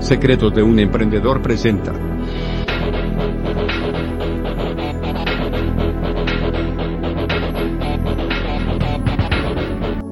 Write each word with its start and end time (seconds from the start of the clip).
Secretos 0.00 0.54
de 0.54 0.62
un 0.62 0.78
emprendedor 0.78 1.42
presenta. 1.42 1.92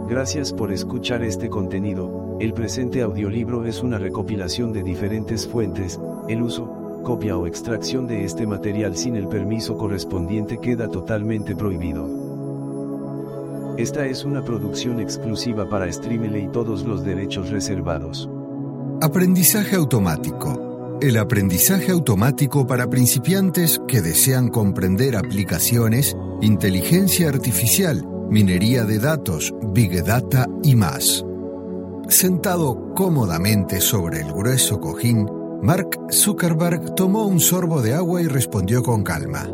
Gracias 0.09 0.53
por 0.53 0.73
escuchar 0.73 1.23
este 1.23 1.49
contenido. 1.49 2.37
El 2.41 2.53
presente 2.53 3.03
audiolibro 3.03 3.65
es 3.65 3.83
una 3.83 3.97
recopilación 3.99 4.73
de 4.73 4.83
diferentes 4.83 5.47
fuentes. 5.47 6.01
El 6.29 6.43
uso, 6.43 7.01
copia 7.05 7.39
o 7.39 7.47
extracción 7.47 8.09
de 8.09 8.25
este 8.25 8.47
material 8.47 8.97
sin 8.97 9.15
el 9.15 9.29
permiso 9.29 9.79
correspondiente 9.79 10.59
queda 10.59 10.91
totalmente 10.91 11.55
prohibido. 11.55 12.09
Esta 13.79 14.05
es 14.07 14.25
una 14.25 14.43
producción 14.43 15.01
exclusiva 15.01 15.69
para 15.69 15.91
Streamile 15.93 16.41
y 16.41 16.49
todos 16.49 16.85
los 16.85 17.05
derechos 17.05 17.51
reservados. 17.51 18.29
Aprendizaje 19.03 19.77
automático. 19.77 20.99
El 21.03 21.19
aprendizaje 21.19 21.93
automático 21.93 22.67
para 22.67 22.89
principiantes 22.89 23.79
que 23.87 24.01
desean 24.01 24.49
comprender 24.49 25.17
aplicaciones, 25.17 26.17
inteligencia 26.41 27.29
artificial, 27.29 28.07
minería 28.31 28.85
de 28.85 28.99
datos, 28.99 29.55
big 29.75 30.03
data 30.03 30.47
y 30.63 30.77
más. 30.77 31.23
Sentado 32.09 32.95
cómodamente 32.95 33.83
sobre 33.83 34.23
el 34.23 34.33
grueso 34.33 34.81
cojín, 34.81 35.29
Mark 35.63 35.91
Zuckerberg 36.11 36.95
tomó 36.95 37.27
un 37.27 37.41
sorbo 37.41 37.83
de 37.83 37.93
agua 37.93 38.23
y 38.23 38.29
respondió 38.29 38.83
con 38.83 39.03
calma. 39.03 39.47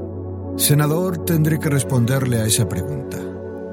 Senador, 0.56 1.25
tendré 1.25 1.59
que 1.59 1.69
responderle 1.69 2.39
a 2.39 2.47
esa 2.47 2.69
pregunta. 2.69 3.19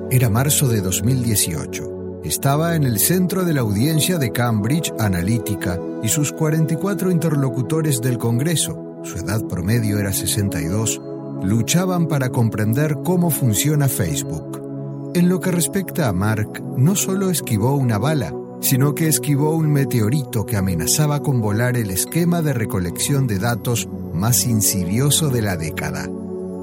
Era 0.10 0.32
marzo 0.32 0.68
de 0.68 0.82
2018. 0.82 1.99
Estaba 2.30 2.76
en 2.76 2.84
el 2.84 3.00
centro 3.00 3.44
de 3.44 3.56
la 3.56 3.62
audiencia 3.62 4.20
de 4.20 4.32
Cambridge 4.32 4.94
Analytica 5.00 5.80
y 6.04 6.10
sus 6.10 6.32
44 6.32 7.10
interlocutores 7.10 8.02
del 8.04 8.20
Congreso, 8.20 9.00
su 9.04 9.18
edad 9.18 9.44
promedio 9.48 9.98
era 9.98 10.14
62, 10.14 11.02
luchaban 11.42 12.08
para 12.08 12.30
comprender 12.30 12.98
cómo 13.04 13.32
funciona 13.32 13.88
Facebook. 13.88 15.12
En 15.16 15.28
lo 15.28 15.40
que 15.40 15.50
respecta 15.50 16.08
a 16.08 16.14
Mark, 16.14 16.64
no 16.78 16.96
solo 16.96 17.32
esquivó 17.32 17.76
una 17.76 17.98
bala, 17.98 18.32
sino 18.62 18.94
que 18.94 19.08
esquivó 19.08 19.56
un 19.56 19.74
meteorito 19.74 20.46
que 20.46 20.56
amenazaba 20.56 21.24
con 21.24 21.42
volar 21.42 21.78
el 21.78 21.90
esquema 21.90 22.44
de 22.44 22.54
recolección 22.54 23.26
de 23.26 23.40
datos 23.40 23.90
más 24.14 24.46
insidioso 24.46 25.30
de 25.30 25.42
la 25.42 25.58
década. 25.58 26.08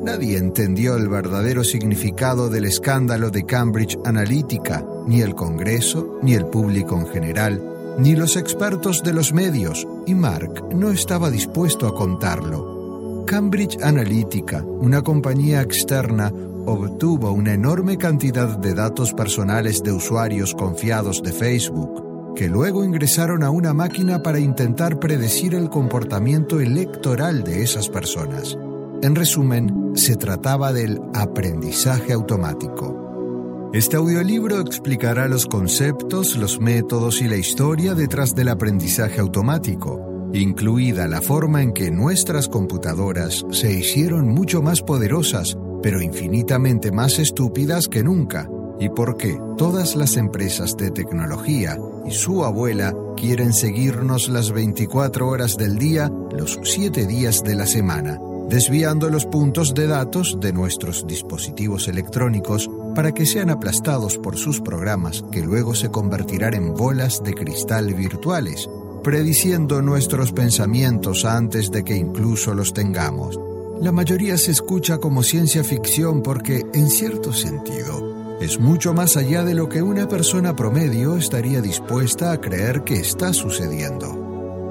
Nadie 0.06 0.38
entendió 0.38 0.94
el 0.94 1.08
verdadero 1.08 1.64
significado 1.64 2.48
del 2.48 2.66
escándalo 2.66 3.32
de 3.32 3.44
Cambridge 3.44 3.98
Analytica, 4.04 4.86
ni 5.04 5.20
el 5.20 5.34
Congreso, 5.34 6.20
ni 6.22 6.34
el 6.34 6.46
público 6.46 6.96
en 6.96 7.08
general, 7.08 7.60
ni 7.98 8.14
los 8.14 8.36
expertos 8.36 9.02
de 9.02 9.12
los 9.12 9.32
medios, 9.32 9.84
y 10.06 10.14
Mark 10.14 10.64
no 10.72 10.92
estaba 10.92 11.28
dispuesto 11.28 11.88
a 11.88 11.94
contarlo. 11.96 13.24
Cambridge 13.26 13.82
Analytica, 13.82 14.62
una 14.62 15.02
compañía 15.02 15.60
externa, 15.60 16.32
obtuvo 16.66 17.32
una 17.32 17.54
enorme 17.54 17.98
cantidad 17.98 18.56
de 18.56 18.74
datos 18.74 19.12
personales 19.12 19.82
de 19.82 19.90
usuarios 19.90 20.54
confiados 20.54 21.20
de 21.20 21.32
Facebook, 21.32 22.34
que 22.36 22.46
luego 22.48 22.84
ingresaron 22.84 23.42
a 23.42 23.50
una 23.50 23.74
máquina 23.74 24.22
para 24.22 24.38
intentar 24.38 25.00
predecir 25.00 25.56
el 25.56 25.68
comportamiento 25.68 26.60
electoral 26.60 27.42
de 27.42 27.64
esas 27.64 27.88
personas. 27.88 28.56
En 29.02 29.14
resumen, 29.14 29.92
se 29.94 30.16
trataba 30.16 30.72
del 30.72 31.00
aprendizaje 31.12 32.14
automático. 32.14 33.70
Este 33.74 33.96
audiolibro 33.96 34.60
explicará 34.60 35.28
los 35.28 35.44
conceptos, 35.46 36.36
los 36.36 36.60
métodos 36.60 37.20
y 37.20 37.28
la 37.28 37.36
historia 37.36 37.94
detrás 37.94 38.34
del 38.34 38.48
aprendizaje 38.48 39.20
automático, 39.20 40.30
incluida 40.32 41.08
la 41.08 41.20
forma 41.20 41.62
en 41.62 41.74
que 41.74 41.90
nuestras 41.90 42.48
computadoras 42.48 43.44
se 43.50 43.70
hicieron 43.70 44.28
mucho 44.28 44.62
más 44.62 44.80
poderosas, 44.80 45.58
pero 45.82 46.00
infinitamente 46.00 46.90
más 46.90 47.18
estúpidas 47.18 47.88
que 47.88 48.02
nunca, 48.02 48.48
y 48.80 48.88
por 48.88 49.18
qué 49.18 49.38
todas 49.58 49.94
las 49.94 50.16
empresas 50.16 50.74
de 50.76 50.90
tecnología 50.90 51.76
y 52.06 52.12
su 52.12 52.44
abuela 52.44 52.94
quieren 53.14 53.52
seguirnos 53.52 54.30
las 54.30 54.52
24 54.52 55.28
horas 55.28 55.58
del 55.58 55.76
día, 55.76 56.10
los 56.30 56.58
7 56.62 57.06
días 57.06 57.42
de 57.42 57.56
la 57.56 57.66
semana 57.66 58.20
desviando 58.48 59.10
los 59.10 59.26
puntos 59.26 59.74
de 59.74 59.86
datos 59.86 60.38
de 60.40 60.52
nuestros 60.52 61.06
dispositivos 61.06 61.88
electrónicos 61.88 62.70
para 62.94 63.12
que 63.12 63.26
sean 63.26 63.50
aplastados 63.50 64.18
por 64.18 64.36
sus 64.36 64.60
programas 64.60 65.24
que 65.32 65.42
luego 65.42 65.74
se 65.74 65.90
convertirán 65.90 66.54
en 66.54 66.74
bolas 66.74 67.22
de 67.22 67.34
cristal 67.34 67.92
virtuales, 67.94 68.68
prediciendo 69.02 69.82
nuestros 69.82 70.32
pensamientos 70.32 71.24
antes 71.24 71.70
de 71.70 71.84
que 71.84 71.96
incluso 71.96 72.54
los 72.54 72.72
tengamos. 72.72 73.38
La 73.80 73.92
mayoría 73.92 74.38
se 74.38 74.52
escucha 74.52 74.98
como 74.98 75.22
ciencia 75.22 75.62
ficción 75.62 76.22
porque, 76.22 76.64
en 76.72 76.88
cierto 76.88 77.32
sentido, 77.32 78.38
es 78.40 78.58
mucho 78.58 78.94
más 78.94 79.16
allá 79.16 79.44
de 79.44 79.54
lo 79.54 79.68
que 79.68 79.82
una 79.82 80.08
persona 80.08 80.56
promedio 80.56 81.16
estaría 81.16 81.60
dispuesta 81.60 82.32
a 82.32 82.40
creer 82.40 82.84
que 82.84 82.94
está 82.94 83.32
sucediendo. 83.32 84.25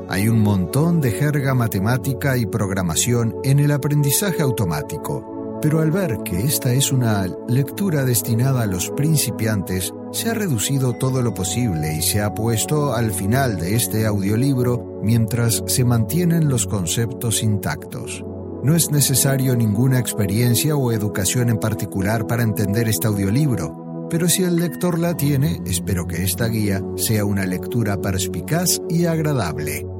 Hay 0.08 0.30
un 0.30 0.40
montón 0.40 1.02
de 1.02 1.12
jerga 1.12 1.56
matemática 1.56 2.38
y 2.38 2.46
programación 2.46 3.36
en 3.44 3.60
el 3.60 3.72
aprendizaje 3.72 4.44
automático, 4.44 5.60
pero 5.64 5.82
al 5.82 5.90
ver 5.90 6.20
que 6.24 6.42
esta 6.42 6.74
es 6.74 6.92
una 6.92 7.26
lectura 7.48 8.06
destinada 8.06 8.62
a 8.62 8.68
los 8.68 8.92
principiantes, 8.92 9.92
se 10.12 10.29
ha 10.29 10.35
reducido 10.35 10.94
todo 10.94 11.24
lo 11.24 11.34
posible 11.34 11.96
y 11.96 12.03
se 12.03 12.22
ha 12.22 12.35
puesto 12.35 12.94
al 12.94 13.12
final 13.12 13.58
de 13.58 13.76
este 13.76 14.06
audiolibro 14.06 15.00
mientras 15.02 15.64
se 15.66 15.84
mantienen 15.84 16.50
los 16.50 16.68
conceptos 16.68 17.41
intactos. 17.41 18.24
No 18.64 18.76
es 18.76 18.91
necesario 18.91 19.56
ninguna 19.56 19.97
experiencia 19.97 20.76
o 20.76 20.91
educación 20.91 21.50
en 21.50 21.58
particular 21.58 22.28
para 22.28 22.44
entender 22.44 22.88
este 22.88 23.08
audiolibro, 23.08 24.08
pero 24.09 24.29
si 24.29 24.44
el 24.44 24.58
lector 24.58 25.00
la 25.00 25.18
tiene, 25.18 25.62
espero 25.66 26.06
que 26.06 26.24
esta 26.24 26.47
guía 26.47 26.84
sea 26.96 27.26
una 27.26 27.47
lectura 27.47 28.00
perspicaz 28.00 28.79
y 28.88 29.06
agradable. 29.06 29.95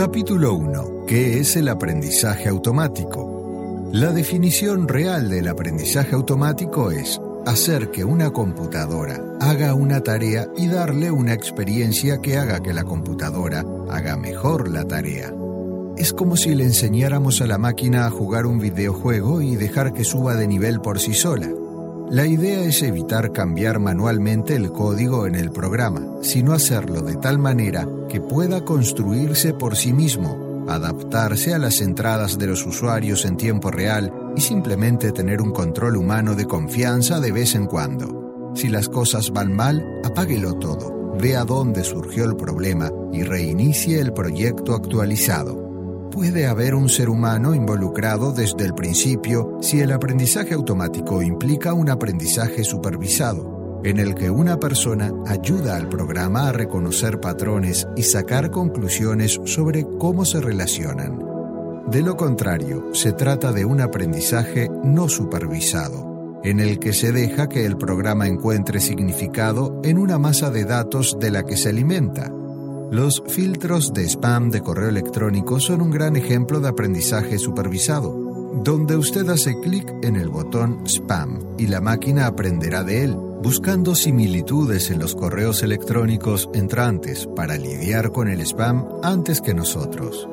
Capítulo 0.00 0.54
1. 0.54 1.04
¿Qué 1.06 1.40
es 1.40 1.56
el 1.56 1.68
aprendizaje 1.68 2.48
automático? 2.48 3.90
La 3.92 4.12
definición 4.12 4.88
real 4.88 5.28
del 5.28 5.46
aprendizaje 5.46 6.14
automático 6.14 6.90
es 6.90 7.20
hacer 7.44 7.90
que 7.90 8.02
una 8.02 8.30
computadora 8.30 9.22
haga 9.42 9.74
una 9.74 10.00
tarea 10.00 10.48
y 10.56 10.68
darle 10.68 11.10
una 11.10 11.34
experiencia 11.34 12.22
que 12.22 12.38
haga 12.38 12.62
que 12.62 12.72
la 12.72 12.84
computadora 12.84 13.62
haga 13.90 14.16
mejor 14.16 14.70
la 14.70 14.88
tarea. 14.88 15.34
Es 15.98 16.14
como 16.14 16.38
si 16.38 16.54
le 16.54 16.64
enseñáramos 16.64 17.42
a 17.42 17.46
la 17.46 17.58
máquina 17.58 18.06
a 18.06 18.10
jugar 18.10 18.46
un 18.46 18.58
videojuego 18.58 19.42
y 19.42 19.56
dejar 19.56 19.92
que 19.92 20.04
suba 20.04 20.34
de 20.34 20.48
nivel 20.48 20.80
por 20.80 20.98
sí 20.98 21.12
sola. 21.12 21.50
La 22.10 22.26
idea 22.26 22.64
es 22.64 22.82
evitar 22.82 23.30
cambiar 23.30 23.78
manualmente 23.78 24.56
el 24.56 24.72
código 24.72 25.28
en 25.28 25.36
el 25.36 25.52
programa, 25.52 26.02
sino 26.22 26.52
hacerlo 26.52 27.02
de 27.02 27.14
tal 27.14 27.38
manera 27.38 27.86
que 28.08 28.20
pueda 28.20 28.64
construirse 28.64 29.54
por 29.54 29.76
sí 29.76 29.92
mismo, 29.92 30.64
adaptarse 30.68 31.54
a 31.54 31.58
las 31.60 31.80
entradas 31.80 32.36
de 32.36 32.48
los 32.48 32.66
usuarios 32.66 33.24
en 33.24 33.36
tiempo 33.36 33.70
real 33.70 34.12
y 34.36 34.40
simplemente 34.40 35.12
tener 35.12 35.40
un 35.40 35.52
control 35.52 35.96
humano 35.96 36.34
de 36.34 36.46
confianza 36.46 37.20
de 37.20 37.30
vez 37.30 37.54
en 37.54 37.66
cuando. 37.66 38.52
Si 38.56 38.68
las 38.68 38.88
cosas 38.88 39.30
van 39.30 39.52
mal, 39.52 39.86
apáguelo 40.02 40.54
todo, 40.54 41.14
vea 41.16 41.44
dónde 41.44 41.84
surgió 41.84 42.24
el 42.24 42.34
problema 42.34 42.90
y 43.12 43.22
reinicie 43.22 44.00
el 44.00 44.12
proyecto 44.12 44.74
actualizado 44.74 45.69
puede 46.10 46.46
haber 46.46 46.74
un 46.74 46.88
ser 46.88 47.08
humano 47.08 47.54
involucrado 47.54 48.32
desde 48.32 48.64
el 48.64 48.74
principio 48.74 49.58
si 49.60 49.80
el 49.80 49.92
aprendizaje 49.92 50.54
automático 50.54 51.22
implica 51.22 51.72
un 51.72 51.88
aprendizaje 51.88 52.64
supervisado, 52.64 53.80
en 53.84 53.98
el 53.98 54.14
que 54.14 54.30
una 54.30 54.58
persona 54.58 55.12
ayuda 55.26 55.76
al 55.76 55.88
programa 55.88 56.48
a 56.48 56.52
reconocer 56.52 57.20
patrones 57.20 57.86
y 57.96 58.02
sacar 58.02 58.50
conclusiones 58.50 59.40
sobre 59.44 59.86
cómo 59.98 60.24
se 60.24 60.40
relacionan. 60.40 61.18
De 61.86 62.02
lo 62.02 62.16
contrario, 62.16 62.92
se 62.92 63.12
trata 63.12 63.52
de 63.52 63.64
un 63.64 63.80
aprendizaje 63.80 64.68
no 64.84 65.08
supervisado, 65.08 66.40
en 66.44 66.60
el 66.60 66.78
que 66.78 66.92
se 66.92 67.12
deja 67.12 67.48
que 67.48 67.64
el 67.64 67.76
programa 67.76 68.26
encuentre 68.26 68.80
significado 68.80 69.80
en 69.84 69.98
una 69.98 70.18
masa 70.18 70.50
de 70.50 70.64
datos 70.64 71.16
de 71.18 71.30
la 71.30 71.44
que 71.44 71.56
se 71.56 71.68
alimenta 71.68 72.32
los 72.90 73.22
filtros 73.28 73.94
de 73.94 74.08
spam 74.08 74.50
de 74.50 74.62
correo 74.62 74.88
electrónico 74.88 75.60
son 75.60 75.80
un 75.80 75.90
gran 75.90 76.16
ejemplo 76.16 76.58
de 76.58 76.68
aprendizaje 76.68 77.38
supervisado, 77.38 78.12
donde 78.64 78.96
usted 78.96 79.28
hace 79.28 79.58
clic 79.60 79.94
en 80.02 80.16
el 80.16 80.28
botón 80.28 80.84
spam 80.86 81.38
y 81.56 81.68
la 81.68 81.80
máquina 81.80 82.26
aprenderá 82.26 82.82
de 82.82 83.04
él, 83.04 83.14
buscando 83.14 83.94
similitudes 83.94 84.90
en 84.90 84.98
los 84.98 85.14
correos 85.14 85.62
electrónicos 85.62 86.50
entrantes 86.52 87.28
para 87.36 87.56
lidiar 87.56 88.10
con 88.10 88.28
el 88.28 88.40
spam 88.40 88.84
antes 89.04 89.40
que 89.40 89.54
nosotros. 89.54 90.28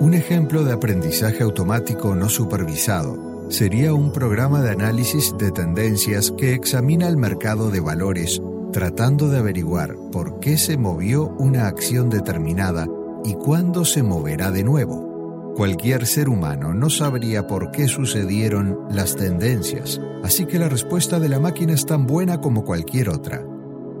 Un 0.00 0.14
ejemplo 0.14 0.64
de 0.64 0.72
aprendizaje 0.72 1.44
automático 1.44 2.16
no 2.16 2.28
supervisado 2.28 3.46
sería 3.48 3.94
un 3.94 4.12
programa 4.12 4.60
de 4.60 4.70
análisis 4.70 5.34
de 5.38 5.52
tendencias 5.52 6.32
que 6.32 6.54
examina 6.54 7.06
el 7.06 7.16
mercado 7.16 7.70
de 7.70 7.80
valores 7.80 8.42
tratando 8.72 9.28
de 9.28 9.38
averiguar 9.38 9.94
por 10.10 10.40
qué 10.40 10.56
se 10.56 10.76
movió 10.76 11.28
una 11.38 11.66
acción 11.66 12.10
determinada 12.10 12.88
y 13.24 13.34
cuándo 13.34 13.84
se 13.84 14.02
moverá 14.02 14.50
de 14.50 14.64
nuevo. 14.64 15.52
Cualquier 15.54 16.06
ser 16.06 16.30
humano 16.30 16.72
no 16.72 16.88
sabría 16.88 17.46
por 17.46 17.70
qué 17.70 17.86
sucedieron 17.86 18.78
las 18.90 19.14
tendencias, 19.14 20.00
así 20.24 20.46
que 20.46 20.58
la 20.58 20.70
respuesta 20.70 21.20
de 21.20 21.28
la 21.28 21.38
máquina 21.38 21.74
es 21.74 21.84
tan 21.84 22.06
buena 22.06 22.40
como 22.40 22.64
cualquier 22.64 23.10
otra. 23.10 23.44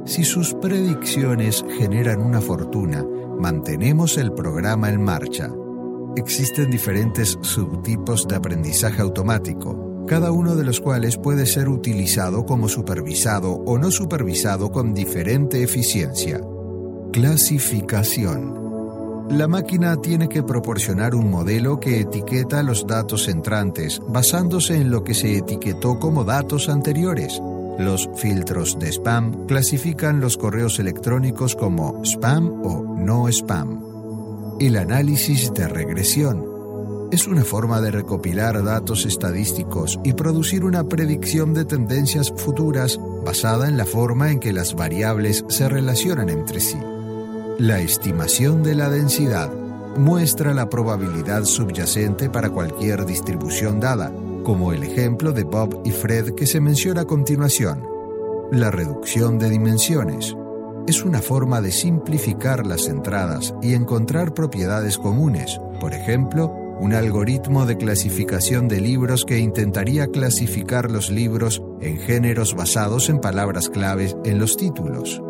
Si 0.06 0.24
sus 0.24 0.54
predicciones 0.54 1.64
generan 1.78 2.22
una 2.22 2.40
fortuna, 2.40 3.04
mantenemos 3.38 4.16
el 4.16 4.32
programa 4.32 4.88
en 4.88 5.02
marcha. 5.02 5.50
Existen 6.16 6.70
diferentes 6.70 7.38
subtipos 7.42 8.26
de 8.26 8.36
aprendizaje 8.36 9.02
automático, 9.02 9.91
cada 10.12 10.30
uno 10.30 10.56
de 10.56 10.62
los 10.62 10.78
cuales 10.78 11.16
puede 11.16 11.46
ser 11.46 11.70
utilizado 11.70 12.44
como 12.44 12.68
supervisado 12.68 13.52
o 13.52 13.78
no 13.78 13.90
supervisado 13.90 14.70
con 14.70 14.92
diferente 14.92 15.62
eficiencia. 15.62 16.38
Clasificación. 17.14 19.26
La 19.30 19.48
máquina 19.48 19.96
tiene 19.96 20.28
que 20.28 20.42
proporcionar 20.42 21.14
un 21.14 21.30
modelo 21.30 21.80
que 21.80 22.00
etiqueta 22.00 22.62
los 22.62 22.86
datos 22.86 23.26
entrantes 23.26 24.02
basándose 24.06 24.76
en 24.76 24.90
lo 24.90 25.02
que 25.02 25.14
se 25.14 25.38
etiquetó 25.38 25.98
como 25.98 26.24
datos 26.24 26.68
anteriores. 26.68 27.40
Los 27.78 28.10
filtros 28.16 28.78
de 28.78 28.92
spam 28.92 29.46
clasifican 29.46 30.20
los 30.20 30.36
correos 30.36 30.78
electrónicos 30.78 31.56
como 31.56 32.04
spam 32.04 32.60
o 32.62 32.96
no 32.98 33.28
spam. 33.28 33.82
El 34.60 34.76
análisis 34.76 35.54
de 35.54 35.68
regresión 35.68 36.51
es 37.12 37.28
una 37.28 37.44
forma 37.44 37.82
de 37.82 37.90
recopilar 37.90 38.64
datos 38.64 39.04
estadísticos 39.04 40.00
y 40.02 40.14
producir 40.14 40.64
una 40.64 40.84
predicción 40.84 41.52
de 41.52 41.66
tendencias 41.66 42.32
futuras 42.34 42.98
basada 43.22 43.68
en 43.68 43.76
la 43.76 43.84
forma 43.84 44.30
en 44.30 44.40
que 44.40 44.54
las 44.54 44.74
variables 44.74 45.44
se 45.48 45.68
relacionan 45.68 46.30
entre 46.30 46.58
sí. 46.58 46.78
La 47.58 47.80
estimación 47.80 48.62
de 48.62 48.74
la 48.74 48.88
densidad 48.88 49.52
muestra 49.94 50.54
la 50.54 50.70
probabilidad 50.70 51.44
subyacente 51.44 52.30
para 52.30 52.48
cualquier 52.48 53.04
distribución 53.04 53.78
dada, 53.78 54.10
como 54.42 54.72
el 54.72 54.82
ejemplo 54.82 55.32
de 55.32 55.44
Bob 55.44 55.82
y 55.84 55.90
Fred 55.90 56.34
que 56.34 56.46
se 56.46 56.60
menciona 56.60 57.02
a 57.02 57.06
continuación. 57.06 57.86
La 58.50 58.70
reducción 58.70 59.38
de 59.38 59.50
dimensiones 59.50 60.34
es 60.86 61.04
una 61.04 61.20
forma 61.20 61.60
de 61.60 61.72
simplificar 61.72 62.66
las 62.66 62.88
entradas 62.88 63.54
y 63.60 63.74
encontrar 63.74 64.32
propiedades 64.32 64.96
comunes, 64.96 65.60
por 65.78 65.92
ejemplo, 65.92 66.61
un 66.82 66.94
algoritmo 66.94 67.64
de 67.64 67.76
clasificación 67.76 68.66
de 68.66 68.80
libros 68.80 69.24
que 69.24 69.38
intentaría 69.38 70.08
clasificar 70.08 70.90
los 70.90 71.12
libros 71.12 71.62
en 71.80 71.96
géneros 71.98 72.56
basados 72.56 73.08
en 73.08 73.20
palabras 73.20 73.68
claves 73.68 74.16
en 74.24 74.40
los 74.40 74.56
títulos. 74.56 75.22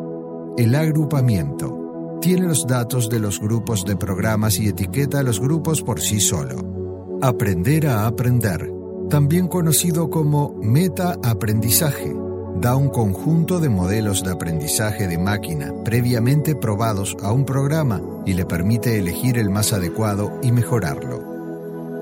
El 0.57 0.75
agrupamiento 0.75 2.19
tiene 2.23 2.47
los 2.47 2.67
datos 2.67 3.11
de 3.11 3.21
los 3.21 3.39
grupos 3.39 3.85
de 3.85 3.97
programas 3.97 4.59
y 4.59 4.69
etiqueta 4.69 5.23
los 5.23 5.41
grupos 5.41 5.83
por 5.83 6.01
sí 6.01 6.21
solo. 6.21 7.19
Aprender 7.21 7.87
a 7.87 8.07
aprender, 8.07 8.73
también 9.11 9.47
conocido 9.47 10.09
como 10.09 10.55
meta-aprendizaje, 10.63 12.17
da 12.63 12.77
un 12.77 12.89
conjunto 12.89 13.61
de 13.61 13.69
modelos 13.69 14.25
de 14.25 14.33
aprendizaje 14.33 15.07
de 15.07 15.19
máquina 15.19 15.71
previamente 15.85 16.57
probados 16.57 17.15
a 17.23 17.31
un 17.31 17.45
programa 17.45 18.01
y 18.25 18.33
le 18.33 18.47
permite 18.47 18.99
elegir 18.99 19.37
el 19.37 19.51
más 19.51 19.75
adecuado 19.75 20.33
y 20.43 20.51
mejorarlo. 20.51 21.32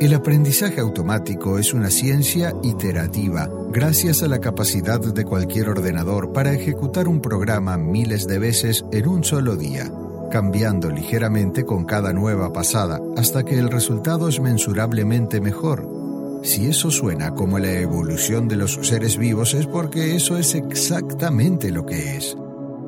El 0.00 0.14
aprendizaje 0.14 0.80
automático 0.80 1.58
es 1.58 1.74
una 1.74 1.90
ciencia 1.90 2.54
iterativa, 2.62 3.50
gracias 3.70 4.22
a 4.22 4.28
la 4.28 4.38
capacidad 4.38 4.98
de 4.98 5.26
cualquier 5.26 5.68
ordenador 5.68 6.32
para 6.32 6.54
ejecutar 6.54 7.06
un 7.06 7.20
programa 7.20 7.76
miles 7.76 8.26
de 8.26 8.38
veces 8.38 8.82
en 8.92 9.06
un 9.06 9.24
solo 9.24 9.56
día, 9.56 9.92
cambiando 10.30 10.88
ligeramente 10.88 11.66
con 11.66 11.84
cada 11.84 12.14
nueva 12.14 12.50
pasada 12.50 12.98
hasta 13.18 13.44
que 13.44 13.58
el 13.58 13.68
resultado 13.68 14.28
es 14.28 14.40
mensurablemente 14.40 15.38
mejor. 15.42 15.86
Si 16.42 16.66
eso 16.66 16.90
suena 16.90 17.34
como 17.34 17.58
la 17.58 17.72
evolución 17.72 18.48
de 18.48 18.56
los 18.56 18.78
seres 18.80 19.18
vivos 19.18 19.52
es 19.52 19.66
porque 19.66 20.16
eso 20.16 20.38
es 20.38 20.54
exactamente 20.54 21.70
lo 21.70 21.84
que 21.84 22.16
es. 22.16 22.38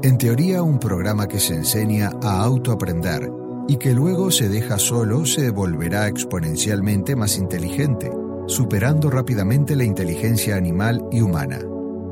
En 0.02 0.16
teoría, 0.16 0.62
un 0.62 0.78
programa 0.78 1.28
que 1.28 1.40
se 1.40 1.56
enseña 1.56 2.10
a 2.22 2.42
autoaprender 2.42 3.41
y 3.68 3.76
que 3.76 3.94
luego 3.94 4.30
se 4.30 4.48
deja 4.48 4.78
solo 4.78 5.24
se 5.24 5.50
volverá 5.50 6.08
exponencialmente 6.08 7.16
más 7.16 7.38
inteligente, 7.38 8.10
superando 8.46 9.10
rápidamente 9.10 9.76
la 9.76 9.84
inteligencia 9.84 10.56
animal 10.56 11.04
y 11.10 11.20
humana. 11.20 11.60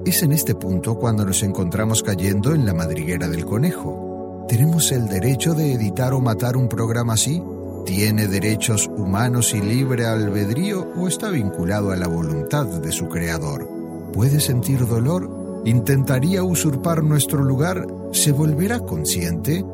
Es 0.04 0.23
en 0.23 0.33
este 0.33 0.54
punto 0.54 0.97
cuando 0.97 1.25
nos 1.25 1.42
encontramos 1.42 2.02
cayendo 2.02 2.54
en 2.54 2.64
la 2.64 2.73
madriguera 2.73 3.28
del 3.28 3.45
conejo. 3.45 4.47
¿Tenemos 4.49 4.90
el 4.92 5.09
derecho 5.09 5.54
de 5.54 5.75
editar 5.75 6.14
o 6.14 6.21
matar 6.21 6.57
un 6.57 6.69
programa 6.69 7.14
así? 7.14 7.42
¿Tiene 7.85 8.26
derechos 8.26 8.88
humanos 8.88 9.54
y 9.54 9.61
libre 9.61 10.07
albedrío 10.07 10.87
o 10.97 11.09
está 11.09 11.30
vinculado 11.30 11.90
a 11.92 11.97
la 11.97 12.07
voluntad 12.07 12.66
de 12.66 12.92
su 12.92 13.09
creador? 13.09 13.69
¿Puede 14.12 14.40
sentir 14.40 14.87
dolor? 14.87 15.62
¿Intentaría 15.64 16.42
usurpar 16.42 17.02
nuestro 17.02 17.42
lugar? 17.42 17.87
¿Se 18.12 18.33
volverá 18.33 18.80
consciente? 18.80 19.64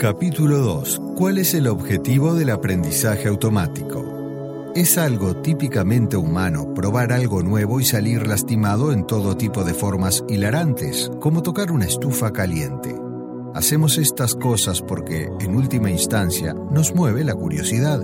Capítulo 0.00 0.60
2. 0.60 1.02
¿Cuál 1.14 1.36
es 1.36 1.52
el 1.52 1.66
objetivo 1.66 2.34
del 2.34 2.48
aprendizaje 2.48 3.28
automático? 3.28 4.72
Es 4.74 4.96
algo 4.96 5.36
típicamente 5.42 6.16
humano 6.16 6.72
probar 6.72 7.12
algo 7.12 7.42
nuevo 7.42 7.80
y 7.80 7.84
salir 7.84 8.26
lastimado 8.26 8.92
en 8.92 9.06
todo 9.06 9.36
tipo 9.36 9.62
de 9.62 9.74
formas 9.74 10.24
hilarantes, 10.26 11.10
como 11.20 11.42
tocar 11.42 11.70
una 11.70 11.84
estufa 11.84 12.32
caliente. 12.32 12.96
Hacemos 13.54 13.98
estas 13.98 14.36
cosas 14.36 14.80
porque, 14.80 15.28
en 15.38 15.54
última 15.54 15.90
instancia, 15.90 16.54
nos 16.54 16.94
mueve 16.94 17.22
la 17.22 17.34
curiosidad, 17.34 18.02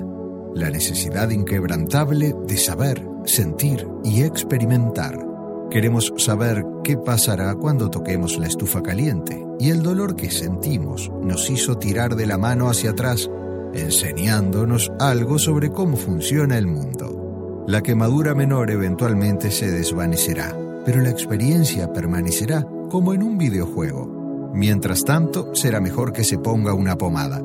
la 0.55 0.69
necesidad 0.69 1.31
inquebrantable 1.31 2.35
de 2.47 2.59
saber, 2.59 3.09
sentir 3.25 3.89
y 4.05 4.21
experimentar. 4.21 5.26
Queremos 5.71 6.13
saber 6.17 6.65
qué 6.85 6.97
pasará 6.97 7.55
cuando 7.57 7.91
toquemos 7.91 8.39
la 8.39 8.47
estufa 8.47 8.83
caliente 8.83 9.45
y 9.59 9.71
el 9.71 9.83
dolor 9.83 10.15
que 10.15 10.31
sentimos 10.31 11.11
nos 11.23 11.51
hizo 11.51 11.77
tirar 11.77 12.15
de 12.15 12.27
la 12.27 12.39
mano 12.39 12.71
hacia 12.71 12.91
atrás, 12.91 13.29
enseñándonos 13.75 14.93
algo 15.01 15.39
sobre 15.39 15.71
cómo 15.71 15.97
funciona 15.97 16.57
el 16.57 16.69
mundo. 16.69 17.65
La 17.67 17.83
quemadura 17.83 18.35
menor 18.35 18.71
eventualmente 18.71 19.51
se 19.51 19.71
desvanecerá, 19.71 20.57
pero 20.85 21.01
la 21.01 21.11
experiencia 21.11 21.93
permanecerá 21.93 22.65
como 22.89 23.13
en 23.13 23.25
un 23.25 23.37
videojuego. 23.37 24.53
Mientras 24.55 25.05
tanto, 25.05 25.53
será 25.55 25.81
mejor 25.81 26.13
que 26.13 26.23
se 26.23 26.39
ponga 26.39 26.75
una 26.75 26.97
pomada. 26.97 27.43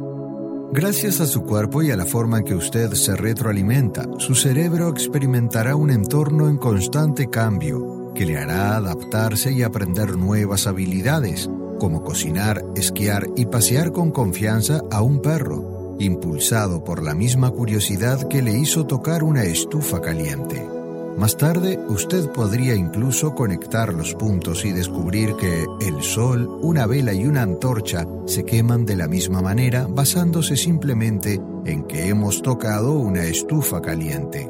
Gracias 0.72 1.20
a 1.22 1.26
su 1.26 1.42
cuerpo 1.42 1.82
y 1.82 1.90
a 1.90 1.98
la 1.98 2.06
forma 2.06 2.38
en 2.38 2.46
que 2.46 2.56
usted 2.56 2.94
se 2.94 3.16
retroalimenta, 3.16 4.06
su 4.20 4.36
cerebro 4.36 4.90
experimentará 4.90 5.76
un 5.76 5.90
entorno 5.90 6.48
en 6.48 6.58
constante 6.58 7.28
cambio 7.28 8.01
que 8.14 8.26
le 8.26 8.38
hará 8.38 8.76
adaptarse 8.76 9.52
y 9.52 9.64
aprender 9.64 10.18
nuevas 10.18 10.68
habilidades, 10.68 11.50
como 11.80 12.04
cocinar, 12.04 12.64
esquiar 12.76 13.28
y 13.36 13.46
pasear 13.46 13.92
con 13.92 14.12
confianza 14.12 14.82
a 14.92 15.02
un 15.02 15.22
perro, 15.22 15.96
impulsado 16.00 16.84
por 16.84 17.04
la 17.04 17.16
misma 17.16 17.52
curiosidad 17.52 18.28
que 18.28 18.42
le 18.42 18.58
hizo 18.58 18.86
tocar 18.86 19.24
una 19.24 19.44
estufa 19.44 20.02
caliente. 20.02 20.68
Más 21.18 21.38
tarde, 21.38 21.78
usted 21.90 22.30
podría 22.32 22.74
incluso 22.74 23.36
conectar 23.36 23.94
los 23.94 24.14
puntos 24.16 24.64
y 24.66 24.72
descubrir 24.72 25.36
que 25.36 25.66
el 25.82 26.02
sol, 26.02 26.48
una 26.62 26.88
vela 26.88 27.14
y 27.14 27.26
una 27.26 27.42
antorcha 27.42 28.08
se 28.26 28.46
queman 28.46 28.86
de 28.86 28.96
la 28.96 29.08
misma 29.08 29.42
manera 29.42 29.88
basándose 29.90 30.56
simplemente 30.56 31.40
en 31.66 31.84
que 31.84 32.08
hemos 32.08 32.42
tocado 32.42 32.94
una 32.94 33.26
estufa 33.26 33.82
caliente. 33.82 34.48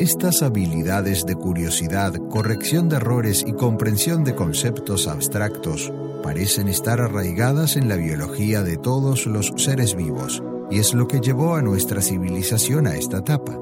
Estas 0.00 0.42
habilidades 0.42 1.26
de 1.26 1.34
curiosidad, 1.34 2.14
corrección 2.30 2.88
de 2.88 2.96
errores 2.96 3.44
y 3.44 3.52
comprensión 3.52 4.22
de 4.22 4.36
conceptos 4.36 5.08
abstractos 5.08 5.92
parecen 6.22 6.68
estar 6.68 7.00
arraigadas 7.00 7.76
en 7.76 7.88
la 7.88 7.96
biología 7.96 8.62
de 8.62 8.76
todos 8.76 9.26
los 9.26 9.52
seres 9.56 9.96
vivos, 9.96 10.40
y 10.70 10.78
es 10.78 10.94
lo 10.94 11.08
que 11.08 11.18
llevó 11.18 11.56
a 11.56 11.62
nuestra 11.62 12.00
civilización 12.00 12.86
a 12.86 12.94
esta 12.94 13.18
etapa. 13.18 13.58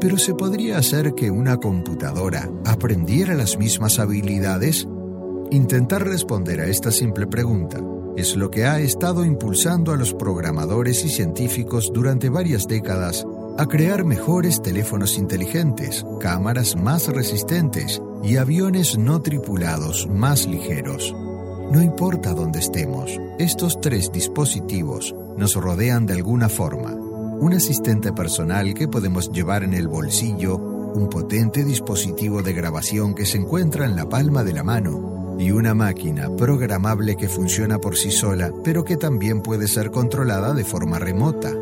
Pero 0.00 0.18
¿se 0.18 0.34
podría 0.34 0.78
hacer 0.78 1.14
que 1.14 1.30
una 1.30 1.56
computadora 1.58 2.50
aprendiera 2.64 3.34
las 3.34 3.56
mismas 3.56 4.00
habilidades? 4.00 4.88
Intentar 5.52 6.04
responder 6.04 6.62
a 6.62 6.66
esta 6.66 6.90
simple 6.90 7.28
pregunta 7.28 7.78
es 8.16 8.34
lo 8.34 8.50
que 8.50 8.64
ha 8.64 8.80
estado 8.80 9.24
impulsando 9.24 9.92
a 9.92 9.96
los 9.96 10.14
programadores 10.14 11.04
y 11.04 11.10
científicos 11.10 11.92
durante 11.94 12.28
varias 12.28 12.66
décadas 12.66 13.24
a 13.58 13.66
crear 13.66 14.04
mejores 14.04 14.60
teléfonos 14.60 15.16
inteligentes, 15.16 16.04
cámaras 16.20 16.76
más 16.76 17.08
resistentes 17.08 18.02
y 18.22 18.36
aviones 18.36 18.98
no 18.98 19.22
tripulados 19.22 20.08
más 20.10 20.46
ligeros. 20.46 21.14
No 21.70 21.82
importa 21.82 22.34
dónde 22.34 22.58
estemos, 22.58 23.18
estos 23.38 23.80
tres 23.80 24.12
dispositivos 24.12 25.14
nos 25.36 25.54
rodean 25.54 26.06
de 26.06 26.14
alguna 26.14 26.48
forma 26.48 26.94
un 27.38 27.52
asistente 27.52 28.12
personal 28.12 28.72
que 28.72 28.88
podemos 28.88 29.30
llevar 29.30 29.62
en 29.62 29.74
el 29.74 29.88
bolsillo, 29.88 30.56
un 30.56 31.10
potente 31.10 31.64
dispositivo 31.64 32.42
de 32.42 32.54
grabación 32.54 33.14
que 33.14 33.26
se 33.26 33.36
encuentra 33.36 33.84
en 33.84 33.94
la 33.94 34.08
palma 34.08 34.42
de 34.42 34.54
la 34.54 34.64
mano 34.64 35.36
y 35.38 35.50
una 35.50 35.74
máquina 35.74 36.34
programable 36.34 37.16
que 37.16 37.28
funciona 37.28 37.78
por 37.78 37.96
sí 37.96 38.10
sola, 38.10 38.52
pero 38.64 38.84
que 38.84 38.96
también 38.96 39.42
puede 39.42 39.68
ser 39.68 39.90
controlada 39.90 40.54
de 40.54 40.64
forma 40.64 40.98
remota. 40.98 41.52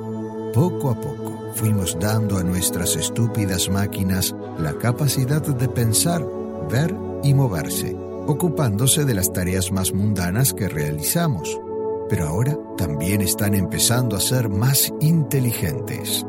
Poco 0.52 0.90
a 0.90 1.00
poco 1.00 1.24
fuimos 1.54 1.99
dando 2.00 2.38
a 2.38 2.44
nuestras 2.44 2.96
estúpidas 2.96 3.68
máquinas 3.68 4.34
la 4.58 4.75
capacidad 4.75 5.42
de 5.42 5.68
pensar, 5.68 6.25
ver 6.70 6.94
y 7.23 7.34
moverse, 7.34 7.96
ocupándose 8.26 9.04
de 9.04 9.14
las 9.14 9.32
tareas 9.32 9.73
más 9.73 9.92
mundanas 9.92 10.52
que 10.52 10.68
realizamos 10.68 11.61
pero 12.08 12.28
ahora 12.28 12.58
también 12.76 13.20
están 13.20 13.54
empezando 13.54 14.16
a 14.16 14.20
ser 14.20 14.49
más 14.49 14.92
inteligentes. 15.00 16.25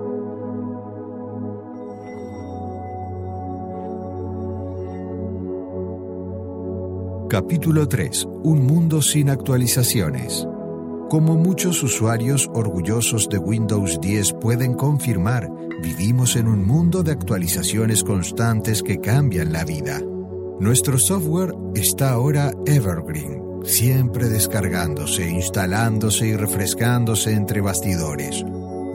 Capítulo 7.30 7.88
3. 7.88 8.26
Un 8.44 8.66
mundo 8.66 9.02
sin 9.02 9.30
actualizaciones. 9.30 10.48
Como 11.10 11.36
muchos 11.36 11.84
usuarios 11.84 12.50
orgullosos 12.54 13.30
de 13.30 13.38
Windows 13.38 14.02
10 14.02 14.34
pueden 14.42 14.74
confirmar, 14.74 15.50
vivimos 15.82 16.36
en 16.36 16.48
un 16.48 16.66
mundo 16.66 17.04
de 17.04 17.12
actualizaciones 17.12 18.04
constantes 18.04 18.82
que 18.82 19.00
cambian 19.00 19.54
la 19.54 19.64
vida. 19.66 20.02
Nuestro 20.60 20.98
software 20.98 21.54
está 21.76 22.10
ahora 22.10 22.52
evergreen, 22.66 23.40
siempre 23.64 24.30
descargándose, 24.30 25.30
instalándose 25.30 26.28
y 26.28 26.36
refrescándose 26.36 27.34
entre 27.34 27.62
bastidores. 27.62 28.44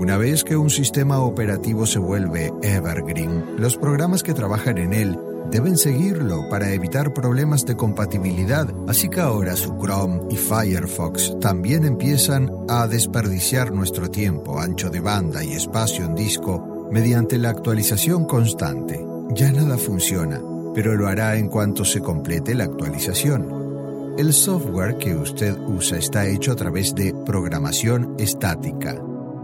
Una 0.00 0.16
vez 0.16 0.42
que 0.42 0.56
un 0.56 0.70
sistema 0.70 1.20
operativo 1.20 1.86
se 1.86 2.00
vuelve 2.00 2.52
evergreen, 2.62 3.54
los 3.56 3.76
programas 3.76 4.24
que 4.24 4.34
trabajan 4.34 4.78
en 4.78 4.94
él 4.94 5.16
deben 5.50 5.76
seguirlo 5.76 6.48
para 6.48 6.72
evitar 6.72 7.12
problemas 7.12 7.66
de 7.66 7.76
compatibilidad, 7.76 8.68
así 8.88 9.08
que 9.08 9.20
ahora 9.20 9.56
su 9.56 9.76
Chrome 9.78 10.20
y 10.30 10.36
Firefox 10.36 11.38
también 11.40 11.84
empiezan 11.84 12.50
a 12.68 12.86
desperdiciar 12.86 13.72
nuestro 13.72 14.10
tiempo, 14.10 14.60
ancho 14.60 14.90
de 14.90 15.00
banda 15.00 15.42
y 15.42 15.52
espacio 15.52 16.04
en 16.04 16.14
disco 16.14 16.88
mediante 16.90 17.38
la 17.38 17.50
actualización 17.50 18.24
constante. 18.26 19.04
Ya 19.34 19.52
nada 19.52 19.76
funciona, 19.78 20.40
pero 20.74 20.96
lo 20.96 21.08
hará 21.08 21.36
en 21.36 21.48
cuanto 21.48 21.84
se 21.84 22.00
complete 22.00 22.54
la 22.54 22.64
actualización. 22.64 23.60
El 24.18 24.32
software 24.32 24.98
que 24.98 25.14
usted 25.14 25.56
usa 25.58 25.98
está 25.98 26.26
hecho 26.26 26.52
a 26.52 26.56
través 26.56 26.94
de 26.94 27.14
programación 27.24 28.16
estática, 28.18 29.00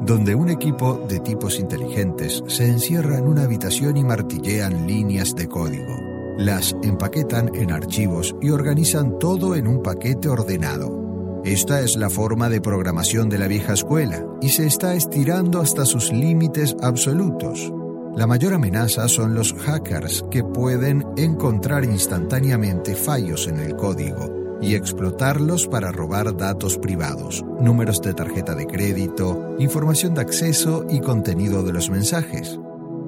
donde 0.06 0.36
un 0.36 0.48
equipo 0.48 1.04
de 1.08 1.18
tipos 1.18 1.58
inteligentes 1.58 2.44
se 2.46 2.68
encierra 2.68 3.18
en 3.18 3.26
una 3.26 3.42
habitación 3.42 3.96
y 3.96 4.04
martillean 4.04 4.86
líneas 4.86 5.34
de 5.34 5.48
código. 5.48 5.96
Las 6.38 6.76
empaquetan 6.84 7.50
en 7.56 7.72
archivos 7.72 8.36
y 8.40 8.50
organizan 8.50 9.18
todo 9.18 9.56
en 9.56 9.66
un 9.66 9.82
paquete 9.82 10.28
ordenado. 10.28 11.42
Esta 11.44 11.80
es 11.80 11.96
la 11.96 12.08
forma 12.08 12.48
de 12.48 12.60
programación 12.60 13.28
de 13.28 13.38
la 13.38 13.48
vieja 13.48 13.72
escuela 13.72 14.24
y 14.40 14.50
se 14.50 14.66
está 14.66 14.94
estirando 14.94 15.60
hasta 15.60 15.84
sus 15.84 16.12
límites 16.12 16.76
absolutos. 16.82 17.72
La 18.14 18.28
mayor 18.28 18.54
amenaza 18.54 19.08
son 19.08 19.34
los 19.34 19.54
hackers 19.54 20.24
que 20.30 20.44
pueden 20.44 21.04
encontrar 21.16 21.84
instantáneamente 21.84 22.94
fallos 22.94 23.48
en 23.48 23.58
el 23.58 23.74
código 23.74 24.45
y 24.60 24.74
explotarlos 24.74 25.66
para 25.66 25.92
robar 25.92 26.36
datos 26.36 26.78
privados, 26.78 27.44
números 27.60 28.00
de 28.00 28.14
tarjeta 28.14 28.54
de 28.54 28.66
crédito, 28.66 29.56
información 29.58 30.14
de 30.14 30.22
acceso 30.22 30.86
y 30.88 31.00
contenido 31.00 31.62
de 31.62 31.72
los 31.72 31.90
mensajes. 31.90 32.58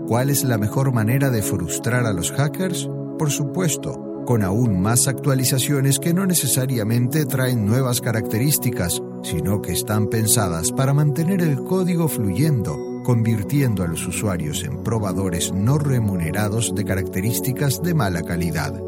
¿Cuál 0.07 0.31
es 0.31 0.45
la 0.45 0.59
mejor 0.59 0.93
manera 0.93 1.31
de 1.31 1.43
frustrar 1.43 2.07
a 2.07 2.13
los 2.13 2.33
hackers? 2.33 2.89
Por 3.19 3.31
supuesto, 3.31 4.25
con 4.27 4.43
aún 4.43 4.81
más 4.81 5.09
actualizaciones 5.09 5.99
que 5.99 6.15
no 6.15 6.27
necesariamente 6.27 7.25
traen 7.27 7.65
nuevas 7.65 8.01
características, 8.01 9.03
sino 9.23 9.63
que 9.63 9.73
están 9.73 10.09
pensadas 10.09 10.71
para 10.73 10.95
mantener 10.95 11.43
el 11.43 11.63
código 11.63 12.09
fluyendo, 12.09 13.03
convirtiendo 13.05 13.83
a 13.83 13.87
los 13.87 14.07
usuarios 14.07 14.65
en 14.65 14.83
probadores 14.83 15.53
no 15.53 15.79
remunerados 15.79 16.75
de 16.75 16.85
características 16.85 17.83
de 17.83 17.95
mala 17.95 18.23
calidad. 18.23 18.88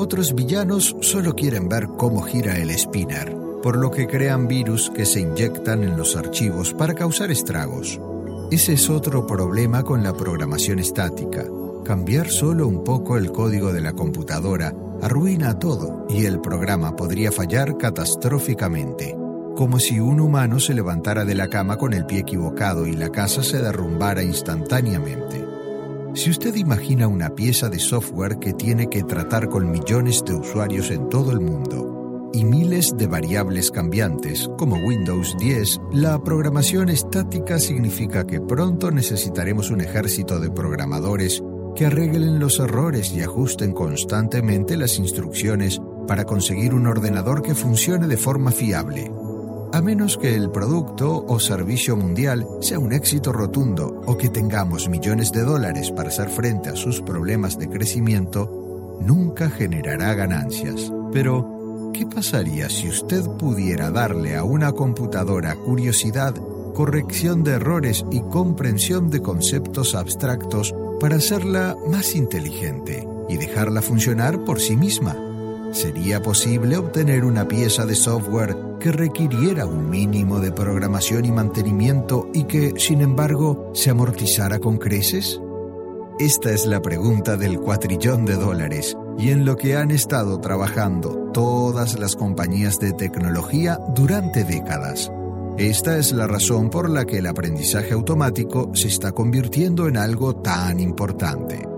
Otros 0.00 0.34
villanos 0.34 0.96
solo 1.02 1.34
quieren 1.34 1.68
ver 1.68 1.86
cómo 1.98 2.22
gira 2.22 2.56
el 2.56 2.70
spinner, 2.70 3.36
por 3.62 3.76
lo 3.76 3.90
que 3.90 4.06
crean 4.06 4.48
virus 4.48 4.88
que 4.88 5.04
se 5.04 5.20
inyectan 5.20 5.84
en 5.84 5.98
los 5.98 6.16
archivos 6.16 6.72
para 6.72 6.94
causar 6.94 7.30
estragos. 7.30 8.00
Ese 8.50 8.72
es 8.72 8.88
otro 8.88 9.26
problema 9.26 9.82
con 9.82 10.02
la 10.02 10.14
programación 10.14 10.78
estática. 10.78 11.44
Cambiar 11.84 12.30
solo 12.30 12.66
un 12.66 12.82
poco 12.82 13.18
el 13.18 13.30
código 13.30 13.74
de 13.74 13.82
la 13.82 13.92
computadora 13.92 14.74
arruina 15.02 15.58
todo 15.58 16.06
y 16.08 16.24
el 16.24 16.40
programa 16.40 16.96
podría 16.96 17.30
fallar 17.30 17.76
catastróficamente, 17.76 19.14
como 19.54 19.78
si 19.78 20.00
un 20.00 20.20
humano 20.20 20.60
se 20.60 20.72
levantara 20.72 21.26
de 21.26 21.34
la 21.34 21.48
cama 21.48 21.76
con 21.76 21.92
el 21.92 22.06
pie 22.06 22.20
equivocado 22.20 22.86
y 22.86 22.94
la 22.94 23.10
casa 23.10 23.42
se 23.42 23.58
derrumbara 23.60 24.22
instantáneamente. 24.22 25.49
Si 26.12 26.28
usted 26.28 26.56
imagina 26.56 27.06
una 27.06 27.30
pieza 27.30 27.68
de 27.68 27.78
software 27.78 28.38
que 28.40 28.52
tiene 28.52 28.88
que 28.88 29.04
tratar 29.04 29.48
con 29.48 29.70
millones 29.70 30.24
de 30.24 30.34
usuarios 30.34 30.90
en 30.90 31.08
todo 31.08 31.30
el 31.30 31.40
mundo 31.40 32.30
y 32.32 32.44
miles 32.44 32.96
de 32.96 33.06
variables 33.06 33.70
cambiantes, 33.70 34.50
como 34.58 34.76
Windows 34.76 35.36
10, 35.38 35.80
la 35.92 36.22
programación 36.22 36.88
estática 36.88 37.60
significa 37.60 38.26
que 38.26 38.40
pronto 38.40 38.90
necesitaremos 38.90 39.70
un 39.70 39.82
ejército 39.82 40.40
de 40.40 40.50
programadores 40.50 41.44
que 41.76 41.86
arreglen 41.86 42.40
los 42.40 42.58
errores 42.58 43.12
y 43.12 43.22
ajusten 43.22 43.72
constantemente 43.72 44.76
las 44.76 44.98
instrucciones 44.98 45.80
para 46.08 46.24
conseguir 46.24 46.74
un 46.74 46.88
ordenador 46.88 47.40
que 47.40 47.54
funcione 47.54 48.08
de 48.08 48.16
forma 48.16 48.50
fiable 48.50 49.12
a 49.72 49.80
menos 49.80 50.18
que 50.18 50.34
el 50.34 50.50
producto 50.50 51.24
o 51.26 51.38
servicio 51.38 51.96
mundial 51.96 52.46
sea 52.60 52.78
un 52.78 52.92
éxito 52.92 53.32
rotundo 53.32 54.02
o 54.06 54.16
que 54.16 54.28
tengamos 54.28 54.88
millones 54.88 55.32
de 55.32 55.42
dólares 55.42 55.92
para 55.92 56.08
hacer 56.08 56.28
frente 56.28 56.70
a 56.70 56.76
sus 56.76 57.00
problemas 57.00 57.56
de 57.58 57.68
crecimiento, 57.68 58.98
nunca 59.00 59.48
generará 59.48 60.14
ganancias. 60.14 60.92
Pero, 61.12 61.90
¿qué 61.94 62.04
pasaría 62.06 62.68
si 62.68 62.88
usted 62.88 63.24
pudiera 63.38 63.90
darle 63.90 64.36
a 64.36 64.44
una 64.44 64.72
computadora 64.72 65.54
curiosidad, 65.54 66.34
corrección 66.74 67.44
de 67.44 67.52
errores 67.52 68.04
y 68.10 68.22
comprensión 68.22 69.10
de 69.10 69.22
conceptos 69.22 69.94
abstractos 69.94 70.74
para 70.98 71.16
hacerla 71.16 71.76
más 71.88 72.16
inteligente 72.16 73.06
y 73.28 73.36
dejarla 73.36 73.82
funcionar 73.82 74.44
por 74.44 74.60
sí 74.60 74.76
misma? 74.76 75.16
¿Sería 75.72 76.20
posible 76.20 76.76
obtener 76.76 77.24
una 77.24 77.46
pieza 77.46 77.86
de 77.86 77.94
software 77.94 78.69
que 78.80 78.90
requiriera 78.90 79.66
un 79.66 79.88
mínimo 79.88 80.40
de 80.40 80.50
programación 80.50 81.24
y 81.24 81.30
mantenimiento 81.30 82.28
y 82.34 82.44
que, 82.44 82.74
sin 82.76 83.00
embargo, 83.00 83.70
se 83.74 83.90
amortizara 83.90 84.58
con 84.58 84.78
creces? 84.78 85.40
Esta 86.18 86.50
es 86.50 86.66
la 86.66 86.82
pregunta 86.82 87.36
del 87.36 87.60
cuatrillón 87.60 88.24
de 88.24 88.34
dólares 88.34 88.96
y 89.16 89.30
en 89.30 89.44
lo 89.44 89.56
que 89.56 89.76
han 89.76 89.92
estado 89.92 90.40
trabajando 90.40 91.30
todas 91.32 91.98
las 91.98 92.16
compañías 92.16 92.80
de 92.80 92.92
tecnología 92.92 93.78
durante 93.94 94.42
décadas. 94.42 95.12
Esta 95.56 95.96
es 95.98 96.12
la 96.12 96.26
razón 96.26 96.70
por 96.70 96.90
la 96.90 97.04
que 97.04 97.18
el 97.18 97.26
aprendizaje 97.26 97.92
automático 97.92 98.70
se 98.74 98.88
está 98.88 99.12
convirtiendo 99.12 99.86
en 99.86 99.96
algo 99.96 100.36
tan 100.36 100.80
importante. 100.80 101.69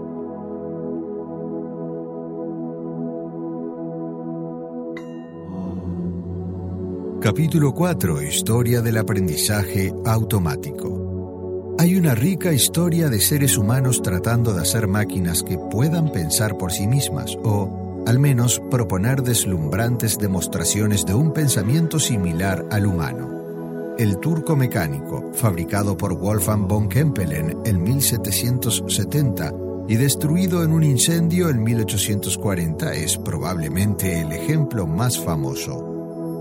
Capítulo 7.23 7.73
4. 7.73 8.21
Historia 8.21 8.83
del 8.83 8.97
aprendizaje 8.97 9.95
automático. 10.05 11.76
Hay 11.79 11.95
una 11.95 12.17
rica 12.17 12.52
historia 12.52 13.09
de 13.09 13.21
seres 13.21 13.57
humanos 13.57 14.02
tratando 14.02 14.52
de 14.52 14.62
hacer 14.62 14.88
máquinas 14.88 15.45
que 15.45 15.57
puedan 15.57 16.11
pensar 16.11 16.59
por 16.59 16.73
sí 16.73 16.88
mismas 16.88 17.38
o, 17.45 18.02
al 18.09 18.19
menos, 18.19 18.61
proponer 18.73 19.23
deslumbrantes 19.23 20.19
demostraciones 20.19 21.07
de 21.07 21.14
un 21.14 21.33
pensamiento 21.33 22.00
similar 22.00 22.67
al 22.73 22.87
humano. 22.87 23.95
El 23.99 24.19
turco 24.19 24.57
mecánico, 24.57 25.31
fabricado 25.33 25.97
por 25.97 26.19
Wolfgang 26.19 26.67
von 26.67 26.88
Kempelen 26.88 27.57
en 27.64 27.85
1770 27.85 29.52
y 29.87 29.95
destruido 29.95 30.64
en 30.64 30.73
un 30.73 30.83
incendio 30.83 31.50
en 31.50 31.62
1840, 31.62 32.95
es 32.95 33.17
probablemente 33.17 34.21
el 34.21 34.33
ejemplo 34.33 34.88
más 34.88 35.21
famoso. 35.21 35.92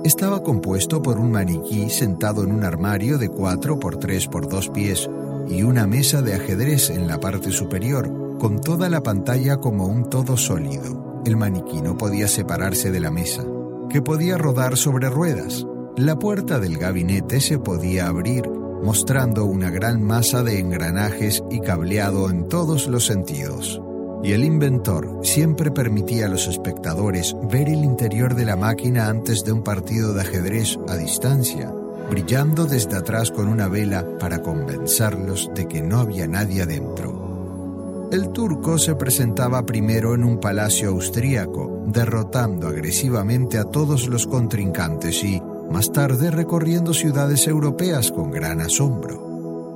Estaba 0.03 0.41
compuesto 0.41 1.03
por 1.03 1.19
un 1.19 1.31
maniquí 1.31 1.91
sentado 1.91 2.43
en 2.43 2.51
un 2.51 2.63
armario 2.63 3.19
de 3.19 3.29
4 3.29 3.79
por 3.79 3.97
3 3.97 4.27
por 4.29 4.49
2 4.49 4.69
pies 4.69 5.07
y 5.47 5.61
una 5.61 5.85
mesa 5.85 6.23
de 6.23 6.33
ajedrez 6.33 6.89
en 6.89 7.07
la 7.07 7.19
parte 7.19 7.51
superior, 7.51 8.37
con 8.39 8.61
toda 8.61 8.89
la 8.89 9.03
pantalla 9.03 9.57
como 9.57 9.85
un 9.85 10.09
todo 10.09 10.37
sólido. 10.37 11.21
El 11.23 11.37
maniquí 11.37 11.83
no 11.83 11.99
podía 11.99 12.27
separarse 12.27 12.89
de 12.89 12.99
la 12.99 13.11
mesa, 13.11 13.45
que 13.91 14.01
podía 14.01 14.39
rodar 14.39 14.75
sobre 14.75 15.07
ruedas. 15.07 15.67
La 15.97 16.17
puerta 16.17 16.59
del 16.59 16.79
gabinete 16.79 17.39
se 17.39 17.59
podía 17.59 18.07
abrir, 18.07 18.49
mostrando 18.49 19.45
una 19.45 19.69
gran 19.69 20.01
masa 20.01 20.41
de 20.41 20.57
engranajes 20.57 21.43
y 21.51 21.59
cableado 21.59 22.31
en 22.31 22.47
todos 22.47 22.87
los 22.87 23.05
sentidos 23.05 23.79
y 24.23 24.33
el 24.33 24.43
inventor 24.43 25.19
siempre 25.23 25.71
permitía 25.71 26.27
a 26.27 26.29
los 26.29 26.47
espectadores 26.47 27.35
ver 27.51 27.67
el 27.69 27.83
interior 27.83 28.35
de 28.35 28.45
la 28.45 28.55
máquina 28.55 29.07
antes 29.07 29.43
de 29.43 29.51
un 29.51 29.63
partido 29.63 30.13
de 30.13 30.21
ajedrez 30.21 30.77
a 30.87 30.95
distancia, 30.95 31.73
brillando 32.09 32.65
desde 32.65 32.97
atrás 32.97 33.31
con 33.31 33.47
una 33.47 33.67
vela 33.67 34.05
para 34.19 34.41
convencerlos 34.41 35.49
de 35.55 35.67
que 35.67 35.81
no 35.81 35.99
había 35.99 36.27
nadie 36.27 36.61
adentro. 36.61 38.09
El 38.11 38.29
turco 38.29 38.77
se 38.77 38.95
presentaba 38.95 39.65
primero 39.65 40.13
en 40.13 40.25
un 40.25 40.39
palacio 40.39 40.89
austríaco, 40.89 41.85
derrotando 41.87 42.67
agresivamente 42.67 43.57
a 43.57 43.63
todos 43.63 44.09
los 44.09 44.27
contrincantes 44.27 45.23
y, 45.23 45.41
más 45.71 45.93
tarde, 45.93 46.29
recorriendo 46.29 46.93
ciudades 46.93 47.47
europeas 47.47 48.11
con 48.11 48.29
gran 48.29 48.59
asombro. 48.59 49.30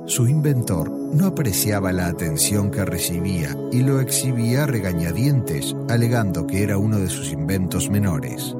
Su 0.06 0.28
inventor 0.28 0.88
no 0.88 1.26
apreciaba 1.26 1.90
la 1.90 2.06
atención 2.06 2.70
que 2.70 2.84
recibía 2.84 3.56
y 3.72 3.80
lo 3.80 4.00
exhibía 4.00 4.64
regañadientes, 4.64 5.74
alegando 5.88 6.46
que 6.46 6.62
era 6.62 6.78
uno 6.78 7.00
de 7.00 7.08
sus 7.08 7.32
inventos 7.32 7.90
menores. 7.90 8.54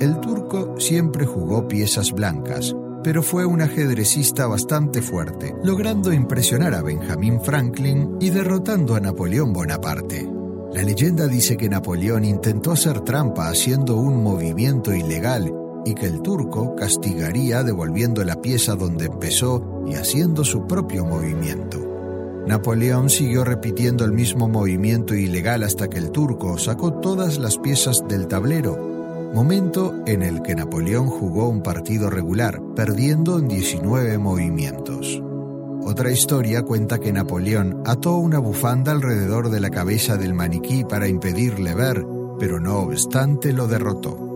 El 0.00 0.18
turco 0.18 0.74
siempre 0.80 1.26
jugó 1.26 1.68
piezas 1.68 2.10
blancas, 2.10 2.74
pero 3.04 3.22
fue 3.22 3.46
un 3.46 3.62
ajedrecista 3.62 4.48
bastante 4.48 5.00
fuerte, 5.00 5.54
logrando 5.62 6.12
impresionar 6.12 6.74
a 6.74 6.82
Benjamin 6.82 7.40
Franklin 7.40 8.16
y 8.18 8.30
derrotando 8.30 8.96
a 8.96 9.00
Napoleón 9.00 9.52
Bonaparte. 9.52 10.28
La 10.74 10.82
leyenda 10.82 11.28
dice 11.28 11.56
que 11.56 11.68
Napoleón 11.68 12.24
intentó 12.24 12.72
hacer 12.72 13.00
trampa 13.02 13.48
haciendo 13.48 13.96
un 13.96 14.24
movimiento 14.24 14.92
ilegal 14.92 15.52
y 15.84 15.94
que 15.94 16.06
el 16.06 16.22
turco 16.22 16.74
castigaría 16.76 17.62
devolviendo 17.62 18.24
la 18.24 18.40
pieza 18.40 18.74
donde 18.74 19.06
empezó 19.06 19.82
y 19.86 19.94
haciendo 19.94 20.44
su 20.44 20.66
propio 20.66 21.04
movimiento. 21.04 21.90
Napoleón 22.46 23.10
siguió 23.10 23.44
repitiendo 23.44 24.04
el 24.04 24.12
mismo 24.12 24.48
movimiento 24.48 25.14
ilegal 25.14 25.62
hasta 25.62 25.88
que 25.88 25.98
el 25.98 26.10
turco 26.10 26.58
sacó 26.58 26.94
todas 26.94 27.38
las 27.38 27.58
piezas 27.58 28.02
del 28.08 28.26
tablero, 28.26 29.30
momento 29.34 29.94
en 30.06 30.22
el 30.22 30.42
que 30.42 30.54
Napoleón 30.54 31.06
jugó 31.06 31.48
un 31.48 31.62
partido 31.62 32.10
regular, 32.10 32.60
perdiendo 32.74 33.38
en 33.38 33.48
19 33.48 34.18
movimientos. 34.18 35.22
Otra 35.82 36.10
historia 36.10 36.62
cuenta 36.62 36.98
que 36.98 37.12
Napoleón 37.12 37.82
ató 37.86 38.16
una 38.16 38.38
bufanda 38.38 38.92
alrededor 38.92 39.50
de 39.50 39.60
la 39.60 39.70
cabeza 39.70 40.16
del 40.16 40.34
maniquí 40.34 40.84
para 40.84 41.08
impedirle 41.08 41.74
ver, 41.74 42.04
pero 42.38 42.60
no 42.60 42.80
obstante 42.80 43.52
lo 43.52 43.66
derrotó. 43.66 44.29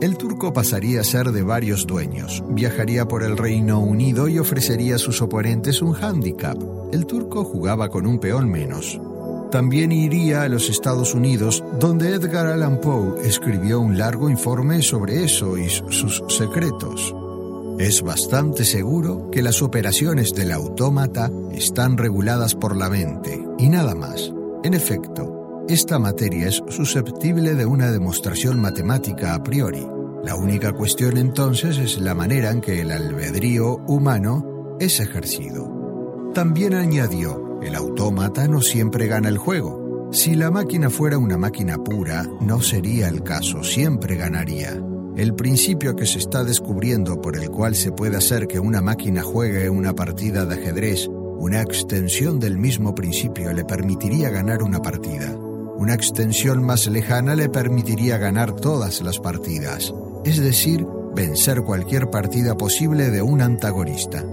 El 0.00 0.16
turco 0.16 0.52
pasaría 0.52 1.00
a 1.00 1.04
ser 1.04 1.32
de 1.32 1.42
varios 1.42 1.84
dueños, 1.84 2.44
viajaría 2.48 3.08
por 3.08 3.24
el 3.24 3.36
Reino 3.36 3.80
Unido 3.80 4.28
y 4.28 4.38
ofrecería 4.38 4.94
a 4.94 4.98
sus 4.98 5.20
oponentes 5.20 5.82
un 5.82 5.92
hándicap. 5.92 6.56
El 6.92 7.04
turco 7.04 7.42
jugaba 7.42 7.88
con 7.88 8.06
un 8.06 8.20
peón 8.20 8.48
menos. 8.48 9.00
También 9.50 9.90
iría 9.90 10.42
a 10.42 10.48
los 10.48 10.70
Estados 10.70 11.14
Unidos, 11.14 11.64
donde 11.80 12.10
Edgar 12.14 12.46
Allan 12.46 12.80
Poe 12.80 13.26
escribió 13.26 13.80
un 13.80 13.98
largo 13.98 14.30
informe 14.30 14.82
sobre 14.82 15.24
eso 15.24 15.58
y 15.58 15.68
sus 15.68 16.22
secretos. 16.28 17.12
Es 17.80 18.02
bastante 18.02 18.64
seguro 18.64 19.30
que 19.32 19.42
las 19.42 19.62
operaciones 19.62 20.32
del 20.32 20.52
autómata 20.52 21.28
están 21.52 21.96
reguladas 21.96 22.54
por 22.54 22.76
la 22.76 22.88
mente, 22.88 23.44
y 23.58 23.68
nada 23.68 23.96
más. 23.96 24.32
En 24.62 24.74
efecto, 24.74 25.37
esta 25.68 25.98
materia 25.98 26.48
es 26.48 26.62
susceptible 26.68 27.54
de 27.54 27.66
una 27.66 27.90
demostración 27.90 28.58
matemática 28.58 29.34
a 29.34 29.42
priori. 29.42 29.86
La 30.24 30.34
única 30.34 30.72
cuestión 30.72 31.18
entonces 31.18 31.76
es 31.76 31.98
la 31.98 32.14
manera 32.14 32.50
en 32.50 32.62
que 32.62 32.80
el 32.80 32.90
albedrío 32.90 33.76
humano 33.86 34.76
es 34.80 34.98
ejercido. 34.98 36.30
También 36.32 36.72
añadió, 36.72 37.60
el 37.62 37.74
autómata 37.74 38.48
no 38.48 38.62
siempre 38.62 39.08
gana 39.08 39.28
el 39.28 39.36
juego. 39.36 40.08
Si 40.10 40.34
la 40.34 40.50
máquina 40.50 40.88
fuera 40.88 41.18
una 41.18 41.36
máquina 41.36 41.76
pura, 41.76 42.24
no 42.40 42.62
sería 42.62 43.08
el 43.08 43.22
caso, 43.22 43.62
siempre 43.62 44.16
ganaría. 44.16 44.82
El 45.16 45.34
principio 45.34 45.94
que 45.94 46.06
se 46.06 46.18
está 46.18 46.44
descubriendo 46.44 47.20
por 47.20 47.36
el 47.36 47.50
cual 47.50 47.74
se 47.74 47.92
puede 47.92 48.16
hacer 48.16 48.46
que 48.46 48.58
una 48.58 48.80
máquina 48.80 49.22
juegue 49.22 49.68
una 49.68 49.94
partida 49.94 50.46
de 50.46 50.54
ajedrez, 50.54 51.08
una 51.08 51.60
extensión 51.60 52.40
del 52.40 52.56
mismo 52.56 52.94
principio 52.94 53.52
le 53.52 53.66
permitiría 53.66 54.30
ganar 54.30 54.62
una 54.62 54.80
partida. 54.80 55.38
Una 55.78 55.94
extensión 55.94 56.66
más 56.66 56.88
lejana 56.88 57.36
le 57.36 57.48
permitiría 57.48 58.18
ganar 58.18 58.52
todas 58.52 59.00
las 59.00 59.20
partidas, 59.20 59.94
es 60.24 60.38
decir, 60.38 60.84
vencer 61.14 61.62
cualquier 61.62 62.10
partida 62.10 62.56
posible 62.56 63.10
de 63.10 63.22
un 63.22 63.40
antagonista. 63.40 64.24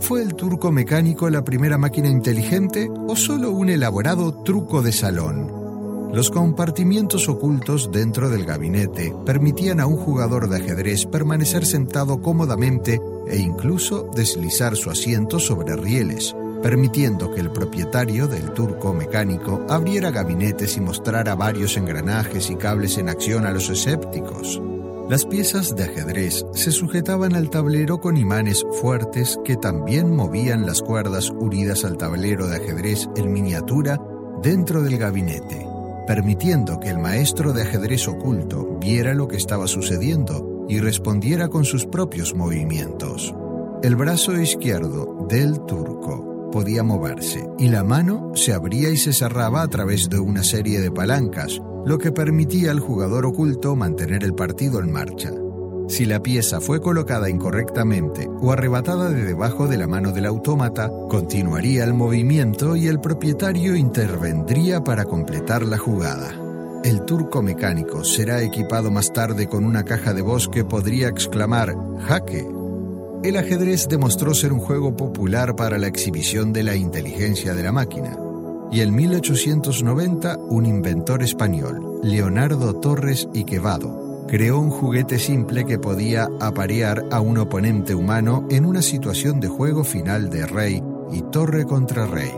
¿Fue 0.00 0.22
el 0.22 0.34
turco 0.34 0.72
mecánico 0.72 1.28
la 1.28 1.44
primera 1.44 1.76
máquina 1.76 2.08
inteligente 2.08 2.90
o 3.06 3.14
solo 3.16 3.50
un 3.50 3.68
elaborado 3.68 4.42
truco 4.42 4.80
de 4.80 4.92
salón? 4.92 6.10
Los 6.14 6.30
compartimientos 6.30 7.28
ocultos 7.28 7.90
dentro 7.92 8.30
del 8.30 8.46
gabinete 8.46 9.14
permitían 9.26 9.78
a 9.78 9.86
un 9.86 9.96
jugador 9.96 10.48
de 10.48 10.56
ajedrez 10.56 11.04
permanecer 11.04 11.66
sentado 11.66 12.22
cómodamente 12.22 12.98
e 13.28 13.38
incluso 13.38 14.10
deslizar 14.14 14.74
su 14.76 14.90
asiento 14.90 15.38
sobre 15.38 15.76
rieles, 15.76 16.34
permitiendo 16.62 17.32
que 17.32 17.40
el 17.40 17.50
propietario 17.50 18.28
del 18.28 18.52
turco 18.52 18.94
mecánico 18.94 19.66
abriera 19.68 20.10
gabinetes 20.10 20.76
y 20.76 20.80
mostrara 20.80 21.34
varios 21.34 21.76
engranajes 21.76 22.50
y 22.50 22.56
cables 22.56 22.98
en 22.98 23.08
acción 23.08 23.44
a 23.46 23.50
los 23.50 23.68
escépticos. 23.68 24.62
Las 25.08 25.26
piezas 25.26 25.74
de 25.74 25.84
ajedrez 25.84 26.46
se 26.54 26.70
sujetaban 26.70 27.34
al 27.34 27.50
tablero 27.50 28.00
con 28.00 28.16
imanes 28.16 28.64
fuertes 28.80 29.38
que 29.44 29.56
también 29.56 30.14
movían 30.14 30.64
las 30.64 30.80
cuerdas 30.80 31.30
unidas 31.30 31.84
al 31.84 31.98
tablero 31.98 32.46
de 32.46 32.56
ajedrez 32.56 33.08
en 33.16 33.32
miniatura 33.32 34.00
dentro 34.40 34.82
del 34.82 34.96
gabinete, 34.98 35.66
permitiendo 36.06 36.78
que 36.78 36.88
el 36.88 36.98
maestro 36.98 37.52
de 37.52 37.62
ajedrez 37.62 38.06
oculto 38.06 38.78
viera 38.80 39.12
lo 39.12 39.26
que 39.26 39.36
estaba 39.36 39.66
sucediendo 39.66 40.64
y 40.68 40.78
respondiera 40.78 41.48
con 41.48 41.64
sus 41.64 41.84
propios 41.84 42.34
movimientos. 42.34 43.34
El 43.82 43.96
brazo 43.96 44.40
izquierdo 44.40 45.26
del 45.28 45.60
turco 45.66 46.31
podía 46.52 46.84
moverse 46.84 47.48
y 47.58 47.68
la 47.68 47.82
mano 47.82 48.30
se 48.36 48.52
abría 48.52 48.90
y 48.90 48.96
se 48.96 49.12
cerraba 49.12 49.62
a 49.62 49.68
través 49.68 50.08
de 50.08 50.20
una 50.20 50.44
serie 50.44 50.80
de 50.80 50.92
palancas, 50.92 51.60
lo 51.84 51.98
que 51.98 52.12
permitía 52.12 52.70
al 52.70 52.78
jugador 52.78 53.26
oculto 53.26 53.74
mantener 53.74 54.22
el 54.22 54.34
partido 54.34 54.78
en 54.78 54.92
marcha. 54.92 55.32
Si 55.88 56.06
la 56.06 56.22
pieza 56.22 56.60
fue 56.60 56.80
colocada 56.80 57.28
incorrectamente 57.28 58.28
o 58.40 58.52
arrebatada 58.52 59.10
de 59.10 59.24
debajo 59.24 59.66
de 59.66 59.76
la 59.76 59.88
mano 59.88 60.12
del 60.12 60.26
autómata, 60.26 60.90
continuaría 61.08 61.84
el 61.84 61.92
movimiento 61.92 62.76
y 62.76 62.86
el 62.86 63.00
propietario 63.00 63.74
intervendría 63.74 64.84
para 64.84 65.04
completar 65.04 65.64
la 65.64 65.78
jugada. 65.78 66.38
el 66.84 67.04
turco 67.04 67.42
mecánico 67.42 68.02
será 68.02 68.42
equipado 68.42 68.90
más 68.90 69.12
tarde 69.12 69.46
con 69.46 69.64
una 69.64 69.84
caja 69.84 70.14
de 70.14 70.22
voz 70.22 70.48
que 70.48 70.64
podría 70.64 71.08
exclamar 71.08 71.76
jaque. 72.08 72.61
El 73.24 73.36
ajedrez 73.36 73.86
demostró 73.88 74.34
ser 74.34 74.52
un 74.52 74.58
juego 74.58 74.96
popular 74.96 75.54
para 75.54 75.78
la 75.78 75.86
exhibición 75.86 76.52
de 76.52 76.64
la 76.64 76.74
inteligencia 76.74 77.54
de 77.54 77.62
la 77.62 77.70
máquina. 77.70 78.18
Y 78.72 78.80
en 78.80 78.92
1890, 78.92 80.38
un 80.38 80.66
inventor 80.66 81.22
español, 81.22 82.00
Leonardo 82.02 82.74
Torres 82.74 83.28
y 83.32 83.44
Quevado, 83.44 84.26
creó 84.26 84.58
un 84.58 84.70
juguete 84.70 85.20
simple 85.20 85.64
que 85.64 85.78
podía 85.78 86.28
aparear 86.40 87.04
a 87.12 87.20
un 87.20 87.38
oponente 87.38 87.94
humano 87.94 88.44
en 88.50 88.66
una 88.66 88.82
situación 88.82 89.38
de 89.38 89.46
juego 89.46 89.84
final 89.84 90.28
de 90.28 90.44
rey 90.44 90.82
y 91.12 91.22
torre 91.30 91.64
contra 91.64 92.06
rey. 92.06 92.32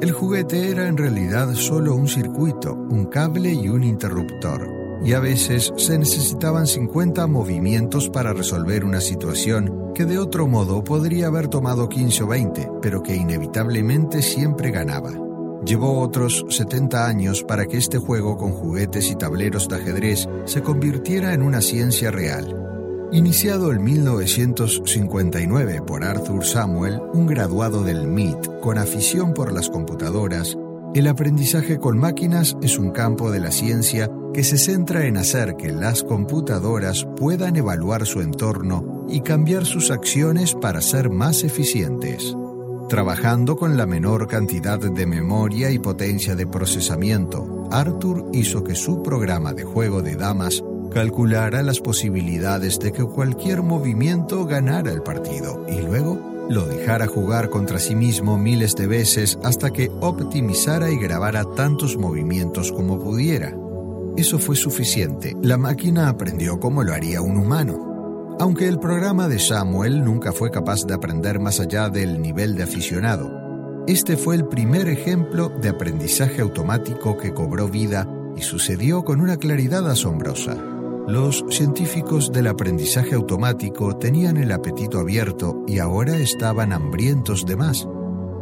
El 0.00 0.12
juguete 0.12 0.70
era 0.70 0.86
en 0.86 0.98
realidad 0.98 1.52
solo 1.54 1.96
un 1.96 2.06
circuito, 2.06 2.74
un 2.74 3.06
cable 3.06 3.52
y 3.52 3.68
un 3.68 3.82
interruptor, 3.82 4.81
y 5.04 5.14
a 5.14 5.20
veces 5.20 5.72
se 5.76 5.98
necesitaban 5.98 6.66
50 6.66 7.26
movimientos 7.26 8.08
para 8.08 8.32
resolver 8.32 8.84
una 8.84 9.00
situación 9.00 9.92
que 9.94 10.04
de 10.04 10.18
otro 10.18 10.46
modo 10.46 10.84
podría 10.84 11.26
haber 11.26 11.48
tomado 11.48 11.88
15 11.88 12.22
o 12.22 12.26
20, 12.28 12.70
pero 12.80 13.02
que 13.02 13.16
inevitablemente 13.16 14.22
siempre 14.22 14.70
ganaba. 14.70 15.12
Llevó 15.64 16.00
otros 16.00 16.44
70 16.48 17.06
años 17.06 17.42
para 17.42 17.66
que 17.66 17.76
este 17.76 17.98
juego 17.98 18.36
con 18.36 18.52
juguetes 18.52 19.10
y 19.10 19.16
tableros 19.16 19.68
de 19.68 19.76
ajedrez 19.76 20.28
se 20.44 20.62
convirtiera 20.62 21.34
en 21.34 21.42
una 21.42 21.60
ciencia 21.60 22.10
real, 22.10 22.62
Iniciado 23.12 23.72
en 23.72 23.84
1959 23.84 25.82
por 25.86 26.02
Arthur 26.02 26.46
Samuel, 26.46 26.98
un 27.12 27.26
graduado 27.26 27.84
del 27.84 28.08
MIT 28.08 28.60
con 28.62 28.78
afición 28.78 29.34
por 29.34 29.52
las 29.52 29.68
computadoras, 29.68 30.56
el 30.94 31.06
aprendizaje 31.06 31.78
con 31.78 31.98
máquinas 31.98 32.56
es 32.60 32.78
un 32.78 32.90
campo 32.90 33.30
de 33.30 33.40
la 33.40 33.50
ciencia 33.50 34.10
que 34.34 34.44
se 34.44 34.58
centra 34.58 35.06
en 35.06 35.16
hacer 35.16 35.56
que 35.56 35.72
las 35.72 36.02
computadoras 36.02 37.06
puedan 37.16 37.56
evaluar 37.56 38.06
su 38.06 38.20
entorno 38.20 39.06
y 39.08 39.20
cambiar 39.20 39.64
sus 39.64 39.90
acciones 39.90 40.54
para 40.54 40.82
ser 40.82 41.10
más 41.10 41.44
eficientes. 41.44 42.36
Trabajando 42.88 43.56
con 43.56 43.78
la 43.78 43.86
menor 43.86 44.28
cantidad 44.28 44.78
de 44.78 45.06
memoria 45.06 45.70
y 45.70 45.78
potencia 45.78 46.34
de 46.34 46.46
procesamiento, 46.46 47.68
Arthur 47.70 48.26
hizo 48.32 48.62
que 48.62 48.74
su 48.74 49.02
programa 49.02 49.54
de 49.54 49.64
juego 49.64 50.02
de 50.02 50.16
damas 50.16 50.62
calculara 50.92 51.62
las 51.62 51.80
posibilidades 51.80 52.78
de 52.78 52.92
que 52.92 53.04
cualquier 53.04 53.62
movimiento 53.62 54.44
ganara 54.44 54.92
el 54.92 55.02
partido 55.02 55.64
y 55.70 55.80
luego 55.80 56.31
lo 56.48 56.66
dejara 56.66 57.06
jugar 57.06 57.50
contra 57.50 57.78
sí 57.78 57.94
mismo 57.94 58.38
miles 58.38 58.74
de 58.74 58.86
veces 58.86 59.38
hasta 59.42 59.70
que 59.70 59.90
optimizara 60.00 60.90
y 60.90 60.98
grabara 60.98 61.44
tantos 61.44 61.96
movimientos 61.96 62.72
como 62.72 62.98
pudiera. 62.98 63.56
Eso 64.16 64.38
fue 64.38 64.56
suficiente. 64.56 65.34
La 65.40 65.56
máquina 65.56 66.08
aprendió 66.08 66.60
como 66.60 66.82
lo 66.84 66.92
haría 66.92 67.22
un 67.22 67.38
humano. 67.38 68.36
Aunque 68.38 68.68
el 68.68 68.78
programa 68.78 69.28
de 69.28 69.38
Samuel 69.38 70.04
nunca 70.04 70.32
fue 70.32 70.50
capaz 70.50 70.84
de 70.86 70.94
aprender 70.94 71.38
más 71.38 71.60
allá 71.60 71.88
del 71.88 72.20
nivel 72.20 72.56
de 72.56 72.64
aficionado, 72.64 73.42
este 73.86 74.16
fue 74.16 74.36
el 74.36 74.46
primer 74.46 74.88
ejemplo 74.88 75.48
de 75.48 75.68
aprendizaje 75.68 76.40
automático 76.40 77.16
que 77.18 77.34
cobró 77.34 77.68
vida 77.68 78.06
y 78.36 78.42
sucedió 78.42 79.04
con 79.04 79.20
una 79.20 79.36
claridad 79.36 79.88
asombrosa. 79.90 80.71
Los 81.12 81.44
científicos 81.50 82.32
del 82.32 82.46
aprendizaje 82.46 83.14
automático 83.14 83.98
tenían 83.98 84.38
el 84.38 84.50
apetito 84.50 84.98
abierto 84.98 85.62
y 85.68 85.78
ahora 85.78 86.16
estaban 86.16 86.72
hambrientos 86.72 87.44
de 87.44 87.54
más. 87.54 87.86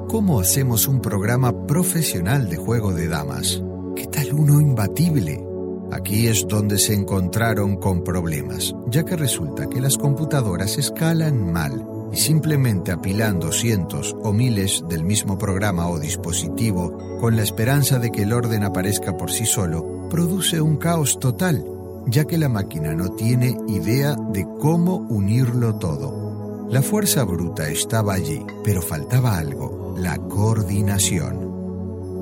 ¿Cómo 0.07 0.39
hacemos 0.39 0.87
un 0.87 1.01
programa 1.01 1.67
profesional 1.67 2.49
de 2.49 2.59
juego 2.59 2.93
de 2.93 3.09
damas? 3.09 3.61
¿Qué 3.97 4.07
tal 4.07 4.33
uno 4.35 4.61
imbatible? 4.61 5.45
Aquí 5.91 6.29
es 6.29 6.47
donde 6.47 6.79
se 6.79 6.95
encontraron 6.95 7.77
con 7.77 8.05
problemas, 8.05 8.73
ya 8.87 9.05
que 9.05 9.17
resulta 9.17 9.69
que 9.69 9.81
las 9.81 9.99
computadoras 9.99 10.79
escalan 10.79 11.53
mal 11.53 11.85
y 12.13 12.19
simplemente 12.19 12.93
apilando 12.93 13.51
cientos 13.51 14.15
o 14.23 14.33
miles 14.33 14.85
del 14.89 15.03
mismo 15.03 15.37
programa 15.37 15.89
o 15.89 15.99
dispositivo 15.99 16.97
con 17.19 17.35
la 17.35 17.43
esperanza 17.43 17.99
de 17.99 18.13
que 18.13 18.23
el 18.23 18.33
orden 18.33 18.63
aparezca 18.63 19.17
por 19.17 19.33
sí 19.33 19.45
solo, 19.45 20.09
produce 20.09 20.61
un 20.61 20.77
caos 20.77 21.19
total 21.19 21.65
ya 22.07 22.25
que 22.27 22.39
la 22.39 22.49
máquina 22.49 22.95
no 22.95 23.11
tiene 23.11 23.57
idea 23.69 24.15
de 24.15 24.47
cómo 24.59 24.97
unirlo 24.97 25.77
todo. 25.77 26.67
La 26.71 26.83
fuerza 26.83 27.25
bruta 27.25 27.69
estaba 27.69 28.15
allí, 28.15 28.45
pero 28.63 28.81
faltaba 28.81 29.39
algo, 29.39 29.95
la 29.99 30.17
coordinación. 30.19 31.37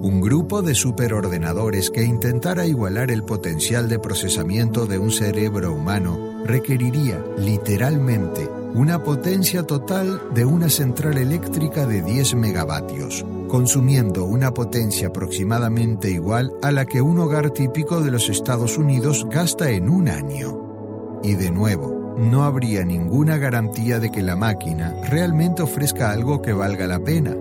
Un 0.00 0.20
grupo 0.20 0.62
de 0.62 0.74
superordenadores 0.74 1.90
que 1.90 2.04
intentara 2.04 2.66
igualar 2.66 3.10
el 3.10 3.24
potencial 3.24 3.88
de 3.88 3.98
procesamiento 3.98 4.86
de 4.86 4.98
un 4.98 5.10
cerebro 5.10 5.74
humano 5.74 6.44
requeriría, 6.44 7.22
literalmente, 7.36 8.48
una 8.74 9.02
potencia 9.02 9.62
total 9.62 10.20
de 10.34 10.44
una 10.44 10.68
central 10.68 11.18
eléctrica 11.18 11.86
de 11.86 12.02
10 12.02 12.34
megavatios, 12.34 13.24
consumiendo 13.48 14.24
una 14.24 14.52
potencia 14.52 15.08
aproximadamente 15.08 16.10
igual 16.10 16.52
a 16.62 16.70
la 16.70 16.84
que 16.84 17.00
un 17.00 17.18
hogar 17.18 17.50
típico 17.50 18.00
de 18.00 18.10
los 18.10 18.28
Estados 18.28 18.78
Unidos 18.78 19.26
gasta 19.30 19.70
en 19.70 19.88
un 19.88 20.08
año. 20.08 21.20
Y 21.22 21.34
de 21.34 21.50
nuevo, 21.50 22.14
no 22.18 22.44
habría 22.44 22.84
ninguna 22.84 23.38
garantía 23.38 23.98
de 24.00 24.10
que 24.10 24.22
la 24.22 24.36
máquina 24.36 24.94
realmente 25.08 25.62
ofrezca 25.62 26.10
algo 26.10 26.42
que 26.42 26.52
valga 26.52 26.86
la 26.86 27.00
pena. 27.00 27.34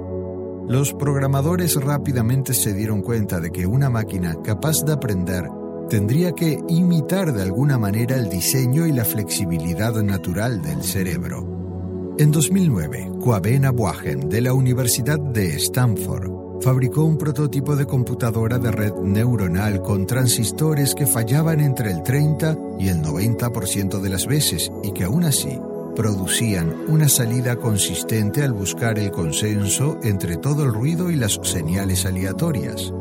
Los 0.67 0.93
programadores 0.93 1.75
rápidamente 1.75 2.53
se 2.53 2.73
dieron 2.73 3.01
cuenta 3.01 3.39
de 3.39 3.51
que 3.51 3.65
una 3.65 3.89
máquina 3.89 4.35
capaz 4.43 4.83
de 4.83 4.93
aprender 4.93 5.49
tendría 5.89 6.33
que 6.33 6.59
imitar 6.67 7.33
de 7.33 7.43
alguna 7.43 7.77
manera 7.77 8.15
el 8.15 8.29
diseño 8.29 8.85
y 8.85 8.91
la 8.91 9.05
flexibilidad 9.05 9.93
natural 10.03 10.61
del 10.61 10.83
cerebro. 10.83 12.15
En 12.19 12.31
2009, 12.31 13.11
Coabena 13.21 13.71
Boagen 13.71 14.29
de 14.29 14.41
la 14.41 14.53
Universidad 14.53 15.19
de 15.19 15.55
Stanford 15.55 16.61
fabricó 16.61 17.03
un 17.03 17.17
prototipo 17.17 17.75
de 17.75 17.85
computadora 17.85 18.57
de 18.57 18.71
red 18.71 18.93
neuronal 18.93 19.81
con 19.81 20.05
transistores 20.05 20.95
que 20.95 21.05
fallaban 21.05 21.59
entre 21.59 21.91
el 21.91 22.03
30 22.03 22.57
y 22.79 22.89
el 22.89 23.01
90% 23.01 23.99
de 23.99 24.09
las 24.09 24.25
veces 24.25 24.71
y 24.83 24.91
que 24.91 25.03
aún 25.03 25.23
así 25.23 25.59
producían 25.95 26.75
una 26.87 27.09
salida 27.09 27.55
consistente 27.55 28.43
al 28.43 28.53
buscar 28.53 28.99
el 28.99 29.11
consenso 29.11 29.99
entre 30.03 30.37
todo 30.37 30.63
el 30.63 30.73
ruido 30.73 31.09
y 31.09 31.15
las 31.15 31.39
señales 31.43 32.05
aleatorias. 32.05 32.93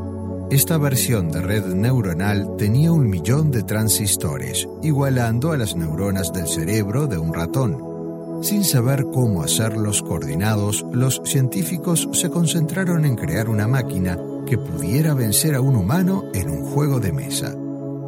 Esta 0.50 0.78
versión 0.78 1.30
de 1.30 1.40
red 1.40 1.66
neuronal 1.74 2.56
tenía 2.56 2.92
un 2.92 3.08
millón 3.08 3.50
de 3.50 3.62
transistores, 3.62 4.68
igualando 4.82 5.52
a 5.52 5.56
las 5.56 5.76
neuronas 5.76 6.32
del 6.32 6.46
cerebro 6.46 7.06
de 7.06 7.18
un 7.18 7.34
ratón 7.34 7.96
sin 8.42 8.64
saber 8.64 9.06
cómo 9.12 9.42
hacerlos 9.42 10.02
coordinados, 10.02 10.84
los 10.92 11.20
científicos 11.24 12.08
se 12.12 12.30
concentraron 12.30 13.04
en 13.04 13.16
crear 13.16 13.48
una 13.48 13.66
máquina 13.66 14.18
que 14.46 14.58
pudiera 14.58 15.14
vencer 15.14 15.54
a 15.54 15.60
un 15.60 15.74
humano 15.74 16.24
en 16.34 16.50
un 16.50 16.64
juego 16.64 17.00
de 17.00 17.12
mesa. 17.12 17.54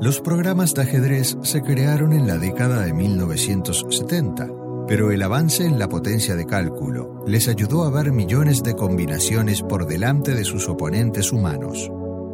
Los 0.00 0.20
programas 0.20 0.74
de 0.74 0.82
ajedrez 0.82 1.36
se 1.42 1.62
crearon 1.62 2.12
en 2.12 2.26
la 2.26 2.38
década 2.38 2.82
de 2.82 2.92
1970, 2.92 4.48
pero 4.86 5.10
el 5.10 5.22
avance 5.22 5.64
en 5.64 5.78
la 5.78 5.88
potencia 5.88 6.36
de 6.36 6.46
cálculo 6.46 7.24
les 7.26 7.48
ayudó 7.48 7.84
a 7.84 7.90
ver 7.90 8.12
millones 8.12 8.62
de 8.62 8.74
combinaciones 8.74 9.62
por 9.62 9.86
delante 9.86 10.34
de 10.34 10.44
sus 10.44 10.68
oponentes 10.68 11.32
humanos. 11.32 11.90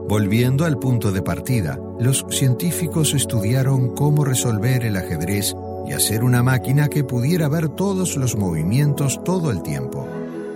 Volviendo 0.07 0.67
al 0.67 0.79
punto 0.79 1.13
de 1.13 1.23
partida, 1.23 1.81
los 1.99 2.27
científicos 2.29 3.15
estudiaron 3.15 3.95
cómo 3.95 4.25
resolver 4.25 4.85
el 4.85 4.99
ajedrez 4.99 5.55
y 5.87 5.93
hacer 5.93 6.25
una 6.25 6.43
máquina 6.43 6.89
que 6.89 7.05
pudiera 7.05 7.49
ver 7.49 7.71
todos 7.71 8.17
los 8.17 8.37
movimientos 8.37 9.25
todo 9.25 9.51
el 9.51 9.63
tiempo. 9.63 10.07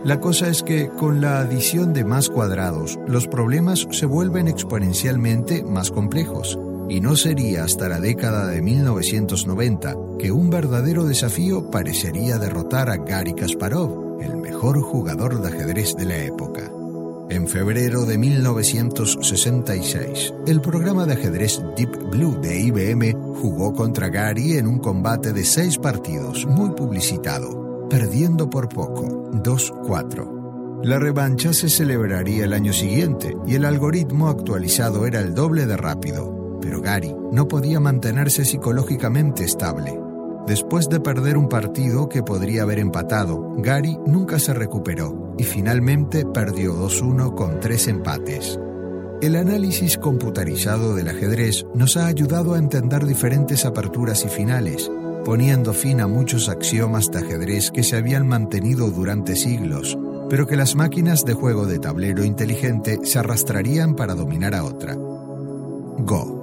La 0.05 0.21
cosa 0.21 0.49
es 0.49 0.63
que 0.63 0.89
con 0.89 1.23
la 1.23 1.41
adición 1.41 1.95
de 1.95 2.05
más 2.05 2.29
cuadrados, 2.29 2.99
los 3.07 3.27
problemas 3.27 3.89
se 3.91 4.05
vuelven 4.05 4.49
exponencialmente 4.49 5.65
más 5.65 5.91
complejos, 5.91 6.59
y 6.91 7.01
no 7.01 7.17
sería 7.17 7.65
hasta 7.65 7.89
la 7.89 8.01
década 8.01 8.47
de 8.47 8.61
1990 8.61 9.95
que 10.19 10.31
un 10.31 10.51
verdadero 10.51 11.05
desafío 11.05 11.71
parecería 11.71 12.39
derrotar 12.39 12.91
a 12.91 12.99
Gary 12.99 13.35
Kasparov, 13.35 14.21
el 14.21 14.37
mejor 14.37 14.81
jugador 14.83 15.41
de 15.41 15.49
ajedrez 15.49 15.97
de 15.97 16.05
la 16.05 16.19
época. 16.19 16.71
En 17.31 17.47
febrero 17.47 18.07
de 18.07 18.17
1966, 18.17 20.33
el 20.47 20.62
programa 20.62 21.05
de 21.05 21.12
ajedrez 21.12 21.61
Deep 21.77 22.11
Blue 22.11 22.41
de 22.41 22.59
IBM 22.59 23.12
jugó 23.35 23.75
contra 23.75 24.09
Gary 24.09 24.55
en 24.55 24.67
un 24.67 24.79
combate 24.79 25.35
de 25.35 25.45
seis 25.45 25.77
partidos 25.77 26.47
muy 26.47 26.71
publicitado, 26.71 27.87
perdiendo 27.91 28.49
por 28.49 28.71
poco, 28.71 29.31
2-4. 29.33 30.85
La 30.85 30.99
revancha 30.99 31.53
se 31.53 31.69
celebraría 31.69 32.45
el 32.45 32.55
año 32.55 32.73
siguiente 32.73 33.37
y 33.47 33.57
el 33.57 33.67
algoritmo 33.67 34.31
actualizado 34.31 35.05
era 35.05 35.21
el 35.21 35.35
doble 35.35 35.67
de 35.67 35.77
rápido, 35.77 36.59
pero 36.62 36.81
Gary 36.81 37.14
no 37.31 37.47
podía 37.47 37.79
mantenerse 37.79 38.47
psicológicamente 38.47 39.45
estable. 39.45 40.08
Después 40.49 40.89
de 40.89 40.99
perder 40.99 41.37
un 41.37 41.51
partido 41.51 42.09
que 42.09 42.23
podría 42.23 42.63
haber 42.63 42.79
empatado, 42.79 43.53
Gary 43.59 43.99
nunca 44.07 44.39
se 44.39 44.55
recuperó 44.55 45.35
y 45.37 45.45
finalmente 45.45 46.25
perdió 46.25 46.75
2-1 46.75 47.35
con 47.35 47.61
tres 47.61 47.87
empates. 47.87 48.59
El 49.21 49.37
análisis 49.37 49.99
computarizado 49.99 50.95
del 50.95 51.09
ajedrez 51.09 51.67
nos 51.75 51.99
ha 51.99 52.07
ayudado 52.07 52.55
a 52.55 52.59
entender 52.59 53.05
diferentes 53.05 53.67
aperturas 53.67 54.25
y 54.25 54.29
finales, 54.29 54.91
poniendo 55.23 55.75
fin 55.75 56.01
a 56.01 56.07
muchos 56.07 56.49
axiomas 56.49 57.11
de 57.11 57.19
ajedrez 57.19 57.71
que 57.71 57.83
se 57.83 57.97
habían 57.97 58.27
mantenido 58.27 58.91
durante 58.91 59.37
siglos, 59.37 59.99
pero 60.31 60.47
que 60.47 60.57
las 60.57 60.75
máquinas 60.75 61.27
de 61.27 61.35
juego 61.35 61.67
de 61.67 61.79
tablero 61.79 62.25
inteligente 62.25 63.01
se 63.03 63.19
arrastrarían 63.19 63.95
para 63.95 64.15
dominar 64.15 64.55
a 64.55 64.65
otra. 64.65 64.95
Go. 64.95 66.38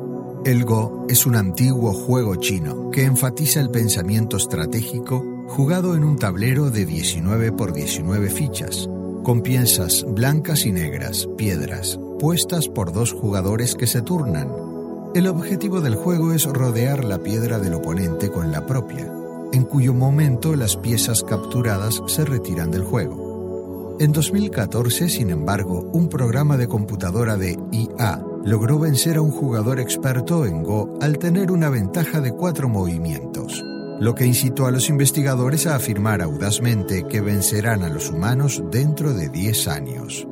El 0.45 0.63
Go 0.63 1.07
es 1.09 1.25
un 1.25 1.35
antiguo 1.35 1.91
juego 1.91 2.35
chino 2.35 2.91
que 2.91 3.03
enfatiza 3.03 3.59
el 3.59 3.71
pensamiento 3.71 4.37
estratégico 4.37 5.25
jugado 5.47 5.95
en 5.95 6.03
un 6.03 6.17
tablero 6.17 6.69
de 6.69 6.85
19 6.85 7.51
por 7.51 7.73
19 7.73 8.29
fichas, 8.29 8.87
con 9.23 9.41
piezas 9.41 10.05
blancas 10.07 10.67
y 10.67 10.71
negras, 10.71 11.27
piedras, 11.35 11.99
puestas 12.19 12.67
por 12.67 12.93
dos 12.93 13.11
jugadores 13.11 13.73
que 13.73 13.87
se 13.87 14.03
turnan. 14.03 14.51
El 15.15 15.25
objetivo 15.25 15.81
del 15.81 15.95
juego 15.95 16.31
es 16.31 16.43
rodear 16.43 17.05
la 17.05 17.17
piedra 17.23 17.57
del 17.57 17.73
oponente 17.73 18.29
con 18.29 18.51
la 18.51 18.67
propia, 18.67 19.11
en 19.51 19.63
cuyo 19.63 19.95
momento 19.95 20.55
las 20.55 20.77
piezas 20.77 21.23
capturadas 21.23 22.03
se 22.05 22.23
retiran 22.23 22.69
del 22.69 22.83
juego. 22.83 23.97
En 23.99 24.11
2014, 24.11 25.09
sin 25.09 25.31
embargo, 25.31 25.89
un 25.91 26.07
programa 26.07 26.55
de 26.55 26.67
computadora 26.67 27.35
de 27.35 27.57
IA 27.71 28.23
logró 28.45 28.77
vencer 28.77 29.17
a 29.17 29.21
un 29.21 29.31
jugador 29.31 29.79
experto 29.79 30.45
en 30.45 30.61
Go 30.61 30.99
al 31.01 31.17
tener 31.17 31.51
una 31.51 31.69
ventaja 31.69 32.21
de 32.21 32.31
cuatro 32.31 32.69
movimientos, 32.69 33.63
lo 33.99 34.13
que 34.13 34.27
incitó 34.27 34.67
a 34.67 34.71
los 34.71 34.87
investigadores 34.87 35.65
a 35.65 35.75
afirmar 35.75 36.21
audazmente 36.21 37.07
que 37.07 37.21
vencerán 37.21 37.81
a 37.81 37.89
los 37.89 38.11
humanos 38.11 38.63
dentro 38.71 39.13
de 39.13 39.29
10 39.29 39.67
años. 39.67 40.27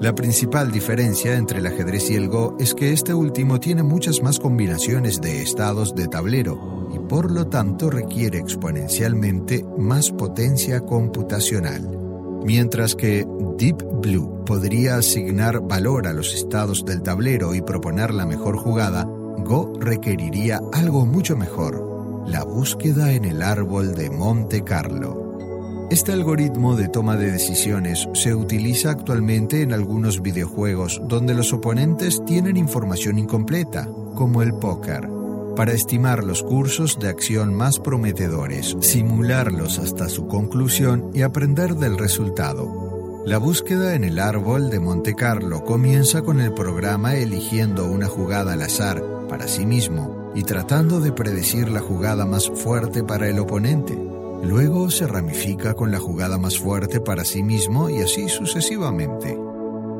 La 0.00 0.14
principal 0.14 0.70
diferencia 0.70 1.34
entre 1.36 1.58
el 1.58 1.66
ajedrez 1.66 2.08
y 2.10 2.14
el 2.14 2.28
Go 2.28 2.56
es 2.60 2.72
que 2.72 2.92
este 2.92 3.14
último 3.14 3.58
tiene 3.58 3.82
muchas 3.82 4.22
más 4.22 4.38
combinaciones 4.38 5.20
de 5.20 5.42
estados 5.42 5.94
de 5.96 6.06
tablero 6.06 6.88
y 6.94 7.00
por 7.00 7.32
lo 7.32 7.48
tanto 7.48 7.90
requiere 7.90 8.38
exponencialmente 8.38 9.64
más 9.76 10.12
potencia 10.12 10.82
computacional. 10.82 11.98
Mientras 12.44 12.94
que 12.94 13.26
Deep 13.58 13.82
Blue 14.00 14.35
podría 14.46 14.96
asignar 14.96 15.60
valor 15.60 16.06
a 16.06 16.14
los 16.14 16.34
estados 16.34 16.86
del 16.86 17.02
tablero 17.02 17.54
y 17.54 17.60
proponer 17.60 18.14
la 18.14 18.24
mejor 18.24 18.56
jugada, 18.56 19.04
Go 19.04 19.74
requeriría 19.78 20.60
algo 20.72 21.04
mucho 21.04 21.36
mejor, 21.36 22.24
la 22.26 22.42
búsqueda 22.44 23.12
en 23.12 23.26
el 23.26 23.42
árbol 23.42 23.94
de 23.94 24.08
Monte 24.08 24.64
Carlo. 24.64 25.86
Este 25.90 26.12
algoritmo 26.12 26.74
de 26.74 26.88
toma 26.88 27.16
de 27.16 27.30
decisiones 27.30 28.08
se 28.14 28.34
utiliza 28.34 28.90
actualmente 28.90 29.62
en 29.62 29.72
algunos 29.72 30.22
videojuegos 30.22 31.00
donde 31.04 31.34
los 31.34 31.52
oponentes 31.52 32.24
tienen 32.24 32.56
información 32.56 33.18
incompleta, 33.18 33.88
como 34.14 34.42
el 34.42 34.54
póker, 34.54 35.08
para 35.54 35.72
estimar 35.72 36.24
los 36.24 36.42
cursos 36.42 36.98
de 36.98 37.08
acción 37.08 37.54
más 37.54 37.78
prometedores, 37.78 38.76
simularlos 38.80 39.78
hasta 39.78 40.08
su 40.08 40.26
conclusión 40.26 41.10
y 41.14 41.22
aprender 41.22 41.76
del 41.76 41.98
resultado. 41.98 42.85
La 43.26 43.38
búsqueda 43.38 43.96
en 43.96 44.04
el 44.04 44.20
árbol 44.20 44.70
de 44.70 44.78
Monte 44.78 45.16
Carlo 45.16 45.64
comienza 45.64 46.22
con 46.22 46.40
el 46.40 46.54
programa 46.54 47.16
eligiendo 47.16 47.86
una 47.86 48.06
jugada 48.06 48.52
al 48.52 48.62
azar 48.62 49.02
para 49.28 49.48
sí 49.48 49.66
mismo 49.66 50.30
y 50.36 50.44
tratando 50.44 51.00
de 51.00 51.10
predecir 51.10 51.68
la 51.68 51.80
jugada 51.80 52.24
más 52.24 52.48
fuerte 52.48 53.02
para 53.02 53.28
el 53.28 53.40
oponente. 53.40 53.98
Luego 54.44 54.92
se 54.92 55.08
ramifica 55.08 55.74
con 55.74 55.90
la 55.90 55.98
jugada 55.98 56.38
más 56.38 56.56
fuerte 56.56 57.00
para 57.00 57.24
sí 57.24 57.42
mismo 57.42 57.90
y 57.90 58.00
así 58.00 58.28
sucesivamente. 58.28 59.36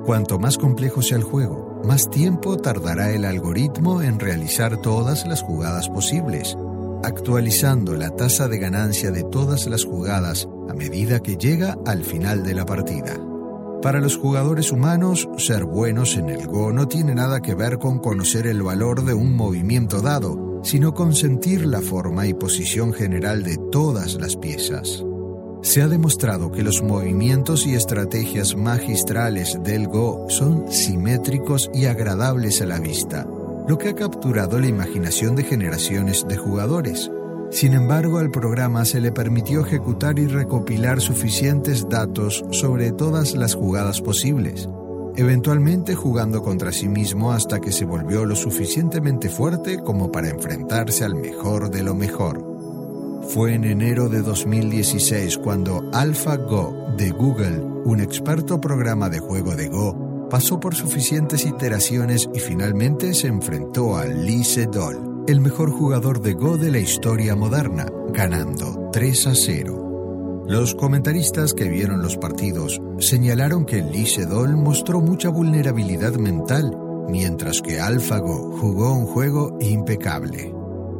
Cuanto 0.05 0.39
más 0.39 0.57
complejo 0.57 1.03
sea 1.03 1.17
el 1.17 1.25
juego, 1.25 1.83
más 1.85 2.09
tiempo 2.09 2.57
tardará 2.59 3.11
el 3.11 3.25
algoritmo 3.25 4.03
en 4.03 4.21
realizar 4.21 4.77
todas 4.77 5.27
las 5.27 5.43
jugadas 5.43 5.89
posibles, 5.89 6.57
actualizando 7.07 7.95
la 7.95 8.11
tasa 8.11 8.49
de 8.49 8.59
ganancia 8.59 9.13
de 9.13 9.23
todas 9.23 9.69
las 9.69 9.85
jugadas 9.85 10.49
a 10.69 10.75
medida 10.75 11.21
que 11.21 11.37
llega 11.37 11.79
al 11.87 12.03
final 12.03 12.43
de 12.43 12.55
la 12.55 12.67
partida. 12.67 13.17
Para 13.81 14.01
los 14.01 14.17
jugadores 14.17 14.73
humanos, 14.73 15.29
ser 15.39 15.65
buenos 15.65 16.17
en 16.17 16.31
el 16.31 16.49
Go 16.49 16.73
no 16.73 16.89
tiene 16.89 17.15
nada 17.15 17.41
que 17.41 17.55
ver 17.55 17.79
con 17.79 18.01
conocer 18.01 18.49
el 18.49 18.63
valor 18.63 19.05
de 19.05 19.15
un 19.15 19.37
movimiento 19.37 20.01
dado, 20.01 20.61
sino 20.65 20.95
con 20.95 21.15
sentir 21.15 21.65
la 21.65 21.81
forma 21.81 22.27
y 22.27 22.35
posición 22.35 22.93
general 22.93 23.45
de 23.45 23.57
todas 23.71 24.15
las 24.17 24.37
piezas. 24.37 25.05
Se 25.63 25.83
ha 25.83 25.89
demostrado 25.89 26.51
que 26.51 26.65
los 26.65 26.83
movimientos 26.83 27.67
y 27.67 27.75
estrategias 27.75 28.57
magistrales 28.57 29.59
del 29.63 29.87
Go 29.87 30.27
son 30.29 30.73
simétricos 30.73 31.71
y 31.73 31.87
agradables 31.87 32.61
a 32.63 32.67
la 32.67 32.81
vista, 32.81 33.29
lo 33.69 33.79
que 33.79 33.89
ha 33.89 33.95
capturado 33.95 34.61
la 34.61 34.69
imaginación 34.69 35.35
de 35.35 35.45
generaciones 35.45 36.27
de 36.29 36.37
jugadores. 36.37 37.11
Sin 37.51 37.75
embargo, 37.75 38.19
al 38.19 38.31
programa 38.31 38.85
se 38.85 39.01
le 39.01 39.13
permitió 39.13 39.61
ejecutar 39.61 40.19
y 40.19 40.27
recopilar 40.27 41.01
suficientes 41.01 41.89
datos 41.89 42.45
sobre 42.51 42.93
todas 42.93 43.35
las 43.35 43.55
jugadas 43.55 44.01
posibles, 44.01 44.69
eventualmente 45.17 45.95
jugando 45.95 46.43
contra 46.43 46.73
sí 46.73 46.89
mismo 46.89 47.33
hasta 47.33 47.61
que 47.61 47.73
se 47.73 47.85
volvió 47.85 48.25
lo 48.25 48.37
suficientemente 48.37 49.29
fuerte 49.29 49.79
como 49.79 50.11
para 50.13 50.29
enfrentarse 50.29 51.05
al 51.05 51.15
mejor 51.15 51.71
de 51.71 51.83
lo 51.83 51.95
mejor. 51.95 52.45
Fue 53.29 53.55
en 53.55 53.65
enero 53.65 54.09
de 54.09 54.23
2016 54.23 55.39
cuando 55.39 55.89
AlphaGo 55.93 56.95
de 56.97 57.11
Google, 57.11 57.61
un 57.85 58.01
experto 58.01 58.61
programa 58.61 59.09
de 59.09 59.19
juego 59.19 59.57
de 59.57 59.69
Go, 59.69 60.06
pasó 60.31 60.61
por 60.61 60.75
suficientes 60.75 61.45
iteraciones 61.47 62.29
y 62.35 62.41
finalmente 62.41 63.15
se 63.15 63.29
enfrentó 63.29 63.97
a 63.97 64.07
Lee 64.07 64.45
Sedol 64.45 65.25
el 65.29 65.41
mejor 65.41 65.71
jugador 65.71 66.21
de 66.21 66.35
Go 66.35 66.57
de 66.57 66.71
la 66.71 66.79
historia 66.79 67.35
moderna, 67.35 67.87
ganando 68.13 68.91
3 68.93 69.27
a 69.27 69.35
0. 69.35 70.45
Los 70.47 70.77
comentaristas 70.77 71.53
que 71.53 71.69
vieron 71.69 72.01
los 72.01 72.17
partidos 72.17 72.81
señalaron 73.01 73.67
que 73.67 73.83
Lee 73.83 74.07
Sedol 74.07 74.57
mostró 74.57 75.01
mucha 75.01 75.29
vulnerabilidad 75.29 76.15
mental, 76.15 76.71
mientras 77.09 77.61
que 77.61 77.81
AlphaGo 77.81 78.57
jugó 78.57 78.93
un 78.93 79.07
juego 79.07 79.59
impecable. 79.61 80.55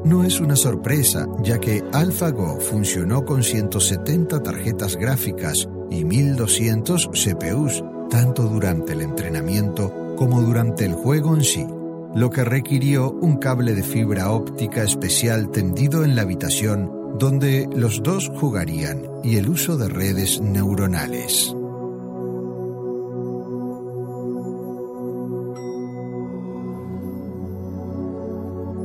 No 0.05 0.25
es 0.25 0.41
una 0.41 0.57
sorpresa, 0.57 1.29
ya 1.43 1.59
que 1.59 1.85
AlphaGo 1.93 2.59
funcionó 2.59 3.25
con 3.25 3.45
170 3.45 4.43
tarjetas 4.43 4.97
gráficas 4.97 5.69
y 5.91 6.05
1200 6.05 7.11
CPUs, 7.13 7.85
tanto 8.09 8.45
durante 8.45 8.93
el 8.93 9.03
entrenamiento 9.03 10.15
como 10.17 10.41
durante 10.41 10.85
el 10.85 10.95
juego 10.95 11.35
en 11.35 11.45
sí 11.45 11.67
lo 12.15 12.31
que 12.31 12.45
requirió 12.45 13.11
un 13.11 13.37
cable 13.37 13.75
de 13.75 13.83
fibra 13.83 14.31
óptica 14.31 14.83
especial 14.83 15.51
tendido 15.51 16.03
en 16.03 16.17
la 16.17 16.23
habitación 16.23 16.91
donde 17.19 17.69
los 17.75 18.03
dos 18.03 18.31
jugarían 18.41 19.03
y 19.23 19.37
el 19.37 19.49
uso 19.49 19.77
de 19.77 19.89
redes 19.89 20.41
neuronales. 20.41 21.55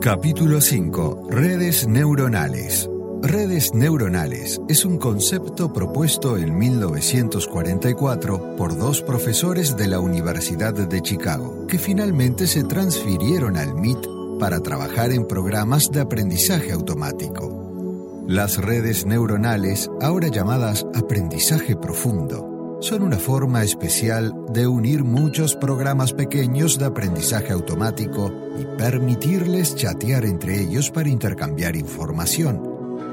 Capítulo 0.02 0.60
5. 0.60 1.28
Redes 1.30 1.88
neuronales. 1.88 2.91
Redes 3.24 3.76
neuronales 3.76 4.60
es 4.68 4.84
un 4.84 4.98
concepto 4.98 5.72
propuesto 5.72 6.40
en 6.40 6.58
1944 6.58 8.56
por 8.56 8.76
dos 8.76 9.04
profesores 9.04 9.78
de 9.78 9.88
la 9.88 10.00
Universidad 10.00 10.74
de 10.74 11.02
Chicago, 11.04 11.68
que 11.68 11.78
finalmente 11.78 12.48
se 12.48 12.64
transfirieron 12.64 13.58
al 13.58 13.76
MIT 13.76 14.08
para 14.40 14.60
trabajar 14.62 15.12
en 15.12 15.28
programas 15.28 15.92
de 15.92 16.02
aprendizaje 16.02 16.72
automático. 16.72 18.26
Las 18.28 18.58
redes 18.58 19.06
neuronales, 19.06 19.92
ahora 20.02 20.30
llamadas 20.30 20.88
aprendizaje 20.96 21.76
profundo, 21.76 22.80
son 22.82 23.04
una 23.04 23.20
forma 23.20 23.64
especial 23.64 24.34
de 24.52 24.66
unir 24.66 25.04
muchos 25.04 25.56
programas 25.56 26.12
pequeños 26.14 26.80
de 26.80 26.86
aprendizaje 26.86 27.54
automático 27.54 28.34
y 28.60 28.66
permitirles 28.80 29.76
chatear 29.76 30.26
entre 30.26 30.60
ellos 30.60 30.90
para 30.90 31.10
intercambiar 31.10 31.76
información 31.76 32.71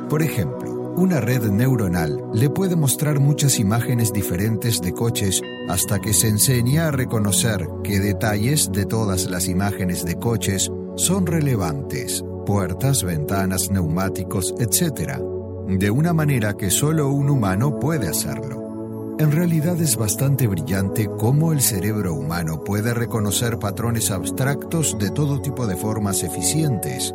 por 0.09 0.23
ejemplo, 0.23 0.95
una 0.97 1.21
red 1.21 1.45
neuronal 1.51 2.25
le 2.33 2.51
puede 2.51 2.75
mostrar 2.75 3.21
muchas 3.21 3.59
imágenes 3.59 4.13
diferentes 4.13 4.81
de 4.81 4.93
coches 4.93 5.41
hasta 5.69 6.01
que 6.01 6.13
se 6.13 6.29
enseña 6.29 6.89
a 6.89 6.91
reconocer 6.91 7.69
qué 7.85 8.01
detalles 8.01 8.73
de 8.73 8.85
todas 8.85 9.31
las 9.31 9.49
imágenes 9.49 10.05
de 10.05 10.17
coches 10.17 10.73
son 10.97 11.27
relevantes, 11.27 12.25
puertas, 12.47 13.05
ventanas, 13.05 13.71
neumáticos, 13.71 14.55
etc., 14.59 15.19
de 15.69 15.91
una 15.91 16.15
manera 16.15 16.57
que 16.57 16.71
solo 16.71 17.11
un 17.11 17.29
humano 17.29 17.79
puede 17.79 18.09
hacerlo. 18.09 19.17
En 19.19 19.33
realidad 19.33 19.81
es 19.81 19.97
bastante 19.97 20.47
brillante 20.47 21.09
cómo 21.19 21.53
el 21.53 21.61
cerebro 21.61 22.15
humano 22.15 22.65
puede 22.65 22.95
reconocer 22.95 23.59
patrones 23.59 24.11
abstractos 24.11 24.97
de 24.99 25.11
todo 25.11 25.41
tipo 25.43 25.67
de 25.67 25.77
formas 25.77 26.23
eficientes, 26.23 27.13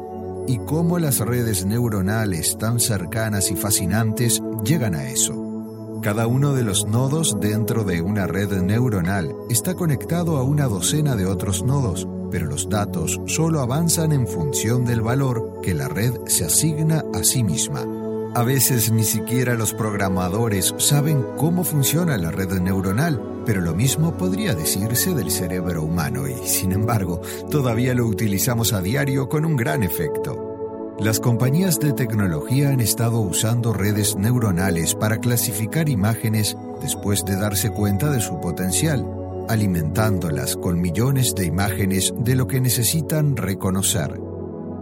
y 0.48 0.58
cómo 0.60 1.00
las 1.00 1.20
redes 1.20 1.66
neuronales 1.66 2.58
tan 2.58 2.80
cercanas 2.80 3.52
y 3.52 3.56
fascinantes 3.56 4.42
llegan 4.64 4.96
a 4.96 5.10
eso. 5.10 6.00
Cada 6.02 6.28
uno 6.28 6.54
de 6.54 6.64
los 6.64 6.86
nodos 6.86 7.38
dentro 7.40 7.86
de 7.86 8.02
una 8.02 8.28
red 8.28 8.62
neuronal 8.62 9.34
está 9.50 9.74
conectado 9.74 10.38
a 10.38 10.44
una 10.44 10.66
docena 10.66 11.16
de 11.16 11.26
otros 11.26 11.64
nodos, 11.64 12.08
pero 12.30 12.46
los 12.46 12.68
datos 12.68 13.22
solo 13.26 13.62
avanzan 13.62 14.12
en 14.12 14.28
función 14.28 14.84
del 14.84 15.02
valor 15.02 15.62
que 15.62 15.74
la 15.74 15.88
red 15.88 16.14
se 16.26 16.46
asigna 16.46 17.04
a 17.14 17.24
sí 17.24 17.44
misma. 17.44 18.03
A 18.36 18.42
veces 18.42 18.92
ni 18.92 19.04
siquiera 19.04 19.54
los 19.54 19.76
programadores 19.76 20.74
saben 20.80 21.24
cómo 21.38 21.64
funciona 21.64 22.18
la 22.18 22.32
red 22.32 22.60
neuronal, 22.60 23.22
pero 23.46 23.62
lo 23.62 23.76
mismo 23.76 24.18
podría 24.18 24.56
decirse 24.56 25.14
del 25.14 25.30
cerebro 25.30 25.84
humano 25.84 26.28
y, 26.28 26.48
sin 26.48 26.72
embargo, 26.72 27.22
todavía 27.52 27.94
lo 27.94 28.08
utilizamos 28.08 28.74
a 28.74 28.82
diario 28.82 29.30
con 29.30 29.46
un 29.46 29.56
gran 29.56 29.84
efecto. 29.84 30.96
Las 31.00 31.20
compañías 31.20 31.80
de 31.80 31.94
tecnología 31.94 32.70
han 32.70 32.80
estado 32.80 33.20
usando 33.20 33.72
redes 33.72 34.16
neuronales 34.16 34.96
para 34.96 35.20
clasificar 35.20 35.88
imágenes 35.88 36.58
después 36.82 37.26
de 37.26 37.36
darse 37.36 37.70
cuenta 37.70 38.10
de 38.10 38.20
su 38.20 38.40
potencial, 38.40 39.06
alimentándolas 39.48 40.56
con 40.56 40.82
millones 40.82 41.36
de 41.36 41.46
imágenes 41.46 42.12
de 42.18 42.36
lo 42.36 42.48
que 42.48 42.62
necesitan 42.62 43.38
reconocer. 43.38 44.20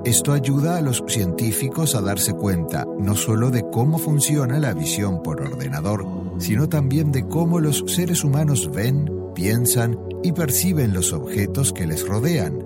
Esto 0.04 0.34
ayuda 0.34 0.78
a 0.78 0.82
los 0.82 1.04
científicos 1.08 1.94
a 1.94 2.02
darse 2.02 2.34
cuenta 2.34 2.88
no 3.00 3.16
solo 3.16 3.52
de 3.52 3.70
cómo 3.70 4.00
funciona 4.00 4.60
la 4.60 4.74
visión 4.74 5.22
por 5.22 5.42
ordenador, 5.42 6.08
sino 6.40 6.68
también 6.68 7.12
de 7.12 7.28
cómo 7.28 7.60
los 7.60 7.84
seres 7.86 8.24
humanos 8.24 8.72
ven, 8.74 9.12
piensan 9.36 10.00
y 10.24 10.32
perciben 10.32 10.94
los 10.94 11.14
objetos 11.14 11.72
que 11.72 11.86
les 11.86 12.08
rodean. 12.08 12.66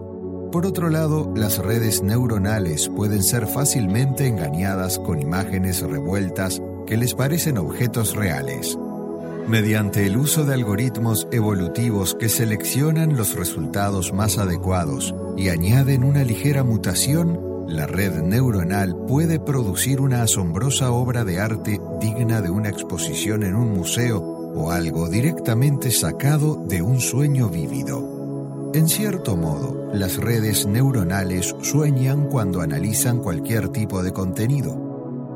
Por 0.50 0.65
otro 0.65 0.89
lado, 0.89 1.34
las 1.36 1.58
redes 1.58 2.02
neuronales 2.02 2.88
pueden 2.88 3.21
ser 3.21 3.48
fácilmente 3.48 4.28
engañadas 4.28 4.98
con 4.98 5.21
imágenes 5.21 5.82
revueltas 5.82 6.62
que 6.88 6.95
les 6.95 7.15
parecen 7.15 7.58
objetos 7.58 8.15
reales. 8.15 8.78
Mediante 9.47 10.08
el 10.08 10.17
uso 10.17 10.43
de 10.43 10.55
algoritmos 10.55 11.27
evolutivos 11.31 12.15
que 12.15 12.29
seleccionan 12.29 13.15
los 13.15 13.36
resultados 13.36 14.12
más 14.12 14.39
adecuados 14.39 15.13
y 15.38 15.49
añaden 15.49 16.03
una 16.03 16.23
ligera 16.23 16.63
mutación, 16.63 17.67
la 17.67 17.86
red 17.86 18.23
neuronal 18.23 18.95
puede 19.08 19.39
producir 19.39 20.01
una 20.01 20.23
asombrosa 20.23 20.89
obra 20.89 21.23
de 21.23 21.39
arte 21.39 21.79
digna 22.01 22.41
de 22.41 22.49
una 22.49 22.69
exposición 22.69 23.43
en 23.43 23.55
un 23.55 23.71
museo 23.71 24.19
o 24.19 24.71
algo 24.71 25.10
directamente 25.10 25.91
sacado 25.91 26.55
de 26.67 26.81
un 26.81 26.99
sueño 26.99 27.47
vívido. 27.47 28.71
En 28.73 28.89
cierto 28.89 29.38
modo, 29.38 29.91
las 29.93 30.17
redes 30.17 30.65
neuronales 30.65 31.55
sueñan 31.62 32.29
cuando 32.29 32.62
analizan 32.62 33.19
cualquier 33.19 33.69
tipo 33.69 34.01
de 34.01 34.12
contenido 34.12 34.85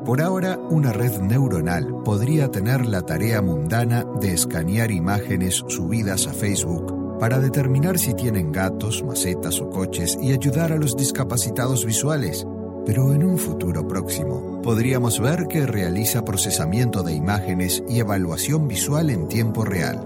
por 0.10 0.22
ahora, 0.22 0.58
una 0.72 0.92
red 0.92 1.20
neuronal 1.22 2.02
podría 2.04 2.50
tener 2.50 2.88
la 2.88 3.04
tarea 3.04 3.44
mundana 3.44 4.06
de 4.20 4.34
escanear 4.34 4.90
imágenes 4.90 5.64
subidas 5.68 6.26
a 6.26 6.34
Facebook 6.34 7.20
para 7.20 7.38
determinar 7.40 8.00
si 8.00 8.16
tienen 8.16 8.52
gatos, 8.52 9.04
macetas 9.04 9.62
o 9.62 9.70
coches 9.70 10.18
y 10.20 10.34
ayudar 10.34 10.72
a 10.72 10.78
los 10.78 10.98
discapacitados 10.98 11.86
visuales. 11.86 12.48
Pero 12.88 13.14
en 13.14 13.24
un 13.24 13.38
futuro 13.38 13.88
próximo, 13.88 14.60
podríamos 14.64 15.20
ver 15.20 15.46
que 15.48 15.68
realiza 15.68 16.26
procesamiento 16.26 17.04
de 17.04 17.14
imágenes 17.14 17.84
y 17.88 18.00
evaluación 18.00 18.68
visual 18.68 19.12
en 19.12 19.28
tiempo 19.28 19.64
real. 19.64 20.04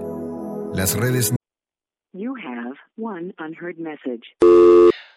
Las 0.74 0.94
redes. 0.94 1.34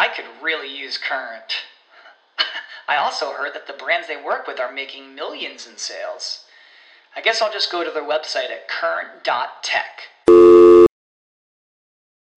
I 0.00 0.08
could 0.08 0.24
really 0.42 0.74
use 0.74 0.96
Current. 0.96 1.56
I 2.88 2.96
also 2.96 3.32
heard 3.32 3.52
that 3.52 3.66
the 3.66 3.74
brands 3.74 4.08
they 4.08 4.16
work 4.16 4.46
with 4.46 4.58
are 4.58 4.72
making 4.72 5.14
millions 5.14 5.66
in 5.66 5.76
sales. 5.76 6.44
I 7.14 7.20
guess 7.20 7.42
I'll 7.42 7.52
just 7.52 7.70
go 7.70 7.84
to 7.84 7.90
their 7.90 8.02
website 8.02 8.50
at 8.50 8.66
current.tech. 8.66 10.00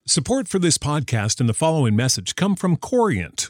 Support 0.06 0.49
for 0.49 0.60
this 0.60 0.78
podcast 0.78 1.39
and 1.39 1.47
the 1.47 1.54
following 1.54 1.95
message 1.95 2.36
come 2.36 2.58
from 2.58 2.76
Corient. 2.76 3.49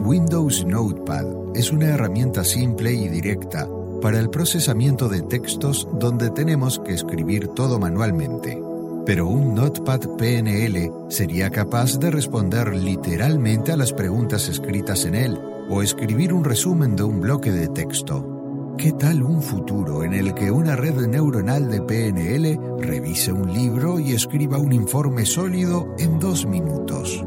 Windows 0.00 0.64
Notepad 0.64 1.26
es 1.54 1.72
una 1.72 1.86
herramienta 1.86 2.44
simple 2.44 2.92
y 2.92 3.08
directa 3.08 3.68
para 4.00 4.20
el 4.20 4.30
procesamiento 4.30 5.08
de 5.08 5.22
textos 5.22 5.88
donde 5.98 6.30
tenemos 6.30 6.78
que 6.78 6.94
escribir 6.94 7.48
todo 7.48 7.78
manualmente. 7.78 8.62
Pero 9.04 9.26
un 9.26 9.54
Notepad 9.54 10.00
PNL 10.16 10.92
sería 11.08 11.50
capaz 11.50 11.98
de 11.98 12.10
responder 12.10 12.74
literalmente 12.74 13.72
a 13.72 13.76
las 13.76 13.92
preguntas 13.92 14.48
escritas 14.48 15.04
en 15.04 15.14
él 15.14 15.38
o 15.68 15.82
escribir 15.82 16.32
un 16.32 16.44
resumen 16.44 16.94
de 16.94 17.02
un 17.02 17.20
bloque 17.20 17.50
de 17.50 17.68
texto. 17.68 18.74
¿Qué 18.78 18.92
tal 18.92 19.22
un 19.22 19.42
futuro 19.42 20.04
en 20.04 20.14
el 20.14 20.32
que 20.34 20.50
una 20.50 20.76
red 20.76 21.06
neuronal 21.06 21.68
de 21.68 21.82
PNL 21.82 22.78
revise 22.78 23.32
un 23.32 23.52
libro 23.52 23.98
y 23.98 24.12
escriba 24.12 24.58
un 24.58 24.72
informe 24.72 25.26
sólido 25.26 25.94
en 25.98 26.20
dos 26.20 26.46
minutos? 26.46 27.24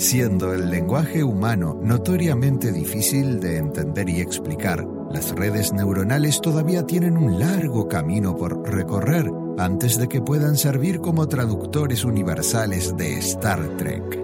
Siendo 0.00 0.54
el 0.54 0.70
lenguaje 0.70 1.22
humano 1.22 1.78
notoriamente 1.82 2.72
difícil 2.72 3.38
de 3.38 3.58
entender 3.58 4.08
y 4.08 4.22
explicar, 4.22 4.88
las 5.12 5.30
redes 5.32 5.74
neuronales 5.74 6.40
todavía 6.40 6.86
tienen 6.86 7.18
un 7.18 7.38
largo 7.38 7.86
camino 7.86 8.34
por 8.34 8.66
recorrer 8.66 9.30
antes 9.58 9.98
de 9.98 10.08
que 10.08 10.22
puedan 10.22 10.56
servir 10.56 11.00
como 11.00 11.28
traductores 11.28 12.02
universales 12.06 12.96
de 12.96 13.18
Star 13.18 13.76
Trek. 13.76 14.18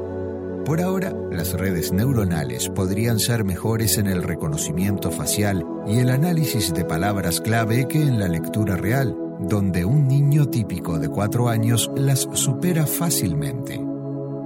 Por 0.64 0.80
ahora, 0.80 1.12
las 1.30 1.52
redes 1.52 1.92
neuronales 1.92 2.70
podrían 2.70 3.18
ser 3.18 3.44
mejores 3.44 3.98
en 3.98 4.06
el 4.06 4.22
reconocimiento 4.22 5.10
facial 5.10 5.62
y 5.86 5.98
el 5.98 6.08
análisis 6.08 6.72
de 6.72 6.86
palabras 6.86 7.42
clave 7.42 7.86
que 7.86 8.00
en 8.00 8.18
la 8.18 8.28
lectura 8.28 8.76
real, 8.78 9.14
donde 9.40 9.84
un 9.84 10.08
niño 10.08 10.48
típico 10.48 10.98
de 10.98 11.10
cuatro 11.10 11.50
años 11.50 11.90
las 11.94 12.26
supera 12.32 12.86
fácilmente. 12.86 13.85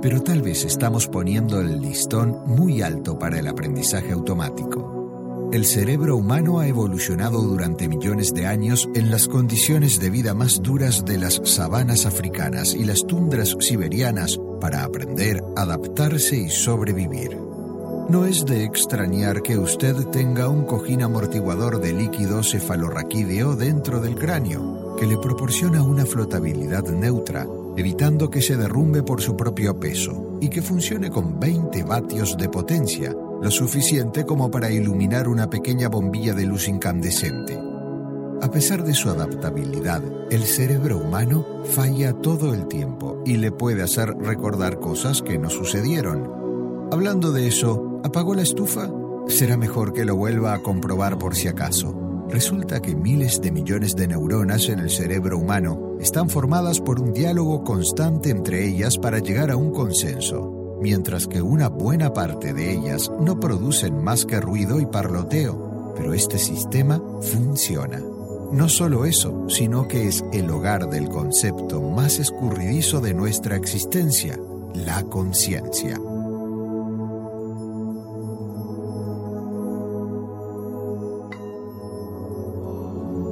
Pero 0.03 0.23
tal 0.23 0.41
vez 0.41 0.65
estamos 0.65 1.09
poniendo 1.09 1.61
el 1.61 1.81
listón 1.81 2.39
muy 2.47 2.81
alto 2.81 3.19
para 3.19 3.39
el 3.39 3.47
aprendizaje 3.47 4.13
automático. 4.13 5.51
El 5.53 5.67
cerebro 5.67 6.17
humano 6.17 6.61
ha 6.61 6.69
evolucionado 6.69 7.43
durante 7.43 7.89
millones 7.89 8.33
de 8.33 8.47
años 8.47 8.89
en 8.95 9.11
las 9.11 9.29
condiciones 9.29 10.01
de 10.01 10.09
vida 10.09 10.33
más 10.33 10.63
duras 10.63 11.05
de 11.05 11.19
las 11.19 11.43
sabanas 11.45 12.07
africanas 12.07 12.73
y 12.73 12.85
las 12.85 13.07
tundras 13.07 13.57
siberianas 13.59 14.41
para 14.61 14.85
aprender, 14.85 15.43
adaptarse 15.57 16.37
y 16.37 16.49
sobrevivir. 16.49 17.37
No 18.09 18.25
es 18.25 18.47
de 18.47 18.65
extrañar 18.65 19.43
que 19.43 19.59
usted 19.59 19.97
tenga 20.07 20.49
un 20.49 20.65
cojín 20.65 21.03
amortiguador 21.03 21.81
de 21.81 21.93
líquido 21.93 22.43
cefalorraquídeo 22.43 23.55
dentro 23.55 24.01
del 24.01 24.15
cráneo, 24.15 24.97
que 24.97 25.07
le 25.07 25.19
proporciona 25.19 25.83
una 25.83 26.07
flotabilidad 26.07 26.89
neutra, 26.89 27.47
evitando 27.77 28.31
que 28.31 28.43
se 28.43 28.57
derrumbe 28.57 29.03
por 29.03 29.21
su 29.21 29.37
propio 29.37 29.79
peso, 29.79 30.39
y 30.41 30.49
que 30.49 30.63
funcione 30.63 31.11
con 31.11 31.39
20 31.39 31.83
vatios 31.85 32.37
de 32.37 32.49
potencia, 32.49 33.15
lo 33.43 33.51
suficiente 33.51 34.25
como 34.25 34.51
para 34.51 34.71
iluminar 34.71 35.29
una 35.29 35.49
pequeña 35.49 35.89
bombilla 35.89 36.35
de 36.35 36.47
luz 36.47 36.69
incandescente. 36.69 37.59
A 38.43 38.51
pesar 38.51 38.85
de 38.85 38.95
su 38.95 39.11
adaptabilidad, 39.11 40.03
el 40.31 40.45
cerebro 40.45 40.99
humano 40.99 41.45
falla 41.65 42.15
todo 42.15 42.55
el 42.55 42.69
tiempo 42.69 43.23
y 43.27 43.37
le 43.37 43.53
puede 43.53 43.83
hacer 43.83 44.15
recordar 44.19 44.81
cosas 44.81 45.21
que 45.21 45.39
no 45.39 45.51
sucedieron. 45.51 46.89
Hablando 46.91 47.33
de 47.33 47.47
eso, 47.47 48.01
¿apagó 48.03 48.35
la 48.35 48.43
estufa? 48.43 48.91
Será 49.29 49.59
mejor 49.59 49.93
que 49.93 50.07
lo 50.07 50.17
vuelva 50.17 50.55
a 50.55 50.63
comprobar 50.63 51.19
por 51.19 51.35
si 51.37 51.49
acaso. 51.49 52.10
Resulta 52.31 52.81
que 52.81 52.95
miles 52.95 53.41
de 53.41 53.51
millones 53.51 53.97
de 53.97 54.09
neuronas 54.09 54.69
en 54.69 54.79
el 54.79 54.91
cerebro 54.91 55.39
humano 55.39 55.97
están 56.01 56.31
formadas 56.31 56.81
por 56.81 57.01
un 57.01 57.13
diálogo 57.13 57.65
constante 57.65 58.31
entre 58.31 58.67
ellas 58.67 58.99
para 58.99 59.19
llegar 59.19 59.51
a 59.51 59.57
un 59.57 59.73
consenso 59.73 60.61
mientras 60.81 61.27
que 61.27 61.43
una 61.43 61.69
buena 61.69 62.13
parte 62.13 62.53
de 62.53 62.73
ellas 62.73 63.11
no 63.21 63.39
producen 63.39 64.03
más 64.03 64.25
que 64.25 64.41
ruido 64.41 64.81
y 64.81 64.87
parloteo, 64.87 65.93
pero 65.97 66.15
este 66.15 66.39
sistema 66.39 67.01
funciona. 67.21 68.01
No 68.53 68.69
solo 68.69 69.05
eso, 69.05 69.49
sino 69.49 69.87
que 69.87 70.09
es 70.09 70.25
el 70.33 70.51
hogar 70.51 70.89
del 70.91 71.09
concepto 71.09 71.81
más 71.83 72.19
escurridizo 72.19 73.01
de 73.01 73.15
nuestra 73.15 73.57
existencia, 73.57 74.39
la 74.75 75.05
conciencia. 75.05 76.01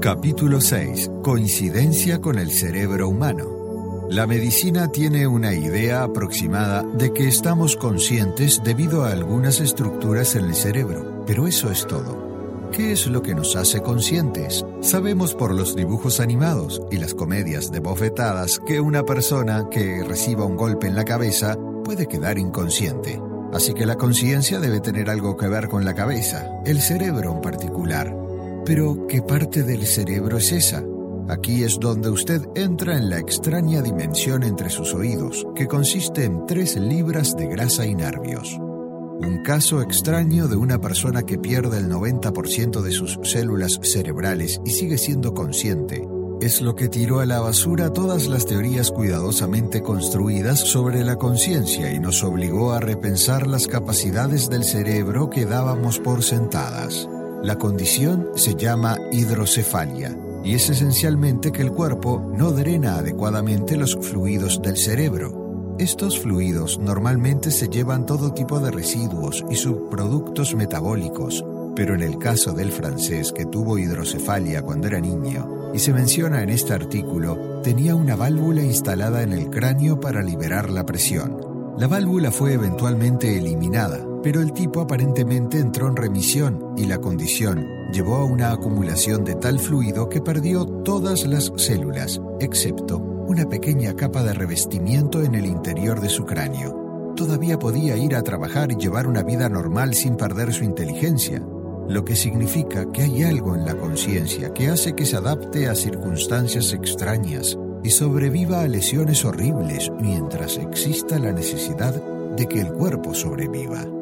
Capítulo 0.00 0.60
6. 0.60 1.10
Coincidencia 1.24 2.20
con 2.20 2.38
el 2.38 2.52
cerebro 2.52 3.08
humano. 3.08 4.06
La 4.08 4.28
medicina 4.28 4.92
tiene 4.92 5.26
una 5.26 5.54
idea 5.54 6.04
aproximada 6.04 6.84
de 6.84 7.12
que 7.12 7.26
estamos 7.26 7.74
conscientes 7.74 8.62
debido 8.62 9.04
a 9.04 9.10
algunas 9.10 9.58
estructuras 9.60 10.36
en 10.36 10.44
el 10.44 10.54
cerebro, 10.54 11.24
pero 11.26 11.48
eso 11.48 11.72
es 11.72 11.84
todo. 11.84 12.70
¿Qué 12.70 12.92
es 12.92 13.08
lo 13.08 13.22
que 13.22 13.34
nos 13.34 13.56
hace 13.56 13.82
conscientes? 13.82 14.64
Sabemos 14.82 15.34
por 15.34 15.52
los 15.52 15.74
dibujos 15.74 16.20
animados 16.20 16.80
y 16.92 16.98
las 16.98 17.14
comedias 17.14 17.72
de 17.72 17.80
bofetadas 17.80 18.60
que 18.64 18.80
una 18.80 19.04
persona 19.04 19.66
que 19.68 20.04
reciba 20.04 20.44
un 20.44 20.56
golpe 20.56 20.86
en 20.86 20.94
la 20.94 21.04
cabeza 21.04 21.58
puede 21.84 22.06
quedar 22.06 22.38
inconsciente. 22.38 23.20
Así 23.52 23.74
que 23.74 23.84
la 23.84 23.96
conciencia 23.96 24.60
debe 24.60 24.78
tener 24.78 25.10
algo 25.10 25.36
que 25.36 25.48
ver 25.48 25.68
con 25.68 25.84
la 25.84 25.94
cabeza, 25.94 26.48
el 26.64 26.80
cerebro 26.80 27.32
en 27.32 27.40
particular. 27.40 28.27
Pero, 28.68 29.06
¿qué 29.08 29.22
parte 29.22 29.62
del 29.62 29.86
cerebro 29.86 30.36
es 30.36 30.52
esa? 30.52 30.84
Aquí 31.30 31.64
es 31.64 31.80
donde 31.80 32.10
usted 32.10 32.42
entra 32.54 32.98
en 32.98 33.08
la 33.08 33.18
extraña 33.18 33.80
dimensión 33.80 34.42
entre 34.42 34.68
sus 34.68 34.92
oídos, 34.92 35.46
que 35.54 35.66
consiste 35.66 36.26
en 36.26 36.44
tres 36.44 36.76
libras 36.76 37.34
de 37.34 37.46
grasa 37.46 37.86
y 37.86 37.94
nervios. 37.94 38.58
Un 38.58 39.42
caso 39.42 39.80
extraño 39.80 40.48
de 40.48 40.56
una 40.56 40.82
persona 40.82 41.22
que 41.22 41.38
pierde 41.38 41.78
el 41.78 41.88
90% 41.88 42.82
de 42.82 42.92
sus 42.92 43.18
células 43.22 43.80
cerebrales 43.82 44.60
y 44.66 44.72
sigue 44.72 44.98
siendo 44.98 45.32
consciente. 45.32 46.06
Es 46.42 46.60
lo 46.60 46.74
que 46.74 46.90
tiró 46.90 47.20
a 47.20 47.26
la 47.26 47.40
basura 47.40 47.90
todas 47.94 48.28
las 48.28 48.44
teorías 48.44 48.90
cuidadosamente 48.90 49.80
construidas 49.80 50.60
sobre 50.60 51.04
la 51.04 51.16
conciencia 51.16 51.90
y 51.90 52.00
nos 52.00 52.22
obligó 52.22 52.72
a 52.72 52.80
repensar 52.80 53.46
las 53.46 53.66
capacidades 53.66 54.50
del 54.50 54.64
cerebro 54.64 55.30
que 55.30 55.46
dábamos 55.46 55.98
por 56.00 56.22
sentadas. 56.22 57.08
La 57.42 57.56
condición 57.56 58.30
se 58.34 58.56
llama 58.56 58.96
hidrocefalia 59.12 60.18
y 60.42 60.54
es 60.54 60.70
esencialmente 60.70 61.52
que 61.52 61.62
el 61.62 61.70
cuerpo 61.70 62.32
no 62.36 62.50
drena 62.50 62.96
adecuadamente 62.96 63.76
los 63.76 63.96
fluidos 63.96 64.60
del 64.60 64.76
cerebro. 64.76 65.76
Estos 65.78 66.18
fluidos 66.18 66.78
normalmente 66.80 67.52
se 67.52 67.68
llevan 67.68 68.06
todo 68.06 68.32
tipo 68.32 68.58
de 68.58 68.72
residuos 68.72 69.44
y 69.48 69.54
subproductos 69.54 70.56
metabólicos, 70.56 71.44
pero 71.76 71.94
en 71.94 72.02
el 72.02 72.18
caso 72.18 72.52
del 72.52 72.72
francés 72.72 73.32
que 73.32 73.46
tuvo 73.46 73.78
hidrocefalia 73.78 74.62
cuando 74.62 74.88
era 74.88 75.00
niño, 75.00 75.70
y 75.72 75.78
se 75.78 75.92
menciona 75.92 76.42
en 76.42 76.50
este 76.50 76.72
artículo, 76.72 77.60
tenía 77.62 77.94
una 77.94 78.16
válvula 78.16 78.62
instalada 78.62 79.22
en 79.22 79.32
el 79.32 79.48
cráneo 79.48 80.00
para 80.00 80.22
liberar 80.22 80.70
la 80.70 80.84
presión. 80.84 81.38
La 81.78 81.86
válvula 81.86 82.32
fue 82.32 82.54
eventualmente 82.54 83.38
eliminada, 83.38 84.04
pero 84.22 84.40
el 84.40 84.52
tipo 84.52 84.80
aparentemente 84.80 85.58
entró 85.58 85.88
en 85.88 85.96
remisión 85.96 86.74
y 86.76 86.86
la 86.86 86.98
condición 86.98 87.66
llevó 87.92 88.16
a 88.16 88.24
una 88.24 88.52
acumulación 88.52 89.24
de 89.24 89.34
tal 89.34 89.58
fluido 89.58 90.08
que 90.08 90.20
perdió 90.20 90.66
todas 90.66 91.26
las 91.26 91.52
células, 91.56 92.20
excepto 92.40 92.98
una 92.98 93.48
pequeña 93.48 93.94
capa 93.94 94.22
de 94.22 94.32
revestimiento 94.32 95.22
en 95.22 95.34
el 95.34 95.46
interior 95.46 96.00
de 96.00 96.08
su 96.08 96.24
cráneo. 96.24 97.14
Todavía 97.14 97.58
podía 97.58 97.96
ir 97.96 98.14
a 98.14 98.22
trabajar 98.22 98.72
y 98.72 98.76
llevar 98.76 99.06
una 99.06 99.22
vida 99.22 99.48
normal 99.48 99.94
sin 99.94 100.16
perder 100.16 100.52
su 100.52 100.64
inteligencia, 100.64 101.42
lo 101.88 102.04
que 102.04 102.16
significa 102.16 102.90
que 102.92 103.02
hay 103.02 103.22
algo 103.22 103.54
en 103.54 103.64
la 103.64 103.76
conciencia 103.76 104.52
que 104.52 104.68
hace 104.68 104.94
que 104.94 105.06
se 105.06 105.16
adapte 105.16 105.68
a 105.68 105.74
circunstancias 105.74 106.72
extrañas 106.72 107.58
y 107.82 107.90
sobreviva 107.90 108.62
a 108.62 108.68
lesiones 108.68 109.24
horribles 109.24 109.90
mientras 110.00 110.58
exista 110.58 111.18
la 111.18 111.32
necesidad 111.32 111.94
de 112.36 112.46
que 112.46 112.60
el 112.60 112.72
cuerpo 112.72 113.14
sobreviva. 113.14 113.97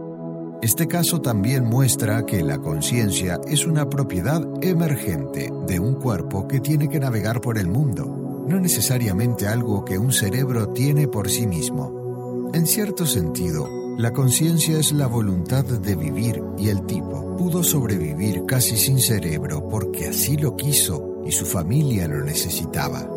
Este 0.63 0.89
caso 0.89 1.21
también 1.21 1.65
muestra 1.65 2.25
que 2.25 2.43
la 2.43 2.59
conciencia 2.59 3.39
es 3.47 3.67
una 3.67 3.89
propiedad 3.91 4.43
emergente 4.63 5.53
de 5.67 5.79
un 5.79 5.97
cuerpo 5.97 6.49
que 6.49 6.61
tiene 6.61 6.89
que 6.89 6.99
navegar 6.99 7.41
por 7.41 7.59
el 7.59 7.69
mundo, 7.69 8.45
no 8.49 8.59
necesariamente 8.59 9.47
algo 9.47 9.85
que 9.85 9.99
un 9.99 10.13
cerebro 10.13 10.71
tiene 10.71 11.09
por 11.09 11.29
sí 11.29 11.47
mismo. 11.47 12.51
En 12.55 12.67
cierto 12.67 13.05
sentido, 13.07 13.69
la 13.99 14.13
conciencia 14.13 14.79
es 14.79 14.93
la 14.93 15.07
voluntad 15.07 15.65
de 15.65 15.95
vivir 15.95 16.43
y 16.59 16.71
el 16.71 16.87
tipo 16.87 17.37
pudo 17.37 17.63
sobrevivir 17.63 18.45
casi 18.47 18.77
sin 18.77 18.99
cerebro 18.99 19.69
porque 19.69 20.09
así 20.09 20.37
lo 20.37 20.57
quiso 20.57 21.23
y 21.27 21.33
su 21.33 21.45
familia 21.45 22.09
lo 22.09 22.25
necesitaba. 22.25 23.16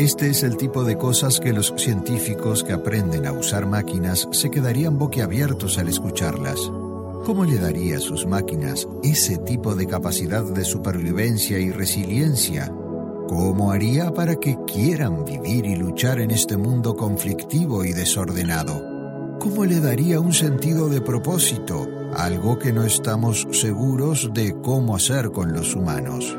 Este 0.00 0.30
es 0.30 0.42
el 0.44 0.56
tipo 0.56 0.82
de 0.82 0.96
cosas 0.96 1.40
que 1.40 1.52
los 1.52 1.74
científicos 1.76 2.64
que 2.64 2.72
aprenden 2.72 3.26
a 3.26 3.32
usar 3.32 3.66
máquinas 3.66 4.26
se 4.32 4.50
quedarían 4.50 4.96
boquiabiertos 4.96 5.76
al 5.76 5.88
escucharlas. 5.88 6.58
¿Cómo 7.26 7.44
le 7.44 7.58
daría 7.58 7.98
a 7.98 8.00
sus 8.00 8.24
máquinas 8.24 8.88
ese 9.02 9.36
tipo 9.36 9.74
de 9.74 9.86
capacidad 9.86 10.42
de 10.42 10.64
supervivencia 10.64 11.58
y 11.58 11.70
resiliencia? 11.70 12.72
¿Cómo 13.28 13.72
haría 13.72 14.10
para 14.14 14.36
que 14.36 14.56
quieran 14.66 15.26
vivir 15.26 15.66
y 15.66 15.76
luchar 15.76 16.18
en 16.20 16.30
este 16.30 16.56
mundo 16.56 16.96
conflictivo 16.96 17.84
y 17.84 17.92
desordenado? 17.92 19.38
¿Cómo 19.38 19.66
le 19.66 19.80
daría 19.80 20.18
un 20.18 20.32
sentido 20.32 20.88
de 20.88 21.02
propósito, 21.02 21.86
algo 22.16 22.58
que 22.58 22.72
no 22.72 22.84
estamos 22.84 23.46
seguros 23.50 24.30
de 24.32 24.58
cómo 24.62 24.96
hacer 24.96 25.30
con 25.30 25.52
los 25.52 25.74
humanos? 25.76 26.38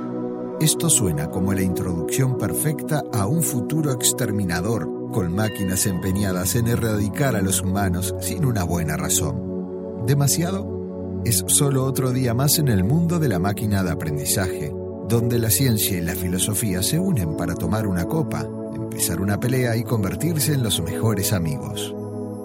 Esto 0.61 0.91
suena 0.91 1.27
como 1.31 1.55
la 1.55 1.63
introducción 1.63 2.37
perfecta 2.37 3.01
a 3.13 3.25
un 3.25 3.41
futuro 3.41 3.91
exterminador, 3.91 5.09
con 5.11 5.33
máquinas 5.33 5.87
empeñadas 5.87 6.55
en 6.55 6.67
erradicar 6.67 7.35
a 7.35 7.41
los 7.41 7.63
humanos 7.63 8.13
sin 8.21 8.45
una 8.45 8.63
buena 8.63 8.95
razón. 8.95 10.05
¿Demasiado? 10.05 11.23
Es 11.25 11.43
solo 11.47 11.83
otro 11.83 12.11
día 12.11 12.35
más 12.35 12.59
en 12.59 12.67
el 12.67 12.83
mundo 12.83 13.17
de 13.17 13.27
la 13.27 13.39
máquina 13.39 13.83
de 13.83 13.89
aprendizaje, 13.89 14.71
donde 15.09 15.39
la 15.39 15.49
ciencia 15.49 15.97
y 15.97 16.01
la 16.01 16.13
filosofía 16.13 16.83
se 16.83 16.99
unen 16.99 17.35
para 17.35 17.55
tomar 17.55 17.87
una 17.87 18.05
copa, 18.05 18.47
empezar 18.75 19.19
una 19.19 19.39
pelea 19.39 19.75
y 19.77 19.83
convertirse 19.83 20.53
en 20.53 20.61
los 20.61 20.79
mejores 20.79 21.33
amigos. 21.33 21.91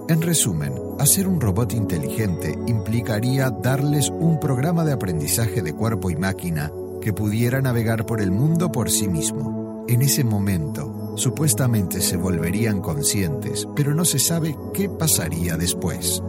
En 0.09 0.23
resumen, 0.23 0.73
hacer 0.99 1.29
un 1.29 1.39
robot 1.39 1.75
inteligente 1.75 2.59
implicaría 2.67 3.51
darles 3.51 4.09
un 4.09 4.41
programa 4.41 4.87
de 4.87 4.93
aprendizaje 4.93 5.61
de 5.61 5.75
cuerpo 5.75 6.09
y 6.09 6.17
máquina 6.17 6.73
que 7.07 7.13
pudiera 7.13 7.61
navegar 7.61 8.05
por 8.05 8.21
el 8.21 8.33
mundo 8.33 8.73
por 8.73 8.91
sí 8.91 9.07
mismo. 9.07 9.85
En 9.87 10.03
ese 10.03 10.25
momento, 10.25 11.17
supuestamente 11.17 12.01
se 12.01 12.17
volverían 12.17 12.81
conscientes, 12.81 13.69
pero 13.77 13.95
no 13.95 14.05
se 14.05 14.19
sabe 14.19 14.57
qué 14.75 14.89
pasaría 14.89 15.57
después. 15.57 16.21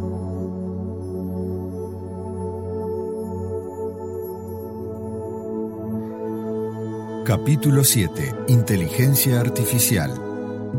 Capítulo 7.25 7.83
7. 7.83 8.35
Inteligencia 8.49 9.39
artificial. 9.39 10.13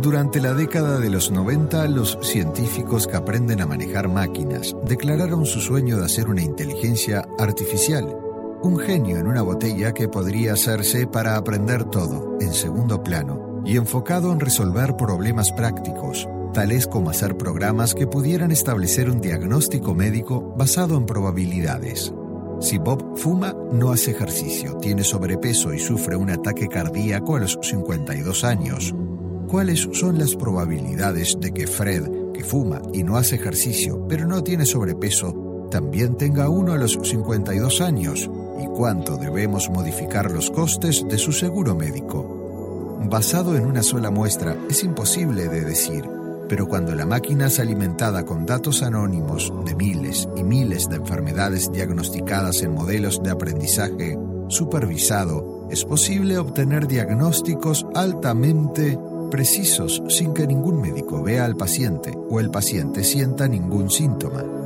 Durante 0.00 0.40
la 0.40 0.54
década 0.54 1.00
de 1.00 1.10
los 1.10 1.32
90, 1.32 1.88
los 1.88 2.18
científicos 2.22 3.08
que 3.08 3.16
aprenden 3.16 3.60
a 3.62 3.66
manejar 3.66 4.08
máquinas 4.08 4.76
declararon 4.84 5.44
su 5.44 5.60
sueño 5.60 5.96
de 5.96 6.04
hacer 6.04 6.28
una 6.28 6.42
inteligencia 6.42 7.26
artificial, 7.36 8.16
un 8.62 8.78
genio 8.78 9.18
en 9.18 9.26
una 9.26 9.42
botella 9.42 9.92
que 9.92 10.08
podría 10.08 10.54
hacerse 10.54 11.06
para 11.06 11.36
aprender 11.36 11.84
todo, 11.84 12.36
en 12.40 12.52
segundo 12.52 13.02
plano, 13.02 13.62
y 13.64 13.76
enfocado 13.76 14.32
en 14.32 14.40
resolver 14.40 14.96
problemas 14.96 15.52
prácticos, 15.52 16.28
tales 16.52 16.86
como 16.86 17.10
hacer 17.10 17.36
programas 17.36 17.94
que 17.94 18.06
pudieran 18.06 18.50
establecer 18.50 19.10
un 19.10 19.20
diagnóstico 19.20 19.94
médico 19.94 20.54
basado 20.56 20.96
en 20.96 21.06
probabilidades. 21.06 22.12
Si 22.60 22.78
Bob 22.78 23.16
fuma, 23.16 23.54
no 23.72 23.92
hace 23.92 24.10
ejercicio, 24.10 24.76
tiene 24.78 25.04
sobrepeso 25.04 25.72
y 25.72 25.78
sufre 25.78 26.16
un 26.16 26.30
ataque 26.30 26.66
cardíaco 26.66 27.36
a 27.36 27.40
los 27.40 27.56
52 27.62 28.42
años, 28.42 28.94
¿cuáles 29.46 29.88
son 29.92 30.18
las 30.18 30.34
probabilidades 30.34 31.38
de 31.40 31.52
que 31.52 31.68
Fred, 31.68 32.32
que 32.34 32.42
fuma 32.42 32.82
y 32.92 33.04
no 33.04 33.16
hace 33.16 33.36
ejercicio, 33.36 34.04
pero 34.08 34.26
no 34.26 34.42
tiene 34.42 34.66
sobrepeso, 34.66 35.68
también 35.70 36.16
tenga 36.16 36.48
uno 36.48 36.72
a 36.72 36.78
los 36.78 36.98
52 37.00 37.80
años? 37.80 38.28
¿Y 38.58 38.66
cuánto 38.66 39.16
debemos 39.16 39.70
modificar 39.70 40.30
los 40.30 40.50
costes 40.50 41.04
de 41.08 41.18
su 41.18 41.32
seguro 41.32 41.74
médico? 41.74 42.98
Basado 43.04 43.56
en 43.56 43.66
una 43.66 43.82
sola 43.82 44.10
muestra, 44.10 44.56
es 44.68 44.82
imposible 44.82 45.48
de 45.48 45.64
decir, 45.64 46.04
pero 46.48 46.66
cuando 46.66 46.94
la 46.94 47.06
máquina 47.06 47.46
es 47.46 47.60
alimentada 47.60 48.24
con 48.24 48.46
datos 48.46 48.82
anónimos 48.82 49.52
de 49.64 49.74
miles 49.74 50.28
y 50.36 50.42
miles 50.42 50.88
de 50.88 50.96
enfermedades 50.96 51.70
diagnosticadas 51.70 52.62
en 52.62 52.72
modelos 52.72 53.22
de 53.22 53.30
aprendizaje 53.30 54.18
supervisado, 54.48 55.68
es 55.70 55.84
posible 55.84 56.38
obtener 56.38 56.88
diagnósticos 56.88 57.86
altamente 57.94 58.98
precisos 59.30 60.02
sin 60.08 60.32
que 60.32 60.46
ningún 60.46 60.80
médico 60.80 61.22
vea 61.22 61.44
al 61.44 61.56
paciente 61.56 62.12
o 62.30 62.40
el 62.40 62.50
paciente 62.50 63.04
sienta 63.04 63.46
ningún 63.46 63.90
síntoma. 63.90 64.57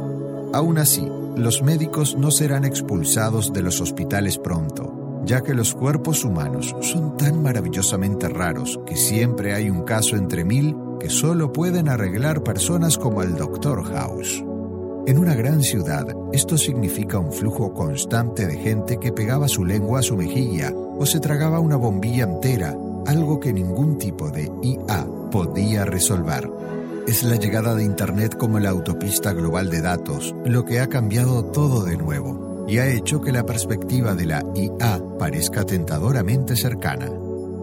Aún 0.52 0.76
así, 0.78 1.08
los 1.36 1.62
médicos 1.62 2.16
no 2.16 2.30
serán 2.30 2.64
expulsados 2.64 3.52
de 3.54 3.62
los 3.62 3.80
hospitales 3.80 4.36
pronto, 4.36 5.22
ya 5.24 5.40
que 5.40 5.54
los 5.54 5.74
cuerpos 5.74 6.24
humanos 6.24 6.76
son 6.80 7.16
tan 7.16 7.42
maravillosamente 7.42 8.28
raros 8.28 8.78
que 8.84 8.96
siempre 8.96 9.54
hay 9.54 9.70
un 9.70 9.82
caso 9.82 10.16
entre 10.16 10.44
mil 10.44 10.76
que 11.00 11.08
solo 11.08 11.52
pueden 11.52 11.88
arreglar 11.88 12.42
personas 12.42 12.98
como 12.98 13.22
el 13.22 13.34
Dr. 13.34 13.82
House. 13.84 14.44
En 15.06 15.18
una 15.18 15.34
gran 15.34 15.62
ciudad, 15.62 16.06
esto 16.32 16.58
significa 16.58 17.18
un 17.18 17.32
flujo 17.32 17.72
constante 17.72 18.46
de 18.46 18.56
gente 18.56 18.98
que 18.98 19.10
pegaba 19.10 19.48
su 19.48 19.64
lengua 19.64 20.00
a 20.00 20.02
su 20.02 20.16
mejilla 20.16 20.72
o 20.98 21.06
se 21.06 21.18
tragaba 21.18 21.60
una 21.60 21.76
bombilla 21.76 22.24
entera, 22.24 22.76
algo 23.06 23.40
que 23.40 23.52
ningún 23.52 23.96
tipo 23.98 24.30
de 24.30 24.48
IA 24.62 25.06
podía 25.30 25.86
resolver. 25.86 26.48
Es 27.06 27.24
la 27.24 27.34
llegada 27.34 27.74
de 27.74 27.82
Internet 27.82 28.36
como 28.36 28.60
la 28.60 28.70
autopista 28.70 29.32
global 29.32 29.70
de 29.70 29.80
datos 29.80 30.34
lo 30.44 30.64
que 30.64 30.78
ha 30.78 30.88
cambiado 30.88 31.44
todo 31.44 31.84
de 31.84 31.96
nuevo 31.96 32.64
y 32.68 32.78
ha 32.78 32.86
hecho 32.86 33.20
que 33.20 33.32
la 33.32 33.44
perspectiva 33.44 34.14
de 34.14 34.26
la 34.26 34.44
IA 34.54 35.02
parezca 35.18 35.64
tentadoramente 35.64 36.54
cercana. 36.54 37.10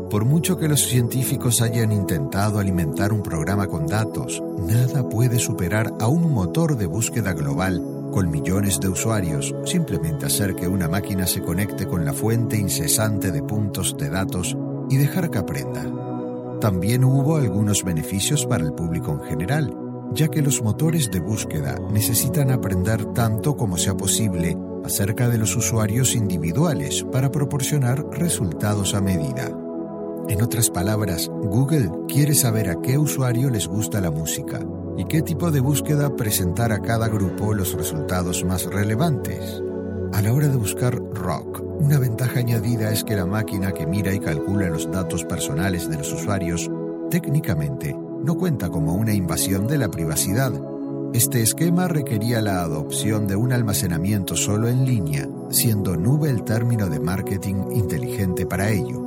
Por 0.10 0.26
mucho 0.26 0.58
que 0.58 0.68
los 0.68 0.82
científicos 0.82 1.62
hayan 1.62 1.94
intentado 1.94 2.60
alimentar 2.60 3.14
un 3.14 3.24
programa 3.24 3.68
con 3.68 3.88
datos, 3.88 4.44
nada 4.68 5.08
puede 5.08 5.40
superar 5.40 5.94
a 6.02 6.08
un 6.08 6.34
motor 6.34 6.76
de 6.76 6.88
búsqueda 6.88 7.32
global 7.32 7.82
con 8.12 8.30
millones 8.30 8.82
de 8.82 8.90
usuarios, 8.90 9.56
simplemente 9.66 10.26
hacer 10.26 10.56
que 10.56 10.68
una 10.68 10.90
máquina 10.90 11.26
se 11.28 11.42
conecte 11.42 11.88
con 11.88 12.04
la 12.04 12.14
fuente 12.14 12.58
incesante 12.58 13.32
de 13.32 13.42
puntos 13.42 13.96
de 13.98 14.10
datos 14.10 14.58
y 14.90 14.98
dejar 14.98 15.30
que 15.30 15.38
aprenda. 15.38 16.09
También 16.62 17.06
hubo 17.06 17.38
algunos 17.38 17.84
beneficios 17.84 18.46
para 18.46 18.66
el 18.66 18.74
público 18.74 19.14
en 19.14 19.22
general, 19.22 19.74
ya 20.12 20.28
que 20.28 20.42
los 20.42 20.62
motores 20.62 21.10
de 21.10 21.22
búsqueda 21.22 21.78
necesitan 21.92 22.52
aprender 22.52 23.06
tanto 23.14 23.56
como 23.56 23.78
sea 23.78 23.96
posible 23.96 24.58
acerca 24.84 25.30
de 25.30 25.38
los 25.38 25.56
usuarios 25.56 26.16
individuales 26.16 27.06
para 27.12 27.32
proporcionar 27.32 28.06
resultados 28.12 28.94
a 28.94 29.02
medida. 29.02 29.52
En 30.28 30.42
otras 30.42 30.70
palabras, 30.70 31.30
Google 31.30 31.90
quiere 32.08 32.36
saber 32.36 32.70
a 32.70 32.82
qué 32.82 32.98
usuario 32.98 33.50
les 33.50 33.68
gusta 33.68 34.02
la 34.02 34.12
música 34.12 34.60
y 34.98 35.06
qué 35.06 35.22
tipo 35.22 35.52
de 35.52 35.62
búsqueda 35.62 36.16
presentar 36.16 36.74
a 36.74 36.82
cada 36.82 37.08
grupo 37.08 37.54
los 37.54 37.74
resultados 37.74 38.44
más 38.44 38.66
relevantes. 38.66 39.64
A 40.12 40.22
la 40.22 40.34
hora 40.34 40.48
de 40.48 40.58
buscar 40.58 40.96
rock, 41.14 41.62
una 41.80 42.00
ventaja 42.00 42.40
añadida 42.40 42.92
es 42.92 43.04
que 43.04 43.16
la 43.16 43.26
máquina 43.26 43.72
que 43.72 43.86
mira 43.86 44.14
y 44.14 44.20
calcula 44.20 44.68
los 44.68 44.92
datos 44.92 45.24
personales 45.24 45.90
de 45.90 45.98
los 45.98 46.12
usuarios 46.12 46.70
técnicamente 47.12 47.96
no 48.24 48.36
cuenta 48.36 48.70
como 48.70 48.96
una 48.96 49.14
invasión 49.14 49.68
de 49.68 49.78
la 49.78 49.90
privacidad. 49.90 50.52
Este 51.14 51.42
esquema 51.42 51.88
requería 51.88 52.42
la 52.42 52.62
adopción 52.62 53.28
de 53.28 53.36
un 53.36 53.54
almacenamiento 53.54 54.36
solo 54.36 54.68
en 54.68 54.86
línea, 54.86 55.30
siendo 55.52 55.96
nube 55.96 56.30
el 56.30 56.44
término 56.44 56.88
de 56.88 57.00
marketing 57.00 57.72
inteligente 57.72 58.46
para 58.46 58.72
ello. 58.72 59.00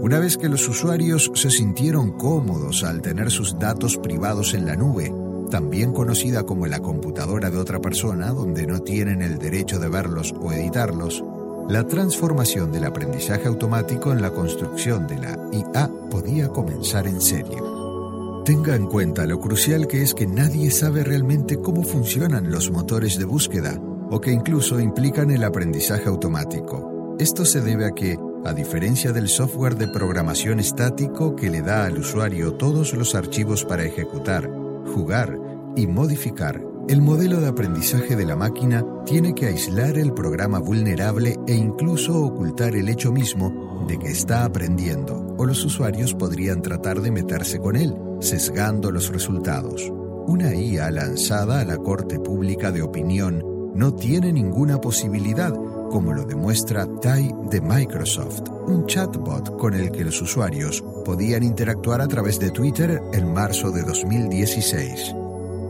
Una 0.00 0.20
vez 0.20 0.36
que 0.36 0.48
los 0.48 0.68
usuarios 0.68 1.30
se 1.34 1.50
sintieron 1.50 2.12
cómodos 2.12 2.84
al 2.84 3.02
tener 3.02 3.30
sus 3.30 3.58
datos 3.58 3.96
privados 3.98 4.54
en 4.54 4.66
la 4.66 4.76
nube, 4.76 5.12
también 5.48 5.92
conocida 5.92 6.44
como 6.44 6.66
la 6.66 6.80
computadora 6.80 7.50
de 7.50 7.58
otra 7.58 7.80
persona, 7.80 8.32
donde 8.32 8.66
no 8.66 8.80
tienen 8.80 9.22
el 9.22 9.38
derecho 9.38 9.78
de 9.78 9.88
verlos 9.88 10.34
o 10.40 10.52
editarlos, 10.52 11.22
la 11.68 11.86
transformación 11.86 12.70
del 12.70 12.84
aprendizaje 12.84 13.48
automático 13.48 14.12
en 14.12 14.22
la 14.22 14.30
construcción 14.30 15.08
de 15.08 15.16
la 15.18 15.36
IA 15.52 15.90
podía 16.10 16.48
comenzar 16.48 17.08
en 17.08 17.20
serio. 17.20 18.42
Tenga 18.44 18.76
en 18.76 18.86
cuenta 18.86 19.26
lo 19.26 19.40
crucial 19.40 19.88
que 19.88 20.02
es 20.02 20.14
que 20.14 20.28
nadie 20.28 20.70
sabe 20.70 21.02
realmente 21.02 21.60
cómo 21.60 21.82
funcionan 21.82 22.52
los 22.52 22.70
motores 22.70 23.18
de 23.18 23.24
búsqueda 23.24 23.80
o 24.10 24.20
que 24.20 24.30
incluso 24.30 24.78
implican 24.78 25.32
el 25.32 25.42
aprendizaje 25.42 26.08
automático. 26.08 27.16
Esto 27.18 27.44
se 27.44 27.60
debe 27.60 27.86
a 27.86 27.90
que, 27.90 28.16
a 28.44 28.52
diferencia 28.52 29.10
del 29.10 29.28
software 29.28 29.76
de 29.76 29.88
programación 29.88 30.60
estático 30.60 31.34
que 31.34 31.50
le 31.50 31.62
da 31.62 31.86
al 31.86 31.98
usuario 31.98 32.54
todos 32.54 32.92
los 32.94 33.16
archivos 33.16 33.64
para 33.64 33.84
ejecutar, 33.84 34.48
jugar 34.96 35.38
y 35.76 35.86
modificar, 35.86 36.64
el 36.88 37.02
modelo 37.02 37.38
de 37.38 37.48
aprendizaje 37.48 38.16
de 38.16 38.24
la 38.24 38.34
máquina 38.34 38.82
tiene 39.04 39.34
que 39.34 39.44
aislar 39.44 39.98
el 39.98 40.14
programa 40.14 40.58
vulnerable 40.58 41.36
e 41.46 41.54
incluso 41.54 42.18
ocultar 42.18 42.74
el 42.74 42.88
hecho 42.88 43.12
mismo 43.12 43.84
de 43.86 43.98
que 43.98 44.06
está 44.06 44.46
aprendiendo, 44.46 45.34
o 45.36 45.44
los 45.44 45.62
usuarios 45.66 46.14
podrían 46.14 46.62
tratar 46.62 47.02
de 47.02 47.10
meterse 47.10 47.58
con 47.58 47.76
él, 47.76 47.94
sesgando 48.20 48.90
los 48.90 49.12
resultados. 49.12 49.92
Una 50.26 50.54
IA 50.54 50.90
lanzada 50.90 51.60
a 51.60 51.64
la 51.66 51.76
corte 51.76 52.18
pública 52.18 52.72
de 52.72 52.80
opinión 52.80 53.44
no 53.74 53.94
tiene 53.94 54.32
ninguna 54.32 54.80
posibilidad 54.80 55.52
como 55.90 56.12
lo 56.12 56.24
demuestra 56.24 56.86
Tai 57.00 57.34
de 57.50 57.60
Microsoft, 57.60 58.42
un 58.66 58.86
chatbot 58.86 59.56
con 59.56 59.74
el 59.74 59.90
que 59.90 60.04
los 60.04 60.20
usuarios 60.20 60.82
podían 61.04 61.42
interactuar 61.42 62.00
a 62.00 62.08
través 62.08 62.38
de 62.38 62.50
Twitter 62.50 63.00
en 63.12 63.32
marzo 63.32 63.70
de 63.70 63.82
2016. 63.82 65.14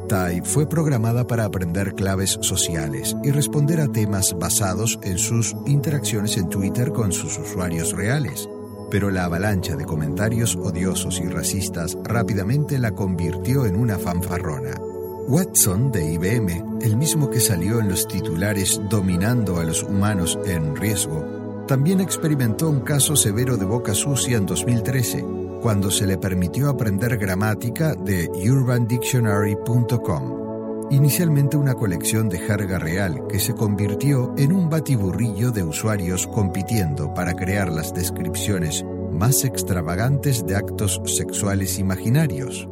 Tai 0.09 0.41
fue 0.43 0.69
programada 0.69 1.27
para 1.27 1.45
aprender 1.45 1.95
claves 1.95 2.39
sociales 2.41 3.17
y 3.25 3.31
responder 3.31 3.81
a 3.81 3.89
temas 3.89 4.37
basados 4.39 4.99
en 5.03 5.19
sus 5.19 5.55
interacciones 5.67 6.37
en 6.37 6.49
Twitter 6.49 6.93
con 6.93 7.13
sus 7.13 7.39
usuarios 7.39 7.93
reales, 7.93 8.49
pero 8.91 9.11
la 9.11 9.25
avalancha 9.25 9.75
de 9.75 9.85
comentarios 9.85 10.57
odiosos 10.57 11.21
y 11.21 11.29
racistas 11.29 11.99
rápidamente 12.05 12.79
la 12.79 12.93
convirtió 12.93 13.67
en 13.67 13.77
una 13.77 13.99
fanfarrona. 13.99 14.86
Watson 15.29 15.91
de 15.91 16.13
IBM, 16.13 16.79
el 16.83 16.97
mismo 16.97 17.29
que 17.29 17.41
salió 17.41 17.81
en 17.81 17.89
los 17.89 18.07
titulares 18.07 18.81
dominando 18.89 19.59
a 19.59 19.65
los 19.65 19.83
humanos 19.83 20.39
en 20.47 20.77
riesgo, 20.77 21.65
también 21.67 22.01
experimentó 22.01 22.71
un 22.71 22.79
caso 22.81 23.17
severo 23.17 23.57
de 23.57 23.65
boca 23.65 23.93
sucia 23.93 24.37
en 24.37 24.47
2013, 24.47 25.25
cuando 25.61 25.91
se 25.91 26.07
le 26.07 26.17
permitió 26.17 26.69
aprender 26.69 27.19
gramática 27.19 27.97
de 27.97 28.31
urbandictionary.com, 28.49 30.93
inicialmente 30.93 31.57
una 31.57 31.75
colección 31.75 32.29
de 32.29 32.39
jerga 32.39 32.79
real 32.79 33.27
que 33.29 33.41
se 33.41 33.53
convirtió 33.53 34.33
en 34.39 34.53
un 34.53 34.71
batiburrillo 34.71 35.51
de 35.51 35.65
usuarios 35.65 36.29
compitiendo 36.29 37.13
para 37.15 37.35
crear 37.35 37.73
las 37.73 37.93
descripciones 37.93 38.85
más 39.11 39.45
extravagantes 39.45 40.47
de 40.47 40.55
actos 40.55 41.03
sexuales 41.05 41.81
imaginarios. 41.81 42.69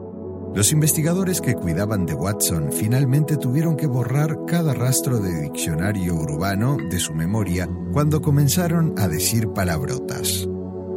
Los 0.54 0.70
investigadores 0.70 1.40
que 1.40 1.54
cuidaban 1.54 2.06
de 2.06 2.14
Watson 2.14 2.70
finalmente 2.70 3.36
tuvieron 3.36 3.76
que 3.76 3.88
borrar 3.88 4.38
cada 4.46 4.72
rastro 4.72 5.18
de 5.18 5.42
diccionario 5.42 6.14
urbano 6.14 6.76
de 6.90 7.00
su 7.00 7.12
memoria 7.12 7.68
cuando 7.92 8.22
comenzaron 8.22 8.94
a 8.96 9.08
decir 9.08 9.48
palabrotas. 9.48 10.48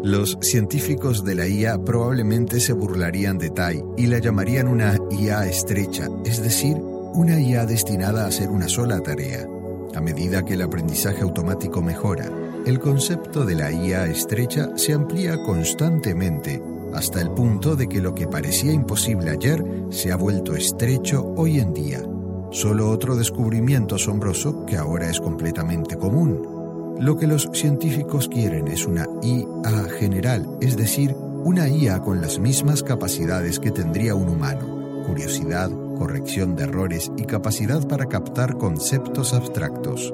Los 0.04 0.38
científicos 0.42 1.24
de 1.24 1.34
la 1.34 1.48
IA 1.48 1.84
probablemente 1.84 2.60
se 2.60 2.74
burlarían 2.74 3.40
de 3.40 3.50
Tai 3.50 3.84
y 3.98 4.06
la 4.06 4.20
llamarían 4.20 4.68
una 4.68 4.96
IA 5.10 5.48
estrecha, 5.48 6.08
es 6.24 6.40
decir, 6.44 6.78
una 6.78 7.42
IA 7.42 7.66
destinada 7.66 8.26
a 8.26 8.28
hacer 8.28 8.50
una 8.50 8.68
sola 8.68 9.02
tarea. 9.02 9.48
A 9.96 10.02
medida 10.02 10.46
que 10.46 10.54
el 10.54 10.62
aprendizaje 10.62 11.24
automático 11.24 11.82
mejora, 11.82 12.30
el 12.68 12.80
concepto 12.80 13.44
de 13.44 13.56
la 13.56 13.72
IA 13.72 14.06
estrecha 14.06 14.70
se 14.76 14.94
amplía 14.94 15.42
constantemente 15.42 16.62
hasta 16.98 17.22
el 17.22 17.30
punto 17.30 17.76
de 17.76 17.88
que 17.88 18.02
lo 18.02 18.16
que 18.16 18.28
parecía 18.28 18.74
imposible 18.74 19.30
ayer 19.30 19.64
se 19.92 20.12
ha 20.12 20.16
vuelto 20.16 20.56
estrecho 20.56 21.32
hoy 21.38 21.60
en 21.60 21.72
día. 21.74 22.02
Solo 22.52 22.90
otro 22.90 23.16
descubrimiento 23.16 23.96
asombroso 23.96 24.66
que 24.66 24.78
ahora 24.78 25.08
es 25.10 25.20
completamente 25.20 25.96
común. 25.96 26.98
Lo 27.00 27.16
que 27.16 27.28
los 27.28 27.50
científicos 27.54 28.28
quieren 28.28 28.68
es 28.68 28.88
una 28.88 29.06
IA 29.22 29.84
general, 30.00 30.58
es 30.60 30.76
decir, 30.76 31.16
una 31.44 31.70
IA 31.70 32.02
con 32.02 32.20
las 32.20 32.40
mismas 32.40 32.82
capacidades 32.82 33.60
que 33.60 33.70
tendría 33.70 34.16
un 34.16 34.30
humano, 34.30 35.04
curiosidad, 35.06 35.70
corrección 36.00 36.56
de 36.56 36.64
errores 36.64 37.12
y 37.16 37.26
capacidad 37.26 37.88
para 37.88 38.08
captar 38.08 38.58
conceptos 38.58 39.34
abstractos. 39.34 40.14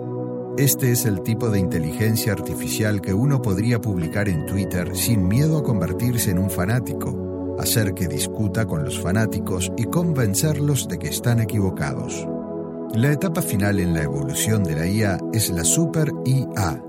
Este 0.57 0.91
es 0.91 1.05
el 1.05 1.23
tipo 1.23 1.49
de 1.49 1.57
inteligencia 1.57 2.31
artificial 2.31 3.01
que 3.01 3.11
uno 3.11 3.41
podría 3.41 3.81
publicar 3.81 4.29
en 4.29 4.45
Twitter 4.45 4.95
sin 4.95 5.27
miedo 5.27 5.57
a 5.57 5.63
convertirse 5.63 6.29
en 6.29 6.37
un 6.37 6.51
fanático, 6.51 7.57
hacer 7.59 7.95
que 7.95 8.07
discuta 8.07 8.67
con 8.67 8.83
los 8.83 8.99
fanáticos 8.99 9.71
y 9.75 9.85
convencerlos 9.85 10.87
de 10.87 10.99
que 10.99 11.07
están 11.07 11.39
equivocados. 11.39 12.27
La 12.93 13.11
etapa 13.11 13.41
final 13.41 13.79
en 13.79 13.95
la 13.95 14.03
evolución 14.03 14.63
de 14.63 14.75
la 14.75 14.85
IA 14.85 15.17
es 15.33 15.49
la 15.49 15.63
Super 15.63 16.11
IA. 16.23 16.83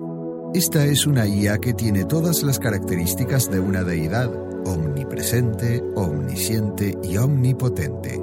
Esta 0.52 0.84
es 0.84 1.06
una 1.06 1.26
IA 1.26 1.56
que 1.56 1.72
tiene 1.72 2.04
todas 2.04 2.42
las 2.42 2.58
características 2.58 3.50
de 3.50 3.60
una 3.60 3.82
deidad, 3.82 4.30
omnipresente, 4.66 5.82
omnisciente 5.94 6.98
y 7.02 7.16
omnipotente. 7.16 8.22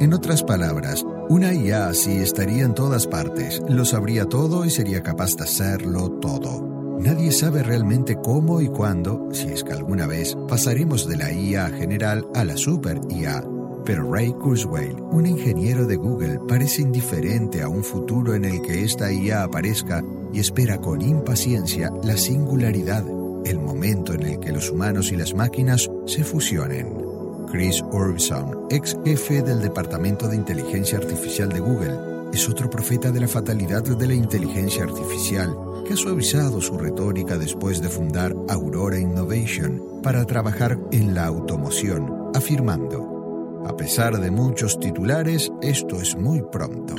En 0.00 0.12
otras 0.12 0.42
palabras, 0.42 1.02
una 1.28 1.52
IA 1.52 1.88
así 1.88 2.12
estaría 2.12 2.64
en 2.64 2.74
todas 2.74 3.06
partes, 3.06 3.62
lo 3.68 3.84
sabría 3.84 4.26
todo 4.26 4.64
y 4.64 4.70
sería 4.70 5.02
capaz 5.02 5.36
de 5.36 5.44
hacerlo 5.44 6.10
todo. 6.10 6.72
Nadie 7.00 7.32
sabe 7.32 7.62
realmente 7.62 8.16
cómo 8.22 8.60
y 8.60 8.68
cuándo, 8.68 9.28
si 9.32 9.48
es 9.48 9.64
que 9.64 9.72
alguna 9.72 10.06
vez, 10.06 10.36
pasaremos 10.48 11.08
de 11.08 11.16
la 11.16 11.32
IA 11.32 11.68
general 11.70 12.26
a 12.34 12.44
la 12.44 12.56
super 12.56 13.00
IA. 13.10 13.44
Pero 13.84 14.12
Ray 14.12 14.32
Kurzweil, 14.32 15.00
un 15.10 15.26
ingeniero 15.26 15.86
de 15.86 15.96
Google, 15.96 16.38
parece 16.46 16.82
indiferente 16.82 17.62
a 17.62 17.68
un 17.68 17.82
futuro 17.82 18.34
en 18.34 18.44
el 18.44 18.62
que 18.62 18.84
esta 18.84 19.12
IA 19.12 19.42
aparezca 19.42 20.04
y 20.32 20.38
espera 20.38 20.78
con 20.78 21.00
impaciencia 21.00 21.90
la 22.04 22.16
singularidad, 22.16 23.04
el 23.44 23.58
momento 23.58 24.14
en 24.14 24.22
el 24.22 24.38
que 24.38 24.52
los 24.52 24.70
humanos 24.70 25.10
y 25.10 25.16
las 25.16 25.34
máquinas 25.34 25.90
se 26.06 26.22
fusionen. 26.22 27.01
Chris 27.52 27.84
Orbison, 27.92 28.66
ex 28.70 28.96
jefe 29.04 29.42
del 29.42 29.60
Departamento 29.60 30.26
de 30.26 30.36
Inteligencia 30.36 30.96
Artificial 30.96 31.50
de 31.50 31.60
Google, 31.60 31.98
es 32.32 32.48
otro 32.48 32.70
profeta 32.70 33.10
de 33.10 33.20
la 33.20 33.28
fatalidad 33.28 33.82
de 33.82 34.06
la 34.06 34.14
inteligencia 34.14 34.84
artificial 34.84 35.54
que 35.86 35.92
ha 35.92 35.96
suavizado 35.96 36.62
su 36.62 36.78
retórica 36.78 37.36
después 37.36 37.82
de 37.82 37.90
fundar 37.90 38.34
Aurora 38.48 38.98
Innovation 38.98 40.00
para 40.02 40.24
trabajar 40.24 40.78
en 40.92 41.14
la 41.14 41.26
automoción, 41.26 42.30
afirmando, 42.34 43.62
a 43.66 43.76
pesar 43.76 44.18
de 44.18 44.30
muchos 44.30 44.80
titulares, 44.80 45.52
esto 45.60 46.00
es 46.00 46.16
muy 46.16 46.42
pronto. 46.50 46.94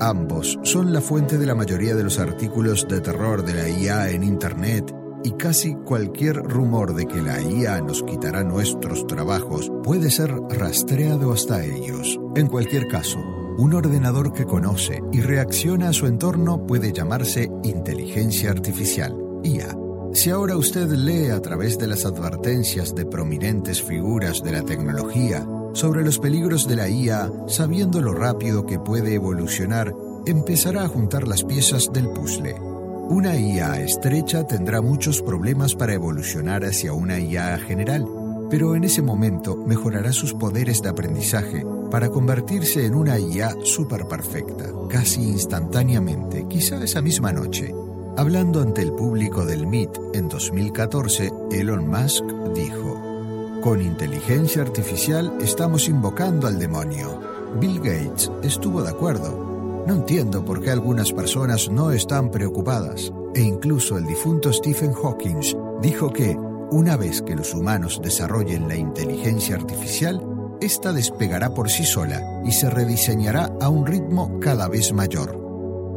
Ambos 0.00 0.60
son 0.62 0.92
la 0.92 1.00
fuente 1.00 1.38
de 1.38 1.46
la 1.46 1.56
mayoría 1.56 1.96
de 1.96 2.04
los 2.04 2.20
artículos 2.20 2.86
de 2.86 3.00
terror 3.00 3.44
de 3.44 3.54
la 3.54 3.68
IA 3.68 4.10
en 4.10 4.22
Internet 4.22 4.94
y 5.24 5.32
casi 5.32 5.74
cualquier 5.74 6.36
rumor 6.36 6.94
de 6.94 7.06
que 7.06 7.22
la 7.22 7.40
IA 7.40 7.80
nos 7.80 8.02
quitará 8.02 8.42
nuestros 8.44 9.06
trabajos 9.06 9.70
puede 9.82 10.10
ser 10.10 10.34
rastreado 10.50 11.32
hasta 11.32 11.64
ellos. 11.64 12.18
En 12.34 12.48
cualquier 12.48 12.88
caso, 12.88 13.18
un 13.58 13.74
ordenador 13.74 14.32
que 14.32 14.46
conoce 14.46 15.02
y 15.12 15.20
reacciona 15.20 15.90
a 15.90 15.92
su 15.92 16.06
entorno 16.06 16.66
puede 16.66 16.92
llamarse 16.92 17.50
inteligencia 17.62 18.50
artificial, 18.50 19.16
IA. 19.44 19.76
Si 20.14 20.30
ahora 20.30 20.56
usted 20.56 20.90
lee 20.90 21.30
a 21.30 21.40
través 21.40 21.78
de 21.78 21.86
las 21.86 22.04
advertencias 22.04 22.94
de 22.94 23.06
prominentes 23.06 23.82
figuras 23.82 24.42
de 24.42 24.52
la 24.52 24.62
tecnología 24.62 25.46
sobre 25.72 26.04
los 26.04 26.18
peligros 26.18 26.68
de 26.68 26.76
la 26.76 26.88
IA, 26.88 27.30
sabiendo 27.46 28.02
lo 28.02 28.12
rápido 28.12 28.66
que 28.66 28.78
puede 28.78 29.14
evolucionar, 29.14 29.94
empezará 30.26 30.84
a 30.84 30.88
juntar 30.88 31.26
las 31.26 31.44
piezas 31.44 31.90
del 31.92 32.10
puzzle 32.10 32.71
una 33.12 33.36
IA 33.36 33.82
estrecha 33.82 34.46
tendrá 34.46 34.80
muchos 34.80 35.20
problemas 35.20 35.74
para 35.74 35.92
evolucionar 35.92 36.64
hacia 36.64 36.94
una 36.94 37.20
IA 37.20 37.58
general, 37.58 38.08
pero 38.48 38.74
en 38.74 38.84
ese 38.84 39.02
momento 39.02 39.54
mejorará 39.54 40.14
sus 40.14 40.32
poderes 40.32 40.80
de 40.80 40.88
aprendizaje 40.88 41.62
para 41.90 42.08
convertirse 42.08 42.86
en 42.86 42.94
una 42.94 43.18
IA 43.18 43.54
superperfecta, 43.64 44.64
casi 44.88 45.24
instantáneamente, 45.24 46.46
quizá 46.48 46.82
esa 46.82 47.02
misma 47.02 47.34
noche. 47.34 47.74
Hablando 48.16 48.62
ante 48.62 48.80
el 48.80 48.92
público 48.92 49.44
del 49.44 49.66
MIT 49.66 49.90
en 50.14 50.30
2014, 50.30 51.32
Elon 51.50 51.86
Musk 51.86 52.24
dijo, 52.54 53.60
Con 53.60 53.82
inteligencia 53.82 54.62
artificial 54.62 55.34
estamos 55.42 55.86
invocando 55.86 56.46
al 56.46 56.58
demonio. 56.58 57.20
Bill 57.60 57.78
Gates 57.78 58.30
estuvo 58.42 58.82
de 58.82 58.88
acuerdo 58.88 59.51
no 59.86 59.94
entiendo 59.94 60.44
por 60.44 60.62
qué 60.62 60.70
algunas 60.70 61.12
personas 61.12 61.68
no 61.68 61.90
están 61.90 62.30
preocupadas. 62.30 63.12
E 63.34 63.40
incluso 63.40 63.96
el 63.98 64.06
difunto 64.06 64.52
Stephen 64.52 64.92
Hawking 64.92 65.40
dijo 65.80 66.12
que, 66.12 66.36
una 66.70 66.96
vez 66.96 67.22
que 67.22 67.34
los 67.34 67.54
humanos 67.54 68.00
desarrollen 68.02 68.68
la 68.68 68.76
inteligencia 68.76 69.56
artificial, 69.56 70.24
ésta 70.60 70.92
despegará 70.92 71.52
por 71.54 71.70
sí 71.70 71.84
sola 71.84 72.22
y 72.44 72.52
se 72.52 72.70
rediseñará 72.70 73.50
a 73.60 73.68
un 73.68 73.86
ritmo 73.86 74.38
cada 74.40 74.68
vez 74.68 74.92
mayor. 74.92 75.40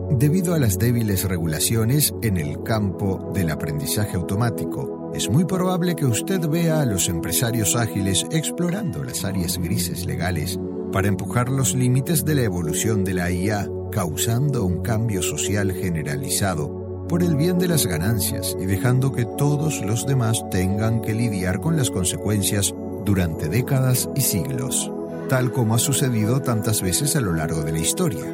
Debido 0.09 0.53
a 0.53 0.59
las 0.59 0.77
débiles 0.77 1.23
regulaciones 1.23 2.13
en 2.21 2.37
el 2.37 2.63
campo 2.63 3.31
del 3.33 3.51
aprendizaje 3.51 4.15
automático, 4.15 5.11
es 5.13 5.29
muy 5.29 5.45
probable 5.45 5.95
que 5.95 6.05
usted 6.05 6.47
vea 6.47 6.81
a 6.81 6.85
los 6.85 7.07
empresarios 7.09 7.75
ágiles 7.75 8.25
explorando 8.31 9.03
las 9.03 9.23
áreas 9.23 9.57
grises 9.57 10.05
legales 10.05 10.59
para 10.91 11.07
empujar 11.07 11.49
los 11.49 11.73
límites 11.75 12.25
de 12.25 12.35
la 12.35 12.43
evolución 12.43 13.03
de 13.03 13.13
la 13.13 13.31
IA 13.31 13.69
causando 13.95 14.65
un 14.65 14.81
cambio 14.81 15.21
social 15.21 15.71
generalizado 15.71 17.07
por 17.07 17.23
el 17.23 17.37
bien 17.37 17.57
de 17.57 17.69
las 17.69 17.87
ganancias 17.87 18.53
y 18.59 18.65
dejando 18.65 19.13
que 19.13 19.23
todos 19.23 19.81
los 19.85 20.05
demás 20.05 20.43
tengan 20.51 21.01
que 21.01 21.13
lidiar 21.13 21.61
con 21.61 21.77
las 21.77 21.91
consecuencias 21.91 22.75
durante 23.05 23.47
décadas 23.47 24.09
y 24.13 24.19
siglos, 24.19 24.91
tal 25.29 25.49
como 25.53 25.75
ha 25.75 25.79
sucedido 25.79 26.41
tantas 26.41 26.81
veces 26.81 27.15
a 27.15 27.21
lo 27.21 27.31
largo 27.31 27.61
de 27.61 27.71
la 27.71 27.79
historia. 27.79 28.25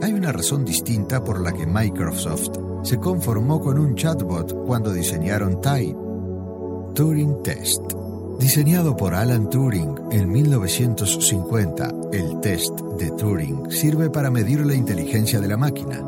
Hay 0.00 0.14
una 0.14 0.32
razón 0.32 0.64
distinta 0.64 1.22
por 1.22 1.42
la 1.42 1.52
que 1.52 1.66
Microsoft 1.66 2.56
se 2.82 2.98
conformó 2.98 3.60
con 3.60 3.78
un 3.78 3.94
chatbot 3.94 4.64
cuando 4.64 4.94
diseñaron 4.94 5.60
TIE, 5.60 5.94
Turing 6.94 7.42
Test. 7.42 8.01
Diseñado 8.42 8.96
por 8.96 9.14
Alan 9.14 9.48
Turing 9.48 9.94
en 10.10 10.28
1950, 10.28 11.94
el 12.12 12.40
test 12.40 12.76
de 12.98 13.12
Turing 13.12 13.70
sirve 13.70 14.10
para 14.10 14.32
medir 14.32 14.66
la 14.66 14.74
inteligencia 14.74 15.40
de 15.40 15.46
la 15.46 15.56
máquina. 15.56 16.02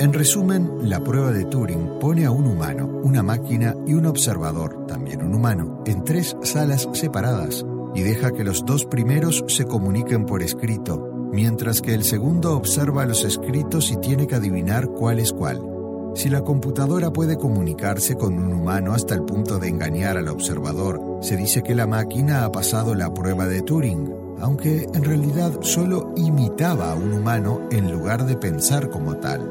En 0.00 0.12
resumen, 0.12 0.68
la 0.82 0.98
prueba 0.98 1.30
de 1.30 1.44
Turing 1.44 2.00
pone 2.00 2.24
a 2.24 2.32
un 2.32 2.48
humano, 2.48 2.88
una 3.04 3.22
máquina 3.22 3.76
y 3.86 3.94
un 3.94 4.06
observador, 4.06 4.84
también 4.88 5.22
un 5.22 5.32
humano, 5.36 5.84
en 5.86 6.02
tres 6.02 6.36
salas 6.42 6.88
separadas 6.92 7.64
y 7.94 8.02
deja 8.02 8.32
que 8.32 8.42
los 8.42 8.66
dos 8.66 8.84
primeros 8.84 9.44
se 9.46 9.64
comuniquen 9.64 10.26
por 10.26 10.42
escrito, 10.42 11.28
mientras 11.32 11.82
que 11.82 11.94
el 11.94 12.02
segundo 12.02 12.56
observa 12.56 13.06
los 13.06 13.22
escritos 13.22 13.92
y 13.92 13.96
tiene 13.98 14.26
que 14.26 14.34
adivinar 14.34 14.88
cuál 14.88 15.20
es 15.20 15.32
cuál. 15.32 15.75
Si 16.16 16.30
la 16.30 16.40
computadora 16.40 17.12
puede 17.12 17.36
comunicarse 17.36 18.16
con 18.16 18.38
un 18.38 18.50
humano 18.50 18.94
hasta 18.94 19.14
el 19.14 19.22
punto 19.24 19.58
de 19.58 19.68
engañar 19.68 20.16
al 20.16 20.28
observador, 20.28 21.18
se 21.20 21.36
dice 21.36 21.62
que 21.62 21.74
la 21.74 21.86
máquina 21.86 22.46
ha 22.46 22.50
pasado 22.50 22.94
la 22.94 23.12
prueba 23.12 23.46
de 23.46 23.60
Turing, 23.60 24.14
aunque 24.40 24.88
en 24.94 25.04
realidad 25.04 25.52
solo 25.60 26.14
imitaba 26.16 26.92
a 26.92 26.94
un 26.94 27.12
humano 27.12 27.68
en 27.70 27.92
lugar 27.92 28.24
de 28.24 28.38
pensar 28.38 28.88
como 28.88 29.18
tal. 29.18 29.42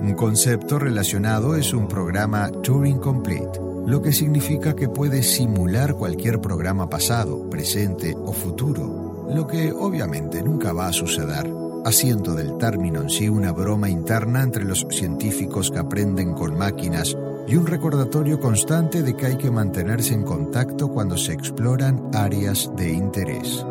Un 0.00 0.14
concepto 0.14 0.80
relacionado 0.80 1.54
es 1.54 1.72
un 1.72 1.86
programa 1.86 2.50
Turing 2.50 2.98
Complete, 2.98 3.60
lo 3.86 4.02
que 4.02 4.12
significa 4.12 4.74
que 4.74 4.88
puede 4.88 5.22
simular 5.22 5.94
cualquier 5.94 6.40
programa 6.40 6.90
pasado, 6.90 7.48
presente 7.48 8.16
o 8.16 8.32
futuro, 8.32 9.28
lo 9.32 9.46
que 9.46 9.70
obviamente 9.70 10.42
nunca 10.42 10.72
va 10.72 10.88
a 10.88 10.92
suceder 10.92 11.61
haciendo 11.84 12.34
del 12.34 12.56
término 12.58 13.02
en 13.02 13.10
sí 13.10 13.28
una 13.28 13.52
broma 13.52 13.88
interna 13.88 14.42
entre 14.42 14.64
los 14.64 14.86
científicos 14.90 15.70
que 15.70 15.78
aprenden 15.78 16.34
con 16.34 16.56
máquinas 16.56 17.16
y 17.46 17.56
un 17.56 17.66
recordatorio 17.66 18.40
constante 18.40 19.02
de 19.02 19.16
que 19.16 19.26
hay 19.26 19.36
que 19.36 19.50
mantenerse 19.50 20.14
en 20.14 20.22
contacto 20.22 20.88
cuando 20.88 21.16
se 21.16 21.32
exploran 21.32 22.10
áreas 22.12 22.70
de 22.76 22.92
interés. 22.92 23.64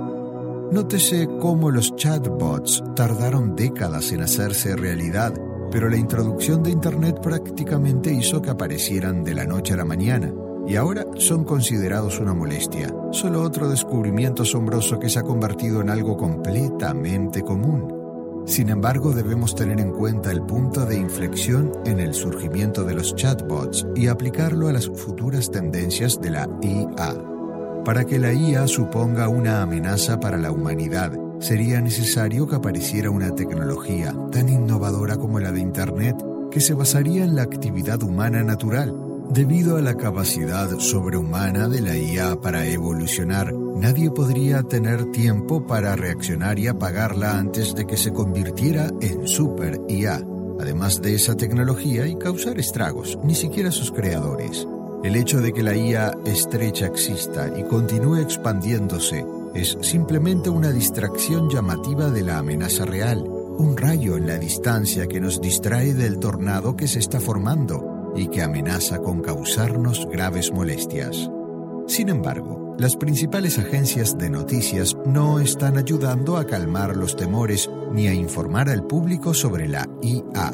Nótese 0.72 1.28
cómo 1.39 1.70
los 1.70 1.95
chatbots 1.95 2.84
tardaron 2.95 3.55
décadas 3.55 4.12
en 4.12 4.22
hacerse 4.22 4.76
realidad, 4.76 5.34
pero 5.70 5.89
la 5.89 5.97
introducción 5.97 6.64
de 6.64 6.72
Internet 6.72 7.20
prácticamente 7.22 8.14
hizo 8.14 8.41
que 8.41 8.51
aparecieran 8.51 9.24
de 9.24 9.34
la 9.34 9.45
noche 9.45 9.74
a 9.74 9.78
la 9.78 9.86
mañana, 9.86 10.34
y 10.68 10.76
ahora 10.76 11.05
son 11.18 11.43
considerados 11.43 12.20
una 12.20 12.34
molestia, 12.34 12.93
solo 13.12 13.41
otro 13.41 13.70
descubrimiento 13.70 14.43
asombroso 14.43 14.99
que 14.99 15.09
se 15.09 15.20
ha 15.20 15.24
convertido 15.24 15.82
en 15.82 15.89
algo 15.89 16.16
completamente 16.16 17.41
común. 17.41 18.01
Sin 18.46 18.70
embargo, 18.70 19.14
debemos 19.14 19.56
tener 19.56 19.80
en 19.80 19.92
cuenta 19.92 20.32
el 20.32 20.42
punto 20.42 20.86
de 20.86 20.98
inflexión 20.98 21.72
en 21.86 22.00
el 22.00 22.14
surgimiento 22.14 22.84
de 22.84 22.96
los 22.96 23.16
chatbots 23.16 23.86
y 23.96 24.08
aplicarlo 24.08 24.68
a 24.68 24.74
las 24.74 24.88
futuras 24.88 25.52
tendencias 25.52 26.20
de 26.20 26.32
la 26.32 26.50
IA. 26.62 27.16
Para 27.86 28.06
que 28.06 28.20
la 28.20 28.34
IA 28.34 28.68
suponga 28.68 29.28
una 29.28 29.62
amenaza 29.62 30.20
para 30.20 30.38
la 30.38 30.52
humanidad, 30.52 31.12
sería 31.39 31.82
necesario 31.82 32.48
que 32.48 32.56
apareciera 32.56 33.10
una 33.10 33.34
tecnología 33.34 34.14
tan 34.32 34.50
innovadora 34.50 35.18
como 35.18 35.39
la 35.39 35.52
de 35.52 35.62
Internet 35.62 36.16
que 36.52 36.60
se 36.60 36.74
basaría 36.74 37.24
en 37.24 37.36
la 37.36 37.44
actividad 37.44 38.04
humana 38.04 38.44
natural. 38.44 39.11
Debido 39.34 39.77
a 39.77 39.82
la 39.82 39.95
capacidad 39.95 40.77
sobrehumana 40.77 41.69
de 41.69 41.79
la 41.79 41.95
IA 41.95 42.41
para 42.41 42.65
evolucionar, 42.65 43.53
nadie 43.53 44.11
podría 44.11 44.61
tener 44.61 45.09
tiempo 45.13 45.65
para 45.65 45.95
reaccionar 45.95 46.59
y 46.59 46.67
apagarla 46.67 47.38
antes 47.38 47.73
de 47.73 47.88
que 47.88 47.95
se 47.95 48.11
convirtiera 48.11 48.91
en 48.99 49.29
super 49.29 49.79
IA, 49.88 50.21
además 50.59 51.01
de 51.01 51.15
esa 51.15 51.38
tecnología 51.38 52.07
y 52.07 52.17
causar 52.17 52.59
estragos, 52.59 53.17
ni 53.23 53.34
siquiera 53.34 53.71
sus 53.71 53.93
creadores. 53.93 54.67
El 55.01 55.15
hecho 55.15 55.39
de 55.39 55.53
que 55.53 55.63
la 55.63 55.77
IA 55.77 56.11
estrecha 56.25 56.88
exista 56.88 57.57
y 57.57 57.63
continúe 57.63 58.17
expandiéndose 58.17 59.25
es 59.55 59.77
simplemente 59.79 60.49
una 60.49 60.73
distracción 60.73 61.49
llamativa 61.49 62.09
de 62.09 62.23
la 62.23 62.39
amenaza 62.39 62.84
real, 62.84 63.23
un 63.23 63.77
rayo 63.77 64.17
en 64.17 64.27
la 64.27 64.38
distancia 64.38 65.07
que 65.07 65.21
nos 65.21 65.39
distrae 65.39 65.93
del 65.93 66.19
tornado 66.19 66.75
que 66.75 66.89
se 66.89 66.99
está 66.99 67.21
formando 67.21 67.91
y 68.16 68.28
que 68.28 68.41
amenaza 68.41 68.99
con 68.99 69.22
causarnos 69.22 70.07
graves 70.09 70.51
molestias. 70.51 71.30
Sin 71.88 72.09
embargo, 72.09 72.76
las 72.78 72.95
principales 72.95 73.59
agencias 73.59 74.18
de 74.18 74.30
noticias 74.30 74.95
no 75.05 75.39
están 75.39 75.78
ayudando 75.78 76.38
a 76.38 76.45
calmar 76.45 76.95
los 76.95 77.16
temores 77.16 77.70
ni 77.91 78.07
a 78.07 78.14
informar 78.14 78.70
al 78.70 78.88
público 78.88 79.34
sobre 79.34 79.68
la 79.68 79.88
IA. 80.01 80.53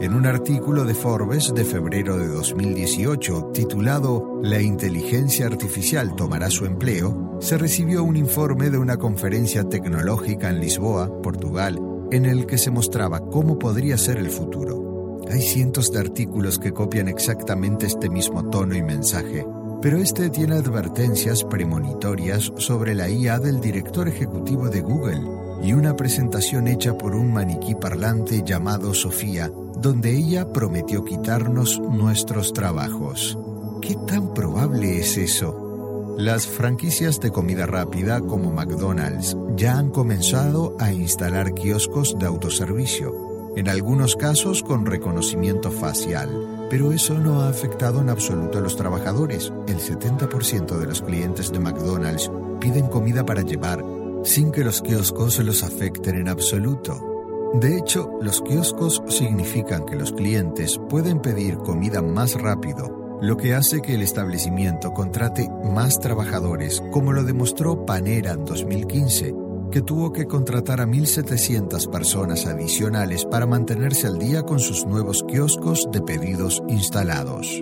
En 0.00 0.14
un 0.14 0.24
artículo 0.24 0.84
de 0.84 0.94
Forbes 0.94 1.52
de 1.54 1.62
febrero 1.62 2.16
de 2.16 2.28
2018 2.28 3.50
titulado 3.52 4.40
La 4.42 4.62
inteligencia 4.62 5.44
artificial 5.44 6.16
tomará 6.16 6.48
su 6.48 6.64
empleo, 6.64 7.36
se 7.40 7.58
recibió 7.58 8.02
un 8.02 8.16
informe 8.16 8.70
de 8.70 8.78
una 8.78 8.96
conferencia 8.96 9.62
tecnológica 9.64 10.48
en 10.48 10.60
Lisboa, 10.60 11.20
Portugal, 11.20 11.78
en 12.10 12.24
el 12.24 12.46
que 12.46 12.56
se 12.56 12.70
mostraba 12.70 13.20
cómo 13.20 13.58
podría 13.58 13.98
ser 13.98 14.16
el 14.16 14.30
futuro. 14.30 14.79
Hay 15.30 15.42
cientos 15.42 15.92
de 15.92 16.00
artículos 16.00 16.58
que 16.58 16.72
copian 16.72 17.08
exactamente 17.08 17.86
este 17.86 18.10
mismo 18.10 18.50
tono 18.50 18.74
y 18.74 18.82
mensaje, 18.82 19.46
pero 19.80 19.98
este 19.98 20.28
tiene 20.28 20.56
advertencias 20.56 21.44
premonitorias 21.44 22.52
sobre 22.56 22.94
la 22.94 23.08
IA 23.08 23.38
del 23.38 23.60
director 23.60 24.08
ejecutivo 24.08 24.68
de 24.68 24.80
Google 24.80 25.22
y 25.62 25.72
una 25.72 25.94
presentación 25.94 26.66
hecha 26.66 26.98
por 26.98 27.14
un 27.14 27.32
maniquí 27.32 27.74
parlante 27.74 28.42
llamado 28.44 28.92
Sofía 28.92 29.50
donde 29.80 30.14
ella 30.14 30.52
prometió 30.52 31.04
quitarnos 31.04 31.80
nuestros 31.80 32.52
trabajos. 32.52 33.38
¿Qué 33.80 33.96
tan 34.06 34.34
probable 34.34 34.98
es 34.98 35.16
eso? 35.16 36.16
Las 36.18 36.46
franquicias 36.46 37.18
de 37.20 37.30
comida 37.30 37.64
rápida 37.64 38.20
como 38.20 38.52
McDonald's 38.52 39.36
ya 39.56 39.78
han 39.78 39.90
comenzado 39.90 40.76
a 40.78 40.92
instalar 40.92 41.54
kioscos 41.54 42.18
de 42.18 42.26
autoservicio, 42.26 43.29
en 43.56 43.68
algunos 43.68 44.16
casos 44.16 44.62
con 44.62 44.86
reconocimiento 44.86 45.70
facial, 45.70 46.66
pero 46.70 46.92
eso 46.92 47.18
no 47.18 47.42
ha 47.42 47.48
afectado 47.48 48.00
en 48.00 48.08
absoluto 48.08 48.58
a 48.58 48.60
los 48.60 48.76
trabajadores. 48.76 49.52
El 49.66 49.78
70% 49.78 50.78
de 50.78 50.86
los 50.86 51.02
clientes 51.02 51.50
de 51.50 51.58
McDonald's 51.58 52.30
piden 52.60 52.86
comida 52.86 53.26
para 53.26 53.42
llevar 53.42 53.84
sin 54.22 54.52
que 54.52 54.64
los 54.64 54.82
kioscos 54.82 55.38
los 55.40 55.62
afecten 55.62 56.16
en 56.16 56.28
absoluto. 56.28 57.00
De 57.54 57.76
hecho, 57.76 58.10
los 58.20 58.40
kioscos 58.42 59.02
significan 59.08 59.84
que 59.84 59.96
los 59.96 60.12
clientes 60.12 60.78
pueden 60.88 61.20
pedir 61.20 61.56
comida 61.56 62.00
más 62.00 62.40
rápido, 62.40 63.18
lo 63.20 63.36
que 63.36 63.54
hace 63.54 63.82
que 63.82 63.94
el 63.94 64.02
establecimiento 64.02 64.92
contrate 64.92 65.50
más 65.64 65.98
trabajadores, 65.98 66.82
como 66.92 67.12
lo 67.12 67.24
demostró 67.24 67.84
Panera 67.84 68.32
en 68.32 68.44
2015, 68.44 69.34
que 69.70 69.82
tuvo 69.82 70.12
que 70.12 70.26
contratar 70.26 70.80
a 70.80 70.86
1.700 70.86 71.88
personas 71.90 72.46
adicionales 72.46 73.24
para 73.24 73.46
mantenerse 73.46 74.06
al 74.06 74.18
día 74.18 74.42
con 74.42 74.58
sus 74.58 74.84
nuevos 74.84 75.24
kioscos 75.26 75.88
de 75.92 76.00
pedidos 76.02 76.62
instalados. 76.68 77.60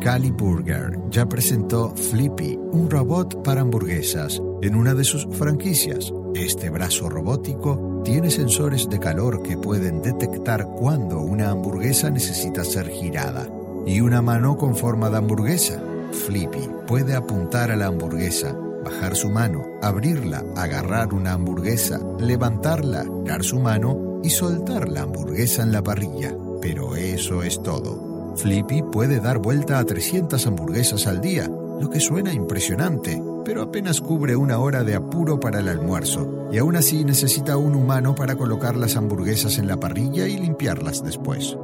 Cali 0.00 0.30
Burger 0.30 0.98
ya 1.10 1.26
presentó 1.26 1.90
Flippy, 1.96 2.58
un 2.72 2.90
robot 2.90 3.42
para 3.42 3.62
hamburguesas, 3.62 4.42
en 4.62 4.74
una 4.74 4.94
de 4.94 5.04
sus 5.04 5.26
franquicias. 5.36 6.12
Este 6.34 6.68
brazo 6.70 7.08
robótico 7.08 8.02
tiene 8.04 8.30
sensores 8.30 8.88
de 8.88 8.98
calor 8.98 9.42
que 9.42 9.56
pueden 9.56 10.02
detectar 10.02 10.66
cuando 10.66 11.20
una 11.20 11.50
hamburguesa 11.50 12.10
necesita 12.10 12.62
ser 12.62 12.88
girada 12.88 13.48
y 13.86 14.00
una 14.00 14.20
mano 14.20 14.56
con 14.56 14.76
forma 14.76 15.08
de 15.10 15.16
hamburguesa. 15.16 15.82
Flippy 16.26 16.68
puede 16.86 17.14
apuntar 17.14 17.70
a 17.70 17.76
la 17.76 17.86
hamburguesa, 17.86 18.56
bajar 18.86 19.16
su 19.16 19.30
mano, 19.30 19.64
abrirla, 19.82 20.44
agarrar 20.54 21.12
una 21.12 21.32
hamburguesa, 21.32 22.00
levantarla, 22.20 23.04
dar 23.24 23.42
su 23.42 23.58
mano 23.58 24.20
y 24.22 24.30
soltar 24.30 24.88
la 24.88 25.02
hamburguesa 25.02 25.64
en 25.64 25.72
la 25.72 25.82
parrilla. 25.82 26.36
Pero 26.62 26.94
eso 26.94 27.42
es 27.42 27.60
todo. 27.62 28.34
Flippy 28.36 28.82
puede 28.82 29.18
dar 29.18 29.38
vuelta 29.38 29.80
a 29.80 29.84
300 29.84 30.46
hamburguesas 30.46 31.08
al 31.08 31.20
día, 31.20 31.48
lo 31.80 31.90
que 31.90 31.98
suena 31.98 32.32
impresionante, 32.32 33.20
pero 33.44 33.62
apenas 33.62 34.00
cubre 34.00 34.36
una 34.36 34.60
hora 34.60 34.84
de 34.84 34.94
apuro 34.94 35.40
para 35.40 35.58
el 35.58 35.68
almuerzo, 35.68 36.48
y 36.52 36.58
aún 36.58 36.76
así 36.76 37.04
necesita 37.04 37.56
un 37.56 37.74
humano 37.74 38.14
para 38.14 38.36
colocar 38.36 38.76
las 38.76 38.96
hamburguesas 38.96 39.58
en 39.58 39.66
la 39.66 39.80
parrilla 39.80 40.28
y 40.28 40.36
limpiarlas 40.36 41.02
después. 41.02 41.56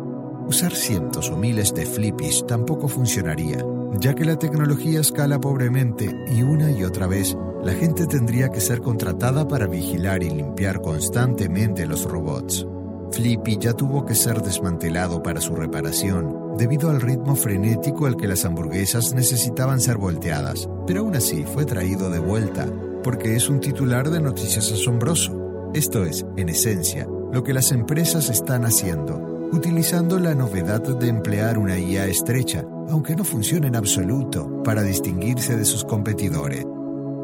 Usar 0.48 0.74
cientos 0.74 1.30
o 1.30 1.36
miles 1.36 1.72
de 1.72 1.86
flippies 1.86 2.44
tampoco 2.48 2.88
funcionaría, 2.88 3.64
ya 4.00 4.14
que 4.14 4.24
la 4.24 4.38
tecnología 4.38 5.00
escala 5.00 5.40
pobremente 5.40 6.10
y 6.34 6.42
una 6.42 6.70
y 6.70 6.84
otra 6.84 7.06
vez 7.06 7.36
la 7.62 7.72
gente 7.72 8.06
tendría 8.06 8.48
que 8.50 8.60
ser 8.60 8.80
contratada 8.80 9.46
para 9.46 9.66
vigilar 9.66 10.22
y 10.22 10.30
limpiar 10.30 10.80
constantemente 10.80 11.86
los 11.86 12.04
robots. 12.04 12.66
Flippy 13.12 13.58
ya 13.58 13.74
tuvo 13.74 14.04
que 14.04 14.14
ser 14.14 14.40
desmantelado 14.42 15.22
para 15.22 15.40
su 15.40 15.54
reparación, 15.54 16.56
debido 16.56 16.90
al 16.90 17.00
ritmo 17.00 17.36
frenético 17.36 18.06
al 18.06 18.16
que 18.16 18.26
las 18.26 18.44
hamburguesas 18.44 19.12
necesitaban 19.14 19.80
ser 19.80 19.98
volteadas, 19.98 20.68
pero 20.86 21.00
aún 21.00 21.14
así 21.14 21.44
fue 21.44 21.66
traído 21.66 22.10
de 22.10 22.18
vuelta, 22.18 22.66
porque 23.02 23.36
es 23.36 23.48
un 23.48 23.60
titular 23.60 24.10
de 24.10 24.20
noticias 24.20 24.72
asombroso. 24.72 25.70
Esto 25.74 26.04
es, 26.04 26.26
en 26.36 26.48
esencia, 26.48 27.06
lo 27.32 27.44
que 27.44 27.52
las 27.52 27.70
empresas 27.70 28.30
están 28.30 28.64
haciendo, 28.64 29.31
utilizando 29.52 30.18
la 30.18 30.34
novedad 30.34 30.80
de 30.80 31.08
emplear 31.08 31.58
una 31.58 31.78
IA 31.78 32.06
estrecha, 32.06 32.64
aunque 32.88 33.14
no 33.14 33.22
funcione 33.22 33.68
en 33.68 33.76
absoluto, 33.76 34.62
para 34.62 34.82
distinguirse 34.82 35.56
de 35.56 35.64
sus 35.64 35.84
competidores. 35.84 36.66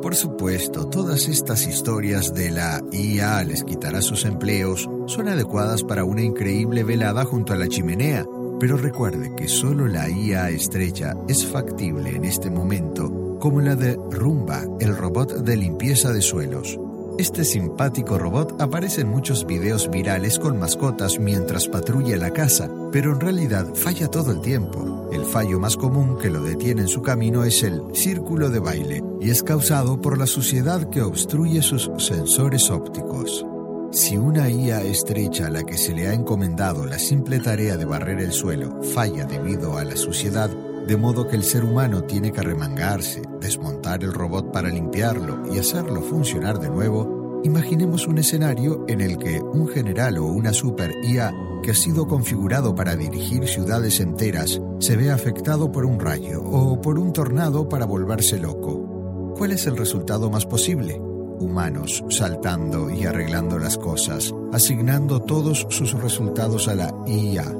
Por 0.03 0.15
supuesto, 0.15 0.87
todas 0.87 1.27
estas 1.27 1.67
historias 1.67 2.33
de 2.33 2.51
la 2.51 2.81
IA 2.93 3.43
les 3.45 3.65
quitará 3.65 4.01
sus 4.01 4.25
empleos 4.25 4.89
son 5.07 5.29
adecuadas 5.29 5.83
para 5.83 6.05
una 6.05 6.23
increíble 6.23 6.85
velada 6.85 7.25
junto 7.25 7.53
a 7.53 7.57
la 7.57 7.67
chimenea, 7.67 8.25
pero 8.61 8.77
recuerde 8.77 9.35
que 9.35 9.49
solo 9.49 9.89
la 9.89 10.09
IA 10.09 10.51
estrecha 10.51 11.15
es 11.29 11.47
factible 11.47 12.11
en 12.11 12.25
este 12.25 12.51
momento, 12.51 13.39
como 13.41 13.61
la 13.61 13.75
de 13.75 13.99
Rumba, 14.11 14.65
el 14.81 14.97
robot 14.97 15.43
de 15.43 15.57
limpieza 15.57 16.13
de 16.13 16.23
suelos. 16.23 16.79
Este 17.19 17.45
simpático 17.45 18.17
robot 18.17 18.63
aparece 18.63 19.01
en 19.01 19.09
muchos 19.09 19.45
videos 19.45 19.91
virales 19.91 20.39
con 20.39 20.57
mascotas 20.57 21.19
mientras 21.19 21.67
patrulla 21.67 22.17
la 22.17 22.31
casa, 22.31 22.71
pero 22.93 23.13
en 23.13 23.19
realidad 23.19 23.75
falla 23.75 24.07
todo 24.07 24.31
el 24.31 24.41
tiempo. 24.41 25.11
El 25.13 25.25
fallo 25.25 25.59
más 25.59 25.77
común 25.77 26.17
que 26.17 26.31
lo 26.31 26.41
detiene 26.41 26.83
en 26.83 26.89
su 26.89 27.03
camino 27.03 27.43
es 27.43 27.65
el 27.65 27.83
círculo 27.93 28.51
de 28.51 28.61
baile, 28.61 29.03
y 29.21 29.31
es 29.31 29.43
causado 29.43 30.01
por 30.01 30.17
la 30.17 30.29
suciedad 30.29 30.89
que 30.91 31.03
obstruye 31.03 31.61
sus 31.61 31.91
sensores 31.99 32.71
ópticos. 32.71 33.45
Si 33.91 34.17
una 34.17 34.49
IA 34.49 34.83
estrecha 34.83 35.49
a 35.49 35.51
la 35.51 35.65
que 35.65 35.77
se 35.77 35.95
le 35.95 36.07
ha 36.07 36.15
encomendado 36.15 36.87
la 36.87 37.01
simple 37.01 37.41
tarea 37.41 37.77
de 37.77 37.85
barrer 37.85 38.21
el 38.21 38.31
suelo 38.31 38.81
falla 38.95 39.25
debido 39.25 39.77
a 39.77 39.83
la 39.83 39.97
suciedad, 39.97 40.51
de 40.87 40.97
modo 40.97 41.27
que 41.27 41.35
el 41.35 41.43
ser 41.43 41.65
humano 41.65 42.05
tiene 42.05 42.31
que 42.31 42.43
remangarse, 42.43 43.23
desmontar 43.41 44.05
el 44.05 44.13
robot 44.13 44.53
para 44.53 44.69
limpiarlo 44.69 45.43
y 45.53 45.59
hacerlo 45.59 46.03
funcionar 46.03 46.59
de 46.59 46.69
nuevo, 46.69 47.41
imaginemos 47.45 48.07
un 48.07 48.19
escenario 48.19 48.85
en 48.89 49.01
el 49.01 49.19
que 49.19 49.41
un 49.41 49.69
general 49.69 50.19
o 50.19 50.25
una 50.25 50.53
super 50.53 50.93
IA 51.05 51.33
que 51.63 51.73
ha 51.73 51.75
sido 51.75 52.07
configurado 52.07 52.75
para 52.75 52.97
dirigir 52.97 53.47
ciudades 53.47 54.01
enteras 54.01 54.61
se 54.79 54.97
ve 54.97 55.11
afectado 55.11 55.73
por 55.73 55.85
un 55.85 56.01
rayo 56.01 56.43
o 56.43 56.81
por 56.81 56.99
un 56.99 57.13
tornado 57.13 57.69
para 57.69 57.85
volverse 57.85 58.39
loco. 58.39 59.35
¿Cuál 59.37 59.53
es 59.53 59.67
el 59.67 59.77
resultado 59.77 60.31
más 60.31 60.47
posible? 60.47 61.01
Humanos 61.01 62.05
saltando 62.09 62.91
y 62.91 63.05
arreglando 63.05 63.59
las 63.59 63.79
cosas, 63.79 64.35
asignando 64.53 65.21
todos 65.21 65.67
sus 65.71 65.93
resultados 65.93 66.67
a 66.69 66.75
la 66.75 66.93
IA 67.07 67.55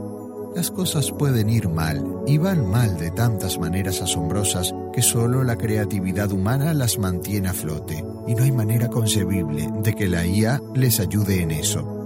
las 0.55 0.71
cosas 0.71 1.13
pueden 1.13 1.51
ir 1.51 1.69
mal 1.69 2.05
y 2.27 2.39
van 2.39 2.69
mal 2.69 2.99
de 2.99 3.11
tantas 3.11 3.59
maneras 3.59 4.03
asombrosas 4.03 4.75
que 4.93 5.03
solo 5.03 5.45
la 5.45 5.57
creatividad 5.57 6.33
humana 6.33 6.75
las 6.75 6.99
mantiene 6.99 7.49
a 7.49 7.55
flote 7.55 8.05
y 8.27 8.35
no 8.35 8.43
hay 8.43 8.53
manera 8.53 8.89
concebible 8.89 9.69
de 9.83 9.95
que 9.95 10.09
la 10.09 10.27
IA 10.27 10.61
les 10.75 11.01
ayude 11.01 11.43
en 11.43 11.51
eso. 11.51 11.99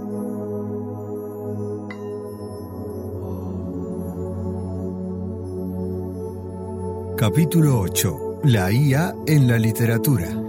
Capítulo 7.17 7.79
8. 7.79 8.39
La 8.43 8.71
IA 8.71 9.15
en 9.27 9.47
la 9.47 9.57
literatura. 9.57 10.42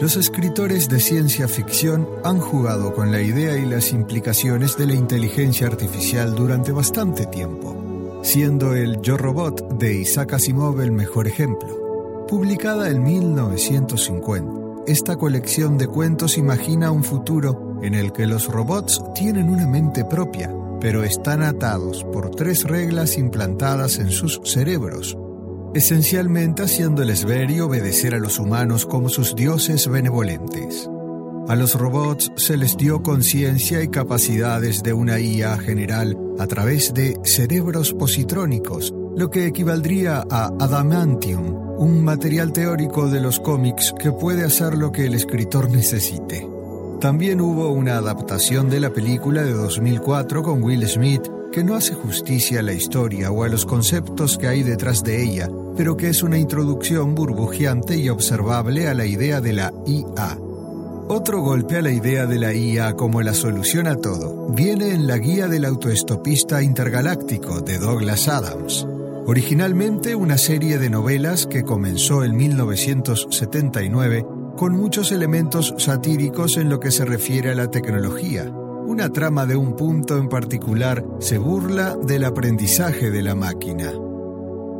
Los 0.00 0.16
escritores 0.16 0.88
de 0.88 0.98
ciencia 0.98 1.46
ficción 1.46 2.08
han 2.24 2.40
jugado 2.40 2.92
con 2.94 3.12
la 3.12 3.22
idea 3.22 3.56
y 3.56 3.64
las 3.64 3.92
implicaciones 3.92 4.76
de 4.76 4.86
la 4.86 4.94
inteligencia 4.94 5.68
artificial 5.68 6.34
durante 6.34 6.72
bastante 6.72 7.26
tiempo, 7.26 8.20
siendo 8.22 8.74
el 8.74 9.00
Yo 9.02 9.16
Robot 9.16 9.78
de 9.78 9.94
Isaac 9.94 10.32
Asimov 10.32 10.80
el 10.80 10.90
mejor 10.90 11.28
ejemplo. 11.28 12.26
Publicada 12.26 12.90
en 12.90 13.04
1950, 13.04 14.64
esta 14.88 15.16
colección 15.16 15.78
de 15.78 15.86
cuentos 15.86 16.38
imagina 16.38 16.90
un 16.90 17.04
futuro 17.04 17.78
en 17.82 17.94
el 17.94 18.12
que 18.12 18.26
los 18.26 18.48
robots 18.48 19.00
tienen 19.14 19.48
una 19.48 19.66
mente 19.68 20.04
propia, 20.04 20.52
pero 20.80 21.04
están 21.04 21.42
atados 21.42 22.02
por 22.12 22.30
tres 22.30 22.64
reglas 22.64 23.16
implantadas 23.16 23.98
en 23.98 24.10
sus 24.10 24.40
cerebros, 24.44 25.16
esencialmente 25.74 26.62
haciéndoles 26.62 27.24
ver 27.24 27.50
y 27.50 27.60
obedecer 27.60 28.14
a 28.14 28.18
los 28.18 28.38
humanos 28.38 28.86
como 28.86 29.08
sus 29.08 29.34
dioses 29.34 29.88
benevolentes. 29.88 30.88
A 31.46 31.56
los 31.56 31.74
robots 31.74 32.32
se 32.36 32.56
les 32.56 32.76
dio 32.76 33.02
conciencia 33.02 33.82
y 33.82 33.88
capacidades 33.88 34.82
de 34.82 34.94
una 34.94 35.20
IA 35.20 35.58
general 35.58 36.16
a 36.38 36.46
través 36.46 36.94
de 36.94 37.20
cerebros 37.22 37.92
positrónicos, 37.92 38.94
lo 39.14 39.30
que 39.30 39.46
equivaldría 39.46 40.24
a 40.30 40.46
adamantium, 40.58 41.78
un 41.78 42.02
material 42.02 42.52
teórico 42.52 43.10
de 43.10 43.20
los 43.20 43.40
cómics 43.40 43.92
que 43.98 44.10
puede 44.10 44.44
hacer 44.44 44.78
lo 44.78 44.90
que 44.90 45.06
el 45.06 45.14
escritor 45.14 45.70
necesite. 45.70 46.48
También 47.00 47.42
hubo 47.42 47.68
una 47.68 47.98
adaptación 47.98 48.70
de 48.70 48.80
la 48.80 48.90
película 48.90 49.42
de 49.42 49.52
2004 49.52 50.42
con 50.42 50.62
Will 50.62 50.88
Smith 50.88 51.28
que 51.54 51.62
no 51.62 51.76
hace 51.76 51.94
justicia 51.94 52.58
a 52.58 52.62
la 52.64 52.72
historia 52.72 53.30
o 53.30 53.44
a 53.44 53.48
los 53.48 53.64
conceptos 53.64 54.36
que 54.38 54.48
hay 54.48 54.64
detrás 54.64 55.04
de 55.04 55.22
ella, 55.22 55.48
pero 55.76 55.96
que 55.96 56.08
es 56.08 56.24
una 56.24 56.36
introducción 56.36 57.14
burbujeante 57.14 57.96
y 57.96 58.08
observable 58.08 58.88
a 58.88 58.94
la 58.94 59.06
idea 59.06 59.40
de 59.40 59.52
la 59.52 59.72
IA. 59.86 60.36
Otro 61.06 61.42
golpe 61.42 61.76
a 61.76 61.82
la 61.82 61.92
idea 61.92 62.26
de 62.26 62.40
la 62.40 62.52
IA 62.52 62.94
como 62.94 63.22
la 63.22 63.34
solución 63.34 63.86
a 63.86 63.94
todo 63.94 64.48
viene 64.48 64.90
en 64.90 65.06
la 65.06 65.16
guía 65.16 65.46
del 65.46 65.64
autoestopista 65.64 66.60
intergaláctico 66.60 67.60
de 67.60 67.78
Douglas 67.78 68.26
Adams. 68.26 68.84
Originalmente 69.24 70.16
una 70.16 70.38
serie 70.38 70.78
de 70.78 70.90
novelas 70.90 71.46
que 71.46 71.62
comenzó 71.62 72.24
en 72.24 72.34
1979 72.36 74.26
con 74.56 74.72
muchos 74.72 75.12
elementos 75.12 75.72
satíricos 75.78 76.56
en 76.56 76.68
lo 76.68 76.80
que 76.80 76.90
se 76.90 77.04
refiere 77.04 77.52
a 77.52 77.54
la 77.54 77.70
tecnología. 77.70 78.52
Una 78.94 79.08
trama 79.08 79.44
de 79.44 79.56
un 79.56 79.74
punto 79.74 80.18
en 80.18 80.28
particular 80.28 81.04
se 81.18 81.36
burla 81.36 81.96
del 81.96 82.22
aprendizaje 82.22 83.10
de 83.10 83.22
la 83.22 83.34
máquina. 83.34 83.92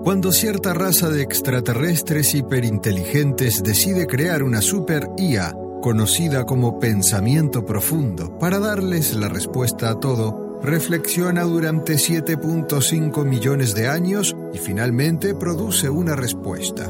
Cuando 0.04 0.30
cierta 0.30 0.72
raza 0.72 1.10
de 1.10 1.20
extraterrestres 1.20 2.32
hiperinteligentes 2.36 3.64
decide 3.64 4.06
crear 4.06 4.44
una 4.44 4.60
super 4.60 5.08
IA, 5.18 5.52
conocida 5.82 6.46
como 6.46 6.78
pensamiento 6.78 7.66
profundo, 7.66 8.38
para 8.38 8.60
darles 8.60 9.16
la 9.16 9.28
respuesta 9.28 9.90
a 9.90 9.98
todo, 9.98 10.60
reflexiona 10.62 11.42
durante 11.42 11.94
7.5 11.94 13.24
millones 13.24 13.74
de 13.74 13.88
años 13.88 14.36
y 14.52 14.58
finalmente 14.58 15.34
produce 15.34 15.90
una 15.90 16.14
respuesta. 16.14 16.88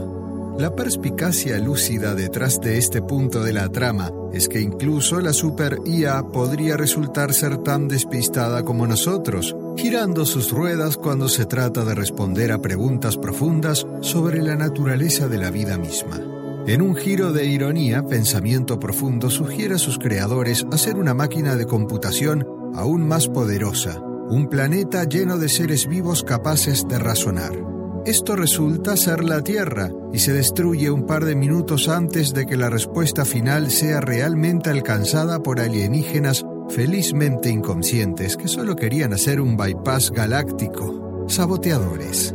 La 0.57 0.73
perspicacia 0.77 1.59
lúcida 1.59 2.15
detrás 2.15 2.61
de 2.61 2.79
este 2.79 3.03
punto 3.03 3.43
de 3.43 3.53
la 3.53 3.69
trama 3.71 4.13
es 4.33 4.49
que 4.49 4.61
incluso 4.61 5.21
la 5.21 5.33
super 5.33 5.79
IA 5.85 6.23
podría 6.23 6.77
resultar 6.77 7.35
ser 7.35 7.57
tan 7.59 7.89
despistada 7.89 8.65
como 8.65 8.87
nosotros, 8.87 9.57
girando 9.77 10.25
sus 10.25 10.53
ruedas 10.53 10.97
cuando 10.97 11.29
se 11.29 11.45
trata 11.47 11.85
de 11.85 11.97
responder 11.97 12.53
a 12.53 12.63
preguntas 12.63 13.17
profundas 13.17 13.85
sobre 14.01 14.43
la 14.43 14.55
naturaleza 14.55 15.27
de 15.27 15.39
la 15.39 15.51
vida 15.51 15.77
misma. 15.77 16.21
En 16.69 16.83
un 16.83 16.95
giro 16.95 17.33
de 17.33 17.47
ironía, 17.47 18.07
Pensamiento 18.07 18.79
Profundo 18.79 19.31
sugiere 19.31 19.75
a 19.75 19.79
sus 19.79 19.99
creadores 19.99 20.65
hacer 20.71 20.95
una 20.95 21.15
máquina 21.15 21.57
de 21.57 21.67
computación 21.67 22.47
aún 22.77 23.07
más 23.09 23.27
poderosa, 23.27 24.01
un 24.29 24.49
planeta 24.49 25.03
lleno 25.03 25.37
de 25.37 25.49
seres 25.49 25.89
vivos 25.89 26.23
capaces 26.23 26.87
de 26.87 27.01
razonar. 27.01 27.74
Esto 28.07 28.37
resulta 28.37 28.99
ser 28.99 29.25
la 29.25 29.43
Tierra 29.43 29.91
y 30.13 30.19
se 30.19 30.35
destruye 30.35 30.91
un 30.91 31.07
par 31.07 31.25
de 31.25 31.35
minutos 31.35 31.89
antes 31.89 32.35
de 32.35 32.45
que 32.45 32.59
la 32.59 32.69
respuesta 32.69 33.25
final 33.25 33.71
sea 33.71 34.03
realmente 34.03 34.69
alcanzada 34.69 35.43
por 35.43 35.59
alienígenas 35.59 36.45
felizmente 36.69 37.49
inconscientes 37.49 38.37
que 38.37 38.49
solo 38.49 38.77
querían 38.77 39.15
hacer 39.15 39.41
un 39.41 39.57
bypass 39.57 40.11
galáctico. 40.11 41.25
Saboteadores. 41.29 42.35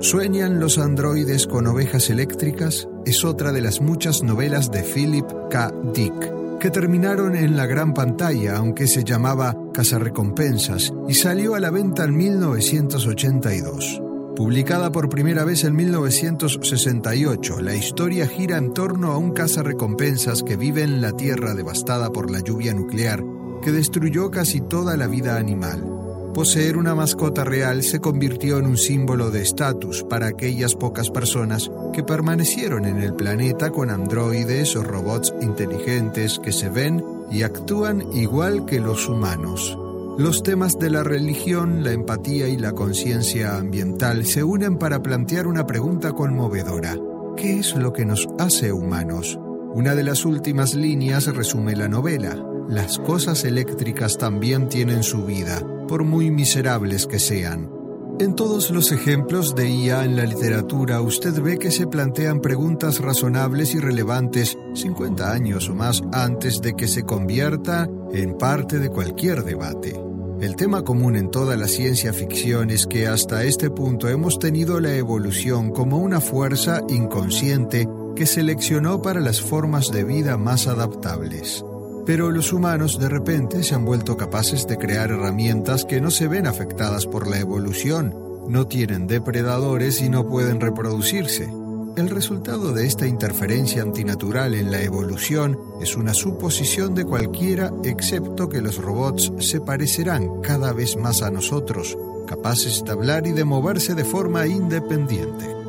¿Sueñan 0.00 0.60
los 0.60 0.76
androides 0.76 1.46
con 1.46 1.66
ovejas 1.68 2.10
eléctricas? 2.10 2.86
Es 3.06 3.24
otra 3.24 3.52
de 3.52 3.62
las 3.62 3.80
muchas 3.80 4.22
novelas 4.22 4.70
de 4.70 4.82
Philip 4.82 5.26
K. 5.48 5.72
Dick, 5.94 6.58
que 6.58 6.70
terminaron 6.70 7.34
en 7.34 7.56
la 7.56 7.64
gran 7.64 7.94
pantalla, 7.94 8.58
aunque 8.58 8.86
se 8.86 9.04
llamaba 9.04 9.56
Cazarrecompensas, 9.72 10.92
y 11.08 11.14
salió 11.14 11.54
a 11.54 11.60
la 11.60 11.70
venta 11.70 12.04
en 12.04 12.14
1982. 12.14 14.01
Publicada 14.36 14.90
por 14.90 15.10
primera 15.10 15.44
vez 15.44 15.62
en 15.64 15.76
1968, 15.76 17.60
la 17.60 17.74
historia 17.74 18.26
gira 18.26 18.56
en 18.56 18.72
torno 18.72 19.12
a 19.12 19.18
un 19.18 19.32
cazarrecompensas 19.32 20.42
que 20.42 20.56
vive 20.56 20.82
en 20.82 21.02
la 21.02 21.12
Tierra 21.12 21.54
devastada 21.54 22.10
por 22.10 22.30
la 22.30 22.40
lluvia 22.40 22.72
nuclear 22.72 23.22
que 23.62 23.72
destruyó 23.72 24.30
casi 24.30 24.62
toda 24.62 24.96
la 24.96 25.06
vida 25.06 25.36
animal. 25.36 25.86
Poseer 26.34 26.78
una 26.78 26.94
mascota 26.94 27.44
real 27.44 27.82
se 27.82 28.00
convirtió 28.00 28.56
en 28.56 28.64
un 28.64 28.78
símbolo 28.78 29.30
de 29.30 29.42
estatus 29.42 30.02
para 30.02 30.28
aquellas 30.28 30.74
pocas 30.76 31.10
personas 31.10 31.70
que 31.92 32.02
permanecieron 32.02 32.86
en 32.86 33.02
el 33.02 33.14
planeta 33.14 33.70
con 33.70 33.90
androides 33.90 34.74
o 34.76 34.82
robots 34.82 35.34
inteligentes 35.42 36.38
que 36.38 36.52
se 36.52 36.70
ven 36.70 37.04
y 37.30 37.42
actúan 37.42 38.02
igual 38.14 38.64
que 38.64 38.80
los 38.80 39.10
humanos. 39.10 39.76
Los 40.18 40.42
temas 40.42 40.78
de 40.78 40.90
la 40.90 41.02
religión, 41.02 41.82
la 41.82 41.92
empatía 41.92 42.46
y 42.46 42.58
la 42.58 42.72
conciencia 42.72 43.56
ambiental 43.56 44.26
se 44.26 44.44
unen 44.44 44.76
para 44.76 45.02
plantear 45.02 45.46
una 45.46 45.66
pregunta 45.66 46.12
conmovedora. 46.12 46.98
¿Qué 47.34 47.58
es 47.58 47.74
lo 47.74 47.94
que 47.94 48.04
nos 48.04 48.28
hace 48.38 48.72
humanos? 48.72 49.38
Una 49.74 49.94
de 49.94 50.02
las 50.02 50.26
últimas 50.26 50.74
líneas 50.74 51.34
resume 51.34 51.74
la 51.76 51.88
novela. 51.88 52.36
Las 52.68 52.98
cosas 52.98 53.44
eléctricas 53.44 54.18
también 54.18 54.68
tienen 54.68 55.02
su 55.02 55.24
vida, 55.24 55.62
por 55.88 56.04
muy 56.04 56.30
miserables 56.30 57.06
que 57.06 57.18
sean. 57.18 57.81
En 58.20 58.36
todos 58.36 58.70
los 58.70 58.92
ejemplos 58.92 59.54
de 59.54 59.68
IA 59.68 60.04
en 60.04 60.16
la 60.16 60.24
literatura 60.24 61.00
usted 61.00 61.40
ve 61.40 61.58
que 61.58 61.70
se 61.70 61.86
plantean 61.86 62.40
preguntas 62.40 63.00
razonables 63.00 63.74
y 63.74 63.80
relevantes 63.80 64.56
50 64.74 65.32
años 65.32 65.68
o 65.68 65.74
más 65.74 66.02
antes 66.12 66.60
de 66.60 66.74
que 66.74 66.86
se 66.86 67.02
convierta 67.02 67.88
en 68.12 68.36
parte 68.38 68.78
de 68.78 68.90
cualquier 68.90 69.42
debate. 69.42 69.98
El 70.40 70.56
tema 70.56 70.82
común 70.82 71.16
en 71.16 71.30
toda 71.30 71.56
la 71.56 71.68
ciencia 71.68 72.12
ficción 72.12 72.70
es 72.70 72.86
que 72.86 73.06
hasta 73.06 73.44
este 73.44 73.70
punto 73.70 74.08
hemos 74.08 74.38
tenido 74.38 74.78
la 74.80 74.94
evolución 74.94 75.70
como 75.70 75.98
una 75.98 76.20
fuerza 76.20 76.82
inconsciente 76.88 77.88
que 78.14 78.26
seleccionó 78.26 79.02
para 79.02 79.20
las 79.20 79.40
formas 79.40 79.90
de 79.90 80.04
vida 80.04 80.36
más 80.36 80.66
adaptables. 80.66 81.64
Pero 82.04 82.30
los 82.30 82.52
humanos 82.52 82.98
de 82.98 83.08
repente 83.08 83.62
se 83.62 83.74
han 83.74 83.84
vuelto 83.84 84.16
capaces 84.16 84.66
de 84.66 84.76
crear 84.76 85.10
herramientas 85.10 85.84
que 85.84 86.00
no 86.00 86.10
se 86.10 86.26
ven 86.26 86.46
afectadas 86.46 87.06
por 87.06 87.28
la 87.28 87.38
evolución, 87.38 88.14
no 88.48 88.66
tienen 88.66 89.06
depredadores 89.06 90.02
y 90.02 90.08
no 90.08 90.26
pueden 90.28 90.60
reproducirse. 90.60 91.48
El 91.94 92.08
resultado 92.08 92.72
de 92.72 92.86
esta 92.86 93.06
interferencia 93.06 93.82
antinatural 93.82 94.54
en 94.54 94.70
la 94.70 94.80
evolución 94.80 95.58
es 95.80 95.94
una 95.94 96.14
suposición 96.14 96.94
de 96.94 97.04
cualquiera 97.04 97.70
excepto 97.84 98.48
que 98.48 98.62
los 98.62 98.78
robots 98.78 99.30
se 99.40 99.60
parecerán 99.60 100.40
cada 100.40 100.72
vez 100.72 100.96
más 100.96 101.22
a 101.22 101.30
nosotros, 101.30 101.96
capaces 102.26 102.82
de 102.82 102.92
hablar 102.92 103.26
y 103.26 103.32
de 103.32 103.44
moverse 103.44 103.94
de 103.94 104.04
forma 104.04 104.46
independiente. 104.46 105.61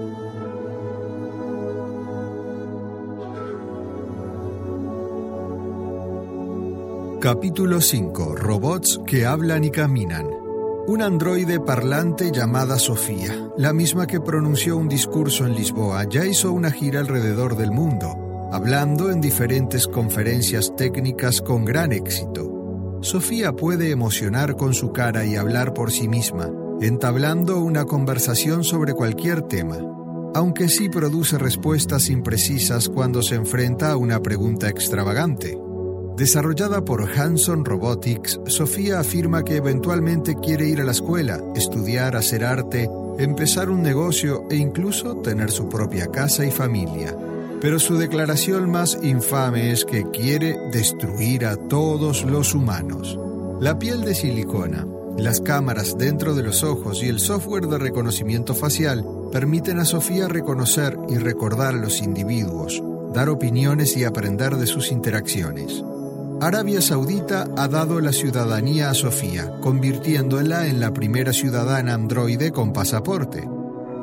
Capítulo 7.23 7.79
5. 7.79 8.35
Robots 8.35 8.99
que 9.07 9.25
hablan 9.25 9.63
y 9.63 9.71
caminan. 9.71 10.27
Un 10.87 11.01
androide 11.01 11.61
parlante 11.61 12.33
llamada 12.33 12.77
Sofía, 12.77 13.49
la 13.57 13.71
misma 13.71 14.07
que 14.07 14.19
pronunció 14.19 14.75
un 14.75 14.89
discurso 14.89 15.45
en 15.45 15.55
Lisboa, 15.55 16.03
ya 16.09 16.25
hizo 16.25 16.51
una 16.51 16.69
gira 16.69 16.99
alrededor 16.99 17.55
del 17.55 17.71
mundo, 17.71 18.49
hablando 18.51 19.09
en 19.09 19.21
diferentes 19.21 19.87
conferencias 19.87 20.75
técnicas 20.75 21.41
con 21.41 21.63
gran 21.63 21.93
éxito. 21.93 22.99
Sofía 22.99 23.53
puede 23.53 23.91
emocionar 23.91 24.57
con 24.57 24.73
su 24.73 24.91
cara 24.91 25.23
y 25.23 25.37
hablar 25.37 25.73
por 25.73 25.93
sí 25.93 26.09
misma, 26.09 26.51
entablando 26.81 27.61
una 27.61 27.85
conversación 27.85 28.65
sobre 28.65 28.91
cualquier 28.91 29.43
tema, 29.43 29.77
aunque 30.35 30.67
sí 30.67 30.89
produce 30.89 31.37
respuestas 31.37 32.09
imprecisas 32.09 32.89
cuando 32.89 33.21
se 33.21 33.35
enfrenta 33.35 33.93
a 33.93 33.95
una 33.95 34.21
pregunta 34.21 34.67
extravagante. 34.67 35.62
Desarrollada 36.15 36.85
por 36.85 37.09
Hanson 37.09 37.65
Robotics, 37.65 38.39
Sofía 38.47 38.99
afirma 38.99 39.43
que 39.43 39.57
eventualmente 39.57 40.35
quiere 40.35 40.67
ir 40.67 40.81
a 40.81 40.83
la 40.83 40.91
escuela, 40.91 41.41
estudiar, 41.55 42.15
hacer 42.15 42.43
arte 42.45 42.89
empezar 43.19 43.69
un 43.69 43.81
negocio 43.81 44.45
e 44.49 44.55
incluso 44.55 45.15
tener 45.17 45.51
su 45.51 45.69
propia 45.69 46.07
casa 46.07 46.45
y 46.45 46.51
familia. 46.51 47.15
Pero 47.61 47.79
su 47.79 47.97
declaración 47.97 48.69
más 48.69 48.97
infame 49.01 49.71
es 49.71 49.85
que 49.85 50.03
quiere 50.11 50.57
destruir 50.71 51.45
a 51.45 51.55
todos 51.55 52.23
los 52.23 52.53
humanos. 52.53 53.17
La 53.59 53.79
piel 53.79 54.01
de 54.01 54.15
silicona, 54.15 54.85
las 55.17 55.39
cámaras 55.39 55.97
dentro 55.97 56.33
de 56.33 56.43
los 56.43 56.63
ojos 56.63 57.01
y 57.03 57.07
el 57.07 57.19
software 57.19 57.67
de 57.67 57.77
reconocimiento 57.77 58.53
facial 58.53 59.05
permiten 59.31 59.79
a 59.79 59.85
Sofía 59.85 60.27
reconocer 60.27 60.97
y 61.07 61.17
recordar 61.17 61.75
a 61.75 61.77
los 61.77 62.01
individuos, 62.01 62.83
dar 63.13 63.29
opiniones 63.29 63.95
y 63.95 64.03
aprender 64.03 64.57
de 64.57 64.67
sus 64.67 64.91
interacciones. 64.91 65.83
Arabia 66.43 66.81
Saudita 66.81 67.47
ha 67.55 67.69
dado 67.69 68.01
la 68.01 68.11
ciudadanía 68.11 68.89
a 68.89 68.93
Sofía, 68.93 69.49
convirtiéndola 69.61 70.67
en 70.67 70.81
la 70.81 70.91
primera 70.91 71.31
ciudadana 71.31 71.93
androide 71.93 72.51
con 72.51 72.73
pasaporte. 72.73 73.47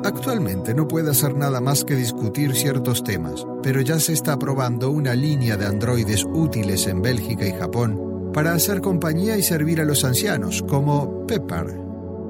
Actualmente 0.03 0.73
no 0.73 0.87
puede 0.87 1.11
hacer 1.11 1.35
nada 1.35 1.61
más 1.61 1.83
que 1.83 1.95
discutir 1.95 2.55
ciertos 2.55 3.03
temas, 3.03 3.45
pero 3.61 3.79
ya 3.81 3.99
se 3.99 4.13
está 4.13 4.39
probando 4.39 4.89
una 4.89 5.13
línea 5.13 5.55
de 5.55 5.67
androides 5.67 6.25
útiles 6.25 6.87
en 6.87 7.03
Bélgica 7.03 7.45
y 7.45 7.51
Japón 7.51 8.31
para 8.33 8.53
hacer 8.53 8.81
compañía 8.81 9.37
y 9.37 9.43
servir 9.43 9.79
a 9.79 9.85
los 9.85 10.03
ancianos, 10.03 10.63
como 10.67 11.27
Pepper. 11.27 11.79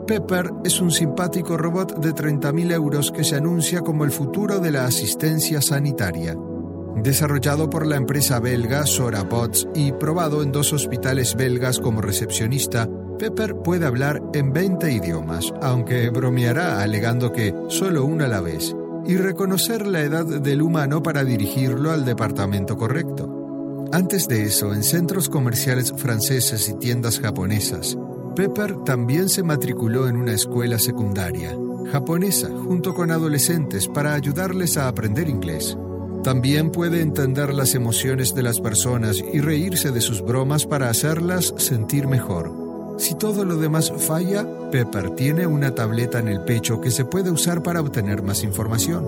Pepper 0.07 0.51
es 0.65 0.81
un 0.81 0.91
simpático 0.91 1.55
robot 1.55 2.01
de 2.01 2.13
30.000 2.13 2.73
euros 2.73 3.13
que 3.13 3.23
se 3.23 3.37
anuncia 3.37 3.79
como 3.79 4.03
el 4.03 4.11
futuro 4.11 4.59
de 4.59 4.71
la 4.71 4.83
asistencia 4.83 5.61
sanitaria. 5.61 6.35
Desarrollado 6.95 7.69
por 7.69 7.87
la 7.87 7.95
empresa 7.95 8.39
belga 8.39 8.85
Sorabots 8.85 9.67
y 9.73 9.91
probado 9.93 10.43
en 10.43 10.51
dos 10.51 10.73
hospitales 10.73 11.35
belgas 11.35 11.79
como 11.79 12.01
recepcionista, 12.01 12.87
Pepper 13.17 13.55
puede 13.55 13.85
hablar 13.85 14.21
en 14.33 14.51
20 14.51 14.91
idiomas, 14.91 15.53
aunque 15.61 16.09
bromeará 16.09 16.81
alegando 16.81 17.31
que 17.31 17.53
solo 17.69 18.05
una 18.05 18.25
a 18.25 18.29
la 18.29 18.41
vez, 18.41 18.75
y 19.05 19.15
reconocer 19.17 19.87
la 19.87 20.01
edad 20.01 20.25
del 20.25 20.61
humano 20.61 21.01
para 21.01 21.23
dirigirlo 21.23 21.91
al 21.91 22.05
departamento 22.05 22.77
correcto. 22.77 23.87
Antes 23.91 24.27
de 24.27 24.43
eso, 24.43 24.73
en 24.73 24.83
centros 24.83 25.29
comerciales 25.29 25.93
franceses 25.95 26.69
y 26.69 26.73
tiendas 26.73 27.19
japonesas, 27.19 27.97
Pepper 28.35 28.75
también 28.85 29.29
se 29.29 29.43
matriculó 29.43 30.07
en 30.07 30.17
una 30.17 30.33
escuela 30.33 30.79
secundaria 30.79 31.55
japonesa 31.91 32.49
junto 32.49 32.93
con 32.93 33.11
adolescentes 33.11 33.87
para 33.87 34.13
ayudarles 34.13 34.77
a 34.77 34.87
aprender 34.87 35.27
inglés. 35.27 35.77
También 36.23 36.69
puede 36.69 37.01
entender 37.01 37.51
las 37.51 37.73
emociones 37.73 38.35
de 38.35 38.43
las 38.43 38.59
personas 38.59 39.23
y 39.33 39.39
reírse 39.39 39.89
de 39.89 40.01
sus 40.01 40.21
bromas 40.21 40.67
para 40.67 40.87
hacerlas 40.87 41.51
sentir 41.57 42.07
mejor. 42.07 42.95
Si 42.99 43.15
todo 43.15 43.43
lo 43.43 43.57
demás 43.57 43.91
falla, 43.97 44.45
Pepper 44.71 45.15
tiene 45.15 45.47
una 45.47 45.73
tableta 45.73 46.19
en 46.19 46.27
el 46.27 46.41
pecho 46.41 46.79
que 46.79 46.91
se 46.91 47.05
puede 47.05 47.31
usar 47.31 47.63
para 47.63 47.81
obtener 47.81 48.21
más 48.21 48.43
información. 48.43 49.07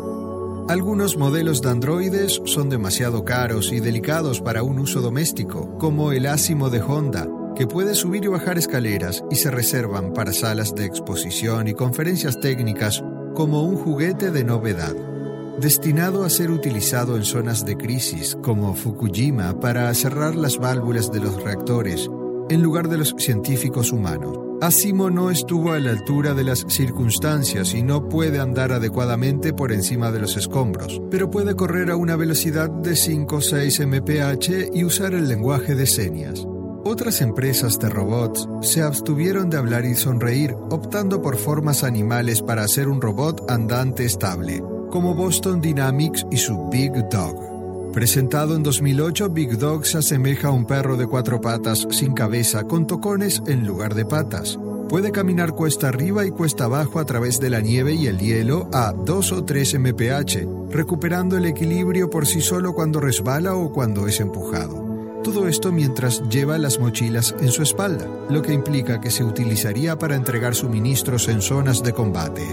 Algunos 0.67 1.15
modelos 1.15 1.61
de 1.61 1.69
androides 1.69 2.41
son 2.45 2.69
demasiado 2.69 3.23
caros 3.23 3.71
y 3.71 3.79
delicados 3.79 4.41
para 4.41 4.63
un 4.63 4.79
uso 4.79 4.99
doméstico, 4.99 5.77
como 5.77 6.13
el 6.13 6.25
Asimo 6.25 6.71
de 6.71 6.81
Honda, 6.81 7.27
que 7.55 7.67
puede 7.67 7.93
subir 7.93 8.23
y 8.23 8.27
bajar 8.27 8.57
escaleras 8.57 9.23
y 9.29 9.35
se 9.35 9.51
reservan 9.51 10.13
para 10.13 10.33
salas 10.33 10.73
de 10.73 10.85
exposición 10.85 11.67
y 11.67 11.75
conferencias 11.75 12.39
técnicas 12.39 13.03
como 13.35 13.61
un 13.61 13.75
juguete 13.75 14.31
de 14.31 14.43
novedad 14.43 15.12
destinado 15.59 16.23
a 16.23 16.29
ser 16.29 16.51
utilizado 16.51 17.15
en 17.15 17.23
zonas 17.23 17.65
de 17.65 17.77
crisis 17.77 18.37
como 18.41 18.73
Fukushima 18.75 19.59
para 19.59 19.93
cerrar 19.93 20.35
las 20.35 20.57
válvulas 20.57 21.11
de 21.11 21.19
los 21.19 21.41
reactores 21.43 22.09
en 22.49 22.61
lugar 22.61 22.89
de 22.89 22.97
los 22.97 23.15
científicos 23.17 23.91
humanos. 23.91 24.37
Asimo 24.61 25.09
no 25.09 25.29
estuvo 25.29 25.73
a 25.73 25.79
la 25.79 25.91
altura 25.91 26.33
de 26.33 26.43
las 26.43 26.65
circunstancias 26.69 27.73
y 27.73 27.83
no 27.83 28.07
puede 28.07 28.39
andar 28.39 28.71
adecuadamente 28.71 29.53
por 29.53 29.71
encima 29.71 30.11
de 30.11 30.19
los 30.19 30.37
escombros, 30.37 31.01
pero 31.11 31.29
puede 31.29 31.55
correr 31.55 31.91
a 31.91 31.97
una 31.97 32.15
velocidad 32.15 32.69
de 32.69 32.95
5 32.95 33.35
o 33.35 33.41
6 33.41 33.81
mph 33.87 34.69
y 34.73 34.83
usar 34.83 35.13
el 35.13 35.27
lenguaje 35.27 35.75
de 35.75 35.85
señas. 35.85 36.45
Otras 36.85 37.21
empresas 37.21 37.79
de 37.79 37.87
robots 37.87 38.47
se 38.61 38.81
abstuvieron 38.81 39.49
de 39.49 39.57
hablar 39.57 39.85
y 39.85 39.95
sonreír, 39.95 40.53
optando 40.69 41.21
por 41.21 41.37
formas 41.37 41.83
animales 41.83 42.41
para 42.41 42.63
hacer 42.63 42.89
un 42.89 43.01
robot 43.01 43.49
andante 43.49 44.03
estable 44.03 44.61
como 44.93 45.15
Boston 45.15 45.59
Dynamics 45.59 46.23
y 46.29 46.37
su 46.37 46.69
Big 46.69 46.91
Dog. 47.09 47.91
Presentado 47.93 48.55
en 48.55 48.61
2008, 48.61 49.29
Big 49.29 49.57
Dog 49.57 49.87
se 49.87 49.97
asemeja 49.97 50.49
a 50.49 50.51
un 50.51 50.65
perro 50.65 50.97
de 50.97 51.07
cuatro 51.07 51.41
patas 51.41 51.87
sin 51.89 52.13
cabeza 52.13 52.65
con 52.65 52.85
tocones 52.85 53.41
en 53.47 53.65
lugar 53.65 53.95
de 53.95 54.05
patas. 54.05 54.59
Puede 54.89 55.11
caminar 55.11 55.53
cuesta 55.53 55.87
arriba 55.87 56.27
y 56.27 56.29
cuesta 56.29 56.65
abajo 56.65 56.99
a 56.99 57.05
través 57.05 57.39
de 57.39 57.49
la 57.49 57.59
nieve 57.59 57.93
y 57.93 58.05
el 58.05 58.19
hielo 58.19 58.69
a 58.71 58.93
2 58.93 59.31
o 59.31 59.43
3 59.43 59.79
mph, 59.79 60.69
recuperando 60.69 61.37
el 61.37 61.45
equilibrio 61.45 62.09
por 62.09 62.27
sí 62.27 62.41
solo 62.41 62.73
cuando 62.73 62.99
resbala 62.99 63.55
o 63.55 63.71
cuando 63.71 64.07
es 64.07 64.19
empujado. 64.19 64.82
Todo 65.23 65.47
esto 65.47 65.71
mientras 65.71 66.21
lleva 66.29 66.57
las 66.57 66.79
mochilas 66.79 67.33
en 67.39 67.49
su 67.49 67.63
espalda, 67.63 68.09
lo 68.29 68.41
que 68.41 68.51
implica 68.51 68.99
que 68.99 69.09
se 69.09 69.23
utilizaría 69.23 69.97
para 69.97 70.17
entregar 70.17 70.53
suministros 70.53 71.29
en 71.29 71.41
zonas 71.41 71.81
de 71.81 71.93
combate. 71.93 72.45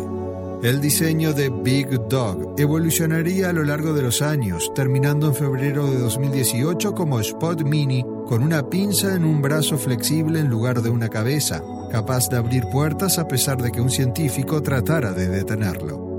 El 0.62 0.81
diseño 0.81 1.33
de 1.33 1.49
Big 1.49 1.89
Dog 2.09 2.55
evolucionaría 2.59 3.49
a 3.49 3.53
lo 3.53 3.64
largo 3.64 3.93
de 3.93 4.03
los 4.03 4.23
años, 4.23 4.71
terminando 4.73 5.27
en 5.27 5.35
febrero 5.35 5.87
de 5.91 5.99
2018 5.99 6.95
como 6.95 7.18
Spot 7.18 7.62
Mini, 7.62 8.05
con 8.27 8.45
una 8.45 8.68
pinza 8.68 9.16
en 9.16 9.25
un 9.25 9.43
brazo 9.43 9.77
flexible 9.77 10.39
en 10.39 10.49
lugar 10.49 10.81
de 10.81 10.91
una 10.91 11.09
cabeza, 11.09 11.64
capaz 11.91 12.29
de 12.29 12.37
abrir 12.37 12.66
puertas 12.66 13.18
a 13.18 13.27
pesar 13.27 13.61
de 13.61 13.73
que 13.73 13.81
un 13.81 13.91
científico 13.91 14.62
tratara 14.62 15.12
de 15.12 15.29
detenerlo. 15.29 16.10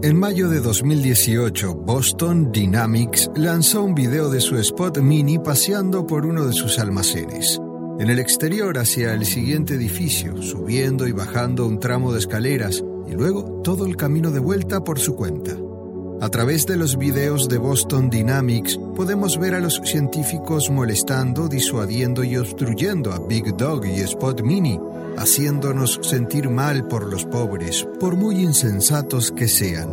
En 0.00 0.16
mayo 0.16 0.48
de 0.48 0.60
2018, 0.60 1.74
Boston 1.74 2.52
Dynamics 2.52 3.28
lanzó 3.34 3.82
un 3.82 3.96
video 3.96 4.30
de 4.30 4.40
su 4.40 4.56
Spot 4.56 4.98
Mini 4.98 5.40
paseando 5.40 6.06
por 6.06 6.24
uno 6.24 6.46
de 6.46 6.52
sus 6.52 6.78
almacenes. 6.78 7.60
En 7.98 8.08
el 8.08 8.20
exterior 8.20 8.78
hacia 8.78 9.12
el 9.12 9.26
siguiente 9.26 9.74
edificio, 9.74 10.40
subiendo 10.40 11.08
y 11.08 11.12
bajando 11.12 11.66
un 11.66 11.80
tramo 11.80 12.12
de 12.12 12.20
escaleras, 12.20 12.84
y 13.08 13.14
luego 13.14 13.60
todo 13.64 13.86
el 13.86 13.96
camino 13.96 14.30
de 14.30 14.38
vuelta 14.38 14.84
por 14.84 15.00
su 15.00 15.16
cuenta. 15.16 15.56
A 16.20 16.30
través 16.30 16.66
de 16.66 16.76
los 16.76 16.98
videos 16.98 17.48
de 17.48 17.58
Boston 17.58 18.10
Dynamics 18.10 18.76
podemos 18.96 19.38
ver 19.38 19.54
a 19.54 19.60
los 19.60 19.80
científicos 19.84 20.68
molestando, 20.68 21.46
disuadiendo 21.46 22.24
y 22.24 22.36
obstruyendo 22.36 23.12
a 23.12 23.20
Big 23.20 23.56
Dog 23.56 23.86
y 23.86 24.00
Spot 24.00 24.42
Mini, 24.42 24.80
haciéndonos 25.16 26.00
sentir 26.02 26.50
mal 26.50 26.88
por 26.88 27.06
los 27.06 27.24
pobres, 27.24 27.86
por 28.00 28.16
muy 28.16 28.40
insensatos 28.40 29.30
que 29.30 29.46
sean. 29.46 29.88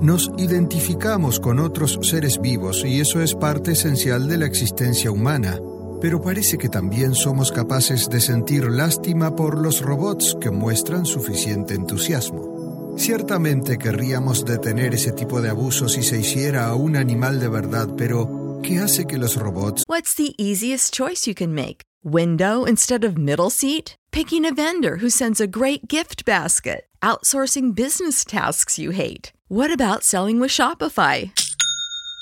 Nos 0.00 0.30
identificamos 0.38 1.40
con 1.40 1.58
otros 1.58 1.98
seres 2.02 2.40
vivos 2.40 2.82
y 2.82 3.00
eso 3.00 3.20
es 3.20 3.34
parte 3.34 3.72
esencial 3.72 4.28
de 4.28 4.38
la 4.38 4.46
existencia 4.46 5.10
humana, 5.10 5.60
pero 6.00 6.22
parece 6.22 6.56
que 6.56 6.70
también 6.70 7.14
somos 7.14 7.52
capaces 7.52 8.08
de 8.08 8.22
sentir 8.22 8.64
lástima 8.64 9.36
por 9.36 9.58
los 9.60 9.82
robots 9.82 10.38
que 10.40 10.50
muestran 10.50 11.04
suficiente 11.04 11.74
entusiasmo. 11.74 12.55
Ciertamente 12.96 13.76
querríamos 13.78 14.44
detener 14.44 14.94
ese 14.94 15.12
tipo 15.12 15.40
de 15.40 15.50
abuso 15.50 15.88
si 15.88 16.02
se 16.02 16.18
hiciera 16.18 16.66
a 16.66 16.74
un 16.74 16.96
animal 16.96 17.38
de 17.38 17.48
verdad, 17.48 17.88
pero 17.96 18.60
¿qué 18.62 18.78
hace 18.78 19.06
que 19.06 19.18
los 19.18 19.36
robots... 19.36 19.84
What's 19.86 20.14
the 20.14 20.34
easiest 20.38 20.94
choice 20.94 21.26
you 21.26 21.34
can 21.34 21.54
make? 21.54 21.82
Window 22.02 22.64
instead 22.64 23.04
of 23.04 23.16
middle 23.18 23.50
seat? 23.50 23.96
Picking 24.12 24.46
a 24.46 24.52
vendor 24.52 24.96
who 24.96 25.10
sends 25.10 25.40
a 25.40 25.46
great 25.46 25.88
gift 25.88 26.24
basket? 26.24 26.86
Outsourcing 27.02 27.74
business 27.74 28.24
tasks 28.24 28.78
you 28.78 28.92
hate? 28.92 29.32
What 29.48 29.70
about 29.70 30.02
selling 30.02 30.40
with 30.40 30.50
Shopify? 30.50 31.30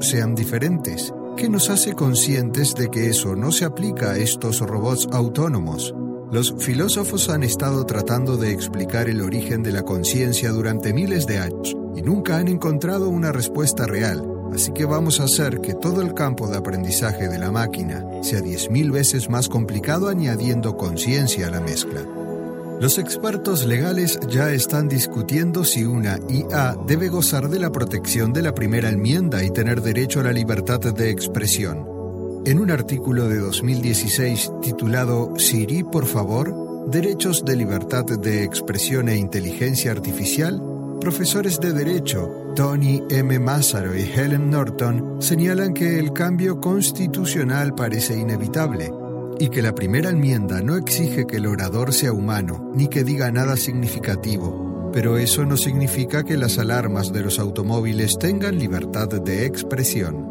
Sean 0.00 0.34
diferentes, 0.34 1.12
que 1.36 1.48
nos 1.48 1.70
hace 1.70 1.94
conscientes 1.94 2.74
de 2.74 2.88
que 2.88 3.08
eso 3.08 3.36
no 3.36 3.52
se 3.52 3.64
aplica 3.64 4.12
a 4.12 4.18
estos 4.18 4.60
robots 4.60 5.08
autónomos. 5.12 5.94
Los 6.30 6.54
filósofos 6.58 7.30
han 7.30 7.42
estado 7.42 7.86
tratando 7.86 8.36
de 8.36 8.52
explicar 8.52 9.08
el 9.08 9.22
origen 9.22 9.62
de 9.62 9.72
la 9.72 9.82
conciencia 9.82 10.50
durante 10.50 10.92
miles 10.92 11.26
de 11.26 11.38
años 11.38 11.76
y 11.94 12.02
nunca 12.02 12.36
han 12.36 12.48
encontrado 12.48 13.08
una 13.08 13.32
respuesta 13.32 13.86
real, 13.86 14.22
así 14.52 14.72
que 14.72 14.84
vamos 14.84 15.20
a 15.20 15.24
hacer 15.24 15.60
que 15.60 15.74
todo 15.74 16.02
el 16.02 16.14
campo 16.14 16.48
de 16.48 16.58
aprendizaje 16.58 17.28
de 17.28 17.38
la 17.38 17.50
máquina 17.50 18.04
sea 18.22 18.40
10.000 18.40 18.92
veces 18.92 19.30
más 19.30 19.48
complicado 19.48 20.08
añadiendo 20.08 20.76
conciencia 20.76 21.46
a 21.46 21.50
la 21.50 21.60
mezcla. 21.60 22.02
Los 22.80 22.96
expertos 22.98 23.66
legales 23.66 24.20
ya 24.28 24.52
están 24.52 24.88
discutiendo 24.88 25.64
si 25.64 25.84
una 25.84 26.20
IA 26.28 26.76
debe 26.86 27.08
gozar 27.08 27.48
de 27.48 27.58
la 27.58 27.72
protección 27.72 28.32
de 28.32 28.42
la 28.42 28.54
primera 28.54 28.88
enmienda 28.88 29.42
y 29.42 29.50
tener 29.50 29.82
derecho 29.82 30.20
a 30.20 30.22
la 30.22 30.32
libertad 30.32 30.78
de 30.78 31.10
expresión. 31.10 31.84
En 32.46 32.60
un 32.60 32.70
artículo 32.70 33.28
de 33.28 33.38
2016 33.38 34.52
titulado 34.62 35.34
Siri, 35.36 35.82
por 35.82 36.06
favor, 36.06 36.68
Derechos 36.88 37.44
de 37.44 37.54
libertad 37.54 38.06
de 38.06 38.44
expresión 38.44 39.10
e 39.10 39.16
inteligencia 39.16 39.90
artificial, 39.90 40.62
profesores 41.02 41.60
de 41.60 41.74
derecho 41.74 42.54
Tony 42.56 43.02
M. 43.10 43.38
Massaro 43.40 43.94
y 43.94 44.10
Helen 44.10 44.50
Norton 44.50 45.20
señalan 45.20 45.74
que 45.74 45.98
el 45.98 46.14
cambio 46.14 46.60
constitucional 46.60 47.74
parece 47.74 48.16
inevitable 48.16 48.90
y 49.38 49.48
que 49.50 49.62
la 49.62 49.74
primera 49.74 50.10
enmienda 50.10 50.62
no 50.62 50.76
exige 50.76 51.26
que 51.26 51.36
el 51.36 51.46
orador 51.46 51.92
sea 51.92 52.12
humano 52.12 52.70
ni 52.74 52.88
que 52.88 53.04
diga 53.04 53.30
nada 53.30 53.56
significativo, 53.56 54.90
pero 54.92 55.18
eso 55.18 55.44
no 55.44 55.56
significa 55.56 56.24
que 56.24 56.36
las 56.36 56.58
alarmas 56.58 57.12
de 57.12 57.22
los 57.22 57.38
automóviles 57.38 58.18
tengan 58.18 58.58
libertad 58.58 59.08
de 59.08 59.46
expresión. 59.46 60.26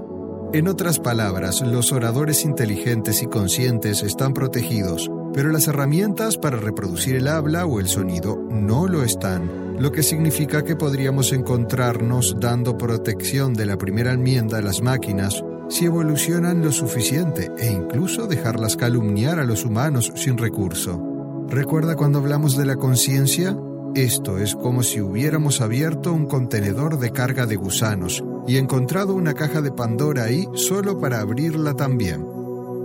En 0.53 0.68
otras 0.68 0.99
palabras, 0.99 1.62
los 1.62 1.91
oradores 1.91 2.45
inteligentes 2.45 3.22
y 3.22 3.28
conscientes 3.28 4.01
están 4.03 4.34
protegidos, 4.34 5.12
pero 5.34 5.51
las 5.51 5.68
herramientas 5.68 6.38
para 6.38 6.58
reproducir 6.58 7.16
el 7.16 7.28
habla 7.28 7.66
o 7.66 7.80
el 7.80 7.88
sonido 7.88 8.38
no 8.49 8.88
lo 8.88 9.03
están, 9.03 9.78
lo 9.80 9.91
que 9.91 10.03
significa 10.03 10.64
que 10.64 10.76
podríamos 10.76 11.34
encontrarnos 11.34 12.38
dando 12.39 12.78
protección 12.78 13.53
de 13.53 13.66
la 13.66 13.78
primera 13.78 14.14
enmienda 14.14 14.58
a 14.58 14.62
las 14.62 14.82
máquinas 14.82 15.43
si 15.70 15.86
evolucionan 15.86 16.61
lo 16.61 16.72
suficiente 16.72 17.51
e 17.57 17.72
incluso 17.72 18.28
dejarlas 18.28 18.76
calumniar 18.76 19.39
a 19.39 19.43
los 19.43 19.65
humanos 19.65 20.11
sin 20.15 20.38
recurso. 20.38 21.45
¿Recuerda 21.49 21.95
cuando 21.95 22.20
hablamos 22.20 22.57
de 22.57 22.65
la 22.65 22.76
conciencia? 22.76 23.57
Esto 23.95 24.38
es 24.38 24.55
como 24.55 24.84
si 24.84 25.01
hubiéramos 25.01 25.61
abierto 25.61 26.13
un 26.13 26.28
contenedor 26.28 26.99
de 26.99 27.11
carga 27.11 27.45
de 27.45 27.55
gusanos 27.55 28.24
y 28.47 28.57
encontrado 28.57 29.13
una 29.13 29.34
caja 29.34 29.61
de 29.61 29.72
Pandora 29.72 30.24
ahí 30.24 30.47
solo 30.53 30.99
para 30.99 31.20
abrirla 31.20 31.74
también. 31.74 32.26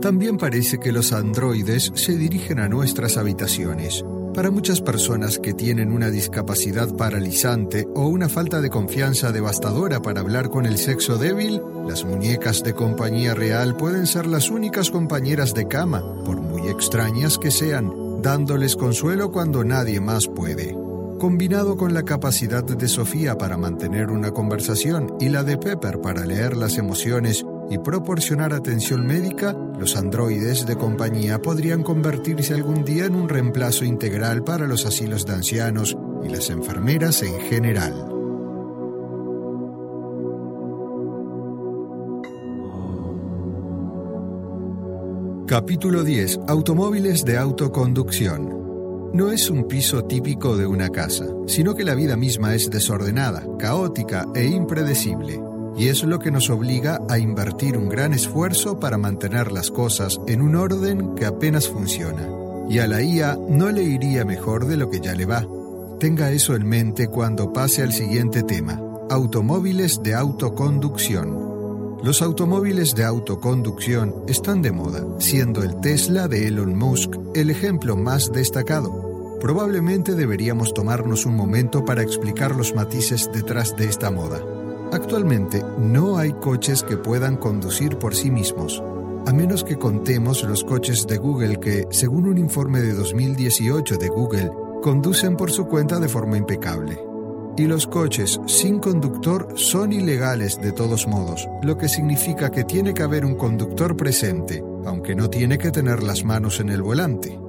También 0.01 0.37
parece 0.37 0.79
que 0.79 0.91
los 0.91 1.13
androides 1.13 1.93
se 1.95 2.17
dirigen 2.17 2.59
a 2.59 2.69
nuestras 2.69 3.17
habitaciones. 3.17 4.05
Para 4.35 4.51
muchas 4.51 4.81
personas 4.81 5.39
que 5.39 5.53
tienen 5.53 5.93
una 5.93 6.09
discapacidad 6.09 6.89
paralizante 6.97 7.87
o 7.95 8.07
una 8.07 8.31
falta 8.31 8.63
de 8.63 8.71
confianza 8.71 9.31
devastadora 9.31 10.01
para 10.01 10.21
hablar 10.21 10.49
con 10.49 10.65
el 10.65 10.79
sexo 10.79 11.19
débil, 11.19 11.61
las 11.87 12.07
muñecas 12.07 12.63
de 12.63 12.73
compañía 12.73 13.35
real 13.35 13.77
pueden 13.77 14.07
ser 14.07 14.27
las 14.27 14.49
únicas 14.49 14.91
compañeras 14.91 15.53
de 15.53 15.69
cama, 15.69 16.03
por 16.25 16.41
muy 16.41 16.71
extrañas 16.71 17.37
que 17.37 17.51
sean, 17.51 18.23
dándoles 18.23 18.75
consuelo 18.75 19.31
cuando 19.31 19.65
nadie 19.65 20.01
más 20.01 20.29
puede. 20.29 20.75
Combinado 21.19 21.77
con 21.77 21.93
la 21.93 22.03
capacidad 22.03 22.65
de 22.65 22.89
Sofía 22.89 23.37
para 23.37 23.59
mantener 23.59 24.11
una 24.11 24.31
conversación 24.31 25.15
y 25.21 25.29
la 25.29 25.45
de 25.45 25.59
Pepper 25.59 26.01
para 26.01 26.25
leer 26.25 26.57
las 26.57 26.79
emociones 26.79 27.45
y 27.73 27.79
proporcionar 27.79 28.53
atención 28.53 29.07
médica, 29.07 29.57
los 29.79 29.97
androides 29.97 30.67
de 30.67 30.77
compañía 30.77 31.41
podrían 31.41 31.83
convertirse 31.83 32.53
algún 32.53 32.85
día 32.85 33.07
en 33.07 33.15
un 33.15 33.31
reemplazo 33.31 33.87
integral 33.87 34.45
para 34.45 34.67
los 34.67 34.85
asilos 34.85 35.25
de 35.25 35.33
ancianos 35.33 35.97
y 36.23 36.29
las 36.29 36.51
enfermeras 36.51 37.23
en 37.23 37.41
general. 37.41 37.95
Capítulo 45.47 46.05
10. 46.05 46.41
Automóviles 46.49 47.25
de 47.25 47.39
autoconducción. 47.39 49.11
No 49.15 49.33
es 49.33 49.49
un 49.49 49.65
piso 49.65 50.05
típico 50.05 50.59
de 50.59 50.67
una 50.67 50.91
casa, 50.91 51.27
sino 51.47 51.75
que 51.75 51.85
la 51.85 51.95
vida 51.95 52.17
misma 52.17 52.55
es 52.55 52.69
desordenada, 52.69 53.47
caótica 53.59 54.27
e 54.35 54.45
impredecible 54.45 55.52
y 55.77 55.89
es 55.89 56.03
lo 56.05 56.19
que 56.19 56.31
nos 56.31 56.51
obliga 56.51 57.01
a 57.09 57.19
invertir 57.19 57.77
un 57.77 57.89
gran 57.89 58.13
esfuerzo 58.13 58.79
para 58.79 58.99
mantener 58.99 59.53
las 59.53 59.71
cosas 59.71 60.21
en 60.27 60.43
un 60.43 60.57
orden 60.57 61.15
que 61.15 61.27
apenas 61.27 61.69
funciona. 61.69 62.29
Y 62.69 62.79
a 62.79 62.87
la 62.87 63.03
IA 63.03 63.39
no 63.49 63.71
le 63.71 63.83
iría 63.83 64.25
mejor 64.25 64.67
de 64.67 64.77
lo 64.77 64.91
que 64.91 65.01
ya 65.01 65.15
le 65.15 65.27
va. 65.27 65.47
Tenga 65.99 66.31
eso 66.31 66.55
en 66.55 66.67
mente 66.67 67.09
cuando 67.09 67.53
pase 67.53 67.83
al 67.83 67.93
siguiente 67.93 68.43
tema, 68.43 68.81
automóviles 69.11 70.03
de 70.03 70.15
autoconducción. 70.15 72.01
Los 72.03 72.21
automóviles 72.21 72.95
de 72.95 73.05
autoconducción 73.05 74.25
están 74.27 74.61
de 74.61 74.73
moda, 74.73 75.05
siendo 75.21 75.63
el 75.63 75.81
Tesla 75.81 76.27
de 76.27 76.49
Elon 76.49 76.77
Musk 76.77 77.15
el 77.35 77.51
ejemplo 77.51 77.97
más 77.97 78.33
destacado. 78.33 79.39
Probablemente 79.41 80.15
deberíamos 80.15 80.75
tomarnos 80.75 81.27
un 81.27 81.37
momento 81.37 81.85
para 81.85 82.03
explicar 82.03 82.57
los 82.57 82.75
matices 82.75 83.31
detrás 83.33 83.77
de 83.77 83.87
esta 83.87 84.11
moda. 84.11 84.41
Actualmente 84.93 85.65
no 85.79 86.19
hay 86.19 86.35
coches 86.35 86.83
que 86.83 86.99
puedan 86.99 87.39
conducir 87.39 87.97
por 87.97 88.15
sí 88.15 88.31
mismos, 88.31 88.83
a 89.27 89.33
menos 89.33 89.65
que 89.65 89.79
contemos 89.79 90.45
los 90.45 90.65
coches 90.65 91.07
de 91.07 91.17
Google 91.17 91.59
que, 91.61 91.87
según 91.91 92.27
un 92.27 92.37
informe 92.37 92.83
de 92.83 92.93
2018 92.93 93.97
de 93.97 94.09
Google, 94.09 94.51
conducen 94.83 95.39
por 95.39 95.51
su 95.51 95.67
cuenta 95.67 95.99
de 95.99 96.09
forma 96.09 96.37
impecable. 96.37 97.03
Y 97.57 97.65
los 97.65 97.87
coches 97.87 98.39
sin 98.47 98.81
conductor 98.81 99.49
son 99.55 99.95
ilegales 99.95 100.61
de 100.61 100.73
todos 100.73 101.07
modos, 101.07 101.49
lo 101.63 101.79
que 101.79 101.89
significa 101.89 102.51
que 102.51 102.65
tiene 102.65 102.93
que 102.93 103.03
haber 103.03 103.25
un 103.25 103.37
conductor 103.37 103.97
presente, 103.97 104.63
aunque 104.85 105.15
no 105.15 105.31
tiene 105.31 105.57
que 105.57 105.71
tener 105.71 106.03
las 106.03 106.23
manos 106.23 106.61
en 106.61 106.69
el 106.69 106.83
volante. 106.83 107.42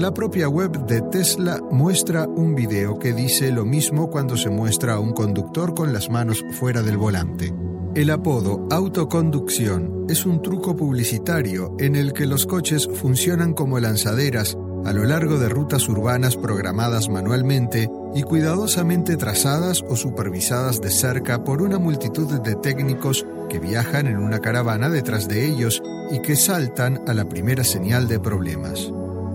La 0.00 0.14
propia 0.14 0.48
web 0.48 0.86
de 0.86 1.02
Tesla 1.02 1.60
muestra 1.70 2.26
un 2.26 2.54
video 2.54 2.98
que 2.98 3.12
dice 3.12 3.52
lo 3.52 3.66
mismo 3.66 4.08
cuando 4.08 4.34
se 4.34 4.48
muestra 4.48 4.94
a 4.94 4.98
un 4.98 5.12
conductor 5.12 5.74
con 5.74 5.92
las 5.92 6.08
manos 6.08 6.42
fuera 6.52 6.80
del 6.80 6.96
volante. 6.96 7.52
El 7.94 8.08
apodo 8.08 8.66
autoconducción 8.70 10.06
es 10.08 10.24
un 10.24 10.40
truco 10.40 10.74
publicitario 10.74 11.76
en 11.78 11.96
el 11.96 12.14
que 12.14 12.24
los 12.24 12.46
coches 12.46 12.88
funcionan 12.94 13.52
como 13.52 13.78
lanzaderas 13.78 14.56
a 14.86 14.94
lo 14.94 15.04
largo 15.04 15.38
de 15.38 15.50
rutas 15.50 15.86
urbanas 15.86 16.34
programadas 16.34 17.10
manualmente 17.10 17.90
y 18.14 18.22
cuidadosamente 18.22 19.18
trazadas 19.18 19.84
o 19.86 19.96
supervisadas 19.96 20.80
de 20.80 20.90
cerca 20.92 21.44
por 21.44 21.60
una 21.60 21.78
multitud 21.78 22.40
de 22.40 22.54
técnicos 22.54 23.26
que 23.50 23.58
viajan 23.58 24.06
en 24.06 24.16
una 24.16 24.38
caravana 24.38 24.88
detrás 24.88 25.28
de 25.28 25.46
ellos 25.46 25.82
y 26.10 26.22
que 26.22 26.36
saltan 26.36 27.02
a 27.06 27.12
la 27.12 27.28
primera 27.28 27.64
señal 27.64 28.08
de 28.08 28.18
problemas. 28.18 28.90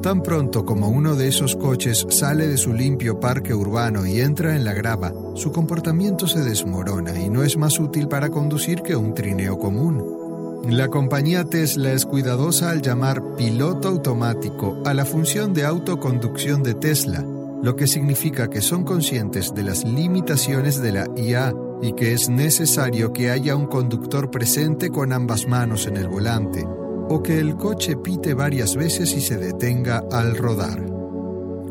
Tan 0.06 0.22
pronto 0.22 0.64
como 0.66 0.88
uno 0.88 1.16
de 1.16 1.28
esos 1.28 1.56
coches 1.56 2.06
sale 2.12 2.48
de 2.48 2.58
su 2.58 2.74
limpio 2.74 3.20
parque 3.20 3.56
urbano 3.56 4.06
y 4.06 4.22
entra 4.22 4.56
en 4.56 4.64
la 4.64 4.72
grava, 4.72 5.12
su 5.34 5.52
comportamiento 5.52 6.28
se 6.28 6.44
desmorona 6.44 7.20
y 7.20 7.28
no 7.28 7.42
es 7.42 7.58
más 7.58 7.80
útil 7.80 8.08
para 8.08 8.30
conducir 8.30 8.84
que 8.84 8.96
un 8.96 9.16
trineo 9.16 9.58
común. 9.58 10.62
La 10.70 10.90
compañía 10.90 11.46
Tesla 11.46 11.92
es 11.92 12.06
cuidadosa 12.06 12.70
al 12.70 12.84
llamar 12.84 13.36
piloto 13.36 13.88
automático 13.88 14.80
a 14.86 14.94
la 14.94 15.06
función 15.06 15.56
de 15.56 15.66
autoconducción 15.66 16.62
de 16.62 16.76
Tesla, 16.76 17.26
lo 17.64 17.76
que 17.76 17.88
significa 17.88 18.48
que 18.48 18.62
son 18.62 18.84
conscientes 18.84 19.56
de 19.56 19.64
las 19.64 19.86
limitaciones 19.86 20.84
de 20.84 20.92
la 20.92 21.08
IA 21.18 21.52
y 21.82 21.94
que 21.94 22.14
es 22.14 22.30
necesario 22.30 23.12
que 23.12 23.32
haya 23.32 23.56
un 23.56 23.66
conductor 23.66 24.30
presente 24.30 24.92
con 24.92 25.12
ambas 25.12 25.48
manos 25.48 25.88
en 25.88 25.98
el 25.98 26.08
volante, 26.08 26.64
o 27.10 27.22
que 27.22 27.40
el 27.40 27.56
coche 27.56 27.98
pite 27.98 28.34
varias 28.34 28.76
veces 28.76 29.14
y 29.14 29.22
se 29.22 29.38
detenga 29.38 30.04
al 30.12 30.36
rodar. 30.36 30.96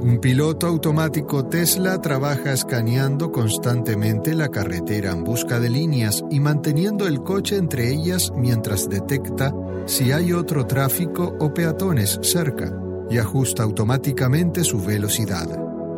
Un 0.04 0.18
piloto 0.18 0.66
automático 0.66 1.46
Tesla 1.46 1.98
trabaja 2.02 2.52
escaneando 2.52 3.32
constantemente 3.32 4.34
la 4.34 4.50
carretera 4.50 5.12
en 5.12 5.24
busca 5.24 5.58
de 5.60 5.70
líneas 5.70 6.22
y 6.30 6.40
manteniendo 6.40 7.06
el 7.06 7.22
coche 7.22 7.56
entre 7.56 7.90
ellas 7.90 8.30
mientras 8.36 8.88
detecta 8.90 9.54
si 9.86 10.12
hay 10.12 10.34
otro 10.34 10.66
tráfico 10.66 11.34
o 11.40 11.54
peatones 11.54 12.18
cerca 12.22 12.70
y 13.08 13.16
ajusta 13.16 13.62
automáticamente 13.62 14.62
su 14.62 14.78
velocidad. 14.82 15.48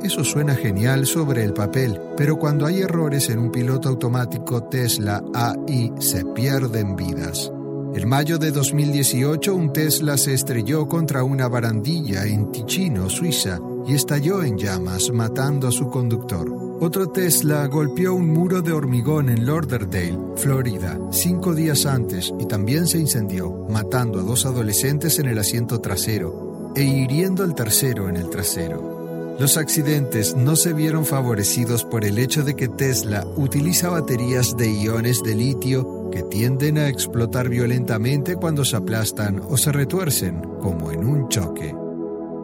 Eso 0.02 0.22
suena 0.22 0.54
genial 0.54 1.06
sobre 1.06 1.42
el 1.42 1.52
papel, 1.52 2.00
pero 2.16 2.38
cuando 2.38 2.66
hay 2.66 2.82
errores 2.82 3.28
en 3.28 3.40
un 3.40 3.50
piloto 3.50 3.88
automático 3.88 4.62
Tesla 4.64 5.24
AI 5.34 5.92
se 5.98 6.24
pierden 6.26 6.94
vidas. 6.94 7.50
En 7.96 8.10
mayo 8.10 8.36
de 8.36 8.50
2018 8.50 9.54
un 9.54 9.72
Tesla 9.72 10.18
se 10.18 10.34
estrelló 10.34 10.86
contra 10.86 11.24
una 11.24 11.48
barandilla 11.48 12.26
en 12.26 12.52
Ticino, 12.52 13.08
Suiza, 13.08 13.58
y 13.86 13.94
estalló 13.94 14.42
en 14.42 14.58
llamas, 14.58 15.10
matando 15.10 15.66
a 15.66 15.72
su 15.72 15.88
conductor. 15.88 16.46
Otro 16.78 17.08
Tesla 17.08 17.66
golpeó 17.68 18.12
un 18.12 18.28
muro 18.28 18.60
de 18.60 18.72
hormigón 18.72 19.30
en 19.30 19.46
Lauderdale, 19.46 20.18
Florida, 20.36 21.00
cinco 21.10 21.54
días 21.54 21.86
antes 21.86 22.34
y 22.38 22.44
también 22.44 22.86
se 22.86 22.98
incendió, 22.98 23.50
matando 23.70 24.20
a 24.20 24.22
dos 24.24 24.44
adolescentes 24.44 25.18
en 25.18 25.28
el 25.28 25.38
asiento 25.38 25.80
trasero 25.80 26.74
e 26.76 26.82
hiriendo 26.82 27.44
al 27.44 27.54
tercero 27.54 28.10
en 28.10 28.16
el 28.18 28.28
trasero. 28.28 29.36
Los 29.38 29.56
accidentes 29.56 30.36
no 30.36 30.54
se 30.54 30.74
vieron 30.74 31.06
favorecidos 31.06 31.82
por 31.84 32.04
el 32.04 32.18
hecho 32.18 32.44
de 32.44 32.56
que 32.56 32.68
Tesla 32.68 33.26
utiliza 33.36 33.88
baterías 33.88 34.54
de 34.58 34.70
iones 34.70 35.22
de 35.22 35.34
litio 35.34 35.95
que 36.10 36.22
tienden 36.22 36.78
a 36.78 36.88
explotar 36.88 37.48
violentamente 37.48 38.36
cuando 38.36 38.64
se 38.64 38.76
aplastan 38.76 39.40
o 39.40 39.56
se 39.56 39.72
retuercen, 39.72 40.42
como 40.60 40.90
en 40.92 41.04
un 41.04 41.28
choque. 41.28 41.74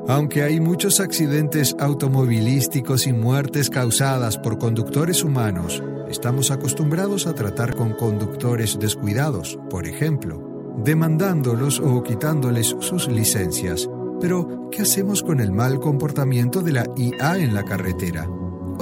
Aunque 0.08 0.42
hay 0.42 0.60
muchos 0.60 1.00
accidentes 1.00 1.76
automovilísticos 1.78 3.06
y 3.06 3.12
muertes 3.12 3.70
causadas 3.70 4.36
por 4.38 4.58
conductores 4.58 5.22
humanos, 5.22 5.82
estamos 6.08 6.50
acostumbrados 6.50 7.26
a 7.26 7.34
tratar 7.34 7.76
con 7.76 7.92
conductores 7.92 8.78
descuidados, 8.78 9.58
por 9.70 9.86
ejemplo, 9.86 10.74
demandándolos 10.84 11.80
o 11.80 12.02
quitándoles 12.02 12.74
sus 12.80 13.08
licencias 13.08 13.88
pero, 14.22 14.68
¿qué 14.70 14.82
hacemos 14.82 15.20
con 15.20 15.40
el 15.40 15.50
mal 15.50 15.80
comportamiento 15.80 16.62
de 16.62 16.70
la 16.70 16.86
IA 16.96 17.38
en 17.38 17.54
la 17.54 17.64
carretera? 17.64 18.28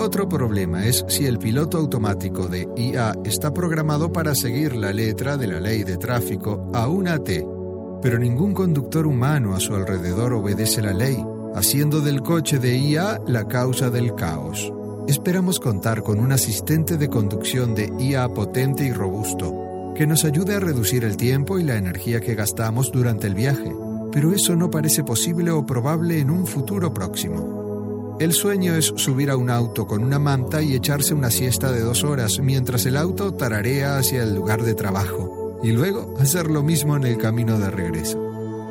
Otro 0.01 0.27
problema 0.27 0.86
es 0.86 1.05
si 1.09 1.27
el 1.27 1.39
piloto 1.39 1.77
automático 1.77 2.48
de 2.48 2.66
IA 2.74 3.14
está 3.22 3.52
programado 3.52 4.10
para 4.10 4.35
seguir 4.35 4.74
la 4.74 4.94
letra 4.94 5.36
de 5.36 5.47
la 5.47 5.60
ley 5.60 5.85
de 5.85 5.98
tráfico 5.98 6.70
a 6.72 6.89
una 6.89 7.18
T, 7.18 7.47
pero 8.01 8.18
ningún 8.18 8.55
conductor 8.55 9.06
humano 9.06 9.55
a 9.55 9.60
su 9.60 9.74
alrededor 9.74 10.32
obedece 10.32 10.81
la 10.81 10.94
ley, 10.94 11.22
haciendo 11.55 12.01
del 12.01 12.22
coche 12.22 12.59
de 12.59 12.78
IA 12.78 13.20
la 13.27 13.47
causa 13.47 13.90
del 13.90 14.14
caos. 14.14 14.72
Esperamos 15.06 15.60
contar 15.60 16.02
con 16.02 16.18
un 16.18 16.32
asistente 16.32 16.97
de 16.97 17.10
conducción 17.10 17.74
de 17.74 17.93
IA 17.98 18.27
potente 18.31 18.85
y 18.85 18.93
robusto, 18.93 19.93
que 19.94 20.06
nos 20.06 20.24
ayude 20.24 20.55
a 20.55 20.60
reducir 20.60 21.05
el 21.05 21.18
tiempo 21.18 21.59
y 21.59 21.62
la 21.62 21.77
energía 21.77 22.22
que 22.22 22.35
gastamos 22.35 22.90
durante 22.90 23.27
el 23.27 23.35
viaje 23.35 23.70
pero 24.12 24.32
eso 24.32 24.56
no 24.56 24.70
parece 24.70 25.05
posible 25.05 25.51
o 25.51 25.64
probable 25.64 26.18
en 26.18 26.31
un 26.31 26.47
futuro 26.47 26.93
próximo. 26.93 27.60
El 28.20 28.34
sueño 28.34 28.74
es 28.74 28.92
subir 28.97 29.30
a 29.30 29.36
un 29.38 29.48
auto 29.48 29.86
con 29.86 30.05
una 30.05 30.18
manta 30.18 30.60
y 30.60 30.74
echarse 30.74 31.14
una 31.14 31.30
siesta 31.30 31.72
de 31.72 31.80
dos 31.80 32.05
horas 32.05 32.38
mientras 32.38 32.84
el 32.84 32.98
auto 32.98 33.32
tararea 33.32 33.97
hacia 33.97 34.22
el 34.22 34.34
lugar 34.34 34.62
de 34.62 34.74
trabajo, 34.74 35.59
y 35.62 35.72
luego 35.72 36.14
hacer 36.20 36.51
lo 36.51 36.62
mismo 36.62 36.97
en 36.97 37.05
el 37.05 37.16
camino 37.16 37.59
de 37.59 37.70
regreso. 37.70 38.20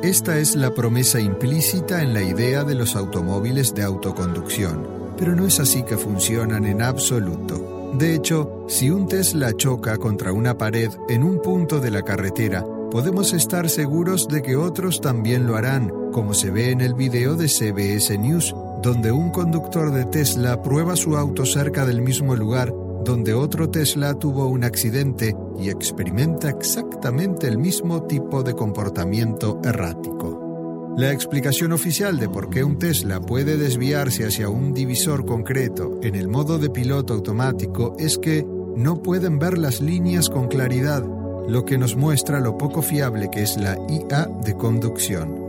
Esta 0.04 0.38
es 0.38 0.54
la 0.54 0.72
promesa 0.72 1.18
implícita 1.18 2.00
en 2.00 2.14
la 2.14 2.22
idea 2.22 2.62
de 2.62 2.76
los 2.76 2.94
automóviles 2.94 3.74
de 3.74 3.82
autoconducción, 3.82 4.86
pero 5.18 5.34
no 5.34 5.48
es 5.48 5.58
así 5.58 5.82
que 5.82 5.96
funcionan 5.96 6.64
en 6.64 6.80
absoluto. 6.80 7.90
De 7.98 8.14
hecho, 8.14 8.66
si 8.68 8.88
un 8.88 9.08
Tesla 9.08 9.52
choca 9.56 9.98
contra 9.98 10.32
una 10.32 10.56
pared 10.56 10.92
en 11.08 11.24
un 11.24 11.42
punto 11.42 11.80
de 11.80 11.90
la 11.90 12.02
carretera, 12.02 12.64
podemos 12.92 13.32
estar 13.32 13.68
seguros 13.68 14.28
de 14.28 14.42
que 14.42 14.54
otros 14.54 15.00
también 15.00 15.48
lo 15.48 15.56
harán, 15.56 15.92
como 16.12 16.34
se 16.34 16.52
ve 16.52 16.70
en 16.70 16.82
el 16.82 16.94
video 16.94 17.34
de 17.34 17.48
CBS 17.48 18.16
News, 18.16 18.54
donde 18.82 19.12
un 19.12 19.30
conductor 19.30 19.92
de 19.92 20.04
Tesla 20.06 20.62
prueba 20.62 20.96
su 20.96 21.16
auto 21.16 21.44
cerca 21.44 21.84
del 21.84 22.00
mismo 22.00 22.34
lugar 22.34 22.72
donde 23.04 23.34
otro 23.34 23.70
Tesla 23.70 24.14
tuvo 24.14 24.46
un 24.46 24.64
accidente 24.64 25.34
y 25.58 25.70
experimenta 25.70 26.50
exactamente 26.50 27.46
el 27.48 27.58
mismo 27.58 28.02
tipo 28.02 28.42
de 28.42 28.54
comportamiento 28.54 29.60
errático. 29.64 30.94
La 30.96 31.12
explicación 31.12 31.72
oficial 31.72 32.18
de 32.18 32.28
por 32.28 32.50
qué 32.50 32.62
un 32.62 32.78
Tesla 32.78 33.20
puede 33.20 33.56
desviarse 33.56 34.26
hacia 34.26 34.48
un 34.48 34.74
divisor 34.74 35.24
concreto 35.24 35.98
en 36.02 36.14
el 36.14 36.28
modo 36.28 36.58
de 36.58 36.68
piloto 36.68 37.14
automático 37.14 37.94
es 37.98 38.18
que 38.18 38.46
no 38.76 39.02
pueden 39.02 39.38
ver 39.38 39.56
las 39.56 39.80
líneas 39.80 40.28
con 40.28 40.48
claridad 40.48 41.02
lo 41.48 41.64
que 41.64 41.78
nos 41.78 41.96
muestra 41.96 42.38
lo 42.38 42.58
poco 42.58 42.82
fiable 42.82 43.30
que 43.30 43.42
es 43.42 43.56
la 43.56 43.76
IA 43.88 44.26
de 44.44 44.54
conducción. 44.54 45.39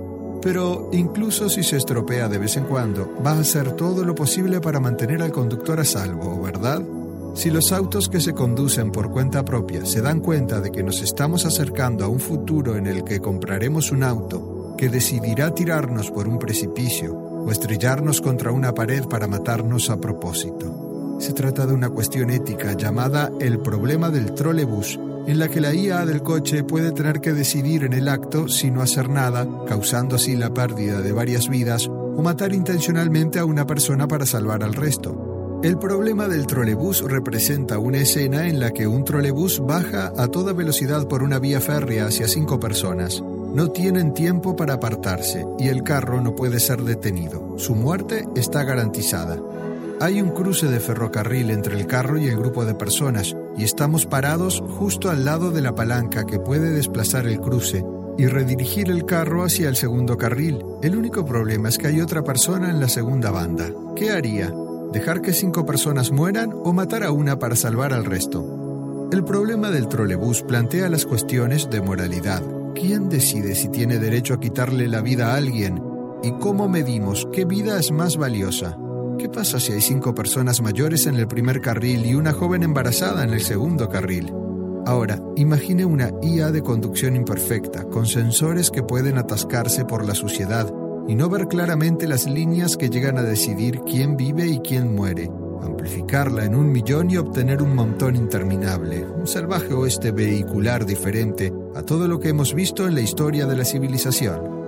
Pero 0.41 0.89
incluso 0.91 1.49
si 1.49 1.63
se 1.63 1.77
estropea 1.77 2.27
de 2.27 2.39
vez 2.39 2.57
en 2.57 2.63
cuando, 2.63 3.13
va 3.25 3.31
a 3.31 3.39
hacer 3.39 3.73
todo 3.73 4.03
lo 4.03 4.15
posible 4.15 4.59
para 4.59 4.79
mantener 4.79 5.21
al 5.21 5.31
conductor 5.31 5.79
a 5.79 5.85
salvo, 5.85 6.41
¿verdad? 6.41 6.81
Si 7.33 7.49
los 7.49 7.71
autos 7.71 8.09
que 8.09 8.19
se 8.19 8.33
conducen 8.33 8.91
por 8.91 9.11
cuenta 9.11 9.45
propia 9.45 9.85
se 9.85 10.01
dan 10.01 10.19
cuenta 10.19 10.59
de 10.59 10.71
que 10.71 10.83
nos 10.83 11.01
estamos 11.01 11.45
acercando 11.45 12.03
a 12.03 12.07
un 12.07 12.19
futuro 12.19 12.75
en 12.75 12.87
el 12.87 13.03
que 13.03 13.21
compraremos 13.21 13.91
un 13.91 14.03
auto 14.03 14.75
que 14.77 14.89
decidirá 14.89 15.53
tirarnos 15.53 16.11
por 16.11 16.27
un 16.27 16.39
precipicio 16.39 17.13
o 17.15 17.51
estrellarnos 17.51 18.19
contra 18.19 18.51
una 18.51 18.73
pared 18.73 19.05
para 19.05 19.27
matarnos 19.27 19.89
a 19.89 20.01
propósito. 20.01 21.17
Se 21.19 21.33
trata 21.33 21.65
de 21.67 21.73
una 21.73 21.89
cuestión 21.89 22.31
ética 22.31 22.73
llamada 22.73 23.31
el 23.39 23.59
problema 23.59 24.09
del 24.09 24.33
trolebús 24.33 24.99
en 25.27 25.39
la 25.39 25.47
que 25.49 25.61
la 25.61 25.73
IA 25.73 26.05
del 26.05 26.23
coche 26.23 26.63
puede 26.63 26.91
tener 26.91 27.21
que 27.21 27.33
decidir 27.33 27.83
en 27.83 27.93
el 27.93 28.07
acto 28.07 28.47
si 28.47 28.71
no 28.71 28.81
hacer 28.81 29.09
nada, 29.09 29.47
causando 29.67 30.15
así 30.15 30.35
la 30.35 30.53
pérdida 30.53 31.01
de 31.01 31.11
varias 31.11 31.49
vidas, 31.49 31.87
o 31.87 32.21
matar 32.21 32.53
intencionalmente 32.53 33.39
a 33.39 33.45
una 33.45 33.65
persona 33.65 34.07
para 34.07 34.25
salvar 34.25 34.63
al 34.63 34.73
resto. 34.73 35.59
El 35.63 35.77
problema 35.77 36.27
del 36.27 36.47
trolebús 36.47 37.03
representa 37.07 37.77
una 37.77 37.99
escena 37.99 38.47
en 38.47 38.59
la 38.59 38.71
que 38.71 38.87
un 38.87 39.05
trolebús 39.05 39.59
baja 39.63 40.11
a 40.17 40.27
toda 40.27 40.53
velocidad 40.53 41.07
por 41.07 41.21
una 41.21 41.37
vía 41.37 41.61
férrea 41.61 42.07
hacia 42.07 42.27
cinco 42.27 42.59
personas. 42.59 43.21
No 43.21 43.69
tienen 43.69 44.13
tiempo 44.15 44.55
para 44.55 44.73
apartarse 44.73 45.45
y 45.59 45.67
el 45.67 45.83
carro 45.83 46.19
no 46.19 46.35
puede 46.35 46.59
ser 46.59 46.81
detenido. 46.81 47.59
Su 47.59 47.75
muerte 47.75 48.25
está 48.35 48.63
garantizada. 48.63 49.37
Hay 50.01 50.19
un 50.19 50.31
cruce 50.31 50.65
de 50.65 50.79
ferrocarril 50.79 51.51
entre 51.51 51.79
el 51.79 51.85
carro 51.85 52.17
y 52.17 52.25
el 52.25 52.35
grupo 52.35 52.65
de 52.65 52.73
personas 52.73 53.35
y 53.55 53.63
estamos 53.63 54.07
parados 54.07 54.63
justo 54.67 55.11
al 55.11 55.25
lado 55.25 55.51
de 55.51 55.61
la 55.61 55.75
palanca 55.75 56.25
que 56.25 56.39
puede 56.39 56.71
desplazar 56.71 57.27
el 57.27 57.39
cruce 57.39 57.85
y 58.17 58.25
redirigir 58.25 58.89
el 58.89 59.05
carro 59.05 59.43
hacia 59.43 59.69
el 59.69 59.75
segundo 59.75 60.17
carril. 60.17 60.65
El 60.81 60.97
único 60.97 61.23
problema 61.23 61.69
es 61.69 61.77
que 61.77 61.85
hay 61.85 62.01
otra 62.01 62.23
persona 62.23 62.71
en 62.71 62.79
la 62.79 62.89
segunda 62.89 63.29
banda. 63.29 63.69
¿Qué 63.95 64.09
haría? 64.09 64.51
¿Dejar 64.91 65.21
que 65.21 65.33
cinco 65.33 65.67
personas 65.67 66.11
mueran 66.11 66.51
o 66.51 66.73
matar 66.73 67.03
a 67.03 67.11
una 67.11 67.37
para 67.37 67.55
salvar 67.55 67.93
al 67.93 68.05
resto? 68.05 69.07
El 69.11 69.23
problema 69.23 69.69
del 69.69 69.87
trolebús 69.87 70.41
plantea 70.41 70.89
las 70.89 71.05
cuestiones 71.05 71.69
de 71.69 71.79
moralidad. 71.79 72.41
¿Quién 72.73 73.07
decide 73.07 73.53
si 73.53 73.69
tiene 73.69 73.99
derecho 73.99 74.33
a 74.33 74.39
quitarle 74.39 74.87
la 74.87 75.01
vida 75.01 75.33
a 75.33 75.35
alguien? 75.35 75.79
¿Y 76.23 76.31
cómo 76.39 76.67
medimos 76.67 77.27
qué 77.31 77.45
vida 77.45 77.77
es 77.79 77.91
más 77.91 78.17
valiosa? 78.17 78.79
¿Qué 79.21 79.29
pasa 79.29 79.59
si 79.59 79.71
hay 79.71 79.81
cinco 79.81 80.15
personas 80.15 80.63
mayores 80.63 81.05
en 81.05 81.13
el 81.13 81.27
primer 81.27 81.61
carril 81.61 82.07
y 82.07 82.15
una 82.15 82.33
joven 82.33 82.63
embarazada 82.63 83.23
en 83.23 83.29
el 83.29 83.41
segundo 83.41 83.87
carril? 83.87 84.33
Ahora, 84.87 85.21
imagine 85.35 85.85
una 85.85 86.09
IA 86.23 86.49
de 86.49 86.63
conducción 86.63 87.15
imperfecta, 87.15 87.83
con 87.83 88.07
sensores 88.07 88.71
que 88.71 88.81
pueden 88.81 89.19
atascarse 89.19 89.85
por 89.85 90.07
la 90.07 90.15
suciedad 90.15 90.73
y 91.07 91.13
no 91.13 91.29
ver 91.29 91.47
claramente 91.47 92.07
las 92.07 92.27
líneas 92.27 92.77
que 92.77 92.89
llegan 92.89 93.19
a 93.19 93.21
decidir 93.21 93.81
quién 93.85 94.17
vive 94.17 94.47
y 94.47 94.57
quién 94.57 94.95
muere, 94.95 95.29
amplificarla 95.61 96.43
en 96.43 96.55
un 96.55 96.71
millón 96.71 97.11
y 97.11 97.17
obtener 97.17 97.61
un 97.61 97.75
montón 97.75 98.15
interminable, 98.15 99.05
un 99.05 99.27
salvaje 99.27 99.71
oeste 99.71 100.11
vehicular 100.11 100.83
diferente 100.83 101.53
a 101.75 101.83
todo 101.83 102.07
lo 102.07 102.19
que 102.19 102.29
hemos 102.29 102.55
visto 102.55 102.87
en 102.87 102.95
la 102.95 103.01
historia 103.01 103.45
de 103.45 103.55
la 103.55 103.65
civilización. 103.65 104.60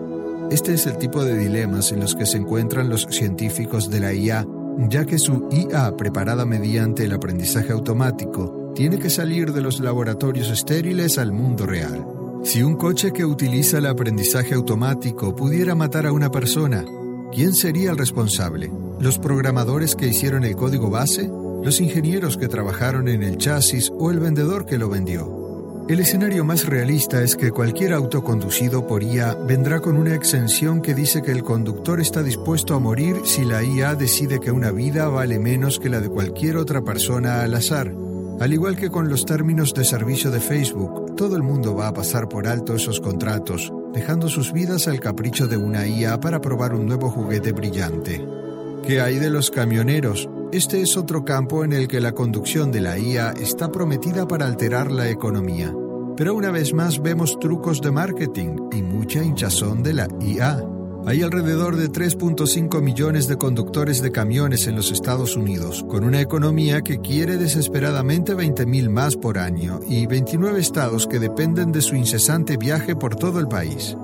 Este 0.52 0.74
es 0.74 0.86
el 0.86 0.98
tipo 0.98 1.24
de 1.24 1.38
dilemas 1.38 1.92
en 1.92 2.00
los 2.00 2.16
que 2.16 2.26
se 2.26 2.38
encuentran 2.38 2.90
los 2.90 3.08
científicos 3.10 3.90
de 3.90 4.00
la 4.00 4.14
IA 4.14 4.46
ya 4.78 5.06
que 5.06 5.18
su 5.18 5.48
IA 5.52 5.96
preparada 5.96 6.46
mediante 6.46 7.06
el 7.06 7.14
aprendizaje 7.14 7.72
automático 7.72 8.72
tiene 8.76 8.98
que 8.98 9.10
salir 9.10 9.54
de 9.54 9.62
los 9.62 9.80
laboratorios 9.80 10.50
estériles 10.50 11.18
al 11.18 11.32
mundo 11.32 11.66
real. 11.66 12.06
Si 12.44 12.64
un 12.64 12.76
coche 12.76 13.12
que 13.12 13.26
utiliza 13.26 13.78
el 13.78 13.86
aprendizaje 13.86 14.56
automático 14.56 15.36
pudiera 15.36 15.76
matar 15.76 16.08
a 16.08 16.12
una 16.12 16.32
persona, 16.32 16.84
¿quién 17.32 17.54
sería 17.54 17.92
el 17.92 17.98
responsable? 17.98 18.72
¿Los 19.00 19.20
programadores 19.20 19.96
que 19.96 20.08
hicieron 20.08 20.44
el 20.44 20.56
código 20.56 20.90
base? 20.90 21.30
¿Los 21.64 21.80
ingenieros 21.80 22.36
que 22.36 22.48
trabajaron 22.48 23.08
en 23.08 23.24
el 23.24 23.38
chasis 23.38 23.92
o 23.98 24.12
el 24.12 24.20
vendedor 24.20 24.66
que 24.66 24.78
lo 24.78 24.90
vendió? 24.90 25.43
El 25.90 26.00
escenario 26.00 26.46
más 26.46 26.66
realista 26.66 27.22
es 27.24 27.36
que 27.36 27.52
cualquier 27.52 27.92
auto 27.92 28.24
conducido 28.24 28.88
por 28.88 29.04
IA 29.04 29.36
vendrá 29.36 29.82
con 29.82 29.98
una 29.98 30.16
exención 30.16 30.82
que 30.82 30.94
dice 30.94 31.22
que 31.22 31.32
el 31.32 31.44
conductor 31.44 32.00
está 32.00 32.24
dispuesto 32.24 32.74
a 32.74 32.80
morir 32.80 33.18
si 33.26 33.44
la 33.44 33.62
IA 33.62 33.94
decide 33.96 34.40
que 34.40 34.52
una 34.52 34.72
vida 34.72 35.10
vale 35.10 35.40
menos 35.40 35.80
que 35.80 35.90
la 35.90 36.00
de 36.00 36.08
cualquier 36.08 36.56
otra 36.56 36.84
persona 36.84 37.42
al 37.44 37.54
azar. 37.54 37.94
Al 38.40 38.54
igual 38.54 38.78
que 38.78 38.90
con 38.90 39.10
los 39.10 39.26
términos 39.26 39.74
de 39.74 39.84
servicio 39.84 40.32
de 40.32 40.40
Facebook, 40.40 41.18
todo 41.18 41.36
el 41.36 41.44
mundo 41.44 41.76
va 41.76 41.90
a 41.90 41.94
pasar 41.94 42.30
por 42.30 42.48
alto 42.48 42.76
esos 42.76 43.02
contratos, 43.02 43.74
dejando 43.94 44.30
sus 44.30 44.54
vidas 44.54 44.88
al 44.88 45.02
capricho 45.02 45.48
de 45.48 45.58
una 45.58 45.86
IA 45.86 46.22
para 46.22 46.40
probar 46.40 46.74
un 46.74 46.86
nuevo 46.86 47.10
juguete 47.10 47.52
brillante. 47.52 48.43
¿Qué 48.86 49.00
hay 49.00 49.18
de 49.18 49.30
los 49.30 49.50
camioneros? 49.50 50.30
Este 50.52 50.82
es 50.82 50.98
otro 50.98 51.24
campo 51.24 51.64
en 51.64 51.72
el 51.72 51.88
que 51.88 52.02
la 52.02 52.12
conducción 52.12 52.70
de 52.70 52.82
la 52.82 53.00
IA 53.00 53.32
está 53.32 53.72
prometida 53.72 54.28
para 54.28 54.46
alterar 54.46 54.92
la 54.92 55.10
economía. 55.10 55.74
Pero 56.18 56.36
una 56.36 56.52
vez 56.52 56.74
más 56.74 57.02
vemos 57.02 57.40
trucos 57.40 57.80
de 57.80 57.92
marketing 57.92 58.58
y 58.74 58.82
mucha 58.82 59.24
hinchazón 59.24 59.84
de 59.84 59.94
la 59.94 60.10
IA. 60.20 60.62
Hay 61.06 61.22
alrededor 61.22 61.78
de 61.78 61.90
3.5 61.90 62.82
millones 62.82 63.30
de 63.30 63.38
conductores 63.38 64.02
de 64.02 64.12
camiones 64.12 64.68
en 64.68 64.76
los 64.76 64.92
Estados 64.92 65.38
Unidos, 65.38 65.86
con 65.88 66.04
una 66.04 66.20
economía 66.20 66.82
que 66.82 67.00
quiere 67.00 67.38
desesperadamente 67.38 68.36
20.000 68.36 68.90
más 68.90 69.16
por 69.16 69.38
año 69.38 69.80
y 69.88 70.08
29 70.08 70.60
estados 70.60 71.08
que 71.08 71.20
dependen 71.20 71.72
de 71.72 71.82
su 71.82 71.96
incesante 71.96 72.58
viaje 72.58 72.98
por 72.98 73.16
todo 73.16 73.40
el 73.40 73.48
país. 73.48 73.96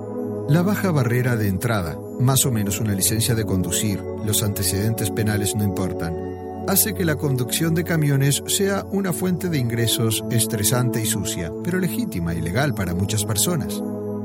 La 0.48 0.62
baja 0.62 0.90
barrera 0.90 1.36
de 1.36 1.48
entrada, 1.48 1.98
más 2.20 2.46
o 2.46 2.52
menos 2.52 2.80
una 2.80 2.94
licencia 2.94 3.34
de 3.34 3.44
conducir, 3.44 4.00
los 4.24 4.42
antecedentes 4.42 5.10
penales 5.10 5.56
no 5.56 5.64
importan, 5.64 6.14
hace 6.68 6.94
que 6.94 7.04
la 7.04 7.16
conducción 7.16 7.74
de 7.74 7.84
camiones 7.84 8.42
sea 8.46 8.84
una 8.90 9.12
fuente 9.12 9.48
de 9.48 9.58
ingresos 9.58 10.24
estresante 10.30 11.00
y 11.00 11.06
sucia, 11.06 11.52
pero 11.64 11.78
legítima 11.78 12.34
y 12.34 12.40
legal 12.40 12.74
para 12.74 12.94
muchas 12.94 13.24
personas. 13.24 13.82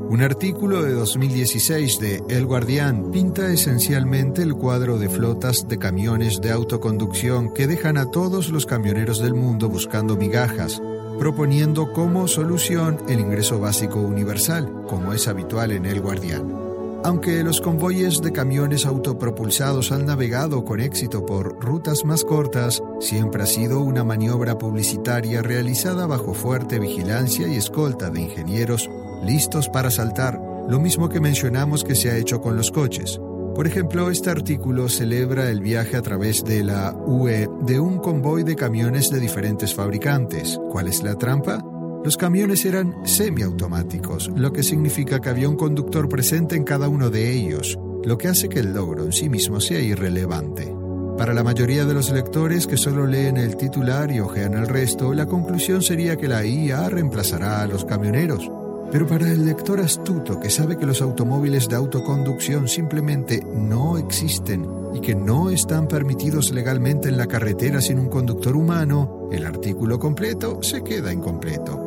Un 0.08 0.22
artículo 0.22 0.84
de 0.84 0.92
2016 0.92 1.98
de 1.98 2.22
El 2.28 2.46
Guardián 2.46 3.10
pinta 3.10 3.50
esencialmente 3.50 4.42
el 4.42 4.54
cuadro 4.54 4.98
de 4.98 5.08
flotas 5.08 5.66
de 5.66 5.78
camiones 5.78 6.40
de 6.40 6.52
autoconducción 6.52 7.52
que 7.52 7.66
dejan 7.66 7.96
a 7.96 8.10
todos 8.12 8.50
los 8.50 8.66
camioneros 8.66 9.20
del 9.20 9.34
mundo 9.34 9.68
buscando 9.68 10.16
migajas, 10.16 10.80
proponiendo 11.18 11.92
como 11.92 12.28
solución 12.28 12.98
el 13.08 13.18
ingreso 13.18 13.58
básico 13.58 13.98
universal, 13.98 14.84
como 14.86 15.12
es 15.12 15.26
habitual 15.26 15.72
en 15.72 15.86
El 15.86 16.00
Guardián. 16.00 16.65
Aunque 17.04 17.42
los 17.44 17.60
convoyes 17.60 18.20
de 18.20 18.32
camiones 18.32 18.84
autopropulsados 18.84 19.92
han 19.92 20.06
navegado 20.06 20.64
con 20.64 20.80
éxito 20.80 21.24
por 21.24 21.64
rutas 21.64 22.04
más 22.04 22.24
cortas, 22.24 22.82
siempre 23.00 23.44
ha 23.44 23.46
sido 23.46 23.80
una 23.80 24.02
maniobra 24.02 24.58
publicitaria 24.58 25.42
realizada 25.42 26.06
bajo 26.06 26.34
fuerte 26.34 26.78
vigilancia 26.78 27.46
y 27.46 27.56
escolta 27.56 28.10
de 28.10 28.22
ingenieros 28.22 28.90
listos 29.24 29.68
para 29.68 29.90
saltar, 29.90 30.40
lo 30.68 30.80
mismo 30.80 31.08
que 31.08 31.20
mencionamos 31.20 31.84
que 31.84 31.94
se 31.94 32.10
ha 32.10 32.16
hecho 32.16 32.40
con 32.40 32.56
los 32.56 32.70
coches. 32.72 33.20
Por 33.54 33.66
ejemplo, 33.66 34.10
este 34.10 34.28
artículo 34.28 34.88
celebra 34.88 35.50
el 35.50 35.60
viaje 35.60 35.96
a 35.96 36.02
través 36.02 36.44
de 36.44 36.62
la 36.62 36.94
UE 37.06 37.48
de 37.62 37.80
un 37.80 37.98
convoy 37.98 38.42
de 38.42 38.54
camiones 38.54 39.10
de 39.10 39.20
diferentes 39.20 39.74
fabricantes. 39.74 40.60
¿Cuál 40.70 40.88
es 40.88 41.02
la 41.02 41.14
trampa? 41.14 41.64
Los 42.06 42.16
camiones 42.16 42.64
eran 42.64 43.04
semiautomáticos, 43.04 44.30
lo 44.36 44.52
que 44.52 44.62
significa 44.62 45.20
que 45.20 45.28
había 45.28 45.48
un 45.48 45.56
conductor 45.56 46.08
presente 46.08 46.54
en 46.54 46.62
cada 46.62 46.88
uno 46.88 47.10
de 47.10 47.32
ellos, 47.32 47.76
lo 48.04 48.16
que 48.16 48.28
hace 48.28 48.48
que 48.48 48.60
el 48.60 48.72
logro 48.72 49.02
en 49.06 49.12
sí 49.12 49.28
mismo 49.28 49.60
sea 49.60 49.80
irrelevante. 49.80 50.72
Para 51.18 51.34
la 51.34 51.42
mayoría 51.42 51.84
de 51.84 51.94
los 51.94 52.12
lectores 52.12 52.68
que 52.68 52.76
solo 52.76 53.08
leen 53.08 53.36
el 53.38 53.56
titular 53.56 54.12
y 54.12 54.20
ojean 54.20 54.54
el 54.54 54.68
resto, 54.68 55.12
la 55.14 55.26
conclusión 55.26 55.82
sería 55.82 56.14
que 56.14 56.28
la 56.28 56.46
IA 56.46 56.88
reemplazará 56.88 57.62
a 57.62 57.66
los 57.66 57.84
camioneros. 57.84 58.48
Pero 58.92 59.08
para 59.08 59.28
el 59.28 59.44
lector 59.44 59.80
astuto 59.80 60.38
que 60.38 60.48
sabe 60.48 60.78
que 60.78 60.86
los 60.86 61.02
automóviles 61.02 61.68
de 61.68 61.74
autoconducción 61.74 62.68
simplemente 62.68 63.44
no 63.52 63.98
existen 63.98 64.64
y 64.94 65.00
que 65.00 65.16
no 65.16 65.50
están 65.50 65.88
permitidos 65.88 66.52
legalmente 66.52 67.08
en 67.08 67.16
la 67.16 67.26
carretera 67.26 67.80
sin 67.80 67.98
un 67.98 68.08
conductor 68.08 68.54
humano, 68.54 69.28
el 69.32 69.44
artículo 69.44 69.98
completo 69.98 70.62
se 70.62 70.84
queda 70.84 71.12
incompleto. 71.12 71.85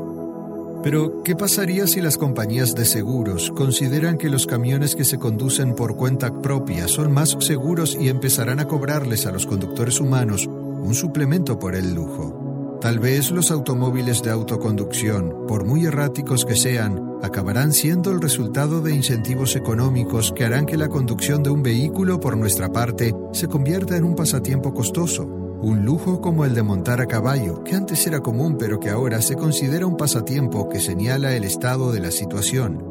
Pero, 0.81 1.23
¿qué 1.23 1.35
pasaría 1.35 1.87
si 1.87 1.99
las 1.99 2.17
compañías 2.17 2.73
de 2.73 2.85
seguros 2.85 3.51
consideran 3.51 4.17
que 4.17 4.29
los 4.29 4.47
camiones 4.47 4.95
que 4.95 5.03
se 5.03 5.19
conducen 5.19 5.75
por 5.75 5.97
cuenta 5.97 6.41
propia 6.41 6.87
son 6.87 7.11
más 7.11 7.35
seguros 7.39 7.97
y 7.99 8.07
empezarán 8.07 8.61
a 8.61 8.65
cobrarles 8.65 9.25
a 9.25 9.31
los 9.31 9.45
conductores 9.45 9.99
humanos 9.99 10.47
un 10.47 10.93
suplemento 10.93 11.59
por 11.59 11.75
el 11.75 11.93
lujo? 11.93 12.77
Tal 12.79 12.99
vez 12.99 13.29
los 13.31 13.51
automóviles 13.51 14.23
de 14.23 14.31
autoconducción, 14.31 15.45
por 15.47 15.65
muy 15.65 15.85
erráticos 15.85 16.45
que 16.45 16.55
sean, 16.55 17.17
acabarán 17.21 17.73
siendo 17.73 18.11
el 18.11 18.21
resultado 18.21 18.79
de 18.79 18.95
incentivos 18.95 19.57
económicos 19.57 20.31
que 20.33 20.45
harán 20.45 20.65
que 20.65 20.77
la 20.77 20.87
conducción 20.87 21.43
de 21.43 21.49
un 21.49 21.61
vehículo 21.61 22.21
por 22.21 22.37
nuestra 22.37 22.71
parte 22.71 23.13
se 23.33 23.49
convierta 23.49 23.97
en 23.97 24.05
un 24.05 24.15
pasatiempo 24.15 24.73
costoso 24.73 25.48
un 25.61 25.85
lujo 25.85 26.21
como 26.21 26.45
el 26.45 26.55
de 26.55 26.63
montar 26.63 27.01
a 27.01 27.05
caballo, 27.05 27.63
que 27.63 27.75
antes 27.75 28.05
era 28.07 28.21
común 28.21 28.57
pero 28.57 28.79
que 28.79 28.89
ahora 28.89 29.21
se 29.21 29.35
considera 29.35 29.85
un 29.85 29.97
pasatiempo 29.97 30.69
que 30.69 30.79
señala 30.79 31.35
el 31.35 31.43
estado 31.43 31.91
de 31.91 31.99
la 31.99 32.11
situación. 32.11 32.83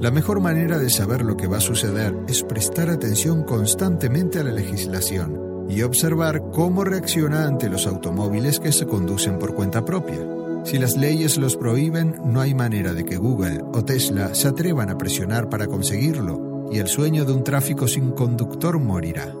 La 0.00 0.10
mejor 0.10 0.40
manera 0.40 0.78
de 0.78 0.90
saber 0.90 1.22
lo 1.22 1.36
que 1.36 1.46
va 1.46 1.58
a 1.58 1.60
suceder 1.60 2.16
es 2.28 2.42
prestar 2.42 2.90
atención 2.90 3.44
constantemente 3.44 4.38
a 4.38 4.44
la 4.44 4.52
legislación 4.52 5.66
y 5.68 5.82
observar 5.82 6.42
cómo 6.52 6.84
reacciona 6.84 7.46
ante 7.46 7.68
los 7.68 7.86
automóviles 7.86 8.60
que 8.60 8.72
se 8.72 8.86
conducen 8.86 9.38
por 9.38 9.54
cuenta 9.54 9.84
propia. 9.84 10.18
Si 10.64 10.78
las 10.78 10.96
leyes 10.96 11.38
los 11.38 11.56
prohíben, 11.56 12.20
no 12.24 12.40
hay 12.40 12.54
manera 12.54 12.92
de 12.92 13.04
que 13.04 13.16
Google 13.16 13.62
o 13.72 13.84
Tesla 13.84 14.34
se 14.34 14.48
atrevan 14.48 14.90
a 14.90 14.98
presionar 14.98 15.48
para 15.48 15.66
conseguirlo, 15.66 16.68
y 16.70 16.78
el 16.78 16.88
sueño 16.88 17.24
de 17.24 17.32
un 17.32 17.42
tráfico 17.42 17.88
sin 17.88 18.12
conductor 18.12 18.78
morirá. 18.78 19.34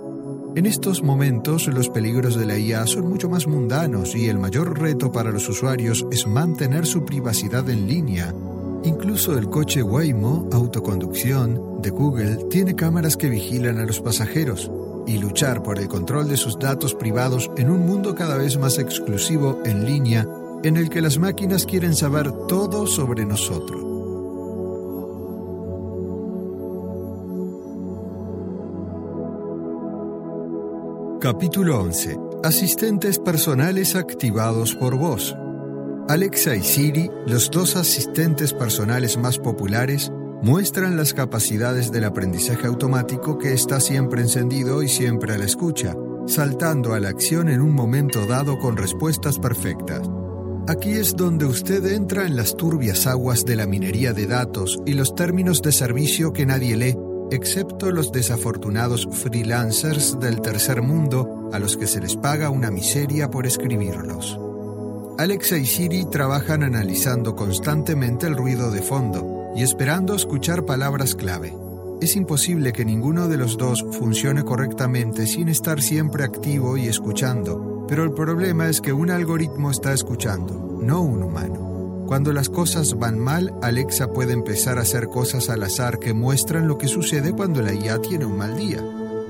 En 0.54 0.66
estos 0.66 1.02
momentos 1.02 1.66
los 1.68 1.88
peligros 1.88 2.36
de 2.36 2.44
la 2.44 2.58
IA 2.58 2.86
son 2.86 3.08
mucho 3.08 3.26
más 3.30 3.46
mundanos 3.46 4.14
y 4.14 4.28
el 4.28 4.38
mayor 4.38 4.78
reto 4.78 5.10
para 5.10 5.30
los 5.30 5.48
usuarios 5.48 6.06
es 6.10 6.26
mantener 6.26 6.84
su 6.84 7.06
privacidad 7.06 7.70
en 7.70 7.88
línea. 7.88 8.34
Incluso 8.84 9.38
el 9.38 9.48
coche 9.48 9.82
Waymo, 9.82 10.50
autoconducción, 10.52 11.80
de 11.80 11.88
Google, 11.88 12.36
tiene 12.50 12.76
cámaras 12.76 13.16
que 13.16 13.30
vigilan 13.30 13.78
a 13.78 13.86
los 13.86 14.00
pasajeros 14.00 14.70
y 15.06 15.16
luchar 15.16 15.62
por 15.62 15.78
el 15.78 15.88
control 15.88 16.28
de 16.28 16.36
sus 16.36 16.58
datos 16.58 16.94
privados 16.94 17.50
en 17.56 17.70
un 17.70 17.86
mundo 17.86 18.14
cada 18.14 18.36
vez 18.36 18.58
más 18.58 18.78
exclusivo 18.78 19.58
en 19.64 19.86
línea 19.86 20.28
en 20.62 20.76
el 20.76 20.90
que 20.90 21.00
las 21.00 21.18
máquinas 21.18 21.64
quieren 21.64 21.94
saber 21.94 22.30
todo 22.46 22.86
sobre 22.86 23.24
nosotros. 23.24 24.01
Capítulo 31.22 31.80
11. 31.80 32.18
Asistentes 32.42 33.20
personales 33.20 33.94
activados 33.94 34.74
por 34.74 34.98
voz. 34.98 35.36
Alexa 36.08 36.56
y 36.56 36.64
Siri, 36.64 37.12
los 37.28 37.48
dos 37.48 37.76
asistentes 37.76 38.52
personales 38.52 39.16
más 39.16 39.38
populares, 39.38 40.10
muestran 40.42 40.96
las 40.96 41.14
capacidades 41.14 41.92
del 41.92 42.06
aprendizaje 42.06 42.66
automático 42.66 43.38
que 43.38 43.52
está 43.52 43.78
siempre 43.78 44.20
encendido 44.20 44.82
y 44.82 44.88
siempre 44.88 45.34
a 45.34 45.38
la 45.38 45.44
escucha, 45.44 45.94
saltando 46.26 46.92
a 46.92 46.98
la 46.98 47.10
acción 47.10 47.48
en 47.48 47.60
un 47.60 47.72
momento 47.72 48.26
dado 48.26 48.58
con 48.58 48.76
respuestas 48.76 49.38
perfectas. 49.38 50.10
Aquí 50.66 50.90
es 50.90 51.14
donde 51.14 51.44
usted 51.44 51.86
entra 51.86 52.26
en 52.26 52.34
las 52.34 52.56
turbias 52.56 53.06
aguas 53.06 53.44
de 53.44 53.54
la 53.54 53.66
minería 53.68 54.12
de 54.12 54.26
datos 54.26 54.80
y 54.86 54.94
los 54.94 55.14
términos 55.14 55.62
de 55.62 55.70
servicio 55.70 56.32
que 56.32 56.46
nadie 56.46 56.76
lee 56.76 56.96
excepto 57.34 57.90
los 57.90 58.12
desafortunados 58.12 59.08
freelancers 59.10 60.18
del 60.20 60.40
tercer 60.40 60.82
mundo 60.82 61.50
a 61.52 61.58
los 61.58 61.76
que 61.76 61.86
se 61.86 62.00
les 62.00 62.16
paga 62.16 62.50
una 62.50 62.70
miseria 62.70 63.30
por 63.30 63.46
escribirlos. 63.46 64.38
Alexa 65.18 65.56
y 65.56 65.66
Siri 65.66 66.04
trabajan 66.06 66.62
analizando 66.62 67.36
constantemente 67.36 68.26
el 68.26 68.36
ruido 68.36 68.70
de 68.70 68.82
fondo 68.82 69.52
y 69.56 69.62
esperando 69.62 70.14
escuchar 70.14 70.64
palabras 70.64 71.14
clave. 71.14 71.54
Es 72.00 72.16
imposible 72.16 72.72
que 72.72 72.84
ninguno 72.84 73.28
de 73.28 73.36
los 73.36 73.56
dos 73.56 73.84
funcione 73.92 74.42
correctamente 74.42 75.26
sin 75.26 75.48
estar 75.48 75.80
siempre 75.80 76.24
activo 76.24 76.76
y 76.76 76.88
escuchando, 76.88 77.86
pero 77.88 78.04
el 78.04 78.12
problema 78.12 78.68
es 78.68 78.80
que 78.80 78.92
un 78.92 79.10
algoritmo 79.10 79.70
está 79.70 79.92
escuchando, 79.92 80.80
no 80.82 81.02
un 81.02 81.22
humano. 81.22 81.71
Cuando 82.12 82.34
las 82.34 82.50
cosas 82.50 82.98
van 82.98 83.18
mal, 83.18 83.54
Alexa 83.62 84.12
puede 84.12 84.34
empezar 84.34 84.76
a 84.76 84.82
hacer 84.82 85.08
cosas 85.08 85.48
al 85.48 85.62
azar 85.62 85.98
que 85.98 86.12
muestran 86.12 86.68
lo 86.68 86.76
que 86.76 86.86
sucede 86.86 87.32
cuando 87.32 87.62
la 87.62 87.72
IA 87.72 88.02
tiene 88.02 88.26
un 88.26 88.36
mal 88.36 88.54
día. 88.54 88.84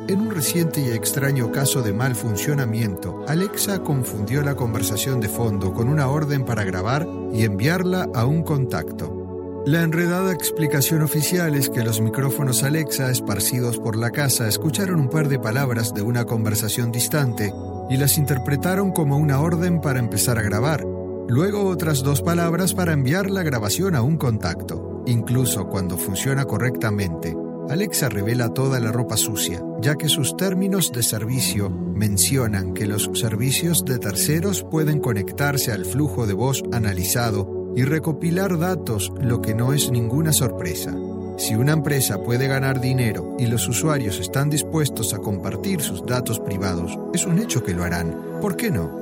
En 0.08 0.20
un 0.20 0.32
reciente 0.32 0.80
y 0.80 0.88
extraño 0.88 1.52
caso 1.52 1.80
de 1.82 1.92
mal 1.92 2.16
funcionamiento, 2.16 3.24
Alexa 3.28 3.84
confundió 3.84 4.42
la 4.42 4.56
conversación 4.56 5.20
de 5.20 5.28
fondo 5.28 5.72
con 5.72 5.88
una 5.88 6.08
orden 6.08 6.44
para 6.44 6.64
grabar 6.64 7.06
y 7.32 7.44
enviarla 7.44 8.08
a 8.16 8.26
un 8.26 8.42
contacto. 8.42 9.62
La 9.64 9.82
enredada 9.82 10.32
explicación 10.32 11.02
oficial 11.02 11.54
es 11.54 11.70
que 11.70 11.84
los 11.84 12.00
micrófonos 12.00 12.64
Alexa 12.64 13.12
esparcidos 13.12 13.78
por 13.78 13.96
la 13.96 14.10
casa 14.10 14.48
escucharon 14.48 14.98
un 14.98 15.08
par 15.08 15.28
de 15.28 15.38
palabras 15.38 15.94
de 15.94 16.02
una 16.02 16.24
conversación 16.24 16.90
distante 16.90 17.54
y 17.88 17.96
las 17.96 18.18
interpretaron 18.18 18.90
como 18.90 19.18
una 19.18 19.38
orden 19.38 19.80
para 19.80 20.00
empezar 20.00 20.36
a 20.36 20.42
grabar, 20.42 20.84
luego 21.28 21.64
otras 21.64 22.02
dos 22.02 22.22
palabras 22.22 22.74
para 22.74 22.92
enviar 22.92 23.30
la 23.30 23.42
grabación 23.42 23.94
a 23.94 24.02
un 24.02 24.16
contacto. 24.16 25.02
Incluso 25.06 25.68
cuando 25.68 25.96
funciona 25.96 26.44
correctamente, 26.44 27.36
Alexa 27.68 28.08
revela 28.08 28.52
toda 28.52 28.80
la 28.80 28.92
ropa 28.92 29.16
sucia, 29.16 29.62
ya 29.80 29.94
que 29.94 30.08
sus 30.08 30.36
términos 30.36 30.92
de 30.92 31.02
servicio 31.02 31.70
mencionan 31.70 32.74
que 32.74 32.86
los 32.86 33.10
servicios 33.14 33.84
de 33.84 33.98
terceros 33.98 34.62
pueden 34.62 35.00
conectarse 35.00 35.72
al 35.72 35.84
flujo 35.84 36.26
de 36.26 36.34
voz 36.34 36.62
analizado 36.72 37.72
y 37.74 37.84
recopilar 37.84 38.58
datos, 38.58 39.12
lo 39.20 39.40
que 39.40 39.54
no 39.54 39.72
es 39.72 39.90
ninguna 39.90 40.32
sorpresa. 40.32 40.94
Si 41.38 41.54
una 41.54 41.72
empresa 41.72 42.22
puede 42.22 42.46
ganar 42.46 42.80
dinero 42.80 43.36
y 43.38 43.46
los 43.46 43.66
usuarios 43.66 44.20
están 44.20 44.50
dispuestos 44.50 45.14
a 45.14 45.18
compartir 45.18 45.80
sus 45.80 46.04
datos 46.04 46.38
privados, 46.40 46.98
es 47.14 47.24
un 47.24 47.38
hecho 47.38 47.62
que 47.62 47.74
lo 47.74 47.84
harán. 47.84 48.14
¿Por 48.40 48.56
qué 48.56 48.70
no? 48.70 49.01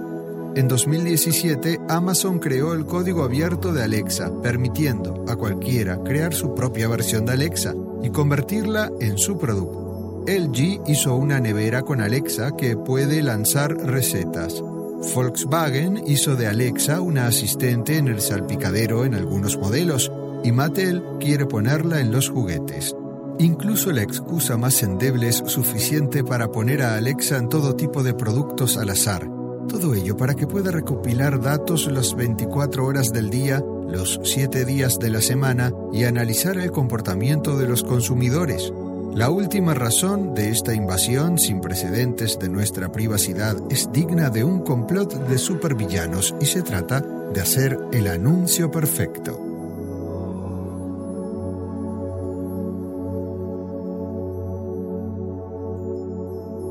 En 0.56 0.66
2017, 0.66 1.80
Amazon 1.88 2.40
creó 2.40 2.74
el 2.74 2.84
código 2.84 3.22
abierto 3.22 3.72
de 3.72 3.84
Alexa, 3.84 4.32
permitiendo 4.42 5.24
a 5.28 5.36
cualquiera 5.36 6.02
crear 6.02 6.34
su 6.34 6.56
propia 6.56 6.88
versión 6.88 7.24
de 7.24 7.34
Alexa 7.34 7.72
y 8.02 8.10
convertirla 8.10 8.90
en 8.98 9.16
su 9.16 9.38
producto. 9.38 10.24
LG 10.26 10.82
hizo 10.88 11.14
una 11.14 11.38
nevera 11.38 11.82
con 11.82 12.00
Alexa 12.00 12.56
que 12.56 12.76
puede 12.76 13.22
lanzar 13.22 13.76
recetas. 13.76 14.60
Volkswagen 15.14 16.02
hizo 16.06 16.34
de 16.34 16.48
Alexa 16.48 17.00
una 17.00 17.28
asistente 17.28 17.96
en 17.96 18.08
el 18.08 18.20
salpicadero 18.20 19.04
en 19.04 19.14
algunos 19.14 19.56
modelos 19.56 20.10
y 20.42 20.50
Mattel 20.50 21.02
quiere 21.20 21.46
ponerla 21.46 22.00
en 22.00 22.10
los 22.10 22.28
juguetes. 22.28 22.96
Incluso 23.38 23.92
la 23.92 24.02
excusa 24.02 24.56
más 24.56 24.82
endeble 24.82 25.28
es 25.28 25.44
suficiente 25.46 26.24
para 26.24 26.50
poner 26.50 26.82
a 26.82 26.96
Alexa 26.96 27.38
en 27.38 27.48
todo 27.48 27.76
tipo 27.76 28.02
de 28.02 28.14
productos 28.14 28.76
al 28.76 28.90
azar. 28.90 29.39
Todo 29.70 29.94
ello 29.94 30.16
para 30.16 30.34
que 30.34 30.48
pueda 30.48 30.72
recopilar 30.72 31.40
datos 31.40 31.86
las 31.86 32.16
24 32.16 32.84
horas 32.84 33.12
del 33.12 33.30
día, 33.30 33.62
los 33.88 34.18
7 34.24 34.64
días 34.64 34.98
de 34.98 35.10
la 35.10 35.20
semana 35.20 35.72
y 35.92 36.04
analizar 36.04 36.58
el 36.58 36.72
comportamiento 36.72 37.56
de 37.56 37.68
los 37.68 37.84
consumidores. 37.84 38.72
La 39.14 39.30
última 39.30 39.72
razón 39.74 40.34
de 40.34 40.50
esta 40.50 40.74
invasión 40.74 41.38
sin 41.38 41.60
precedentes 41.60 42.36
de 42.40 42.48
nuestra 42.48 42.90
privacidad 42.90 43.56
es 43.70 43.92
digna 43.92 44.28
de 44.28 44.42
un 44.42 44.62
complot 44.62 45.28
de 45.28 45.38
supervillanos 45.38 46.34
y 46.40 46.46
se 46.46 46.62
trata 46.62 47.00
de 47.00 47.40
hacer 47.40 47.78
el 47.92 48.08
anuncio 48.08 48.72
perfecto. 48.72 49.38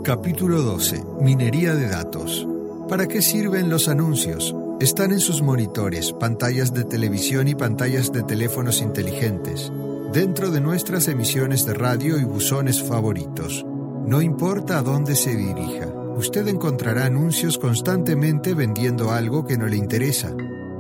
Capítulo 0.04 0.64
12. 0.64 1.02
Minería 1.22 1.76
de 1.76 1.88
datos. 1.88 2.48
¿Para 2.90 3.08
qué 3.08 3.22
sirven 3.22 3.70
los 3.70 3.88
anuncios? 3.88 4.56
Están 4.80 5.12
en 5.12 5.20
sus 5.20 5.44
monitores, 5.44 6.12
pantallas 6.12 6.74
de 6.74 6.84
televisión 6.84 7.48
y 7.48 7.54
pantallas 7.54 8.12
de 8.12 8.24
teléfonos 8.24 8.82
inteligentes, 8.82 9.72
dentro 10.12 10.50
de 10.50 10.60
nuestras 10.60 11.08
emisiones 11.08 11.68
de 11.68 11.76
radio 11.76 12.18
y 12.18 12.24
buzones 12.24 12.82
favoritos. 12.82 13.64
No 14.08 14.24
importa 14.24 14.80
a 14.80 14.82
dónde 14.82 15.16
se 15.16 15.36
dirija, 15.36 15.86
usted 16.18 16.48
encontrará 16.48 17.06
anuncios 17.06 17.60
constantemente 17.60 18.56
vendiendo 18.56 19.12
algo 19.12 19.46
que 19.46 19.60
no 19.60 19.68
le 19.68 19.78
interesa. 19.78 20.36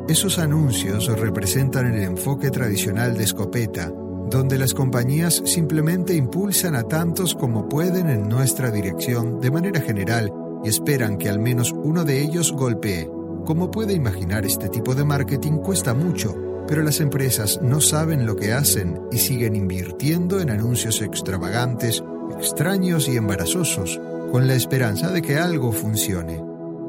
Esos 0.08 0.40
anuncios 0.40 1.06
representan 1.20 1.94
el 1.94 2.02
enfoque 2.02 2.50
tradicional 2.50 3.16
de 3.16 3.26
escopeta, 3.26 3.94
donde 4.32 4.58
las 4.58 4.74
compañías 4.74 5.44
simplemente 5.46 6.16
impulsan 6.16 6.74
a 6.74 6.82
tantos 6.82 7.36
como 7.36 7.70
pueden 7.70 8.10
en 8.10 8.28
nuestra 8.28 8.72
dirección 8.72 9.40
de 9.40 9.52
manera 9.52 9.80
general 9.80 10.34
y 10.64 10.70
esperan 10.70 11.18
que 11.18 11.30
al 11.30 11.40
menos 11.40 11.72
uno 11.72 12.04
de 12.04 12.22
ellos 12.22 12.52
golpee. 12.52 13.10
Como 13.46 13.72
puede 13.72 13.94
imaginar, 13.94 14.46
este 14.46 14.70
tipo 14.70 14.96
de 14.96 15.04
marketing 15.04 15.58
cuesta 15.58 15.94
mucho, 15.94 16.36
pero 16.68 16.84
las 16.84 17.00
empresas 17.00 17.60
no 17.62 17.82
saben 17.82 18.26
lo 18.26 18.36
que 18.36 18.54
hacen 18.54 19.02
y 19.12 19.18
siguen 19.18 19.56
invirtiendo 19.56 20.40
en 20.40 20.50
anuncios 20.50 21.02
extravagantes, 21.02 22.04
extraños 22.38 23.08
y 23.10 23.18
embarazosos, 23.18 24.00
con 24.32 24.48
la 24.48 24.54
esperanza 24.54 25.10
de 25.12 25.22
que 25.22 25.38
algo 25.38 25.72
funcione. 25.72 26.44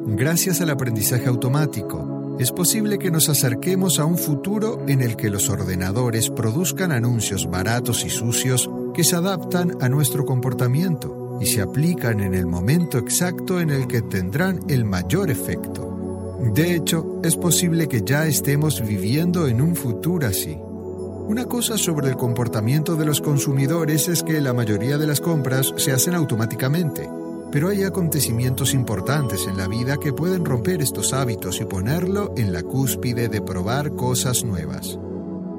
Gracias 0.06 0.60
al 0.60 0.70
aprendizaje 0.70 1.28
automático, 1.28 2.36
es 2.38 2.52
posible 2.52 2.98
que 2.98 3.10
nos 3.10 3.28
acerquemos 3.28 3.98
a 3.98 4.06
un 4.06 4.16
futuro 4.16 4.82
en 4.88 5.02
el 5.02 5.16
que 5.16 5.30
los 5.30 5.50
ordenadores 5.50 6.30
produzcan 6.30 6.90
anuncios 6.90 7.50
baratos 7.50 8.04
y 8.04 8.10
sucios 8.10 8.70
que 8.94 9.04
se 9.04 9.16
adaptan 9.16 9.76
a 9.80 9.88
nuestro 9.88 10.24
comportamiento 10.24 11.19
y 11.40 11.46
se 11.46 11.62
aplican 11.62 12.20
en 12.20 12.34
el 12.34 12.46
momento 12.46 12.98
exacto 12.98 13.60
en 13.60 13.70
el 13.70 13.86
que 13.86 14.02
tendrán 14.02 14.60
el 14.68 14.84
mayor 14.84 15.30
efecto. 15.30 16.38
De 16.54 16.74
hecho, 16.74 17.20
es 17.24 17.36
posible 17.36 17.88
que 17.88 18.02
ya 18.02 18.26
estemos 18.26 18.80
viviendo 18.86 19.46
en 19.46 19.60
un 19.60 19.74
futuro 19.74 20.26
así. 20.26 20.56
Una 20.58 21.44
cosa 21.44 21.78
sobre 21.78 22.08
el 22.08 22.16
comportamiento 22.16 22.96
de 22.96 23.06
los 23.06 23.20
consumidores 23.20 24.08
es 24.08 24.22
que 24.22 24.40
la 24.40 24.52
mayoría 24.52 24.98
de 24.98 25.06
las 25.06 25.20
compras 25.20 25.72
se 25.76 25.92
hacen 25.92 26.14
automáticamente 26.14 27.08
pero 27.50 27.68
hay 27.68 27.82
acontecimientos 27.82 28.74
importantes 28.74 29.46
en 29.46 29.56
la 29.56 29.66
vida 29.66 29.96
que 29.96 30.12
pueden 30.12 30.44
romper 30.44 30.82
estos 30.82 31.12
hábitos 31.12 31.60
y 31.60 31.64
ponerlo 31.64 32.32
en 32.36 32.52
la 32.52 32.62
cúspide 32.62 33.28
de 33.28 33.42
probar 33.42 33.92
cosas 33.94 34.44
nuevas. 34.44 34.98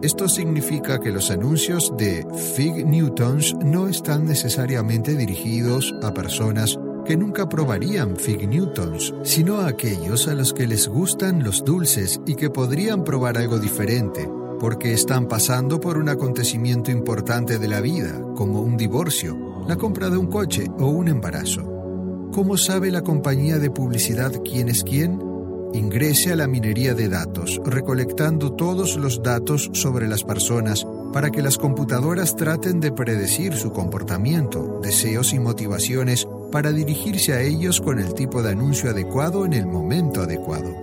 Esto 0.01 0.27
significa 0.27 0.99
que 0.99 1.11
los 1.11 1.29
anuncios 1.29 1.93
de 1.95 2.25
Fig 2.55 2.87
Newtons 2.87 3.53
no 3.63 3.87
están 3.87 4.25
necesariamente 4.25 5.15
dirigidos 5.15 5.93
a 6.01 6.11
personas 6.11 6.79
que 7.05 7.15
nunca 7.15 7.47
probarían 7.47 8.15
Fig 8.15 8.47
Newtons, 8.49 9.13
sino 9.23 9.57
a 9.57 9.67
aquellos 9.67 10.27
a 10.27 10.33
los 10.33 10.53
que 10.53 10.65
les 10.65 10.87
gustan 10.87 11.43
los 11.43 11.63
dulces 11.63 12.19
y 12.25 12.33
que 12.33 12.49
podrían 12.49 13.03
probar 13.03 13.37
algo 13.37 13.59
diferente, 13.59 14.27
porque 14.59 14.91
están 14.91 15.27
pasando 15.27 15.79
por 15.79 15.99
un 15.99 16.09
acontecimiento 16.09 16.89
importante 16.89 17.59
de 17.59 17.67
la 17.67 17.79
vida, 17.79 18.19
como 18.35 18.61
un 18.61 18.77
divorcio, 18.77 19.37
la 19.67 19.75
compra 19.75 20.09
de 20.09 20.17
un 20.17 20.27
coche 20.27 20.65
o 20.79 20.87
un 20.87 21.09
embarazo. 21.09 21.61
¿Cómo 22.31 22.57
sabe 22.57 22.89
la 22.89 23.01
compañía 23.01 23.59
de 23.59 23.69
publicidad 23.69 24.31
quién 24.43 24.67
es 24.67 24.83
quién? 24.83 25.30
Ingrese 25.73 26.33
a 26.33 26.35
la 26.35 26.47
minería 26.47 26.93
de 26.93 27.07
datos, 27.07 27.61
recolectando 27.65 28.53
todos 28.53 28.97
los 28.97 29.23
datos 29.23 29.69
sobre 29.73 30.07
las 30.07 30.23
personas 30.23 30.85
para 31.13 31.29
que 31.31 31.41
las 31.41 31.57
computadoras 31.57 32.35
traten 32.35 32.81
de 32.81 32.91
predecir 32.91 33.53
su 33.55 33.71
comportamiento, 33.71 34.79
deseos 34.83 35.33
y 35.33 35.39
motivaciones 35.39 36.27
para 36.51 36.71
dirigirse 36.71 37.33
a 37.33 37.41
ellos 37.41 37.79
con 37.79 37.99
el 37.99 38.13
tipo 38.13 38.43
de 38.43 38.51
anuncio 38.51 38.89
adecuado 38.89 39.45
en 39.45 39.53
el 39.53 39.65
momento 39.65 40.21
adecuado. 40.21 40.75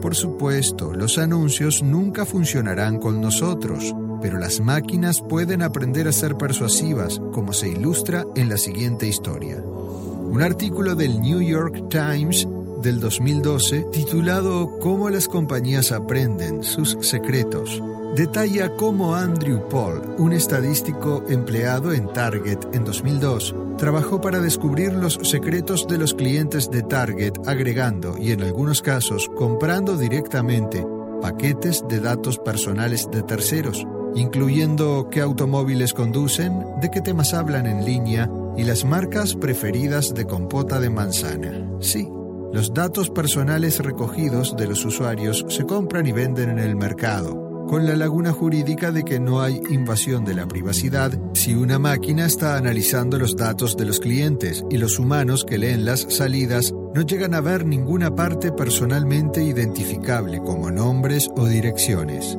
Por 0.00 0.14
supuesto, 0.14 0.92
los 0.94 1.18
anuncios 1.18 1.82
nunca 1.82 2.24
funcionarán 2.24 2.98
con 2.98 3.20
nosotros, 3.20 3.94
pero 4.22 4.38
las 4.38 4.60
máquinas 4.60 5.20
pueden 5.20 5.62
aprender 5.62 6.06
a 6.06 6.12
ser 6.12 6.36
persuasivas, 6.36 7.20
como 7.32 7.52
se 7.52 7.68
ilustra 7.68 8.24
en 8.36 8.48
la 8.48 8.56
siguiente 8.56 9.08
historia. 9.08 9.56
Un 9.60 10.40
artículo 10.42 10.94
del 10.94 11.20
New 11.20 11.40
York 11.42 11.88
Times 11.90 12.46
del 12.82 13.00
2012 13.00 13.86
titulado 13.92 14.78
Cómo 14.78 15.10
las 15.10 15.28
compañías 15.28 15.92
aprenden 15.92 16.62
sus 16.62 16.96
secretos 17.00 17.82
detalla 18.14 18.74
cómo 18.76 19.14
Andrew 19.14 19.68
Paul, 19.68 20.02
un 20.18 20.32
estadístico 20.32 21.24
empleado 21.28 21.92
en 21.92 22.12
Target 22.12 22.58
en 22.72 22.84
2002, 22.84 23.54
trabajó 23.78 24.20
para 24.20 24.40
descubrir 24.40 24.92
los 24.92 25.14
secretos 25.22 25.86
de 25.86 25.98
los 25.98 26.14
clientes 26.14 26.70
de 26.70 26.82
Target 26.82 27.34
agregando 27.46 28.16
y 28.18 28.32
en 28.32 28.42
algunos 28.42 28.82
casos 28.82 29.30
comprando 29.36 29.96
directamente 29.96 30.84
paquetes 31.22 31.84
de 31.88 32.00
datos 32.00 32.38
personales 32.38 33.08
de 33.10 33.22
terceros, 33.22 33.86
incluyendo 34.14 35.08
qué 35.10 35.20
automóviles 35.20 35.92
conducen, 35.92 36.64
de 36.80 36.90
qué 36.90 37.00
temas 37.00 37.34
hablan 37.34 37.66
en 37.66 37.84
línea, 37.84 38.30
y 38.56 38.64
las 38.64 38.84
marcas 38.84 39.36
preferidas 39.36 40.12
de 40.12 40.26
compota 40.26 40.80
de 40.80 40.90
manzana. 40.90 41.70
Sí, 41.80 42.08
los 42.52 42.74
datos 42.74 43.10
personales 43.10 43.78
recogidos 43.78 44.56
de 44.56 44.66
los 44.66 44.84
usuarios 44.84 45.44
se 45.48 45.64
compran 45.64 46.06
y 46.06 46.12
venden 46.12 46.50
en 46.50 46.58
el 46.58 46.74
mercado, 46.74 47.66
con 47.68 47.86
la 47.86 47.94
laguna 47.94 48.32
jurídica 48.32 48.90
de 48.90 49.04
que 49.04 49.20
no 49.20 49.40
hay 49.40 49.60
invasión 49.70 50.24
de 50.24 50.34
la 50.34 50.48
privacidad 50.48 51.12
si 51.32 51.54
una 51.54 51.78
máquina 51.78 52.26
está 52.26 52.56
analizando 52.56 53.18
los 53.18 53.36
datos 53.36 53.76
de 53.76 53.84
los 53.84 54.00
clientes 54.00 54.64
y 54.68 54.78
los 54.78 54.98
humanos 54.98 55.44
que 55.44 55.58
leen 55.58 55.84
las 55.84 56.06
salidas 56.08 56.74
no 56.92 57.02
llegan 57.02 57.34
a 57.34 57.40
ver 57.40 57.64
ninguna 57.64 58.14
parte 58.16 58.50
personalmente 58.50 59.44
identificable 59.44 60.40
como 60.40 60.72
nombres 60.72 61.30
o 61.36 61.46
direcciones. 61.46 62.36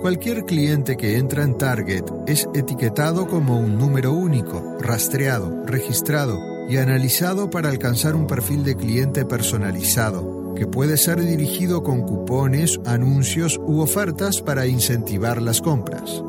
Cualquier 0.00 0.46
cliente 0.46 0.96
que 0.96 1.18
entra 1.18 1.44
en 1.44 1.58
Target 1.58 2.04
es 2.26 2.48
etiquetado 2.54 3.26
como 3.26 3.60
un 3.60 3.76
número 3.76 4.12
único, 4.12 4.78
rastreado, 4.80 5.66
registrado 5.66 6.49
y 6.70 6.76
analizado 6.76 7.50
para 7.50 7.68
alcanzar 7.68 8.14
un 8.14 8.28
perfil 8.28 8.62
de 8.62 8.76
cliente 8.76 9.24
personalizado, 9.24 10.54
que 10.54 10.68
puede 10.68 10.96
ser 10.96 11.20
dirigido 11.20 11.82
con 11.82 12.02
cupones, 12.02 12.78
anuncios 12.86 13.58
u 13.58 13.80
ofertas 13.80 14.40
para 14.40 14.68
incentivar 14.68 15.42
las 15.42 15.60
compras. 15.60 16.22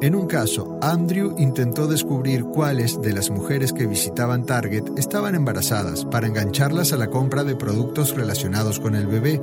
En 0.00 0.14
un 0.14 0.28
caso, 0.28 0.78
Andrew 0.80 1.34
intentó 1.38 1.88
descubrir 1.88 2.44
cuáles 2.44 3.02
de 3.02 3.12
las 3.12 3.30
mujeres 3.30 3.72
que 3.72 3.86
visitaban 3.86 4.46
Target 4.46 4.84
estaban 4.96 5.34
embarazadas 5.34 6.04
para 6.04 6.28
engancharlas 6.28 6.92
a 6.92 6.96
la 6.96 7.08
compra 7.08 7.42
de 7.42 7.56
productos 7.56 8.14
relacionados 8.14 8.78
con 8.78 8.94
el 8.94 9.08
bebé. 9.08 9.42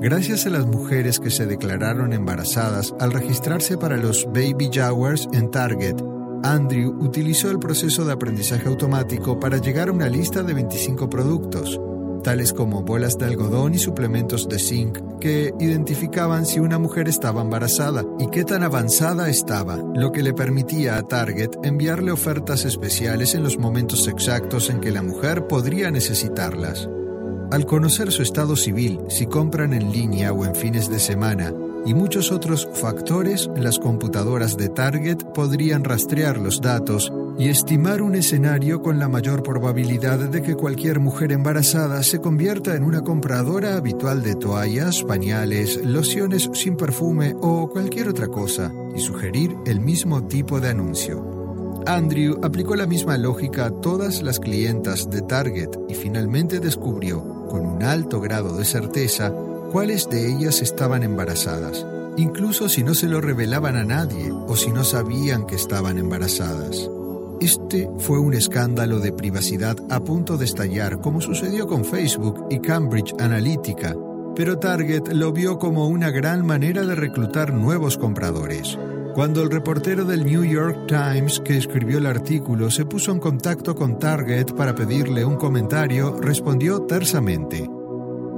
Gracias 0.00 0.46
a 0.46 0.50
las 0.50 0.66
mujeres 0.66 1.18
que 1.18 1.30
se 1.30 1.46
declararon 1.46 2.12
embarazadas 2.12 2.94
al 3.00 3.10
registrarse 3.10 3.78
para 3.78 3.96
los 3.96 4.26
baby 4.26 4.68
showers 4.70 5.28
en 5.32 5.50
Target, 5.50 5.96
Andrew 6.42 6.96
utilizó 7.00 7.50
el 7.50 7.58
proceso 7.58 8.04
de 8.04 8.12
aprendizaje 8.12 8.68
automático 8.68 9.38
para 9.40 9.58
llegar 9.58 9.88
a 9.88 9.92
una 9.92 10.08
lista 10.08 10.42
de 10.42 10.54
25 10.54 11.10
productos, 11.10 11.80
tales 12.22 12.52
como 12.52 12.82
bolas 12.82 13.18
de 13.18 13.26
algodón 13.26 13.74
y 13.74 13.78
suplementos 13.78 14.48
de 14.48 14.58
zinc, 14.58 14.98
que 15.20 15.52
identificaban 15.58 16.46
si 16.46 16.60
una 16.60 16.78
mujer 16.78 17.08
estaba 17.08 17.42
embarazada 17.42 18.04
y 18.18 18.28
qué 18.28 18.44
tan 18.44 18.62
avanzada 18.62 19.28
estaba, 19.28 19.76
lo 19.94 20.12
que 20.12 20.22
le 20.22 20.32
permitía 20.32 20.96
a 20.96 21.02
Target 21.02 21.50
enviarle 21.62 22.12
ofertas 22.12 22.64
especiales 22.64 23.34
en 23.34 23.42
los 23.42 23.58
momentos 23.58 24.06
exactos 24.08 24.70
en 24.70 24.80
que 24.80 24.92
la 24.92 25.02
mujer 25.02 25.46
podría 25.46 25.90
necesitarlas. 25.90 26.88
Al 27.50 27.64
conocer 27.64 28.12
su 28.12 28.22
estado 28.22 28.56
civil, 28.56 29.00
si 29.08 29.26
compran 29.26 29.72
en 29.72 29.90
línea 29.90 30.32
o 30.32 30.44
en 30.44 30.54
fines 30.54 30.90
de 30.90 30.98
semana, 30.98 31.52
y 31.84 31.94
muchos 31.94 32.32
otros 32.32 32.68
factores, 32.74 33.48
las 33.56 33.78
computadoras 33.78 34.56
de 34.56 34.68
Target 34.68 35.18
podrían 35.34 35.84
rastrear 35.84 36.38
los 36.38 36.60
datos 36.60 37.12
y 37.38 37.48
estimar 37.48 38.02
un 38.02 38.16
escenario 38.16 38.82
con 38.82 38.98
la 38.98 39.08
mayor 39.08 39.42
probabilidad 39.42 40.18
de 40.18 40.42
que 40.42 40.56
cualquier 40.56 40.98
mujer 40.98 41.32
embarazada 41.32 42.02
se 42.02 42.20
convierta 42.20 42.74
en 42.74 42.82
una 42.82 43.02
compradora 43.02 43.76
habitual 43.76 44.22
de 44.22 44.34
toallas, 44.34 45.04
pañales, 45.04 45.84
lociones 45.84 46.50
sin 46.52 46.76
perfume 46.76 47.34
o 47.40 47.68
cualquier 47.70 48.08
otra 48.08 48.26
cosa, 48.26 48.72
y 48.94 49.00
sugerir 49.00 49.54
el 49.66 49.80
mismo 49.80 50.26
tipo 50.26 50.60
de 50.60 50.70
anuncio. 50.70 51.38
Andrew 51.86 52.38
aplicó 52.42 52.74
la 52.76 52.86
misma 52.86 53.16
lógica 53.16 53.66
a 53.66 53.70
todas 53.70 54.20
las 54.20 54.40
clientas 54.40 55.08
de 55.08 55.22
Target 55.22 55.70
y 55.88 55.94
finalmente 55.94 56.60
descubrió, 56.60 57.46
con 57.48 57.64
un 57.64 57.82
alto 57.82 58.20
grado 58.20 58.56
de 58.56 58.64
certeza, 58.64 59.32
cuáles 59.70 60.08
de 60.08 60.32
ellas 60.32 60.62
estaban 60.62 61.02
embarazadas, 61.02 61.86
incluso 62.16 62.68
si 62.68 62.82
no 62.82 62.94
se 62.94 63.08
lo 63.08 63.20
revelaban 63.20 63.76
a 63.76 63.84
nadie 63.84 64.30
o 64.30 64.56
si 64.56 64.70
no 64.70 64.84
sabían 64.84 65.46
que 65.46 65.56
estaban 65.56 65.98
embarazadas. 65.98 66.90
Este 67.40 67.88
fue 67.98 68.18
un 68.18 68.34
escándalo 68.34 68.98
de 68.98 69.12
privacidad 69.12 69.76
a 69.90 70.00
punto 70.00 70.36
de 70.36 70.44
estallar, 70.44 71.00
como 71.00 71.20
sucedió 71.20 71.66
con 71.68 71.84
Facebook 71.84 72.46
y 72.50 72.58
Cambridge 72.58 73.14
Analytica, 73.20 73.94
pero 74.34 74.58
Target 74.58 75.12
lo 75.12 75.32
vio 75.32 75.58
como 75.58 75.88
una 75.88 76.10
gran 76.10 76.44
manera 76.44 76.84
de 76.84 76.94
reclutar 76.94 77.52
nuevos 77.52 77.96
compradores. 77.96 78.78
Cuando 79.14 79.42
el 79.42 79.50
reportero 79.50 80.04
del 80.04 80.24
New 80.24 80.44
York 80.44 80.86
Times 80.86 81.40
que 81.40 81.56
escribió 81.56 81.98
el 81.98 82.06
artículo 82.06 82.70
se 82.70 82.84
puso 82.84 83.12
en 83.12 83.18
contacto 83.18 83.74
con 83.74 83.98
Target 83.98 84.54
para 84.54 84.74
pedirle 84.74 85.24
un 85.24 85.36
comentario, 85.36 86.16
respondió 86.20 86.82
tersamente, 86.82 87.68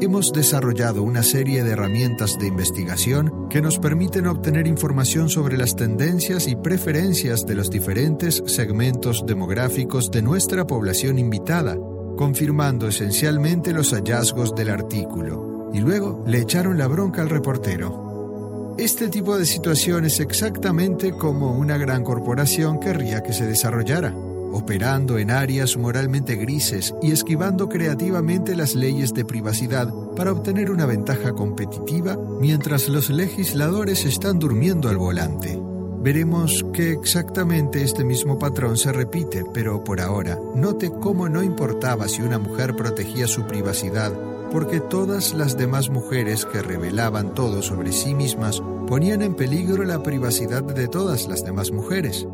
hemos 0.01 0.33
desarrollado 0.33 1.03
una 1.03 1.23
serie 1.23 1.63
de 1.63 1.73
herramientas 1.73 2.39
de 2.39 2.47
investigación 2.47 3.49
que 3.49 3.61
nos 3.61 3.79
permiten 3.79 4.27
obtener 4.27 4.67
información 4.67 5.29
sobre 5.29 5.59
las 5.59 5.77
tendencias 5.77 6.49
y 6.49 6.57
preferencias 6.57 7.45
de 7.47 7.55
los 7.55 7.71
diferentes 7.71 8.43
segmentos 8.47 9.25
demográficos 9.27 10.11
de 10.11 10.23
nuestra 10.23 10.67
población 10.67 11.19
invitada, 11.19 11.77
confirmando 12.17 12.89
esencialmente 12.89 13.73
los 13.73 13.93
hallazgos 13.93 14.55
del 14.55 14.71
artículo. 14.71 15.71
Y 15.75 15.81
luego 15.81 16.25
le 16.27 16.39
echaron 16.39 16.79
la 16.79 16.87
bronca 16.87 17.23
al 17.23 17.29
reportero. 17.29 18.75
Este 18.79 19.09
tipo 19.09 19.37
de 19.37 19.45
situación 19.45 20.07
es 20.07 20.21
exactamente 20.21 21.13
como 21.13 21.53
una 21.53 21.77
gran 21.77 22.03
corporación 22.03 22.81
querría 22.81 23.23
que 23.23 23.33
se 23.33 23.47
desarrollara 23.47 24.15
operando 24.53 25.19
en 25.19 25.31
áreas 25.31 25.77
moralmente 25.77 26.37
grises 26.37 26.95
y 27.03 27.13
esquivando 27.13 27.69
creativamente 27.69 28.57
las 28.57 28.75
leyes 28.75 29.15
de 29.15 29.25
privacidad 29.25 29.93
para 30.17 30.33
obtener 30.33 30.71
una 30.71 30.87
ventaja 30.87 31.33
competitiva 31.33 32.17
mientras 32.41 32.89
los 32.89 33.11
legisladores 33.11 34.05
están 34.05 34.39
durmiendo 34.39 34.89
al 34.89 34.97
volante. 34.97 35.61
Veremos 36.03 36.65
que 36.73 36.93
exactamente 36.93 37.83
este 37.83 38.05
mismo 38.05 38.39
patrón 38.39 38.79
se 38.79 38.91
repite, 38.91 39.45
pero 39.53 39.85
por 39.85 40.01
ahora, 40.01 40.39
note 40.55 40.91
cómo 40.91 41.29
no 41.29 41.43
importaba 41.43 42.09
si 42.09 42.23
una 42.23 42.39
mujer 42.39 42.75
protegía 42.75 43.27
su 43.27 43.47
privacidad, 43.47 44.13
porque 44.51 44.81
todas 44.81 45.35
las 45.35 45.59
demás 45.59 45.91
mujeres 45.91 46.47
que 46.47 46.63
revelaban 46.63 47.35
todo 47.35 47.61
sobre 47.61 47.93
sí 47.93 48.15
mismas 48.15 48.63
ponían 48.87 49.21
en 49.21 49.35
peligro 49.35 49.85
la 49.85 50.03
privacidad 50.03 50.63
de 50.63 50.89
todas 50.89 51.29
las 51.29 51.45
demás 51.45 51.71
mujeres. 51.71 52.27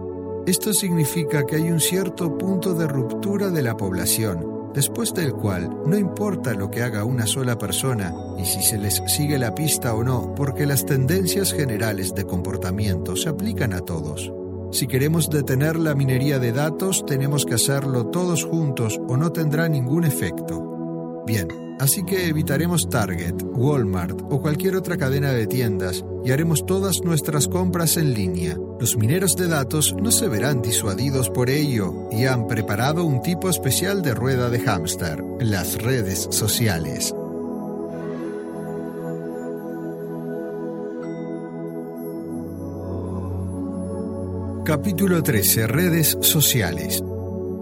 Esto 0.46 0.72
significa 0.72 1.44
que 1.44 1.56
hay 1.56 1.72
un 1.72 1.80
cierto 1.80 2.38
punto 2.38 2.72
de 2.74 2.86
ruptura 2.86 3.50
de 3.50 3.62
la 3.62 3.76
población, 3.76 4.70
después 4.72 5.12
del 5.12 5.32
cual 5.32 5.68
no 5.84 5.98
importa 5.98 6.54
lo 6.54 6.70
que 6.70 6.84
haga 6.84 7.04
una 7.04 7.26
sola 7.26 7.58
persona 7.58 8.14
y 8.38 8.44
si 8.44 8.62
se 8.62 8.78
les 8.78 9.02
sigue 9.08 9.40
la 9.40 9.56
pista 9.56 9.92
o 9.92 10.04
no, 10.04 10.36
porque 10.36 10.64
las 10.64 10.86
tendencias 10.86 11.52
generales 11.52 12.14
de 12.14 12.26
comportamiento 12.26 13.16
se 13.16 13.28
aplican 13.28 13.72
a 13.72 13.80
todos. 13.80 14.32
Si 14.70 14.86
queremos 14.86 15.30
detener 15.30 15.80
la 15.80 15.96
minería 15.96 16.38
de 16.38 16.52
datos, 16.52 17.04
tenemos 17.06 17.44
que 17.44 17.54
hacerlo 17.54 18.06
todos 18.06 18.44
juntos 18.44 19.00
o 19.08 19.16
no 19.16 19.32
tendrá 19.32 19.68
ningún 19.68 20.04
efecto. 20.04 21.24
Bien, 21.26 21.48
Así 21.78 22.04
que 22.04 22.28
evitaremos 22.28 22.88
Target, 22.88 23.34
Walmart 23.42 24.20
o 24.30 24.40
cualquier 24.40 24.76
otra 24.76 24.96
cadena 24.96 25.32
de 25.32 25.46
tiendas 25.46 26.04
y 26.24 26.30
haremos 26.30 26.64
todas 26.64 27.02
nuestras 27.02 27.48
compras 27.48 27.98
en 27.98 28.14
línea. 28.14 28.56
Los 28.80 28.96
mineros 28.96 29.36
de 29.36 29.48
datos 29.48 29.94
no 29.94 30.10
se 30.10 30.28
verán 30.28 30.62
disuadidos 30.62 31.28
por 31.28 31.50
ello 31.50 32.08
y 32.10 32.24
han 32.24 32.46
preparado 32.46 33.04
un 33.04 33.20
tipo 33.20 33.50
especial 33.50 34.00
de 34.02 34.14
rueda 34.14 34.48
de 34.48 34.60
hámster, 34.60 35.22
las 35.40 35.80
redes 35.82 36.28
sociales. 36.30 37.14
Capítulo 44.64 45.22
13. 45.22 45.68
Redes 45.68 46.18
sociales. 46.22 47.04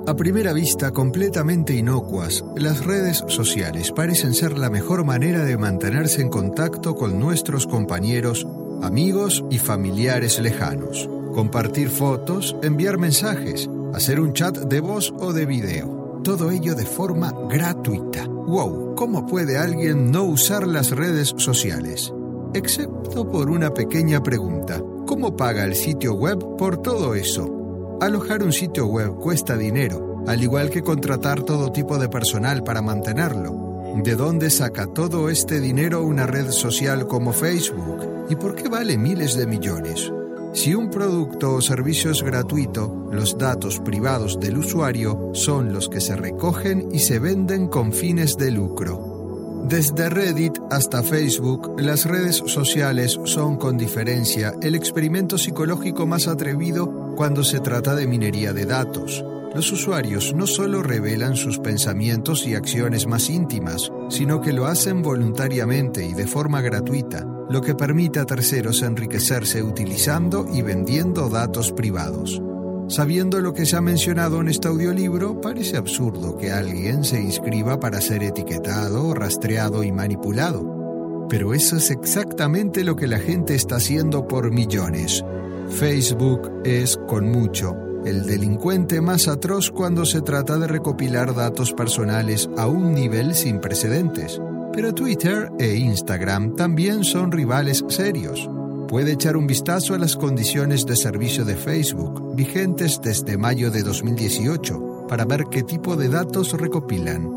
A 0.06 0.14
primera 0.14 0.52
vista 0.52 0.90
completamente 0.90 1.74
inocuas, 1.74 2.44
las 2.56 2.84
redes 2.84 3.24
sociales 3.28 3.90
parecen 3.90 4.34
ser 4.34 4.58
la 4.58 4.68
mejor 4.68 5.02
manera 5.02 5.46
de 5.46 5.56
mantenerse 5.56 6.20
en 6.20 6.28
contacto 6.28 6.94
con 6.94 7.18
nuestros 7.18 7.66
compañeros, 7.66 8.46
amigos 8.82 9.42
y 9.50 9.56
familiares 9.56 10.38
lejanos. 10.40 11.08
Compartir 11.34 11.88
fotos, 11.88 12.54
enviar 12.62 12.98
mensajes, 12.98 13.70
hacer 13.94 14.20
un 14.20 14.34
chat 14.34 14.58
de 14.58 14.80
voz 14.80 15.10
o 15.18 15.32
de 15.32 15.46
video. 15.46 16.20
Todo 16.22 16.50
ello 16.50 16.74
de 16.74 16.84
forma 16.84 17.32
gratuita. 17.48 18.26
¡Wow! 18.26 18.94
¿Cómo 18.96 19.24
puede 19.24 19.56
alguien 19.56 20.10
no 20.10 20.24
usar 20.24 20.66
las 20.66 20.90
redes 20.90 21.32
sociales? 21.38 22.12
Excepto 22.52 23.30
por 23.30 23.48
una 23.48 23.72
pequeña 23.72 24.22
pregunta. 24.22 24.82
¿Cómo 25.06 25.34
paga 25.34 25.64
el 25.64 25.74
sitio 25.74 26.12
web 26.12 26.56
por 26.58 26.82
todo 26.82 27.14
eso? 27.14 27.63
Alojar 28.00 28.42
un 28.42 28.52
sitio 28.52 28.86
web 28.86 29.14
cuesta 29.16 29.56
dinero, 29.56 30.24
al 30.26 30.42
igual 30.42 30.68
que 30.68 30.82
contratar 30.82 31.42
todo 31.42 31.72
tipo 31.72 31.98
de 31.98 32.08
personal 32.08 32.64
para 32.64 32.82
mantenerlo. 32.82 33.94
¿De 34.02 34.16
dónde 34.16 34.50
saca 34.50 34.86
todo 34.86 35.28
este 35.30 35.60
dinero 35.60 36.02
una 36.02 36.26
red 36.26 36.50
social 36.50 37.06
como 37.06 37.32
Facebook? 37.32 38.26
¿Y 38.28 38.36
por 38.36 38.56
qué 38.56 38.68
vale 38.68 38.98
miles 38.98 39.36
de 39.36 39.46
millones? 39.46 40.12
Si 40.52 40.74
un 40.74 40.90
producto 40.90 41.54
o 41.54 41.60
servicio 41.60 42.10
es 42.10 42.22
gratuito, 42.22 43.08
los 43.12 43.38
datos 43.38 43.78
privados 43.80 44.40
del 44.40 44.58
usuario 44.58 45.30
son 45.32 45.72
los 45.72 45.88
que 45.88 46.00
se 46.00 46.16
recogen 46.16 46.88
y 46.92 46.98
se 46.98 47.18
venden 47.18 47.68
con 47.68 47.92
fines 47.92 48.36
de 48.36 48.50
lucro. 48.50 49.64
Desde 49.68 50.10
Reddit 50.10 50.58
hasta 50.70 51.02
Facebook, 51.02 51.80
las 51.80 52.04
redes 52.04 52.42
sociales 52.46 53.18
son 53.24 53.56
con 53.56 53.78
diferencia 53.78 54.52
el 54.60 54.74
experimento 54.74 55.38
psicológico 55.38 56.06
más 56.06 56.28
atrevido 56.28 57.03
cuando 57.14 57.44
se 57.44 57.60
trata 57.60 57.94
de 57.94 58.06
minería 58.06 58.52
de 58.52 58.66
datos. 58.66 59.24
Los 59.54 59.70
usuarios 59.70 60.34
no 60.34 60.48
solo 60.48 60.82
revelan 60.82 61.36
sus 61.36 61.60
pensamientos 61.60 62.46
y 62.46 62.54
acciones 62.54 63.06
más 63.06 63.30
íntimas, 63.30 63.92
sino 64.08 64.40
que 64.40 64.52
lo 64.52 64.66
hacen 64.66 65.00
voluntariamente 65.00 66.04
y 66.04 66.12
de 66.12 66.26
forma 66.26 66.60
gratuita, 66.60 67.24
lo 67.48 67.60
que 67.60 67.74
permite 67.74 68.18
a 68.18 68.24
terceros 68.24 68.82
enriquecerse 68.82 69.62
utilizando 69.62 70.46
y 70.52 70.62
vendiendo 70.62 71.28
datos 71.28 71.70
privados. 71.70 72.42
Sabiendo 72.88 73.40
lo 73.40 73.54
que 73.54 73.64
se 73.64 73.76
ha 73.76 73.80
mencionado 73.80 74.40
en 74.40 74.48
este 74.48 74.68
audiolibro, 74.68 75.40
parece 75.40 75.76
absurdo 75.76 76.36
que 76.36 76.52
alguien 76.52 77.04
se 77.04 77.20
inscriba 77.20 77.80
para 77.80 78.00
ser 78.00 78.22
etiquetado, 78.22 79.14
rastreado 79.14 79.84
y 79.84 79.92
manipulado. 79.92 81.26
Pero 81.30 81.54
eso 81.54 81.76
es 81.76 81.90
exactamente 81.90 82.84
lo 82.84 82.96
que 82.96 83.06
la 83.06 83.18
gente 83.18 83.54
está 83.54 83.76
haciendo 83.76 84.28
por 84.28 84.50
millones. 84.50 85.24
Facebook 85.70 86.50
es, 86.64 86.96
con 87.08 87.30
mucho, 87.30 87.76
el 88.04 88.26
delincuente 88.26 89.00
más 89.00 89.28
atroz 89.28 89.70
cuando 89.70 90.04
se 90.04 90.20
trata 90.20 90.58
de 90.58 90.66
recopilar 90.66 91.34
datos 91.34 91.72
personales 91.72 92.48
a 92.56 92.66
un 92.66 92.92
nivel 92.92 93.34
sin 93.34 93.60
precedentes. 93.60 94.40
Pero 94.72 94.94
Twitter 94.94 95.50
e 95.58 95.74
Instagram 95.76 96.54
también 96.54 97.04
son 97.04 97.32
rivales 97.32 97.84
serios. 97.88 98.48
Puede 98.88 99.12
echar 99.12 99.36
un 99.36 99.46
vistazo 99.46 99.94
a 99.94 99.98
las 99.98 100.16
condiciones 100.16 100.84
de 100.84 100.96
servicio 100.96 101.44
de 101.44 101.56
Facebook, 101.56 102.36
vigentes 102.36 103.00
desde 103.02 103.38
mayo 103.38 103.70
de 103.70 103.82
2018, 103.82 105.06
para 105.08 105.24
ver 105.24 105.46
qué 105.50 105.62
tipo 105.62 105.96
de 105.96 106.08
datos 106.08 106.52
recopilan. 106.52 107.30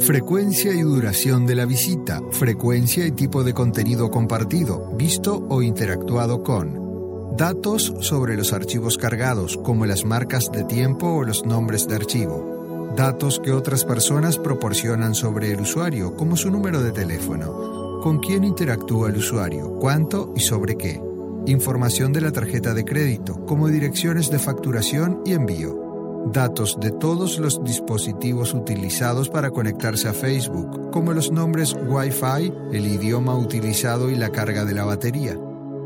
Frecuencia 0.00 0.72
y 0.72 0.80
duración 0.80 1.46
de 1.46 1.54
la 1.54 1.66
visita, 1.66 2.20
frecuencia 2.32 3.06
y 3.06 3.12
tipo 3.12 3.44
de 3.44 3.54
contenido 3.54 4.10
compartido, 4.10 4.90
visto 4.96 5.46
o 5.48 5.62
interactuado 5.62 6.42
con. 6.42 6.89
Datos 7.36 7.94
sobre 8.00 8.36
los 8.36 8.52
archivos 8.52 8.98
cargados, 8.98 9.56
como 9.56 9.86
las 9.86 10.04
marcas 10.04 10.50
de 10.52 10.64
tiempo 10.64 11.06
o 11.06 11.24
los 11.24 11.46
nombres 11.46 11.88
de 11.88 11.96
archivo. 11.96 12.92
Datos 12.96 13.40
que 13.42 13.52
otras 13.52 13.84
personas 13.84 14.36
proporcionan 14.36 15.14
sobre 15.14 15.52
el 15.52 15.60
usuario, 15.60 16.16
como 16.16 16.36
su 16.36 16.50
número 16.50 16.82
de 16.82 16.92
teléfono 16.92 17.80
con 18.00 18.18
quién 18.18 18.44
interactúa 18.44 19.10
el 19.10 19.16
usuario, 19.16 19.74
cuánto 19.78 20.32
y 20.34 20.40
sobre 20.40 20.76
qué. 20.76 21.00
Información 21.46 22.12
de 22.12 22.22
la 22.22 22.32
tarjeta 22.32 22.74
de 22.74 22.84
crédito, 22.84 23.44
como 23.46 23.68
direcciones 23.68 24.30
de 24.30 24.38
facturación 24.38 25.22
y 25.24 25.32
envío. 25.32 25.76
Datos 26.32 26.78
de 26.80 26.90
todos 26.90 27.38
los 27.38 27.62
dispositivos 27.64 28.52
utilizados 28.52 29.28
para 29.28 29.50
conectarse 29.50 30.08
a 30.08 30.12
Facebook, 30.12 30.90
como 30.90 31.12
los 31.12 31.30
nombres 31.30 31.74
Wi-Fi, 31.74 32.52
el 32.72 32.86
idioma 32.86 33.34
utilizado 33.34 34.10
y 34.10 34.16
la 34.16 34.30
carga 34.30 34.64
de 34.64 34.74
la 34.74 34.84
batería. 34.84 35.38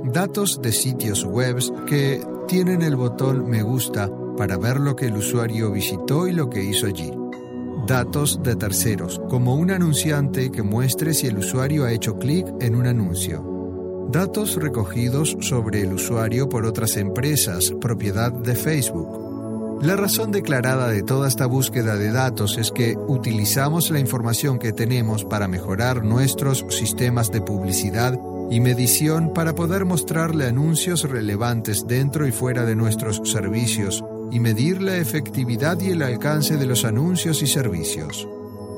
Datos 0.05 0.61
de 0.63 0.73
sitios 0.73 1.25
web 1.25 1.59
que 1.87 2.23
tienen 2.47 2.83
el 2.83 2.97
botón 2.97 3.49
me 3.49 3.63
gusta 3.63 4.11
para 4.37 4.57
ver 4.57 4.79
lo 4.79 4.95
que 4.95 5.07
el 5.07 5.17
usuario 5.17 5.71
visitó 5.71 6.27
y 6.27 6.33
lo 6.33 6.51
que 6.51 6.63
hizo 6.63 6.87
allí 6.87 7.11
datos 7.87 8.43
de 8.43 8.57
terceros, 8.57 9.21
como 9.29 9.55
un 9.57 9.71
anunciante 9.71 10.51
que 10.51 10.63
muestre 10.63 11.13
si 11.13 11.27
el 11.27 11.39
usuario 11.39 11.85
ha 11.85 11.93
hecho 11.93 12.19
clic 12.19 12.47
en 12.61 12.75
un 12.75 12.87
anuncio. 12.87 14.09
Datos 14.11 14.57
recogidos 14.57 15.37
sobre 15.41 15.83
el 15.83 15.93
usuario 15.93 16.49
por 16.49 16.67
otras 16.67 16.97
empresas, 16.97 17.73
propiedad 17.81 18.33
de 18.33 18.55
Facebook. 18.55 19.83
La 19.83 19.97
razón 19.97 20.31
declarada 20.31 20.89
de 20.89 21.03
toda 21.03 21.29
esta 21.29 21.47
búsqueda 21.47 21.97
de 21.97 22.11
datos 22.11 22.57
es 22.59 22.71
que 22.71 22.97
utilizamos 22.97 23.91
la 23.91 23.99
información 23.99 24.59
que 24.59 24.73
tenemos 24.73 25.25
para 25.25 25.49
mejorar 25.49 26.05
nuestros 26.05 26.65
sistemas 26.71 27.33
de 27.33 27.43
publicidad 27.43 28.19
y 28.51 28.61
medición 28.61 29.33
para 29.33 29.55
poder 29.55 29.85
mostrarle 29.85 30.47
anuncios 30.47 31.09
relevantes 31.09 31.87
dentro 31.87 32.27
y 32.27 32.33
fuera 32.33 32.65
de 32.65 32.77
nuestros 32.77 33.21
servicios 33.25 34.05
y 34.31 34.41
medir 34.41 34.83
la 34.83 34.97
efectividad 34.97 35.81
y 35.81 35.91
el 35.91 36.03
alcance 36.03 36.57
de 36.57 36.67
los 36.67 36.85
anuncios 36.85 37.43
y 37.43 37.47
servicios. 37.47 38.29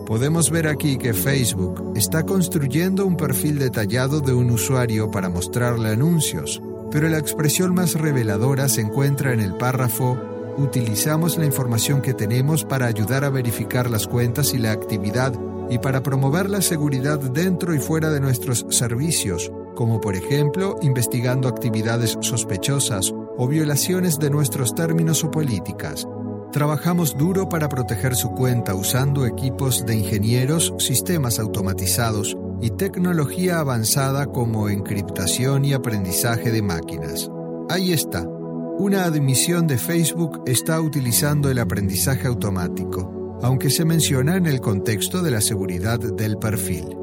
Podemos 0.06 0.51
ver 0.51 0.68
aquí 0.68 0.98
que 0.98 1.14
Facebook 1.14 1.93
está 1.97 2.24
construyendo 2.24 3.06
un 3.06 3.16
perfil 3.16 3.59
detallado 3.59 4.20
de 4.20 4.32
un 4.32 4.51
usuario 4.51 5.10
para 5.10 5.28
mostrarle 5.28 5.88
anuncios, 5.88 6.62
pero 6.90 7.09
la 7.09 7.18
expresión 7.18 7.74
más 7.74 7.94
reveladora 7.94 8.68
se 8.68 8.82
encuentra 8.82 9.32
en 9.32 9.40
el 9.40 9.56
párrafo 9.56 10.16
Utilizamos 10.59 11.36
la 11.36 11.44
información 11.44 12.01
que 12.01 12.14
tenemos 12.14 12.64
para 12.64 12.86
ayudar 12.86 13.24
a 13.24 13.30
verificar 13.30 13.90
las 13.90 14.06
cuentas 14.06 14.55
y 14.55 14.59
la 14.59 14.72
actividad 14.72 15.34
y 15.70 15.78
para 15.78 16.02
promover 16.02 16.48
la 16.51 16.62
seguridad 16.62 17.18
dentro 17.18 17.74
y 17.74 17.78
fuera 17.78 18.10
de 18.10 18.20
nuestros 18.20 18.66
servicios, 18.70 19.51
como 19.74 20.01
por 20.01 20.16
ejemplo 20.16 20.76
investigando 20.82 21.48
actividades 21.48 22.16
sospechosas 22.20 23.12
o 23.36 23.48
violaciones 23.48 24.18
de 24.18 24.30
nuestros 24.30 24.74
términos 24.74 25.24
o 25.24 25.30
políticas. 25.30 26.06
Trabajamos 26.52 27.16
duro 27.18 27.48
para 27.48 27.68
proteger 27.68 28.16
su 28.16 28.30
cuenta 28.30 28.74
usando 28.74 29.26
equipos 29.26 29.84
de 29.84 29.97
ingenieros, 29.97 30.72
sistemas 30.78 31.38
automatizados 31.38 32.36
y 32.62 32.70
tecnología 32.70 33.59
avanzada 33.59 34.26
como 34.26 34.68
encriptación 34.68 35.64
y 35.64 35.74
aprendizaje 35.74 36.51
de 36.51 36.62
máquinas. 36.62 37.30
Ahí 37.68 37.93
está. 37.93 38.26
Una 38.78 39.05
admisión 39.05 39.66
de 39.66 39.78
Facebook 39.78 40.43
está 40.47 40.80
utilizando 40.80 41.51
el 41.51 41.59
aprendizaje 41.59 42.26
automático, 42.28 43.10
aunque 43.47 43.70
se 43.70 43.85
menciona 43.85 44.35
en 44.36 44.47
el 44.47 44.60
contexto 44.60 45.23
de 45.23 45.31
la 45.31 45.40
seguridad 45.40 46.01
del 46.01 46.36
perfil. 46.36 46.97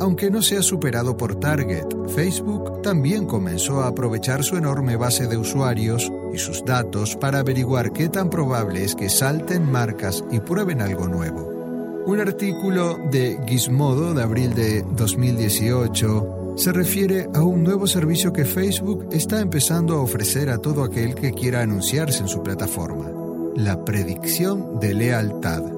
Aunque 0.00 0.30
no 0.30 0.42
sea 0.42 0.60
superado 0.60 1.16
por 1.16 1.40
Target, 1.40 1.86
Facebook 2.14 2.82
también 2.82 3.24
comenzó 3.24 3.80
a 3.80 3.86
aprovechar 3.86 4.44
su 4.44 4.58
enorme 4.58 4.96
base 4.96 5.26
de 5.28 5.38
usuarios 5.38 6.12
y 6.30 6.36
sus 6.36 6.62
datos 6.62 7.16
para 7.16 7.38
averiguar 7.38 7.94
qué 7.94 8.10
tan 8.10 8.28
probable 8.28 8.84
es 8.84 8.94
que 8.94 9.08
salten 9.08 9.64
marcas 9.64 10.22
y 10.30 10.40
prueben 10.40 10.82
algo 10.82 11.08
nuevo. 11.08 12.04
Un 12.04 12.20
artículo 12.20 12.98
de 13.10 13.38
Gizmodo 13.46 14.12
de 14.12 14.22
abril 14.22 14.54
de 14.54 14.84
2018 14.94 16.54
se 16.58 16.70
refiere 16.70 17.30
a 17.32 17.40
un 17.40 17.64
nuevo 17.64 17.86
servicio 17.86 18.30
que 18.30 18.44
Facebook 18.44 19.08
está 19.10 19.40
empezando 19.40 19.94
a 19.94 20.02
ofrecer 20.02 20.50
a 20.50 20.58
todo 20.58 20.84
aquel 20.84 21.14
que 21.14 21.32
quiera 21.32 21.62
anunciarse 21.62 22.20
en 22.20 22.28
su 22.28 22.42
plataforma, 22.42 23.10
la 23.56 23.86
predicción 23.86 24.78
de 24.80 24.92
lealtad. 24.92 25.77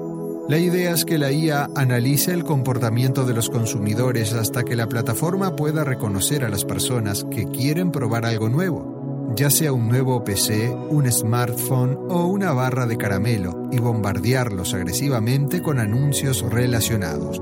La 0.51 0.59
idea 0.59 0.91
es 0.91 1.05
que 1.05 1.17
la 1.17 1.31
IA 1.31 1.69
analice 1.77 2.33
el 2.33 2.43
comportamiento 2.43 3.23
de 3.23 3.33
los 3.33 3.49
consumidores 3.49 4.33
hasta 4.33 4.63
que 4.63 4.75
la 4.75 4.89
plataforma 4.89 5.55
pueda 5.55 5.85
reconocer 5.85 6.43
a 6.43 6.49
las 6.49 6.65
personas 6.65 7.25
que 7.31 7.45
quieren 7.45 7.89
probar 7.89 8.25
algo 8.25 8.49
nuevo, 8.49 9.31
ya 9.33 9.49
sea 9.49 9.71
un 9.71 9.87
nuevo 9.87 10.25
PC, 10.25 10.69
un 10.89 11.09
smartphone 11.09 11.97
o 12.09 12.25
una 12.25 12.51
barra 12.51 12.85
de 12.85 12.97
caramelo, 12.97 13.69
y 13.71 13.79
bombardearlos 13.79 14.73
agresivamente 14.73 15.61
con 15.61 15.79
anuncios 15.79 16.41
relacionados. 16.41 17.41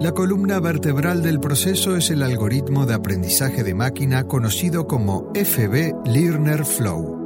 La 0.00 0.10
columna 0.10 0.58
vertebral 0.58 1.22
del 1.22 1.38
proceso 1.38 1.94
es 1.94 2.10
el 2.10 2.24
algoritmo 2.24 2.86
de 2.86 2.94
aprendizaje 2.94 3.62
de 3.62 3.74
máquina 3.74 4.24
conocido 4.24 4.88
como 4.88 5.30
FB 5.32 6.08
Learner 6.08 6.64
Flow. 6.64 7.17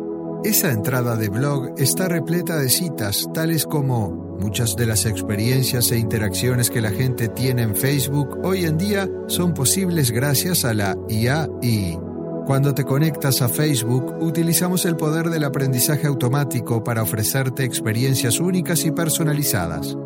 Esa 0.44 0.72
entrada 0.72 1.16
de 1.16 1.28
blog 1.28 1.74
está 1.78 2.08
repleta 2.08 2.56
de 2.56 2.68
citas 2.68 3.28
tales 3.32 3.64
como 3.64 4.22
Muchas 4.42 4.74
de 4.74 4.86
las 4.86 5.06
experiencias 5.06 5.92
e 5.92 5.98
interacciones 5.98 6.68
que 6.68 6.80
la 6.80 6.90
gente 6.90 7.28
tiene 7.28 7.62
en 7.62 7.76
Facebook 7.76 8.40
hoy 8.42 8.64
en 8.64 8.76
día 8.76 9.08
son 9.28 9.54
posibles 9.54 10.10
gracias 10.10 10.64
a 10.64 10.74
la 10.74 10.96
IA 11.08 11.48
y 11.62 11.96
cuando 12.44 12.74
te 12.74 12.82
conectas 12.82 13.40
a 13.40 13.48
Facebook, 13.48 14.16
utilizamos 14.20 14.84
el 14.84 14.96
poder 14.96 15.30
del 15.30 15.44
aprendizaje 15.44 16.08
automático 16.08 16.82
para 16.82 17.04
ofrecerte 17.04 17.62
experiencias 17.62 18.40
únicas 18.40 18.84
y 18.84 18.90
personalizadas. 18.90 19.96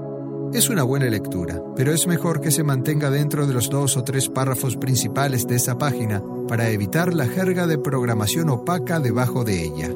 Es 0.53 0.69
una 0.69 0.83
buena 0.83 1.07
lectura, 1.07 1.63
pero 1.75 1.93
es 1.95 2.07
mejor 2.07 2.43
que 2.43 2.51
se 2.51 2.63
mantenga 2.63 3.09
dentro 3.09 3.47
de 3.47 3.55
los 3.55 3.71
dos 3.71 3.97
o 3.97 4.05
tres 4.05 4.29
párrafos 4.29 4.77
principales 4.77 5.47
de 5.47 5.57
esa 5.57 5.79
página 5.79 6.23
para 6.47 6.69
evitar 6.69 7.15
la 7.15 7.27
jerga 7.27 7.67
de 7.67 7.79
programación 7.79 8.51
opaca 8.51 9.01
debajo 9.01 9.43
de 9.43 9.63
ella. 9.65 9.89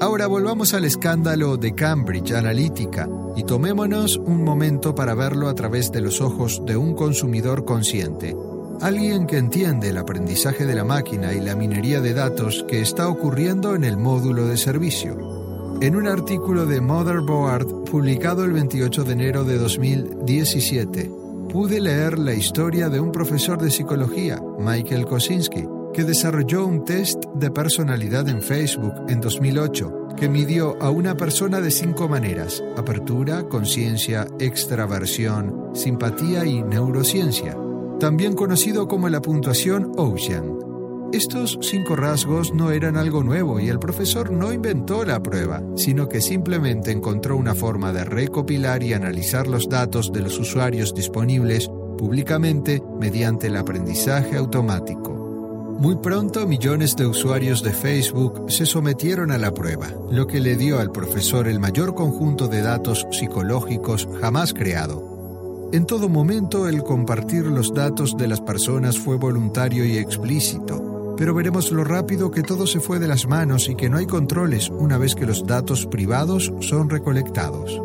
Ahora 0.00 0.26
volvamos 0.26 0.72
al 0.72 0.86
escándalo 0.86 1.58
de 1.58 1.74
Cambridge 1.74 2.32
Analytica 2.32 3.06
y 3.36 3.44
tomémonos 3.44 4.16
un 4.16 4.42
momento 4.42 4.94
para 4.94 5.14
verlo 5.14 5.46
a 5.46 5.54
través 5.54 5.92
de 5.92 6.00
los 6.00 6.22
ojos 6.22 6.62
de 6.64 6.74
un 6.74 6.94
consumidor 6.94 7.66
consciente, 7.66 8.34
alguien 8.80 9.26
que 9.26 9.36
entiende 9.36 9.90
el 9.90 9.98
aprendizaje 9.98 10.64
de 10.64 10.74
la 10.74 10.84
máquina 10.84 11.34
y 11.34 11.40
la 11.40 11.54
minería 11.54 12.00
de 12.00 12.14
datos 12.14 12.64
que 12.66 12.80
está 12.80 13.08
ocurriendo 13.08 13.74
en 13.74 13.84
el 13.84 13.98
módulo 13.98 14.46
de 14.46 14.56
servicio. 14.56 15.76
En 15.82 15.94
un 15.94 16.06
artículo 16.06 16.64
de 16.64 16.80
Motherboard 16.80 17.84
publicado 17.84 18.44
el 18.44 18.52
28 18.52 19.04
de 19.04 19.12
enero 19.12 19.44
de 19.44 19.58
2017, 19.58 21.10
pude 21.52 21.78
leer 21.78 22.18
la 22.18 22.32
historia 22.32 22.88
de 22.88 23.00
un 23.00 23.12
profesor 23.12 23.60
de 23.60 23.70
psicología, 23.70 24.40
Michael 24.58 25.04
Kosinski, 25.04 25.66
que 25.92 26.04
desarrolló 26.04 26.66
un 26.66 26.84
test 26.84 27.24
de 27.34 27.50
personalidad 27.50 28.28
en 28.28 28.42
Facebook 28.42 28.94
en 29.08 29.20
2008 29.20 30.00
que 30.16 30.28
midió 30.28 30.76
a 30.82 30.90
una 30.90 31.16
persona 31.16 31.60
de 31.60 31.70
cinco 31.70 32.08
maneras, 32.08 32.62
apertura, 32.76 33.48
conciencia, 33.48 34.26
extraversión, 34.38 35.70
simpatía 35.72 36.44
y 36.44 36.62
neurociencia, 36.62 37.56
también 37.98 38.34
conocido 38.34 38.86
como 38.86 39.08
la 39.08 39.22
puntuación 39.22 39.92
Ocean. 39.96 40.58
Estos 41.12 41.58
cinco 41.62 41.96
rasgos 41.96 42.52
no 42.54 42.70
eran 42.70 42.96
algo 42.96 43.24
nuevo 43.24 43.58
y 43.58 43.68
el 43.68 43.78
profesor 43.78 44.30
no 44.30 44.52
inventó 44.52 45.04
la 45.04 45.22
prueba, 45.22 45.62
sino 45.74 46.08
que 46.08 46.20
simplemente 46.20 46.92
encontró 46.92 47.36
una 47.36 47.54
forma 47.54 47.92
de 47.92 48.04
recopilar 48.04 48.82
y 48.82 48.92
analizar 48.92 49.48
los 49.48 49.68
datos 49.68 50.12
de 50.12 50.20
los 50.20 50.38
usuarios 50.38 50.94
disponibles 50.94 51.68
públicamente 51.98 52.82
mediante 53.00 53.48
el 53.48 53.56
aprendizaje 53.56 54.36
automático. 54.36 55.29
Muy 55.80 55.96
pronto 55.96 56.46
millones 56.46 56.94
de 56.94 57.06
usuarios 57.06 57.62
de 57.62 57.72
Facebook 57.72 58.50
se 58.52 58.66
sometieron 58.66 59.30
a 59.30 59.38
la 59.38 59.54
prueba, 59.54 59.88
lo 60.10 60.26
que 60.26 60.38
le 60.38 60.54
dio 60.54 60.78
al 60.78 60.92
profesor 60.92 61.48
el 61.48 61.58
mayor 61.58 61.94
conjunto 61.94 62.48
de 62.48 62.60
datos 62.60 63.06
psicológicos 63.10 64.06
jamás 64.20 64.52
creado. 64.52 65.70
En 65.72 65.86
todo 65.86 66.10
momento 66.10 66.68
el 66.68 66.82
compartir 66.82 67.46
los 67.46 67.72
datos 67.72 68.14
de 68.18 68.28
las 68.28 68.42
personas 68.42 68.98
fue 68.98 69.16
voluntario 69.16 69.86
y 69.86 69.96
explícito, 69.96 71.14
pero 71.16 71.32
veremos 71.32 71.72
lo 71.72 71.82
rápido 71.82 72.30
que 72.30 72.42
todo 72.42 72.66
se 72.66 72.80
fue 72.80 72.98
de 72.98 73.08
las 73.08 73.26
manos 73.26 73.70
y 73.70 73.74
que 73.74 73.88
no 73.88 73.96
hay 73.96 74.06
controles 74.06 74.68
una 74.68 74.98
vez 74.98 75.14
que 75.14 75.24
los 75.24 75.46
datos 75.46 75.86
privados 75.86 76.52
son 76.60 76.90
recolectados. 76.90 77.80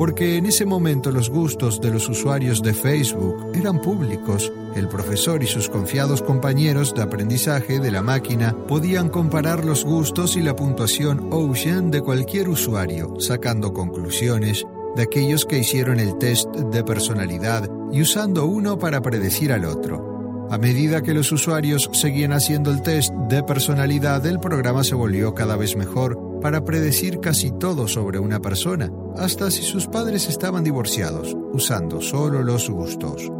Porque 0.00 0.38
en 0.38 0.46
ese 0.46 0.64
momento 0.64 1.12
los 1.12 1.28
gustos 1.28 1.78
de 1.78 1.90
los 1.90 2.08
usuarios 2.08 2.62
de 2.62 2.72
Facebook 2.72 3.50
eran 3.52 3.82
públicos. 3.82 4.50
El 4.74 4.88
profesor 4.88 5.42
y 5.42 5.46
sus 5.46 5.68
confiados 5.68 6.22
compañeros 6.22 6.94
de 6.94 7.02
aprendizaje 7.02 7.80
de 7.80 7.90
la 7.90 8.00
máquina 8.00 8.56
podían 8.66 9.10
comparar 9.10 9.62
los 9.62 9.84
gustos 9.84 10.36
y 10.36 10.40
la 10.40 10.56
puntuación 10.56 11.28
Ocean 11.30 11.90
de 11.90 12.00
cualquier 12.00 12.48
usuario, 12.48 13.14
sacando 13.20 13.74
conclusiones 13.74 14.64
de 14.96 15.02
aquellos 15.02 15.44
que 15.44 15.58
hicieron 15.58 16.00
el 16.00 16.16
test 16.16 16.48
de 16.48 16.82
personalidad 16.82 17.68
y 17.92 18.00
usando 18.00 18.46
uno 18.46 18.78
para 18.78 19.02
predecir 19.02 19.52
al 19.52 19.66
otro. 19.66 20.48
A 20.50 20.56
medida 20.56 21.02
que 21.02 21.12
los 21.12 21.30
usuarios 21.30 21.90
seguían 21.92 22.32
haciendo 22.32 22.70
el 22.70 22.80
test 22.80 23.12
de 23.28 23.42
personalidad, 23.42 24.24
el 24.24 24.40
programa 24.40 24.82
se 24.82 24.94
volvió 24.94 25.34
cada 25.34 25.56
vez 25.56 25.76
mejor 25.76 26.40
para 26.40 26.64
predecir 26.64 27.20
casi 27.20 27.50
todo 27.50 27.86
sobre 27.86 28.18
una 28.18 28.40
persona, 28.40 28.90
hasta 29.16 29.50
si 29.50 29.62
sus 29.62 29.86
padres 29.86 30.28
estaban 30.28 30.64
divorciados, 30.64 31.36
usando 31.52 32.00
solo 32.00 32.42
los 32.42 32.68
gustos. 32.68 33.30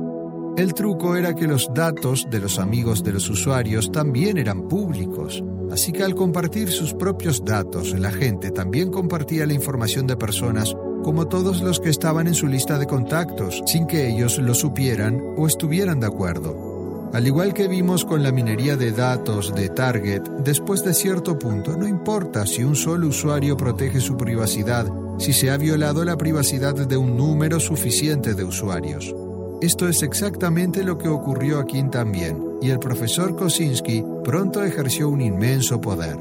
El 0.56 0.74
truco 0.74 1.16
era 1.16 1.34
que 1.34 1.46
los 1.46 1.70
datos 1.72 2.26
de 2.28 2.40
los 2.40 2.58
amigos 2.58 3.02
de 3.04 3.12
los 3.12 3.30
usuarios 3.30 3.90
también 3.92 4.36
eran 4.36 4.68
públicos, 4.68 5.42
así 5.70 5.92
que 5.92 6.02
al 6.02 6.14
compartir 6.14 6.70
sus 6.70 6.92
propios 6.92 7.44
datos, 7.44 7.98
la 7.98 8.10
gente 8.10 8.50
también 8.50 8.90
compartía 8.90 9.46
la 9.46 9.54
información 9.54 10.06
de 10.06 10.16
personas 10.16 10.74
como 11.02 11.28
todos 11.28 11.62
los 11.62 11.80
que 11.80 11.88
estaban 11.88 12.26
en 12.26 12.34
su 12.34 12.46
lista 12.46 12.78
de 12.78 12.86
contactos, 12.86 13.62
sin 13.66 13.86
que 13.86 14.08
ellos 14.08 14.38
lo 14.38 14.54
supieran 14.54 15.20
o 15.36 15.46
estuvieran 15.46 16.00
de 16.00 16.06
acuerdo. 16.06 16.69
Al 17.12 17.26
igual 17.26 17.54
que 17.54 17.66
vimos 17.66 18.04
con 18.04 18.22
la 18.22 18.30
minería 18.30 18.76
de 18.76 18.92
datos 18.92 19.52
de 19.52 19.68
Target, 19.68 20.22
después 20.44 20.84
de 20.84 20.94
cierto 20.94 21.36
punto 21.36 21.76
no 21.76 21.88
importa 21.88 22.46
si 22.46 22.62
un 22.62 22.76
solo 22.76 23.08
usuario 23.08 23.56
protege 23.56 24.00
su 24.00 24.16
privacidad, 24.16 24.86
si 25.18 25.32
se 25.32 25.50
ha 25.50 25.56
violado 25.56 26.04
la 26.04 26.16
privacidad 26.16 26.74
de 26.74 26.96
un 26.96 27.16
número 27.16 27.58
suficiente 27.58 28.34
de 28.34 28.44
usuarios. 28.44 29.12
Esto 29.60 29.88
es 29.88 30.04
exactamente 30.04 30.84
lo 30.84 30.98
que 30.98 31.08
ocurrió 31.08 31.58
aquí 31.58 31.82
también, 31.90 32.44
y 32.62 32.70
el 32.70 32.78
profesor 32.78 33.34
Kosinski 33.34 34.04
pronto 34.22 34.62
ejerció 34.62 35.08
un 35.08 35.20
inmenso 35.20 35.80
poder. 35.80 36.16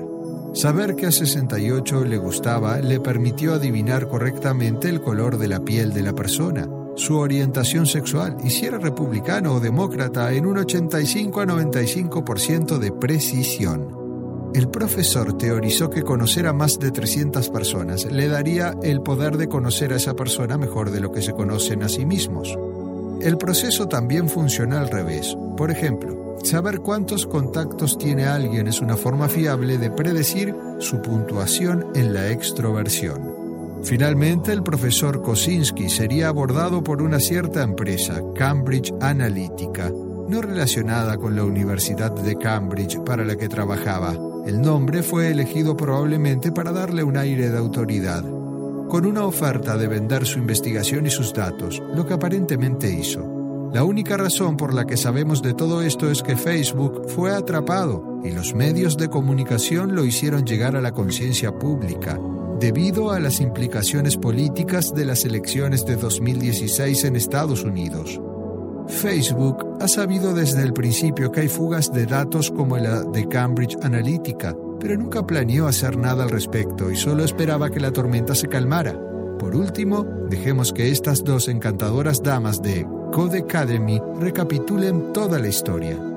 Saber 0.53 0.95
que 0.95 1.05
a 1.05 1.11
68 1.11 2.03
le 2.05 2.17
gustaba 2.17 2.79
le 2.79 2.99
permitió 2.99 3.53
adivinar 3.53 4.07
correctamente 4.07 4.89
el 4.89 5.01
color 5.01 5.37
de 5.37 5.47
la 5.47 5.59
piel 5.59 5.93
de 5.93 6.01
la 6.01 6.13
persona, 6.13 6.67
su 6.99 7.17
orientación 7.17 7.85
sexual 7.85 8.35
y 8.43 8.49
si 8.49 8.65
era 8.65 8.77
republicano 8.77 9.53
o 9.53 9.59
demócrata 9.61 10.33
en 10.33 10.45
un 10.45 10.57
85 10.57 11.41
a 11.41 11.45
95% 11.45 12.77
de 12.77 12.91
precisión. 12.91 14.51
El 14.53 14.67
profesor 14.67 15.37
teorizó 15.37 15.89
que 15.89 16.01
conocer 16.01 16.45
a 16.45 16.53
más 16.53 16.77
de 16.77 16.91
300 16.91 17.49
personas 17.49 18.05
le 18.05 18.27
daría 18.27 18.75
el 18.83 19.01
poder 19.01 19.37
de 19.37 19.47
conocer 19.47 19.93
a 19.93 19.95
esa 19.95 20.13
persona 20.13 20.57
mejor 20.57 20.91
de 20.91 20.99
lo 20.99 21.11
que 21.11 21.21
se 21.21 21.31
conocen 21.31 21.83
a 21.83 21.89
sí 21.89 22.05
mismos. 22.05 22.57
El 23.21 23.37
proceso 23.37 23.87
también 23.87 24.27
funciona 24.27 24.79
al 24.79 24.89
revés. 24.89 25.37
Por 25.55 25.71
ejemplo, 25.71 26.35
saber 26.43 26.81
cuántos 26.81 27.25
contactos 27.25 27.97
tiene 27.97 28.25
alguien 28.25 28.67
es 28.67 28.81
una 28.81 28.97
forma 28.97 29.29
fiable 29.29 29.77
de 29.77 29.89
predecir 29.89 30.53
su 30.79 31.01
puntuación 31.01 31.85
en 31.95 32.13
la 32.13 32.29
extroversión. 32.29 33.38
Finalmente, 33.83 34.51
el 34.51 34.61
profesor 34.61 35.21
Kosinski 35.21 35.89
sería 35.89 36.27
abordado 36.27 36.83
por 36.83 37.01
una 37.01 37.19
cierta 37.19 37.63
empresa, 37.63 38.21
Cambridge 38.35 38.93
Analytica, 39.01 39.89
no 39.89 40.41
relacionada 40.41 41.17
con 41.17 41.35
la 41.35 41.43
Universidad 41.43 42.11
de 42.11 42.37
Cambridge 42.37 42.99
para 42.99 43.23
la 43.23 43.35
que 43.35 43.49
trabajaba. 43.49 44.15
El 44.45 44.61
nombre 44.61 45.01
fue 45.01 45.29
elegido 45.29 45.75
probablemente 45.75 46.51
para 46.51 46.71
darle 46.71 47.03
un 47.03 47.17
aire 47.17 47.49
de 47.49 47.57
autoridad, 47.57 48.23
con 48.89 49.05
una 49.05 49.25
oferta 49.25 49.77
de 49.77 49.87
vender 49.87 50.25
su 50.25 50.39
investigación 50.39 51.05
y 51.05 51.09
sus 51.09 51.33
datos, 51.33 51.81
lo 51.95 52.05
que 52.05 52.13
aparentemente 52.13 52.91
hizo. 52.91 53.69
La 53.73 53.83
única 53.83 54.17
razón 54.17 54.57
por 54.57 54.73
la 54.73 54.85
que 54.85 54.97
sabemos 54.97 55.41
de 55.41 55.53
todo 55.53 55.83
esto 55.83 56.09
es 56.09 56.23
que 56.23 56.35
Facebook 56.35 57.03
fue 57.07 57.31
atrapado 57.31 58.19
y 58.23 58.31
los 58.31 58.55
medios 58.55 58.97
de 58.97 59.09
comunicación 59.09 59.95
lo 59.95 60.05
hicieron 60.05 60.43
llegar 60.43 60.75
a 60.75 60.81
la 60.81 60.91
conciencia 60.91 61.51
pública, 61.51 62.19
debido 62.59 63.11
a 63.11 63.19
las 63.19 63.39
implicaciones 63.39 64.17
políticas 64.17 64.93
de 64.93 65.05
las 65.05 65.23
elecciones 65.23 65.85
de 65.85 65.95
2016 65.95 67.05
en 67.05 67.15
Estados 67.15 67.63
Unidos. 67.63 68.19
Facebook 68.87 69.77
ha 69.79 69.87
sabido 69.87 70.33
desde 70.33 70.63
el 70.63 70.73
principio 70.73 71.31
que 71.31 71.41
hay 71.41 71.47
fugas 71.47 71.91
de 71.93 72.05
datos 72.05 72.51
como 72.51 72.77
la 72.77 73.03
de 73.03 73.27
Cambridge 73.27 73.77
Analytica, 73.81 74.55
pero 74.79 74.97
nunca 74.97 75.25
planeó 75.25 75.67
hacer 75.67 75.97
nada 75.97 76.23
al 76.23 76.31
respecto 76.31 76.91
y 76.91 76.95
solo 76.95 77.23
esperaba 77.23 77.69
que 77.69 77.79
la 77.79 77.91
tormenta 77.91 78.35
se 78.35 78.47
calmara. 78.47 78.99
Por 79.37 79.55
último, 79.55 80.05
dejemos 80.29 80.73
que 80.73 80.91
estas 80.91 81.23
dos 81.23 81.47
encantadoras 81.47 82.21
damas 82.21 82.61
de 82.61 82.85
Code 83.13 83.39
Academy 83.39 84.01
recapitulen 84.19 85.13
toda 85.13 85.39
la 85.39 85.47
historia. 85.47 86.08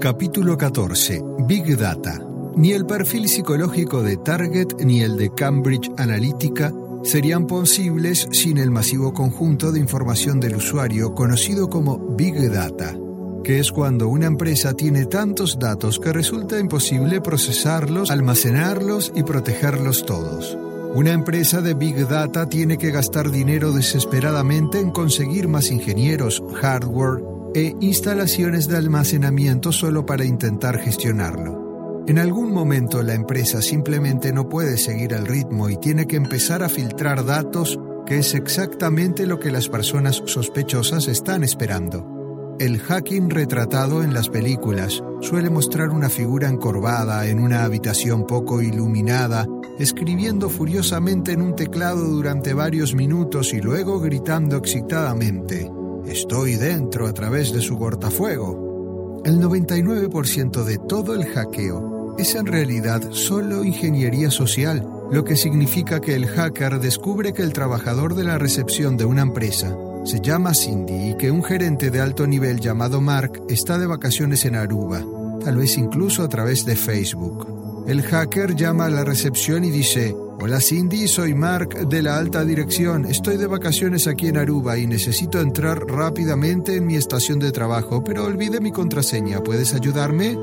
Capítulo 0.00 0.56
14. 0.56 1.20
Big 1.40 1.76
Data. 1.76 2.20
Ni 2.54 2.70
el 2.70 2.86
perfil 2.86 3.28
psicológico 3.28 4.00
de 4.00 4.16
Target 4.16 4.74
ni 4.84 5.00
el 5.00 5.16
de 5.16 5.34
Cambridge 5.34 5.90
Analytica 5.96 6.72
serían 7.02 7.48
posibles 7.48 8.28
sin 8.30 8.58
el 8.58 8.70
masivo 8.70 9.12
conjunto 9.12 9.72
de 9.72 9.80
información 9.80 10.38
del 10.38 10.54
usuario 10.54 11.14
conocido 11.14 11.68
como 11.68 11.98
Big 12.14 12.48
Data, 12.48 12.96
que 13.42 13.58
es 13.58 13.72
cuando 13.72 14.08
una 14.08 14.26
empresa 14.26 14.72
tiene 14.72 15.06
tantos 15.06 15.58
datos 15.58 15.98
que 15.98 16.12
resulta 16.12 16.60
imposible 16.60 17.20
procesarlos, 17.20 18.12
almacenarlos 18.12 19.12
y 19.16 19.24
protegerlos 19.24 20.06
todos. 20.06 20.56
Una 20.94 21.10
empresa 21.10 21.60
de 21.60 21.74
Big 21.74 22.06
Data 22.06 22.48
tiene 22.48 22.78
que 22.78 22.92
gastar 22.92 23.32
dinero 23.32 23.72
desesperadamente 23.72 24.78
en 24.78 24.92
conseguir 24.92 25.48
más 25.48 25.72
ingenieros, 25.72 26.40
hardware, 26.54 27.20
e 27.58 27.74
instalaciones 27.80 28.68
de 28.68 28.76
almacenamiento 28.76 29.72
solo 29.72 30.06
para 30.06 30.24
intentar 30.24 30.78
gestionarlo. 30.78 32.04
En 32.06 32.20
algún 32.20 32.52
momento 32.52 33.02
la 33.02 33.14
empresa 33.14 33.60
simplemente 33.60 34.32
no 34.32 34.48
puede 34.48 34.78
seguir 34.78 35.12
el 35.12 35.26
ritmo 35.26 35.68
y 35.68 35.76
tiene 35.76 36.06
que 36.06 36.16
empezar 36.16 36.62
a 36.62 36.68
filtrar 36.68 37.26
datos, 37.26 37.78
que 38.06 38.18
es 38.18 38.34
exactamente 38.34 39.26
lo 39.26 39.40
que 39.40 39.50
las 39.50 39.68
personas 39.68 40.22
sospechosas 40.24 41.08
están 41.08 41.42
esperando. 41.42 42.56
El 42.60 42.78
hacking 42.78 43.28
retratado 43.28 44.02
en 44.04 44.14
las 44.14 44.28
películas 44.28 45.02
suele 45.20 45.50
mostrar 45.50 45.90
una 45.90 46.08
figura 46.08 46.48
encorvada 46.48 47.26
en 47.26 47.40
una 47.40 47.64
habitación 47.64 48.24
poco 48.24 48.62
iluminada, 48.62 49.46
escribiendo 49.80 50.48
furiosamente 50.48 51.32
en 51.32 51.42
un 51.42 51.56
teclado 51.56 52.04
durante 52.04 52.54
varios 52.54 52.94
minutos 52.94 53.52
y 53.52 53.60
luego 53.60 54.00
gritando 54.00 54.56
excitadamente. 54.56 55.70
Estoy 56.08 56.56
dentro 56.56 57.06
a 57.06 57.12
través 57.12 57.52
de 57.52 57.60
su 57.60 57.78
cortafuego. 57.78 59.22
El 59.26 59.40
99% 59.40 60.64
de 60.64 60.78
todo 60.78 61.14
el 61.14 61.26
hackeo 61.26 62.16
es 62.18 62.34
en 62.34 62.46
realidad 62.46 63.02
solo 63.10 63.62
ingeniería 63.62 64.30
social, 64.30 64.88
lo 65.12 65.22
que 65.24 65.36
significa 65.36 66.00
que 66.00 66.14
el 66.14 66.26
hacker 66.26 66.80
descubre 66.80 67.34
que 67.34 67.42
el 67.42 67.52
trabajador 67.52 68.14
de 68.14 68.24
la 68.24 68.38
recepción 68.38 68.96
de 68.96 69.04
una 69.04 69.20
empresa 69.20 69.76
se 70.04 70.20
llama 70.20 70.54
Cindy 70.54 71.10
y 71.10 71.16
que 71.18 71.30
un 71.30 71.44
gerente 71.44 71.90
de 71.90 72.00
alto 72.00 72.26
nivel 72.26 72.58
llamado 72.58 73.02
Mark 73.02 73.42
está 73.50 73.78
de 73.78 73.86
vacaciones 73.86 74.46
en 74.46 74.56
Aruba, 74.56 75.04
tal 75.44 75.58
vez 75.58 75.76
incluso 75.76 76.22
a 76.22 76.28
través 76.30 76.64
de 76.64 76.74
Facebook. 76.74 77.84
El 77.86 78.00
hacker 78.02 78.56
llama 78.56 78.86
a 78.86 78.90
la 78.90 79.04
recepción 79.04 79.62
y 79.64 79.70
dice, 79.70 80.16
Hola 80.40 80.60
Cindy, 80.60 81.08
soy 81.08 81.34
Mark 81.34 81.88
de 81.88 82.00
la 82.00 82.16
alta 82.16 82.44
dirección. 82.44 83.04
Estoy 83.06 83.36
de 83.38 83.48
vacaciones 83.48 84.06
aquí 84.06 84.28
en 84.28 84.36
Aruba 84.36 84.78
y 84.78 84.86
necesito 84.86 85.40
entrar 85.40 85.84
rápidamente 85.84 86.76
en 86.76 86.86
mi 86.86 86.94
estación 86.94 87.40
de 87.40 87.50
trabajo, 87.50 88.04
pero 88.04 88.24
olvidé 88.24 88.60
mi 88.60 88.70
contraseña. 88.70 89.42
¿Puedes 89.42 89.74
ayudarme? 89.74 90.38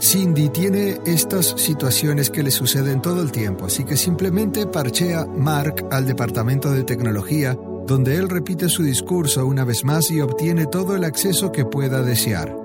Cindy 0.00 0.48
tiene 0.48 0.98
estas 1.06 1.54
situaciones 1.56 2.30
que 2.30 2.42
le 2.42 2.50
suceden 2.50 3.00
todo 3.00 3.22
el 3.22 3.30
tiempo, 3.30 3.66
así 3.66 3.84
que 3.84 3.96
simplemente 3.96 4.66
parchea 4.66 5.24
Mark 5.24 5.86
al 5.92 6.04
departamento 6.04 6.72
de 6.72 6.82
tecnología, 6.82 7.56
donde 7.86 8.16
él 8.16 8.28
repite 8.28 8.68
su 8.68 8.82
discurso 8.82 9.46
una 9.46 9.64
vez 9.64 9.84
más 9.84 10.10
y 10.10 10.20
obtiene 10.20 10.66
todo 10.66 10.96
el 10.96 11.04
acceso 11.04 11.52
que 11.52 11.64
pueda 11.64 12.02
desear. 12.02 12.61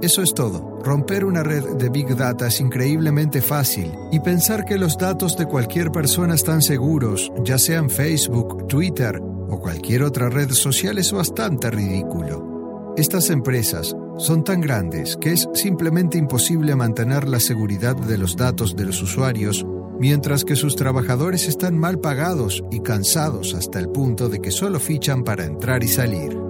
Eso 0.00 0.22
es 0.22 0.32
todo. 0.32 0.78
Romper 0.84 1.24
una 1.24 1.42
red 1.42 1.64
de 1.76 1.88
Big 1.88 2.14
Data 2.16 2.46
es 2.46 2.60
increíblemente 2.60 3.40
fácil 3.42 3.92
y 4.12 4.20
pensar 4.20 4.64
que 4.64 4.78
los 4.78 4.96
datos 4.96 5.36
de 5.36 5.46
cualquier 5.46 5.90
persona 5.90 6.34
están 6.34 6.62
seguros, 6.62 7.32
ya 7.44 7.58
sean 7.58 7.90
Facebook, 7.90 8.68
Twitter 8.68 9.20
o 9.20 9.58
cualquier 9.58 10.04
otra 10.04 10.28
red 10.28 10.50
social, 10.50 10.98
es 10.98 11.10
bastante 11.10 11.70
ridículo. 11.70 12.94
Estas 12.96 13.30
empresas 13.30 13.96
son 14.18 14.44
tan 14.44 14.60
grandes 14.60 15.16
que 15.16 15.32
es 15.32 15.48
simplemente 15.54 16.16
imposible 16.16 16.76
mantener 16.76 17.26
la 17.26 17.40
seguridad 17.40 17.96
de 17.96 18.18
los 18.18 18.36
datos 18.36 18.76
de 18.76 18.84
los 18.84 19.02
usuarios 19.02 19.66
mientras 19.98 20.44
que 20.44 20.54
sus 20.54 20.76
trabajadores 20.76 21.48
están 21.48 21.76
mal 21.76 21.98
pagados 21.98 22.62
y 22.70 22.80
cansados 22.80 23.54
hasta 23.54 23.80
el 23.80 23.88
punto 23.88 24.28
de 24.28 24.40
que 24.40 24.52
solo 24.52 24.78
fichan 24.78 25.24
para 25.24 25.44
entrar 25.44 25.82
y 25.82 25.88
salir. 25.88 26.47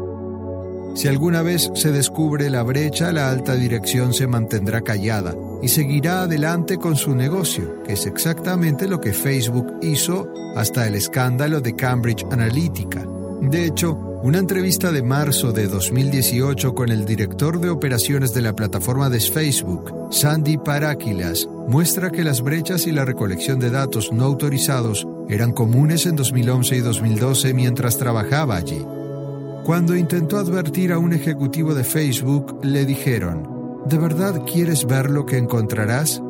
Si 0.94 1.08
alguna 1.08 1.42
vez 1.42 1.70
se 1.74 1.92
descubre 1.92 2.50
la 2.50 2.62
brecha, 2.62 3.12
la 3.12 3.30
alta 3.30 3.54
dirección 3.54 4.12
se 4.12 4.26
mantendrá 4.26 4.80
callada 4.80 5.34
y 5.62 5.68
seguirá 5.68 6.22
adelante 6.22 6.78
con 6.78 6.96
su 6.96 7.14
negocio, 7.14 7.82
que 7.84 7.92
es 7.92 8.06
exactamente 8.06 8.88
lo 8.88 9.00
que 9.00 9.12
Facebook 9.12 9.74
hizo 9.82 10.28
hasta 10.56 10.86
el 10.86 10.94
escándalo 10.94 11.60
de 11.60 11.76
Cambridge 11.76 12.26
Analytica. 12.30 13.06
De 13.40 13.64
hecho, 13.64 13.92
una 14.22 14.38
entrevista 14.38 14.90
de 14.90 15.02
marzo 15.02 15.52
de 15.52 15.68
2018 15.68 16.74
con 16.74 16.90
el 16.90 17.04
director 17.04 17.60
de 17.60 17.70
operaciones 17.70 18.34
de 18.34 18.42
la 18.42 18.56
plataforma 18.56 19.08
de 19.08 19.20
Facebook, 19.20 20.08
Sandy 20.10 20.58
Parakilas, 20.58 21.48
muestra 21.68 22.10
que 22.10 22.24
las 22.24 22.42
brechas 22.42 22.88
y 22.88 22.92
la 22.92 23.04
recolección 23.04 23.60
de 23.60 23.70
datos 23.70 24.12
no 24.12 24.24
autorizados 24.24 25.06
eran 25.28 25.52
comunes 25.52 26.06
en 26.06 26.16
2011 26.16 26.76
y 26.76 26.80
2012 26.80 27.54
mientras 27.54 27.96
trabajaba 27.96 28.56
allí. 28.56 28.84
Cuando 29.68 29.94
intentó 29.94 30.38
advertir 30.38 30.92
a 30.92 30.98
un 30.98 31.12
ejecutivo 31.12 31.74
de 31.74 31.84
Facebook, 31.84 32.58
le 32.64 32.86
dijeron, 32.86 33.82
¿de 33.84 33.98
verdad 33.98 34.42
quieres 34.50 34.86
ver 34.86 35.10
lo 35.10 35.26
que 35.26 35.36
encontrarás? 35.36 36.22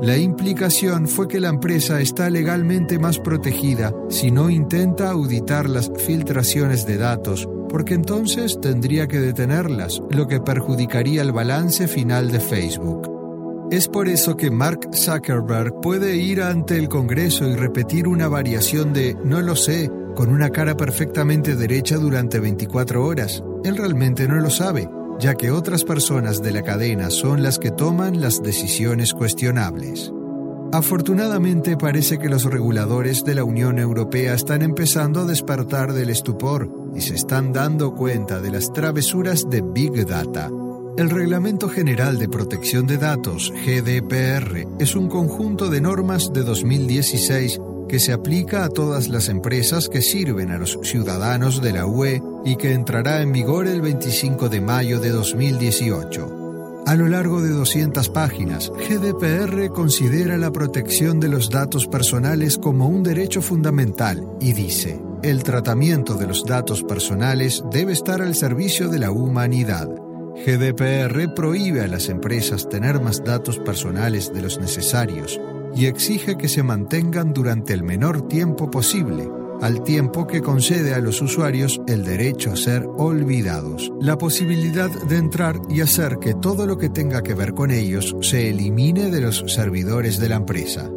La 0.00 0.16
implicación 0.16 1.06
fue 1.06 1.28
que 1.28 1.38
la 1.38 1.50
empresa 1.50 2.00
está 2.00 2.30
legalmente 2.30 2.98
más 2.98 3.18
protegida 3.18 3.92
si 4.08 4.30
no 4.30 4.48
intenta 4.48 5.10
auditar 5.10 5.68
las 5.68 5.92
filtraciones 6.06 6.86
de 6.86 6.96
datos, 6.96 7.46
porque 7.68 7.92
entonces 7.92 8.58
tendría 8.62 9.06
que 9.06 9.20
detenerlas, 9.20 10.00
lo 10.08 10.26
que 10.26 10.40
perjudicaría 10.40 11.20
el 11.20 11.32
balance 11.32 11.88
final 11.88 12.32
de 12.32 12.40
Facebook. 12.40 13.68
Es 13.70 13.88
por 13.88 14.08
eso 14.08 14.38
que 14.38 14.50
Mark 14.50 14.88
Zuckerberg 14.94 15.82
puede 15.82 16.16
ir 16.16 16.40
ante 16.40 16.78
el 16.78 16.88
Congreso 16.88 17.46
y 17.46 17.56
repetir 17.56 18.08
una 18.08 18.28
variación 18.28 18.94
de 18.94 19.18
no 19.22 19.42
lo 19.42 19.54
sé 19.54 19.90
con 20.16 20.30
una 20.30 20.50
cara 20.50 20.76
perfectamente 20.76 21.54
derecha 21.54 21.98
durante 21.98 22.40
24 22.40 23.04
horas. 23.04 23.44
Él 23.62 23.76
realmente 23.76 24.26
no 24.26 24.36
lo 24.36 24.50
sabe, 24.50 24.88
ya 25.20 25.34
que 25.34 25.52
otras 25.52 25.84
personas 25.84 26.42
de 26.42 26.52
la 26.52 26.62
cadena 26.62 27.10
son 27.10 27.42
las 27.42 27.58
que 27.60 27.70
toman 27.70 28.20
las 28.20 28.42
decisiones 28.42 29.12
cuestionables. 29.12 30.12
Afortunadamente 30.72 31.76
parece 31.76 32.18
que 32.18 32.28
los 32.28 32.44
reguladores 32.44 33.24
de 33.24 33.34
la 33.34 33.44
Unión 33.44 33.78
Europea 33.78 34.34
están 34.34 34.62
empezando 34.62 35.20
a 35.20 35.26
despertar 35.26 35.92
del 35.92 36.10
estupor 36.10 36.68
y 36.94 37.02
se 37.02 37.14
están 37.14 37.52
dando 37.52 37.94
cuenta 37.94 38.40
de 38.40 38.50
las 38.50 38.72
travesuras 38.72 39.48
de 39.48 39.60
Big 39.60 40.06
Data. 40.06 40.50
El 40.96 41.10
Reglamento 41.10 41.68
General 41.68 42.18
de 42.18 42.28
Protección 42.28 42.86
de 42.86 42.96
Datos, 42.96 43.52
GDPR, 43.52 44.66
es 44.80 44.96
un 44.96 45.08
conjunto 45.08 45.68
de 45.68 45.82
normas 45.82 46.32
de 46.32 46.42
2016 46.42 47.60
que 47.88 47.98
se 47.98 48.12
aplica 48.12 48.64
a 48.64 48.68
todas 48.68 49.08
las 49.08 49.28
empresas 49.28 49.88
que 49.88 50.02
sirven 50.02 50.50
a 50.50 50.58
los 50.58 50.78
ciudadanos 50.82 51.62
de 51.62 51.72
la 51.72 51.86
UE 51.86 52.22
y 52.44 52.56
que 52.56 52.72
entrará 52.72 53.22
en 53.22 53.32
vigor 53.32 53.66
el 53.66 53.80
25 53.80 54.48
de 54.48 54.60
mayo 54.60 55.00
de 55.00 55.10
2018. 55.10 56.84
A 56.86 56.94
lo 56.94 57.08
largo 57.08 57.42
de 57.42 57.50
200 57.50 58.08
páginas, 58.10 58.70
GDPR 58.70 59.70
considera 59.70 60.38
la 60.38 60.52
protección 60.52 61.18
de 61.18 61.28
los 61.28 61.50
datos 61.50 61.86
personales 61.86 62.58
como 62.58 62.88
un 62.88 63.02
derecho 63.02 63.42
fundamental 63.42 64.24
y 64.40 64.52
dice, 64.52 65.00
el 65.22 65.42
tratamiento 65.42 66.14
de 66.14 66.28
los 66.28 66.44
datos 66.44 66.84
personales 66.84 67.64
debe 67.72 67.92
estar 67.92 68.22
al 68.22 68.36
servicio 68.36 68.88
de 68.88 69.00
la 69.00 69.10
humanidad. 69.10 69.88
GDPR 70.46 71.34
prohíbe 71.34 71.80
a 71.80 71.88
las 71.88 72.08
empresas 72.08 72.68
tener 72.68 73.00
más 73.00 73.24
datos 73.24 73.58
personales 73.58 74.32
de 74.32 74.42
los 74.42 74.60
necesarios 74.60 75.40
y 75.76 75.86
exige 75.86 76.36
que 76.36 76.48
se 76.48 76.62
mantengan 76.62 77.32
durante 77.32 77.74
el 77.74 77.82
menor 77.82 78.26
tiempo 78.28 78.70
posible, 78.70 79.28
al 79.60 79.82
tiempo 79.82 80.26
que 80.26 80.40
concede 80.40 80.94
a 80.94 81.00
los 81.00 81.20
usuarios 81.20 81.80
el 81.86 82.04
derecho 82.04 82.52
a 82.52 82.56
ser 82.56 82.86
olvidados, 82.96 83.92
la 84.00 84.16
posibilidad 84.16 84.90
de 84.90 85.16
entrar 85.16 85.60
y 85.68 85.82
hacer 85.82 86.18
que 86.18 86.34
todo 86.34 86.66
lo 86.66 86.78
que 86.78 86.88
tenga 86.88 87.22
que 87.22 87.34
ver 87.34 87.52
con 87.52 87.70
ellos 87.70 88.16
se 88.22 88.48
elimine 88.48 89.10
de 89.10 89.20
los 89.20 89.44
servidores 89.46 90.18
de 90.18 90.28
la 90.30 90.36
empresa. 90.36 90.90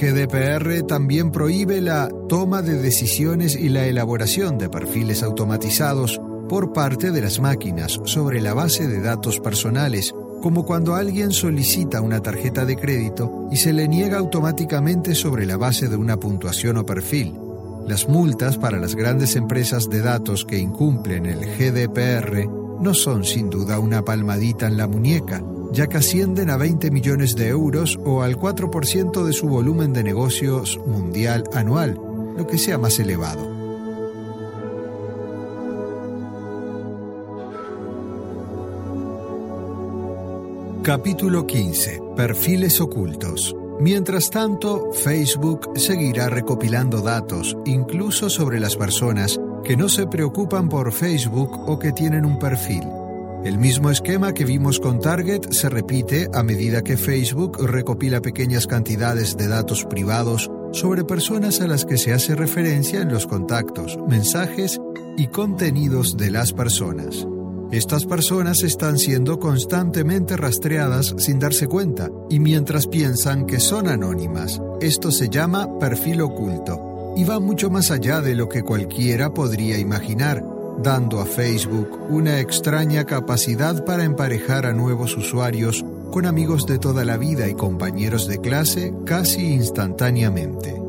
GDPR 0.00 0.86
también 0.86 1.30
prohíbe 1.30 1.82
la 1.82 2.08
toma 2.28 2.62
de 2.62 2.78
decisiones 2.78 3.54
y 3.54 3.68
la 3.68 3.84
elaboración 3.84 4.56
de 4.56 4.70
perfiles 4.70 5.22
automatizados 5.22 6.18
por 6.48 6.72
parte 6.72 7.10
de 7.10 7.20
las 7.20 7.40
máquinas 7.40 8.00
sobre 8.04 8.40
la 8.40 8.54
base 8.54 8.88
de 8.88 9.00
datos 9.00 9.40
personales, 9.40 10.14
como 10.42 10.66
cuando 10.66 10.94
alguien 10.94 11.30
solicita 11.30 12.02
una 12.02 12.20
tarjeta 12.20 12.66
de 12.66 12.76
crédito 12.76 13.48
y 13.50 13.56
se 13.56 13.72
le 13.72 13.88
niega 13.88 14.18
automáticamente 14.18 15.14
sobre 15.14 15.46
la 15.46 15.56
base 15.56 15.88
de 15.88 15.96
una 15.96 16.18
puntuación 16.18 16.76
o 16.76 16.84
perfil. 16.84 17.38
Las 17.86 18.08
multas 18.08 18.58
para 18.58 18.78
las 18.78 18.94
grandes 18.94 19.36
empresas 19.36 19.88
de 19.88 20.02
datos 20.02 20.44
que 20.44 20.58
incumplen 20.58 21.26
el 21.26 21.38
GDPR 21.38 22.46
no 22.80 22.92
son 22.92 23.24
sin 23.24 23.48
duda 23.48 23.78
una 23.78 24.04
palmadita 24.04 24.66
en 24.66 24.76
la 24.76 24.88
muñeca, 24.88 25.42
ya 25.72 25.86
que 25.86 25.98
ascienden 25.98 26.50
a 26.50 26.56
20 26.56 26.90
millones 26.90 27.36
de 27.36 27.48
euros 27.48 27.98
o 28.04 28.22
al 28.22 28.36
4% 28.36 29.24
de 29.24 29.32
su 29.32 29.48
volumen 29.48 29.92
de 29.92 30.02
negocios 30.02 30.78
mundial 30.86 31.44
anual, 31.54 31.98
lo 32.36 32.46
que 32.46 32.58
sea 32.58 32.78
más 32.78 32.98
elevado. 32.98 33.51
Capítulo 40.82 41.46
15. 41.46 42.02
Perfiles 42.16 42.80
ocultos. 42.80 43.54
Mientras 43.78 44.30
tanto, 44.30 44.90
Facebook 44.90 45.70
seguirá 45.76 46.28
recopilando 46.28 47.02
datos, 47.02 47.56
incluso 47.64 48.28
sobre 48.28 48.58
las 48.58 48.74
personas 48.74 49.40
que 49.62 49.76
no 49.76 49.88
se 49.88 50.08
preocupan 50.08 50.68
por 50.68 50.92
Facebook 50.92 51.52
o 51.68 51.78
que 51.78 51.92
tienen 51.92 52.24
un 52.24 52.36
perfil. 52.40 52.82
El 53.44 53.58
mismo 53.58 53.90
esquema 53.90 54.34
que 54.34 54.44
vimos 54.44 54.80
con 54.80 54.98
Target 54.98 55.52
se 55.52 55.68
repite 55.68 56.28
a 56.34 56.42
medida 56.42 56.82
que 56.82 56.96
Facebook 56.96 57.64
recopila 57.64 58.20
pequeñas 58.20 58.66
cantidades 58.66 59.36
de 59.36 59.46
datos 59.46 59.84
privados 59.84 60.50
sobre 60.72 61.04
personas 61.04 61.60
a 61.60 61.68
las 61.68 61.84
que 61.84 61.96
se 61.96 62.12
hace 62.12 62.34
referencia 62.34 63.02
en 63.02 63.12
los 63.12 63.28
contactos, 63.28 64.00
mensajes 64.08 64.80
y 65.16 65.28
contenidos 65.28 66.16
de 66.16 66.32
las 66.32 66.52
personas. 66.52 67.24
Estas 67.72 68.04
personas 68.04 68.62
están 68.64 68.98
siendo 68.98 69.40
constantemente 69.40 70.36
rastreadas 70.36 71.14
sin 71.16 71.38
darse 71.38 71.66
cuenta 71.66 72.10
y 72.28 72.38
mientras 72.38 72.86
piensan 72.86 73.46
que 73.46 73.60
son 73.60 73.88
anónimas. 73.88 74.60
Esto 74.82 75.10
se 75.10 75.30
llama 75.30 75.78
perfil 75.78 76.20
oculto 76.20 77.14
y 77.16 77.24
va 77.24 77.40
mucho 77.40 77.70
más 77.70 77.90
allá 77.90 78.20
de 78.20 78.34
lo 78.34 78.46
que 78.50 78.62
cualquiera 78.62 79.32
podría 79.32 79.78
imaginar, 79.78 80.44
dando 80.82 81.18
a 81.18 81.24
Facebook 81.24 81.98
una 82.10 82.40
extraña 82.40 83.04
capacidad 83.04 83.82
para 83.86 84.04
emparejar 84.04 84.66
a 84.66 84.74
nuevos 84.74 85.16
usuarios 85.16 85.82
con 86.10 86.26
amigos 86.26 86.66
de 86.66 86.78
toda 86.78 87.06
la 87.06 87.16
vida 87.16 87.48
y 87.48 87.54
compañeros 87.54 88.28
de 88.28 88.38
clase 88.38 88.92
casi 89.06 89.46
instantáneamente. 89.46 90.81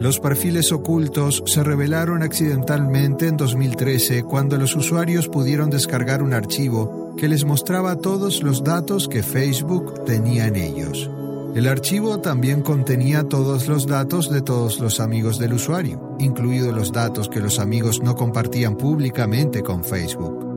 Los 0.00 0.20
perfiles 0.20 0.70
ocultos 0.70 1.42
se 1.46 1.64
revelaron 1.64 2.22
accidentalmente 2.22 3.26
en 3.26 3.36
2013 3.36 4.22
cuando 4.22 4.56
los 4.56 4.76
usuarios 4.76 5.28
pudieron 5.28 5.70
descargar 5.70 6.22
un 6.22 6.34
archivo 6.34 7.14
que 7.16 7.26
les 7.26 7.44
mostraba 7.44 7.96
todos 7.96 8.44
los 8.44 8.62
datos 8.62 9.08
que 9.08 9.24
Facebook 9.24 10.04
tenía 10.04 10.46
en 10.46 10.54
ellos. 10.54 11.10
El 11.56 11.66
archivo 11.66 12.20
también 12.20 12.62
contenía 12.62 13.24
todos 13.24 13.66
los 13.66 13.88
datos 13.88 14.30
de 14.30 14.40
todos 14.40 14.78
los 14.78 15.00
amigos 15.00 15.38
del 15.38 15.54
usuario, 15.54 16.14
incluidos 16.20 16.72
los 16.72 16.92
datos 16.92 17.28
que 17.28 17.40
los 17.40 17.58
amigos 17.58 18.00
no 18.00 18.14
compartían 18.14 18.76
públicamente 18.76 19.64
con 19.64 19.82
Facebook. 19.82 20.47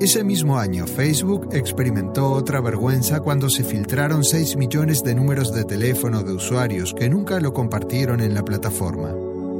Ese 0.00 0.22
mismo 0.22 0.58
año, 0.58 0.86
Facebook 0.86 1.48
experimentó 1.50 2.30
otra 2.30 2.60
vergüenza 2.60 3.18
cuando 3.18 3.50
se 3.50 3.64
filtraron 3.64 4.22
6 4.22 4.56
millones 4.56 5.02
de 5.02 5.12
números 5.12 5.52
de 5.52 5.64
teléfono 5.64 6.22
de 6.22 6.34
usuarios 6.34 6.94
que 6.94 7.08
nunca 7.08 7.40
lo 7.40 7.52
compartieron 7.52 8.20
en 8.20 8.32
la 8.32 8.44
plataforma. 8.44 9.12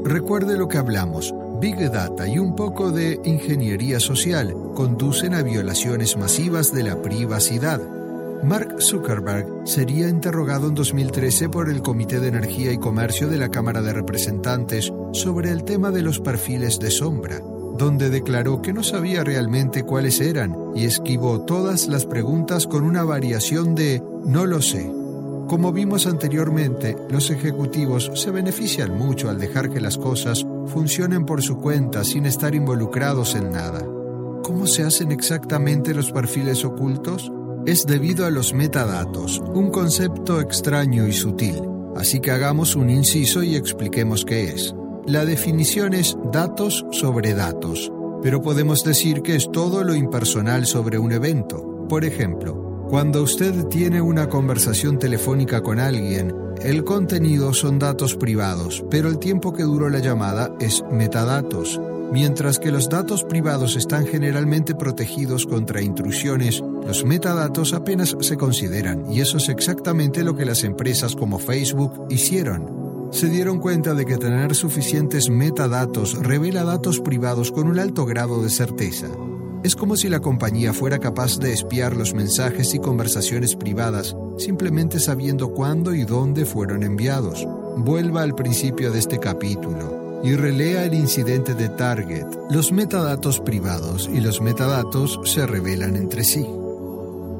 Recuerde 0.05 0.57
lo 0.57 0.69
que 0.69 0.77
hablamos. 0.77 1.33
Big 1.59 1.75
Data 1.91 2.25
y 2.25 2.39
un 2.39 2.55
poco 2.55 2.93
de 2.93 3.19
ingeniería 3.25 3.99
social 3.99 4.55
conducen 4.75 5.33
a 5.33 5.41
violaciones 5.41 6.15
masivas 6.15 6.73
de 6.73 6.83
la 6.83 7.01
privacidad. 7.01 7.81
Mark 8.41 8.81
Zuckerberg 8.81 9.67
sería 9.67 10.07
interrogado 10.07 10.69
en 10.69 10.75
2013 10.75 11.49
por 11.49 11.69
el 11.69 11.81
Comité 11.81 12.21
de 12.21 12.29
Energía 12.29 12.71
y 12.71 12.77
Comercio 12.77 13.27
de 13.27 13.39
la 13.39 13.49
Cámara 13.49 13.81
de 13.81 13.91
Representantes 13.91 14.93
sobre 15.11 15.51
el 15.51 15.65
tema 15.65 15.91
de 15.91 16.01
los 16.01 16.21
perfiles 16.21 16.79
de 16.79 16.91
sombra 16.91 17.41
donde 17.79 18.11
declaró 18.11 18.61
que 18.61 18.73
no 18.73 18.83
sabía 18.83 19.23
realmente 19.23 19.81
cuáles 19.81 20.21
eran 20.21 20.55
y 20.75 20.85
esquivó 20.85 21.41
todas 21.41 21.87
las 21.87 22.05
preguntas 22.05 22.67
con 22.67 22.83
una 22.83 23.03
variación 23.03 23.73
de 23.73 24.03
no 24.23 24.45
lo 24.45 24.61
sé. 24.61 24.91
Como 25.47 25.71
vimos 25.73 26.05
anteriormente, 26.05 26.95
los 27.09 27.31
ejecutivos 27.31 28.11
se 28.13 28.29
benefician 28.29 28.95
mucho 28.95 29.31
al 29.31 29.39
dejar 29.39 29.71
que 29.71 29.81
las 29.81 29.97
cosas 29.97 30.45
funcionen 30.67 31.25
por 31.25 31.41
su 31.41 31.57
cuenta 31.57 32.03
sin 32.03 32.27
estar 32.27 32.53
involucrados 32.53 33.33
en 33.33 33.51
nada. 33.51 33.83
¿Cómo 34.43 34.67
se 34.67 34.83
hacen 34.83 35.11
exactamente 35.11 35.95
los 35.95 36.11
perfiles 36.11 36.63
ocultos? 36.63 37.31
Es 37.65 37.87
debido 37.87 38.27
a 38.27 38.29
los 38.29 38.53
metadatos, 38.53 39.39
un 39.39 39.71
concepto 39.71 40.39
extraño 40.39 41.07
y 41.07 41.13
sutil 41.13 41.63
así 41.99 42.21
que 42.21 42.31
hagamos 42.31 42.75
un 42.75 42.89
inciso 42.89 43.43
y 43.43 43.55
expliquemos 43.55 44.23
qué 44.23 44.45
es. 44.45 44.73
La 45.07 45.25
definición 45.25 45.93
es 45.93 46.17
datos 46.31 46.85
sobre 46.91 47.33
datos, 47.33 47.91
pero 48.21 48.41
podemos 48.41 48.83
decir 48.83 49.21
que 49.21 49.35
es 49.35 49.49
todo 49.51 49.83
lo 49.83 49.95
impersonal 49.95 50.65
sobre 50.65 50.99
un 50.99 51.11
evento. 51.11 51.87
Por 51.87 52.05
ejemplo, 52.05 52.85
cuando 52.89 53.23
usted 53.23 53.65
tiene 53.65 54.01
una 54.01 54.29
conversación 54.29 54.99
telefónica 54.99 55.61
con 55.61 55.79
alguien, 55.79 56.35
el 56.61 56.83
contenido 56.83 57.53
son 57.53 57.79
datos 57.79 58.15
privados, 58.15 58.83
pero 58.91 59.09
el 59.09 59.19
tiempo 59.19 59.53
que 59.53 59.63
duró 59.63 59.89
la 59.89 59.99
llamada 59.99 60.53
es 60.59 60.83
metadatos. 60.91 61.79
Mientras 62.11 62.57
que 62.57 62.71
los 62.71 62.89
datos 62.89 63.23
privados 63.23 63.75
están 63.75 64.05
generalmente 64.05 64.73
protegidos 64.73 65.45
contra 65.45 65.81
intrusiones, 65.81 66.63
los 66.85 67.05
metadatos 67.05 67.73
apenas 67.73 68.17
se 68.19 68.37
consideran, 68.37 69.11
y 69.11 69.21
eso 69.21 69.37
es 69.37 69.49
exactamente 69.49 70.23
lo 70.23 70.35
que 70.35 70.45
las 70.45 70.63
empresas 70.63 71.15
como 71.15 71.37
Facebook 71.37 72.07
hicieron. 72.09 72.78
Se 73.11 73.27
dieron 73.27 73.59
cuenta 73.59 73.95
de 73.95 74.05
que 74.05 74.17
tener 74.17 74.53
suficientes 74.53 75.29
metadatos 75.29 76.15
revela 76.21 76.63
datos 76.63 76.99
privados 76.99 77.51
con 77.51 77.67
un 77.67 77.79
alto 77.79 78.05
grado 78.05 78.41
de 78.43 78.49
certeza. 78.49 79.07
Es 79.63 79.75
como 79.75 79.97
si 79.97 80.07
la 80.09 80.19
compañía 80.19 80.73
fuera 80.73 80.99
capaz 80.99 81.39
de 81.39 81.51
espiar 81.51 81.95
los 81.95 82.13
mensajes 82.13 82.73
y 82.73 82.79
conversaciones 82.79 83.55
privadas 83.55 84.15
simplemente 84.37 84.99
sabiendo 84.99 85.53
cuándo 85.53 85.93
y 85.93 86.05
dónde 86.05 86.45
fueron 86.45 86.83
enviados. 86.83 87.45
Vuelva 87.77 88.21
al 88.21 88.35
principio 88.35 88.91
de 88.91 88.99
este 88.99 89.19
capítulo 89.19 90.21
y 90.23 90.35
relea 90.35 90.85
el 90.85 90.93
incidente 90.93 91.55
de 91.55 91.69
Target. 91.69 92.25
Los 92.51 92.71
metadatos 92.71 93.39
privados 93.39 94.09
y 94.13 94.21
los 94.21 94.39
metadatos 94.39 95.19
se 95.25 95.45
revelan 95.45 95.95
entre 95.95 96.23
sí. 96.23 96.45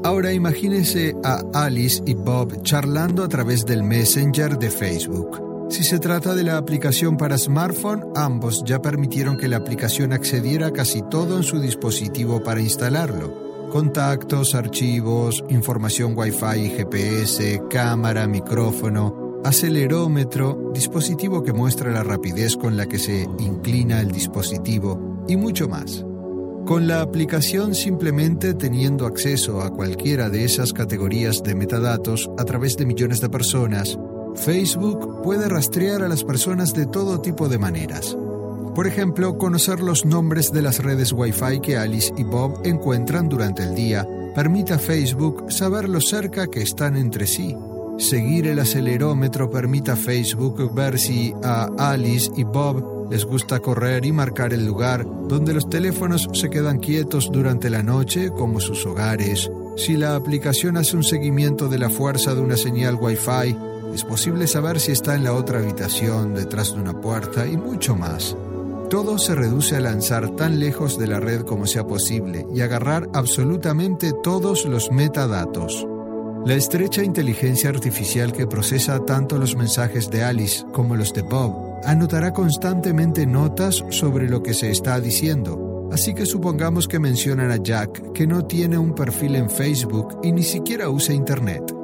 Ahora 0.03 0.33
imagínese 0.33 1.15
a 1.23 1.43
Alice 1.53 2.01
y 2.05 2.15
Bob 2.15 2.63
charlando 2.63 3.23
a 3.23 3.29
través 3.29 3.65
del 3.65 3.83
Messenger 3.83 4.57
de 4.57 4.71
Facebook. 4.71 5.48
Si 5.69 5.83
se 5.83 5.99
trata 5.99 6.33
de 6.33 6.43
la 6.43 6.57
aplicación 6.57 7.15
para 7.15 7.37
smartphone, 7.37 8.03
ambos 8.15 8.63
ya 8.65 8.81
permitieron 8.81 9.37
que 9.37 9.47
la 9.47 9.57
aplicación 9.57 10.13
accediera 10.13 10.67
a 10.67 10.73
casi 10.73 11.03
todo 11.03 11.37
en 11.37 11.43
su 11.43 11.59
dispositivo 11.59 12.41
para 12.41 12.59
instalarlo. 12.59 13.69
Contactos, 13.69 14.55
archivos, 14.55 15.43
información 15.47 16.17
Wi-Fi, 16.17 16.69
GPS, 16.69 17.61
cámara, 17.69 18.25
micrófono, 18.27 19.41
acelerómetro, 19.45 20.71
dispositivo 20.73 21.43
que 21.43 21.53
muestra 21.53 21.91
la 21.91 22.01
rapidez 22.01 22.57
con 22.57 22.75
la 22.75 22.87
que 22.87 22.97
se 22.97 23.27
inclina 23.37 24.01
el 24.01 24.11
dispositivo 24.11 25.23
y 25.27 25.37
mucho 25.37 25.69
más. 25.69 26.03
Con 26.65 26.87
la 26.87 27.01
aplicación 27.01 27.75
simplemente 27.75 28.55
teniendo 28.55 29.05
acceso 29.05 29.61
a 29.61 29.69
cualquiera 29.69 30.29
de 30.29 30.45
esas 30.45 30.73
categorías 30.73 31.43
de 31.43 31.53
metadatos 31.53 32.27
a 32.39 32.43
través 32.43 32.75
de 32.75 32.87
millones 32.87 33.21
de 33.21 33.29
personas, 33.29 33.99
Facebook 34.35 35.21
puede 35.23 35.49
rastrear 35.49 36.01
a 36.03 36.07
las 36.07 36.23
personas 36.23 36.73
de 36.73 36.85
todo 36.85 37.21
tipo 37.21 37.47
de 37.49 37.57
maneras. 37.57 38.15
Por 38.75 38.87
ejemplo, 38.87 39.37
conocer 39.37 39.81
los 39.81 40.05
nombres 40.05 40.51
de 40.51 40.61
las 40.61 40.79
redes 40.81 41.11
Wi-Fi 41.11 41.59
que 41.59 41.77
Alice 41.77 42.13
y 42.17 42.23
Bob 42.23 42.61
encuentran 42.63 43.27
durante 43.27 43.63
el 43.63 43.75
día 43.75 44.07
permite 44.35 44.73
a 44.73 44.79
Facebook 44.79 45.51
saber 45.51 45.89
lo 45.89 45.99
cerca 45.99 46.47
que 46.47 46.61
están 46.61 46.95
entre 46.95 47.27
sí. 47.27 47.55
Seguir 47.97 48.47
el 48.47 48.59
acelerómetro 48.59 49.49
permite 49.49 49.91
a 49.91 49.95
Facebook 49.97 50.73
ver 50.73 50.97
si 50.97 51.33
a 51.43 51.69
Alice 51.77 52.31
y 52.37 52.43
Bob 52.43 53.09
les 53.11 53.25
gusta 53.25 53.59
correr 53.59 54.05
y 54.05 54.11
marcar 54.11 54.53
el 54.53 54.65
lugar 54.65 55.05
donde 55.27 55.53
los 55.53 55.69
teléfonos 55.69 56.29
se 56.33 56.49
quedan 56.49 56.79
quietos 56.79 57.29
durante 57.31 57.69
la 57.69 57.83
noche, 57.83 58.29
como 58.29 58.59
sus 58.59 58.85
hogares. 58.85 59.51
Si 59.75 59.97
la 59.97 60.15
aplicación 60.15 60.77
hace 60.77 60.95
un 60.95 61.03
seguimiento 61.03 61.67
de 61.67 61.79
la 61.79 61.89
fuerza 61.89 62.35
de 62.35 62.41
una 62.41 62.55
señal 62.55 62.95
Wi-Fi, 62.95 63.55
es 63.93 64.03
posible 64.03 64.47
saber 64.47 64.79
si 64.79 64.91
está 64.91 65.15
en 65.15 65.23
la 65.23 65.33
otra 65.33 65.59
habitación, 65.59 66.33
detrás 66.33 66.73
de 66.73 66.81
una 66.81 66.99
puerta 66.99 67.47
y 67.47 67.57
mucho 67.57 67.95
más. 67.95 68.35
Todo 68.89 69.17
se 69.17 69.35
reduce 69.35 69.75
a 69.75 69.79
lanzar 69.79 70.35
tan 70.35 70.59
lejos 70.59 70.97
de 70.97 71.07
la 71.07 71.19
red 71.19 71.41
como 71.41 71.67
sea 71.67 71.85
posible 71.85 72.47
y 72.53 72.61
agarrar 72.61 73.07
absolutamente 73.13 74.13
todos 74.23 74.65
los 74.65 74.91
metadatos. 74.91 75.85
La 76.45 76.55
estrecha 76.55 77.03
inteligencia 77.03 77.69
artificial 77.69 78.31
que 78.31 78.47
procesa 78.47 79.05
tanto 79.05 79.37
los 79.37 79.55
mensajes 79.55 80.09
de 80.09 80.23
Alice 80.23 80.65
como 80.71 80.95
los 80.95 81.13
de 81.13 81.21
Bob 81.21 81.69
anotará 81.83 82.33
constantemente 82.33 83.25
notas 83.25 83.83
sobre 83.89 84.29
lo 84.29 84.41
que 84.41 84.53
se 84.53 84.71
está 84.71 84.99
diciendo. 84.99 85.89
Así 85.91 86.13
que 86.13 86.25
supongamos 86.25 86.87
que 86.87 86.99
mencionan 86.99 87.51
a 87.51 87.57
Jack 87.57 88.13
que 88.13 88.27
no 88.27 88.45
tiene 88.45 88.77
un 88.77 88.93
perfil 88.93 89.35
en 89.35 89.49
Facebook 89.49 90.19
y 90.23 90.31
ni 90.31 90.43
siquiera 90.43 90.89
usa 90.89 91.13
Internet. 91.13 91.78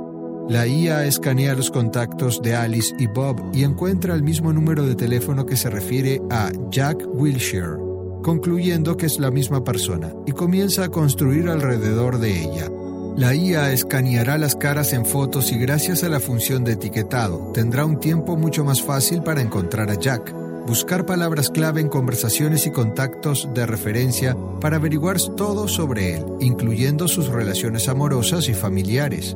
La 0.47 0.67
IA 0.67 1.05
escanea 1.05 1.55
los 1.55 1.71
contactos 1.71 2.39
de 2.39 2.55
Alice 2.55 2.93
y 2.99 3.07
Bob 3.07 3.49
y 3.51 3.63
encuentra 3.63 4.13
el 4.13 4.21
mismo 4.21 4.53
número 4.53 4.85
de 4.85 4.93
teléfono 4.93 5.43
que 5.43 5.57
se 5.57 5.71
refiere 5.71 6.21
a 6.29 6.51
Jack 6.69 7.03
Wilshire, 7.07 7.77
concluyendo 8.21 8.95
que 8.95 9.07
es 9.07 9.17
la 9.17 9.31
misma 9.31 9.63
persona, 9.63 10.13
y 10.27 10.33
comienza 10.33 10.83
a 10.83 10.89
construir 10.89 11.49
alrededor 11.49 12.19
de 12.19 12.43
ella. 12.43 12.69
La 13.17 13.33
IA 13.33 13.71
escaneará 13.71 14.37
las 14.37 14.55
caras 14.55 14.93
en 14.93 15.07
fotos 15.07 15.51
y 15.51 15.57
gracias 15.57 16.03
a 16.03 16.09
la 16.09 16.19
función 16.19 16.63
de 16.63 16.73
etiquetado 16.73 17.51
tendrá 17.51 17.83
un 17.83 17.99
tiempo 17.99 18.37
mucho 18.37 18.63
más 18.63 18.83
fácil 18.83 19.23
para 19.23 19.41
encontrar 19.41 19.89
a 19.89 19.99
Jack, 19.99 20.31
buscar 20.67 21.07
palabras 21.07 21.49
clave 21.49 21.81
en 21.81 21.89
conversaciones 21.89 22.67
y 22.67 22.71
contactos 22.71 23.49
de 23.55 23.65
referencia 23.65 24.37
para 24.61 24.75
averiguar 24.75 25.19
todo 25.35 25.67
sobre 25.67 26.17
él, 26.17 26.25
incluyendo 26.39 27.07
sus 27.07 27.29
relaciones 27.29 27.89
amorosas 27.89 28.47
y 28.47 28.53
familiares. 28.53 29.35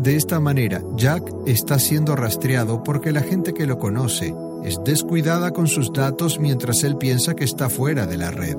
De 0.00 0.16
esta 0.16 0.40
manera, 0.40 0.82
Jack 0.96 1.30
está 1.46 1.78
siendo 1.78 2.16
rastreado 2.16 2.82
porque 2.82 3.12
la 3.12 3.20
gente 3.20 3.52
que 3.52 3.66
lo 3.66 3.78
conoce 3.78 4.34
es 4.64 4.80
descuidada 4.82 5.50
con 5.50 5.66
sus 5.66 5.92
datos 5.92 6.40
mientras 6.40 6.84
él 6.84 6.96
piensa 6.96 7.34
que 7.34 7.44
está 7.44 7.68
fuera 7.68 8.06
de 8.06 8.16
la 8.16 8.30
red. 8.30 8.56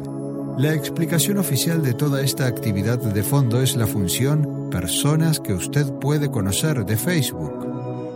La 0.59 0.75
explicación 0.75 1.39
oficial 1.39 1.81
de 1.81 1.95
toda 1.95 2.21
esta 2.21 2.45
actividad 2.45 2.99
de 2.99 3.23
fondo 3.23 3.59
es 3.59 3.75
la 3.75 3.87
función 3.87 4.69
Personas 4.69 5.39
que 5.39 5.53
usted 5.53 5.91
puede 5.93 6.29
conocer 6.29 6.85
de 6.85 6.95
Facebook. 6.95 7.70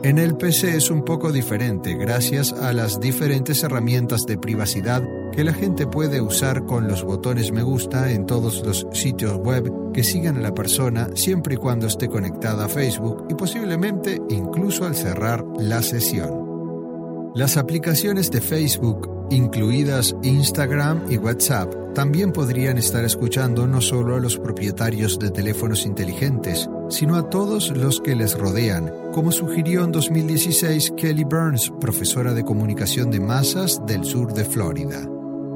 En 0.06 0.19
el 0.19 0.38
PC 0.38 0.77
es 0.77 0.91
un 0.91 1.03
poco 1.03 1.32
diferente 1.32 1.95
gracias 1.95 2.53
a 2.53 2.73
las 2.73 2.99
diferentes 2.99 3.64
herramientas 3.64 4.27
de 4.27 4.38
privacidad 4.38 5.02
que 5.32 5.44
la 5.44 5.52
gente 5.52 5.88
puede 5.88 6.22
usar 6.22 6.64
con 6.65 6.88
los 6.88 7.03
botones 7.03 7.52
me 7.52 7.64
gusta 7.64 8.11
en 8.11 8.27
todos 8.27 8.64
los 8.64 8.86
sitios 8.94 9.36
web 9.38 9.91
que 9.94 10.03
sigan 10.03 10.38
a 10.38 10.41
la 10.41 10.53
persona 10.53 11.10
siempre 11.15 11.56
y 11.56 11.57
cuando 11.57 11.88
esté 11.88 12.07
conectada 12.07 12.65
a 12.65 12.69
Facebook 12.69 13.26
y 13.32 13.34
posiblemente 13.34 14.22
incluso 14.30 14.86
al 14.86 14.94
cerrar 14.94 15.44
la 15.57 15.82
sesión. 15.82 17.32
Las 17.34 17.57
aplicaciones 17.57 18.30
de 18.30 18.41
Facebook, 18.41 19.10
incluidas 19.32 20.15
Instagram 20.22 21.06
y 21.10 21.18
WhatsApp, 21.18 21.73
también 21.95 22.34
podrían 22.34 22.77
estar 22.77 23.03
escuchando 23.05 23.65
no 23.65 23.81
solo 23.81 24.15
a 24.15 24.19
los 24.19 24.38
propietarios 24.38 25.17
de 25.17 25.31
teléfonos 25.31 25.85
inteligentes, 25.85 26.69
sino 26.89 27.15
a 27.15 27.30
todos 27.30 27.72
los 27.72 28.01
que 28.01 28.15
les 28.15 28.38
rodean, 28.38 28.91
como 29.13 29.31
sugirió 29.31 29.85
en 29.85 29.93
2016 29.93 30.93
Kelly 30.97 31.23
Burns, 31.23 31.72
profesora 31.80 32.34
de 32.34 32.43
comunicación 32.43 33.09
de 33.09 33.22
masas 33.22 33.81
del 33.88 34.03
sur 34.03 34.34
de 34.34 34.43
Florida. 34.43 35.09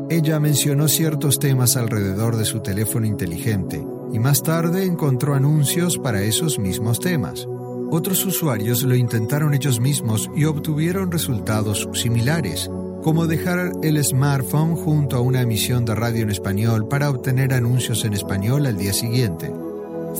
Ella 0.10 0.40
mencionó 0.40 0.88
ciertos 0.88 1.38
temas 1.38 1.76
alrededor 1.76 2.38
de 2.38 2.46
su 2.46 2.62
teléfono 2.62 3.06
inteligente 3.06 3.86
y 4.12 4.18
más 4.18 4.42
tarde 4.42 4.86
encontró 4.86 5.36
anuncios 5.36 6.00
para 6.00 6.24
esos 6.24 6.58
mismos 6.58 7.00
temas. 7.00 7.48
Otros 7.92 8.26
usuarios 8.26 8.84
lo 8.84 8.96
intentaron 8.96 9.54
ellos 9.54 9.80
mismos 9.80 10.30
y 10.36 10.46
obtuvieron 10.46 11.12
resultados 11.12 11.90
similares, 11.94 12.72
como 13.04 13.28
dejar 13.28 13.72
el 13.82 14.04
smartphone 14.04 14.76
junto 14.76 15.18
a 15.18 15.22
una 15.22 15.42
emisión 15.42 15.86
de 15.86 15.96
radio 15.96 16.24
en 16.24 16.30
español 16.30 16.88
para 16.88 17.10
obtener 17.10 17.54
anuncios 17.54 18.04
en 18.06 18.14
español 18.14 18.66
al 18.66 18.78
día 18.78 18.94
siguiente. 18.94 19.52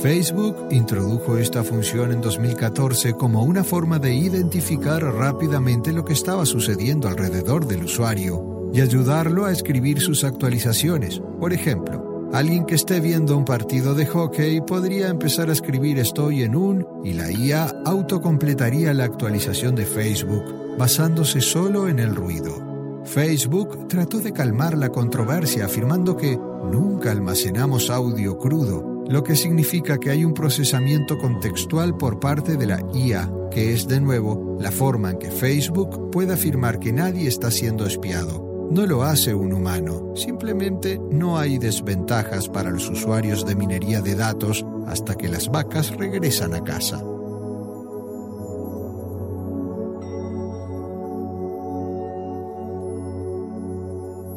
Facebook 0.02 0.56
introdujo 0.70 1.36
esta 1.36 1.64
función 1.64 2.12
en 2.12 2.20
2014 2.20 3.14
como 3.14 3.42
una 3.42 3.64
forma 3.64 3.98
de 3.98 4.14
identificar 4.14 5.02
rápidamente 5.02 5.92
lo 5.92 6.04
que 6.04 6.12
estaba 6.12 6.46
sucediendo 6.46 7.08
alrededor 7.08 7.66
del 7.66 7.84
usuario 7.84 8.70
y 8.72 8.80
ayudarlo 8.80 9.46
a 9.46 9.52
escribir 9.52 10.00
sus 10.00 10.24
actualizaciones. 10.24 11.20
Por 11.38 11.52
ejemplo, 11.52 12.10
Alguien 12.32 12.64
que 12.64 12.76
esté 12.76 13.00
viendo 13.00 13.36
un 13.36 13.44
partido 13.44 13.96
de 13.96 14.06
hockey 14.06 14.60
podría 14.60 15.08
empezar 15.08 15.48
a 15.48 15.52
escribir 15.52 15.98
estoy 15.98 16.44
en 16.44 16.54
un 16.54 16.86
y 17.04 17.12
la 17.12 17.28
IA 17.28 17.82
autocompletaría 17.84 18.94
la 18.94 19.02
actualización 19.02 19.74
de 19.74 19.84
Facebook 19.84 20.44
basándose 20.78 21.40
solo 21.40 21.88
en 21.88 21.98
el 21.98 22.14
ruido. 22.14 22.69
Facebook 23.04 23.88
trató 23.88 24.18
de 24.18 24.32
calmar 24.32 24.76
la 24.76 24.90
controversia 24.90 25.66
afirmando 25.66 26.16
que 26.16 26.36
nunca 26.36 27.10
almacenamos 27.10 27.90
audio 27.90 28.38
crudo, 28.38 29.04
lo 29.08 29.24
que 29.24 29.36
significa 29.36 29.98
que 29.98 30.10
hay 30.10 30.24
un 30.24 30.34
procesamiento 30.34 31.18
contextual 31.18 31.96
por 31.96 32.20
parte 32.20 32.56
de 32.56 32.66
la 32.66 32.80
IA, 32.94 33.30
que 33.50 33.72
es 33.72 33.88
de 33.88 34.00
nuevo 34.00 34.56
la 34.60 34.70
forma 34.70 35.10
en 35.10 35.18
que 35.18 35.30
Facebook 35.30 36.10
puede 36.10 36.34
afirmar 36.34 36.78
que 36.78 36.92
nadie 36.92 37.28
está 37.28 37.50
siendo 37.50 37.86
espiado 37.86 38.50
no 38.70 38.86
lo 38.86 39.02
hace 39.02 39.34
un 39.34 39.52
humano, 39.52 40.12
simplemente 40.14 41.00
no 41.10 41.38
hay 41.38 41.58
desventajas 41.58 42.48
para 42.48 42.70
los 42.70 42.88
usuarios 42.88 43.44
de 43.44 43.56
minería 43.56 44.00
de 44.00 44.14
datos 44.14 44.64
hasta 44.86 45.16
que 45.16 45.28
las 45.28 45.48
vacas 45.48 45.90
regresan 45.96 46.54
a 46.54 46.62
casa. 46.62 47.02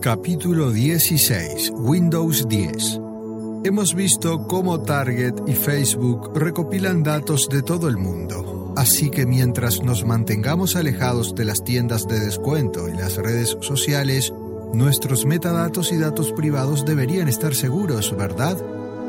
Capítulo 0.03 0.71
16. 0.71 1.71
Windows 1.77 2.49
10. 2.49 2.99
Hemos 3.63 3.95
visto 3.95 4.45
cómo 4.49 4.81
Target 4.81 5.35
y 5.47 5.53
Facebook 5.53 6.38
recopilan 6.38 7.03
datos 7.03 7.47
de 7.47 7.63
todo 7.63 7.88
el 7.88 7.95
mundo. 7.95 8.73
Así 8.75 9.09
que 9.09 9.25
mientras 9.25 9.81
nos 9.81 10.03
mantengamos 10.03 10.75
alejados 10.75 11.35
de 11.35 11.45
las 11.45 11.63
tiendas 11.63 12.05
de 12.05 12.19
descuento 12.19 12.89
y 12.89 12.91
las 12.91 13.15
redes 13.15 13.55
sociales, 13.61 14.34
nuestros 14.73 15.25
metadatos 15.25 15.93
y 15.93 15.97
datos 15.97 16.34
privados 16.34 16.84
deberían 16.84 17.30
estar 17.30 17.55
seguros, 17.55 18.13
¿verdad? 18.17 18.57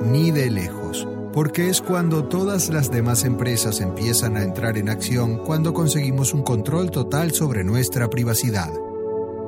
Ni 0.01 0.31
de 0.31 0.49
lejos 0.49 1.09
porque 1.33 1.69
es 1.69 1.81
cuando 1.81 2.27
todas 2.27 2.69
las 2.69 2.93
demás 2.93 3.25
empresas 3.25 3.81
empiezan 3.81 4.37
a 4.37 4.45
entrar 4.45 4.79
en 4.79 4.89
acción 4.89 5.39
cuando 5.39 5.75
conseguimos 5.75 6.33
un 6.33 6.45
control 6.45 6.93
total 6.93 7.33
sobre 7.33 7.65
nuestra 7.65 8.09
privacidad. 8.09 8.71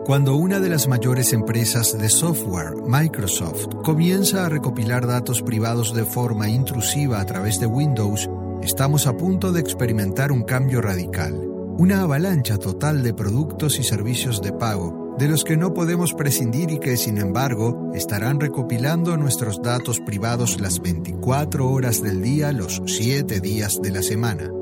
Cuando 0.07 0.37
una 0.37 0.61
de 0.61 0.69
las 0.69 0.87
mayores 0.87 1.33
empresas 1.33 1.99
de 1.99 2.09
software, 2.09 2.74
Microsoft, 2.87 3.66
comienza 3.83 4.47
a 4.47 4.49
recopilar 4.49 5.05
datos 5.05 5.43
privados 5.43 5.95
de 5.95 6.05
forma 6.05 6.49
intrusiva 6.49 7.20
a 7.20 7.27
través 7.27 7.59
de 7.59 7.66
Windows, 7.66 8.31
estamos 8.62 9.09
a 9.09 9.16
punto 9.16 9.51
de 9.51 9.59
experimentar 9.59 10.31
un 10.31 10.45
cambio 10.45 10.81
radical, 10.81 11.35
una 11.77 12.03
avalancha 12.03 12.57
total 12.57 13.03
de 13.03 13.15
productos 13.15 13.81
y 13.81 13.83
servicios 13.83 14.41
de 14.41 14.53
pago 14.53 15.16
de 15.19 15.27
los 15.27 15.43
que 15.43 15.57
no 15.57 15.74
podemos 15.74 16.15
prescindir 16.15 16.70
y 16.70 16.78
que, 16.78 16.97
sin 16.97 17.19
embargo, 17.19 17.91
estarán 17.93 18.39
recopilando 18.39 19.16
nuestros 19.16 19.61
datos 19.61 19.99
privados 19.99 20.61
las 20.61 20.78
24 20.81 21.69
horas 21.69 22.01
del 22.01 22.23
día, 22.23 22.53
los 22.53 22.81
7 22.87 23.41
días 23.41 23.81
de 23.83 23.91
la 23.91 24.03
semana. 24.03 24.53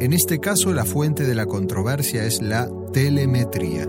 En 0.00 0.14
este 0.14 0.40
caso, 0.40 0.72
la 0.72 0.86
fuente 0.86 1.24
de 1.24 1.34
la 1.34 1.44
controversia 1.44 2.24
es 2.24 2.40
la 2.40 2.70
telemetría. 2.94 3.86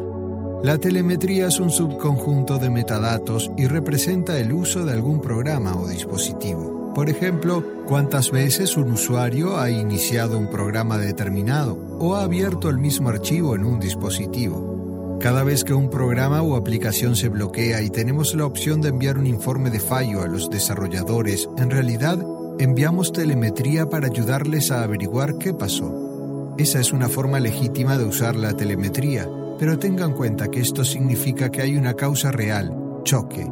La 0.67 0.77
telemetría 0.77 1.47
es 1.47 1.61
un 1.61 1.69
subconjunto 1.69 2.57
de 2.57 2.69
metadatos 2.69 3.49
y 3.55 3.67
representa 3.67 4.37
el 4.37 4.51
uso 4.51 4.83
de 4.83 4.91
algún 4.91 5.21
programa 5.21 5.73
o 5.77 5.87
dispositivo. 5.87 6.91
Por 6.93 7.09
ejemplo, 7.09 7.63
cuántas 7.85 8.31
veces 8.31 8.75
un 8.75 8.91
usuario 8.91 9.57
ha 9.57 9.69
iniciado 9.69 10.37
un 10.37 10.49
programa 10.49 10.97
determinado 10.97 11.77
o 11.99 12.15
ha 12.15 12.23
abierto 12.23 12.67
el 12.67 12.79
mismo 12.79 13.07
archivo 13.07 13.55
en 13.55 13.63
un 13.63 13.79
dispositivo. 13.79 15.17
Cada 15.21 15.45
vez 15.45 15.63
que 15.63 15.73
un 15.73 15.89
programa 15.89 16.41
o 16.41 16.57
aplicación 16.57 17.15
se 17.15 17.29
bloquea 17.29 17.81
y 17.81 17.89
tenemos 17.89 18.35
la 18.35 18.45
opción 18.45 18.81
de 18.81 18.89
enviar 18.89 19.17
un 19.17 19.25
informe 19.25 19.69
de 19.69 19.79
fallo 19.79 20.21
a 20.21 20.27
los 20.27 20.49
desarrolladores, 20.49 21.47
en 21.57 21.71
realidad 21.71 22.19
enviamos 22.59 23.13
telemetría 23.13 23.89
para 23.89 24.07
ayudarles 24.07 24.69
a 24.71 24.83
averiguar 24.83 25.37
qué 25.37 25.53
pasó. 25.53 26.53
Esa 26.57 26.81
es 26.81 26.91
una 26.91 27.07
forma 27.07 27.39
legítima 27.39 27.97
de 27.97 28.03
usar 28.03 28.35
la 28.35 28.51
telemetría, 28.57 29.29
pero 29.59 29.79
tengan 29.79 30.11
en 30.11 30.15
cuenta 30.15 30.47
que 30.49 30.59
esto 30.59 30.83
significa 30.83 31.49
que 31.49 31.61
hay 31.61 31.75
una 31.75 31.93
causa 31.93 32.31
real, 32.31 32.75
choque. 33.03 33.47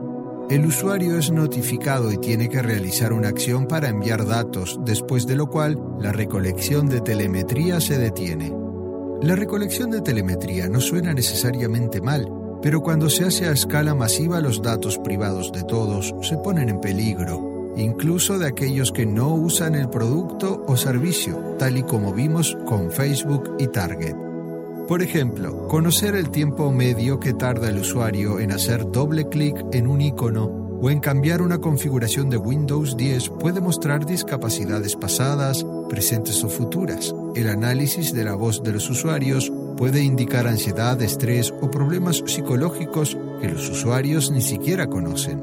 El 0.49 0.65
usuario 0.65 1.17
es 1.17 1.31
notificado 1.31 2.11
y 2.11 2.17
tiene 2.17 2.49
que 2.49 2.61
realizar 2.61 3.13
una 3.13 3.29
acción 3.29 3.67
para 3.67 3.89
enviar 3.89 4.27
datos, 4.27 4.79
después 4.85 5.25
de 5.25 5.35
lo 5.35 5.47
cual 5.47 5.79
la 5.99 6.11
recolección 6.11 6.87
de 6.87 7.01
telemetría 7.01 7.81
se 7.81 7.97
detiene. 7.97 8.53
La 9.21 9.35
recolección 9.35 9.89
de 9.89 10.01
telemetría 10.01 10.69
no 10.69 10.79
suena 10.79 11.13
necesariamente 11.13 11.99
mal, 11.99 12.29
pero 12.61 12.81
cuando 12.81 13.09
se 13.09 13.25
hace 13.25 13.47
a 13.47 13.51
escala 13.51 13.95
masiva 13.95 14.39
los 14.39 14.61
datos 14.61 14.99
privados 14.99 15.51
de 15.51 15.63
todos 15.63 16.13
se 16.21 16.37
ponen 16.37 16.69
en 16.69 16.79
peligro, 16.79 17.73
incluso 17.75 18.37
de 18.37 18.47
aquellos 18.47 18.91
que 18.91 19.05
no 19.05 19.33
usan 19.33 19.73
el 19.73 19.89
producto 19.89 20.63
o 20.67 20.77
servicio, 20.77 21.55
tal 21.57 21.77
y 21.77 21.83
como 21.83 22.13
vimos 22.13 22.55
con 22.65 22.91
Facebook 22.91 23.55
y 23.57 23.67
Target. 23.67 24.24
Por 24.87 25.01
ejemplo, 25.01 25.67
conocer 25.67 26.15
el 26.15 26.29
tiempo 26.29 26.71
medio 26.71 27.19
que 27.19 27.33
tarda 27.33 27.69
el 27.69 27.79
usuario 27.79 28.39
en 28.39 28.51
hacer 28.51 28.91
doble 28.91 29.27
clic 29.29 29.57
en 29.73 29.87
un 29.87 29.99
icono 29.99 30.45
o 30.79 30.91
en 30.91 30.99
cambiar 30.99 31.41
una 31.41 31.57
configuración 31.57 32.29
de 32.29 32.37
Windows 32.37 32.95
10 32.95 33.29
puede 33.39 33.61
mostrar 33.61 34.05
discapacidades 34.05 34.95
pasadas, 34.95 35.65
presentes 35.89 36.43
o 36.43 36.49
futuras. 36.49 37.15
El 37.35 37.49
análisis 37.49 38.13
de 38.13 38.25
la 38.25 38.35
voz 38.35 38.61
de 38.61 38.73
los 38.73 38.87
usuarios 38.87 39.51
puede 39.75 40.03
indicar 40.03 40.45
ansiedad, 40.45 41.01
estrés 41.01 41.51
o 41.61 41.71
problemas 41.71 42.21
psicológicos 42.23 43.17
que 43.41 43.49
los 43.49 43.67
usuarios 43.67 44.29
ni 44.29 44.41
siquiera 44.41 44.85
conocen. 44.85 45.41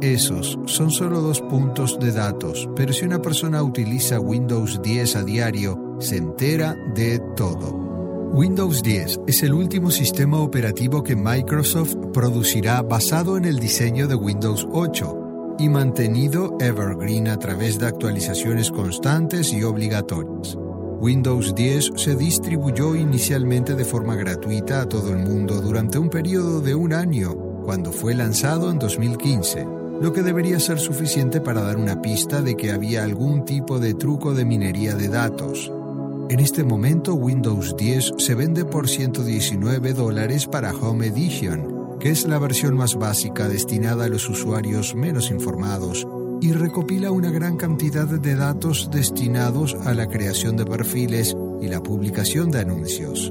Esos 0.00 0.58
son 0.66 0.90
solo 0.90 1.20
dos 1.20 1.40
puntos 1.40 2.00
de 2.00 2.10
datos, 2.10 2.68
pero 2.74 2.92
si 2.92 3.04
una 3.04 3.22
persona 3.22 3.62
utiliza 3.62 4.18
Windows 4.18 4.82
10 4.82 5.14
a 5.14 5.22
diario, 5.22 5.96
se 6.00 6.16
entera 6.16 6.74
de 6.96 7.20
todo. 7.36 7.91
Windows 8.34 8.82
10 8.82 9.20
es 9.26 9.42
el 9.42 9.52
último 9.52 9.90
sistema 9.90 10.38
operativo 10.38 11.02
que 11.02 11.14
Microsoft 11.14 11.96
producirá 12.14 12.80
basado 12.80 13.36
en 13.36 13.44
el 13.44 13.58
diseño 13.58 14.08
de 14.08 14.14
Windows 14.14 14.66
8 14.72 15.56
y 15.58 15.68
mantenido 15.68 16.56
evergreen 16.58 17.28
a 17.28 17.38
través 17.38 17.78
de 17.78 17.88
actualizaciones 17.88 18.70
constantes 18.70 19.52
y 19.52 19.62
obligatorias. 19.64 20.56
Windows 20.56 21.54
10 21.54 21.90
se 21.96 22.16
distribuyó 22.16 22.96
inicialmente 22.96 23.74
de 23.74 23.84
forma 23.84 24.16
gratuita 24.16 24.80
a 24.80 24.88
todo 24.88 25.10
el 25.10 25.18
mundo 25.18 25.60
durante 25.60 25.98
un 25.98 26.08
periodo 26.08 26.62
de 26.62 26.74
un 26.74 26.94
año, 26.94 27.34
cuando 27.66 27.92
fue 27.92 28.14
lanzado 28.14 28.70
en 28.70 28.78
2015, 28.78 29.66
lo 30.00 30.10
que 30.14 30.22
debería 30.22 30.58
ser 30.58 30.78
suficiente 30.78 31.42
para 31.42 31.60
dar 31.60 31.76
una 31.76 32.00
pista 32.00 32.40
de 32.40 32.56
que 32.56 32.72
había 32.72 33.04
algún 33.04 33.44
tipo 33.44 33.78
de 33.78 33.92
truco 33.92 34.32
de 34.32 34.46
minería 34.46 34.94
de 34.94 35.08
datos. 35.08 35.70
En 36.32 36.40
este 36.40 36.64
momento 36.64 37.12
Windows 37.12 37.76
10 37.76 38.14
se 38.16 38.34
vende 38.34 38.64
por 38.64 38.88
119 38.88 39.92
dólares 39.92 40.46
para 40.46 40.74
Home 40.74 41.08
Edition, 41.08 41.98
que 42.00 42.08
es 42.08 42.26
la 42.26 42.38
versión 42.38 42.74
más 42.74 42.94
básica 42.94 43.50
destinada 43.50 44.06
a 44.06 44.08
los 44.08 44.30
usuarios 44.30 44.94
menos 44.94 45.30
informados 45.30 46.08
y 46.40 46.54
recopila 46.54 47.10
una 47.10 47.30
gran 47.30 47.58
cantidad 47.58 48.06
de 48.06 48.34
datos 48.34 48.88
destinados 48.90 49.76
a 49.84 49.92
la 49.92 50.06
creación 50.06 50.56
de 50.56 50.64
perfiles 50.64 51.36
y 51.60 51.68
la 51.68 51.82
publicación 51.82 52.50
de 52.50 52.60
anuncios. 52.60 53.30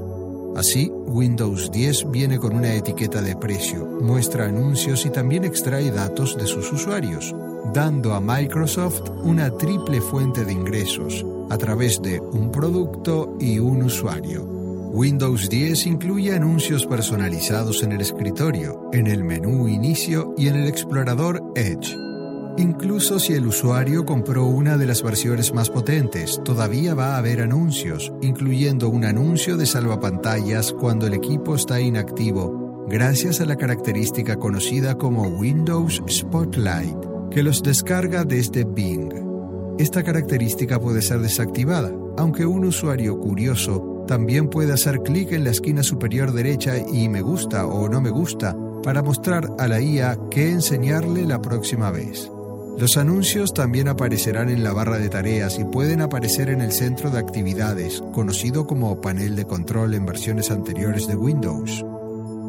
Así, 0.54 0.92
Windows 1.06 1.72
10 1.72 2.08
viene 2.12 2.38
con 2.38 2.54
una 2.54 2.72
etiqueta 2.72 3.20
de 3.20 3.34
precio, 3.34 3.84
muestra 4.00 4.46
anuncios 4.46 5.06
y 5.06 5.10
también 5.10 5.42
extrae 5.42 5.90
datos 5.90 6.36
de 6.36 6.46
sus 6.46 6.70
usuarios, 6.70 7.34
dando 7.74 8.14
a 8.14 8.20
Microsoft 8.20 9.10
una 9.24 9.50
triple 9.50 10.00
fuente 10.00 10.44
de 10.44 10.52
ingresos, 10.52 11.26
a 11.52 11.58
través 11.58 12.00
de 12.00 12.18
un 12.18 12.50
producto 12.50 13.36
y 13.38 13.58
un 13.58 13.82
usuario. 13.82 14.42
Windows 14.44 15.50
10 15.50 15.86
incluye 15.86 16.34
anuncios 16.34 16.86
personalizados 16.86 17.82
en 17.82 17.92
el 17.92 18.00
escritorio, 18.00 18.88
en 18.94 19.06
el 19.06 19.22
menú 19.22 19.68
Inicio 19.68 20.34
y 20.38 20.48
en 20.48 20.56
el 20.56 20.66
explorador 20.66 21.42
Edge. 21.54 21.94
Incluso 22.56 23.18
si 23.18 23.34
el 23.34 23.46
usuario 23.46 24.06
compró 24.06 24.46
una 24.46 24.78
de 24.78 24.86
las 24.86 25.02
versiones 25.02 25.52
más 25.52 25.68
potentes, 25.68 26.40
todavía 26.42 26.94
va 26.94 27.14
a 27.14 27.18
haber 27.18 27.42
anuncios, 27.42 28.14
incluyendo 28.22 28.88
un 28.88 29.04
anuncio 29.04 29.58
de 29.58 29.66
salvapantallas 29.66 30.72
cuando 30.72 31.06
el 31.06 31.12
equipo 31.12 31.54
está 31.54 31.82
inactivo, 31.82 32.86
gracias 32.88 33.42
a 33.42 33.44
la 33.44 33.56
característica 33.56 34.36
conocida 34.36 34.96
como 34.96 35.24
Windows 35.24 36.02
Spotlight, 36.08 36.96
que 37.30 37.42
los 37.42 37.62
descarga 37.62 38.24
desde 38.24 38.64
Bing. 38.64 39.21
Esta 39.82 40.04
característica 40.04 40.78
puede 40.78 41.02
ser 41.02 41.18
desactivada, 41.18 41.90
aunque 42.16 42.46
un 42.46 42.64
usuario 42.64 43.18
curioso 43.18 44.04
también 44.06 44.48
puede 44.48 44.72
hacer 44.72 45.00
clic 45.00 45.32
en 45.32 45.42
la 45.42 45.50
esquina 45.50 45.82
superior 45.82 46.30
derecha 46.30 46.78
y 46.78 47.08
me 47.08 47.20
gusta 47.20 47.66
o 47.66 47.88
no 47.88 48.00
me 48.00 48.10
gusta 48.10 48.56
para 48.84 49.02
mostrar 49.02 49.48
a 49.58 49.66
la 49.66 49.80
IA 49.80 50.16
qué 50.30 50.50
enseñarle 50.50 51.26
la 51.26 51.42
próxima 51.42 51.90
vez. 51.90 52.30
Los 52.78 52.96
anuncios 52.96 53.54
también 53.54 53.88
aparecerán 53.88 54.50
en 54.50 54.62
la 54.62 54.72
barra 54.72 54.98
de 54.98 55.08
tareas 55.08 55.58
y 55.58 55.64
pueden 55.64 56.00
aparecer 56.00 56.48
en 56.48 56.60
el 56.60 56.70
centro 56.70 57.10
de 57.10 57.18
actividades, 57.18 58.04
conocido 58.12 58.68
como 58.68 59.00
panel 59.00 59.34
de 59.34 59.46
control 59.46 59.94
en 59.94 60.06
versiones 60.06 60.52
anteriores 60.52 61.08
de 61.08 61.16
Windows. 61.16 61.84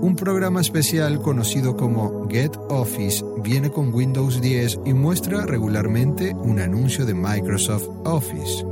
Un 0.03 0.17
programa 0.17 0.59
especial 0.59 1.21
conocido 1.21 1.77
como 1.77 2.27
Get 2.29 2.57
Office 2.67 3.23
viene 3.41 3.71
con 3.71 3.93
Windows 3.93 4.41
10 4.41 4.81
y 4.83 4.93
muestra 4.93 5.45
regularmente 5.45 6.35
un 6.35 6.59
anuncio 6.59 7.05
de 7.05 7.13
Microsoft 7.13 7.87
Office. 8.03 8.65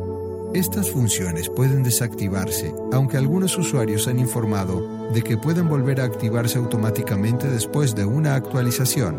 Estas 0.53 0.91
funciones 0.91 1.47
pueden 1.47 1.83
desactivarse, 1.83 2.75
aunque 2.91 3.15
algunos 3.15 3.57
usuarios 3.57 4.09
han 4.09 4.19
informado 4.19 5.09
de 5.13 5.21
que 5.21 5.37
pueden 5.37 5.69
volver 5.69 6.01
a 6.01 6.03
activarse 6.03 6.57
automáticamente 6.57 7.47
después 7.47 7.95
de 7.95 8.03
una 8.03 8.35
actualización. 8.35 9.15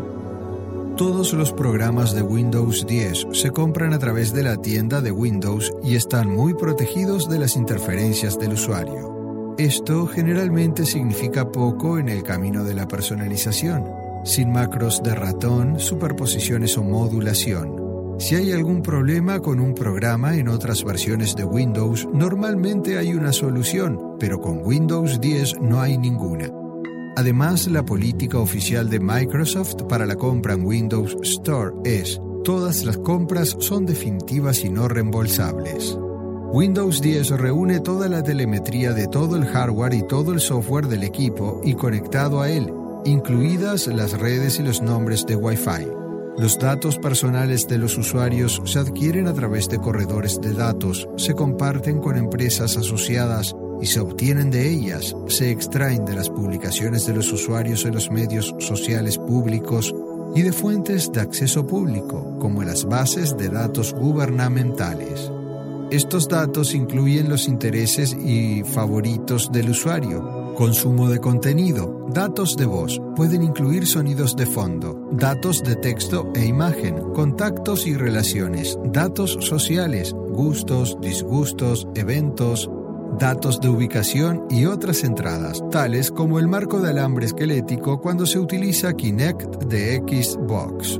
Todos 0.95 1.33
los 1.33 1.51
programas 1.51 2.13
de 2.13 2.21
Windows 2.21 2.85
10 2.85 3.25
se 3.31 3.49
compran 3.49 3.91
a 3.91 3.97
través 3.97 4.33
de 4.33 4.43
la 4.43 4.57
tienda 4.57 5.01
de 5.01 5.11
Windows 5.11 5.73
y 5.83 5.95
están 5.95 6.29
muy 6.29 6.53
protegidos 6.53 7.27
de 7.27 7.39
las 7.39 7.55
interferencias 7.55 8.37
del 8.37 8.53
usuario. 8.53 9.12
Esto 9.57 10.07
generalmente 10.07 10.83
significa 10.83 11.51
poco 11.51 11.99
en 11.99 12.09
el 12.09 12.23
camino 12.23 12.63
de 12.63 12.73
la 12.73 12.87
personalización, 12.87 13.85
sin 14.25 14.51
macros 14.51 15.03
de 15.03 15.13
ratón, 15.13 15.79
superposiciones 15.79 16.75
o 16.77 16.83
modulación. 16.83 17.75
Si 18.17 18.33
hay 18.33 18.51
algún 18.51 18.81
problema 18.81 19.41
con 19.41 19.59
un 19.59 19.75
programa 19.75 20.35
en 20.35 20.47
otras 20.47 20.83
versiones 20.83 21.35
de 21.35 21.45
Windows, 21.45 22.07
normalmente 22.11 22.97
hay 22.97 23.13
una 23.13 23.31
solución, 23.31 24.15
pero 24.19 24.41
con 24.41 24.65
Windows 24.65 25.21
10 25.21 25.61
no 25.61 25.81
hay 25.81 25.99
ninguna. 25.99 26.49
Además, 27.15 27.67
la 27.67 27.85
política 27.85 28.39
oficial 28.39 28.89
de 28.89 28.99
Microsoft 28.99 29.83
para 29.87 30.07
la 30.07 30.15
compra 30.15 30.53
en 30.55 30.65
Windows 30.65 31.15
Store 31.21 31.75
es 31.85 32.19
todas 32.43 32.83
las 32.85 32.97
compras 32.97 33.55
son 33.59 33.85
definitivas 33.85 34.63
y 34.65 34.69
no 34.69 34.87
reembolsables. 34.87 35.95
Windows 36.53 37.01
10 37.01 37.31
reúne 37.31 37.79
toda 37.79 38.07
la 38.07 38.21
telemetría 38.21 38.93
de 38.93 39.07
todo 39.07 39.37
el 39.37 39.45
hardware 39.47 39.95
y 39.95 40.03
todo 40.03 40.33
el 40.33 40.39
software 40.39 40.85
del 40.85 41.01
equipo 41.01 41.59
y 41.63 41.73
conectado 41.73 42.41
a 42.41 42.51
él, 42.51 42.71
incluidas 43.05 43.87
las 43.87 44.19
redes 44.19 44.59
y 44.59 44.61
los 44.61 44.79
nombres 44.79 45.25
de 45.25 45.35
Wi-Fi. 45.35 45.87
Los 46.37 46.59
datos 46.59 46.99
personales 46.99 47.67
de 47.67 47.79
los 47.79 47.97
usuarios 47.97 48.61
se 48.65 48.77
adquieren 48.77 49.25
a 49.25 49.33
través 49.33 49.67
de 49.67 49.79
corredores 49.79 50.39
de 50.41 50.53
datos, 50.53 51.09
se 51.17 51.33
comparten 51.33 51.99
con 51.99 52.17
empresas 52.17 52.77
asociadas 52.77 53.55
y 53.81 53.87
se 53.87 53.99
obtienen 53.99 54.51
de 54.51 54.69
ellas, 54.69 55.15
se 55.29 55.49
extraen 55.49 56.05
de 56.05 56.13
las 56.13 56.29
publicaciones 56.29 57.07
de 57.07 57.15
los 57.15 57.33
usuarios 57.33 57.83
en 57.85 57.95
los 57.95 58.11
medios 58.11 58.53
sociales 58.59 59.17
públicos 59.17 59.91
y 60.35 60.43
de 60.43 60.53
fuentes 60.53 61.11
de 61.11 61.21
acceso 61.21 61.65
público, 61.65 62.37
como 62.37 62.61
las 62.61 62.85
bases 62.85 63.35
de 63.37 63.49
datos 63.49 63.91
gubernamentales. 63.95 65.31
Estos 65.93 66.27
datos 66.27 66.73
incluyen 66.73 67.29
los 67.29 67.47
intereses 67.47 68.17
y 68.19 68.63
favoritos 68.63 69.51
del 69.51 69.69
usuario, 69.69 70.55
consumo 70.55 71.07
de 71.07 71.19
contenido, 71.19 72.07
datos 72.09 72.57
de 72.57 72.65
voz, 72.65 72.99
pueden 73.15 73.43
incluir 73.43 73.85
sonidos 73.85 74.35
de 74.35 74.47
fondo, 74.47 75.07
datos 75.11 75.61
de 75.61 75.75
texto 75.75 76.31
e 76.33 76.47
imagen, 76.47 76.95
contactos 77.13 77.85
y 77.85 77.93
relaciones, 77.93 78.75
datos 78.85 79.37
sociales, 79.41 80.15
gustos, 80.31 80.97
disgustos, 80.99 81.87
eventos, 81.93 82.71
datos 83.19 83.61
de 83.61 83.69
ubicación 83.69 84.47
y 84.49 84.65
otras 84.65 85.03
entradas, 85.03 85.63
tales 85.69 86.09
como 86.09 86.39
el 86.39 86.47
marco 86.47 86.79
de 86.79 86.89
alambre 86.89 87.27
esquelético 87.27 88.01
cuando 88.01 88.25
se 88.25 88.39
utiliza 88.39 88.93
Kinect 88.93 89.65
de 89.65 89.97
Xbox. 89.97 90.99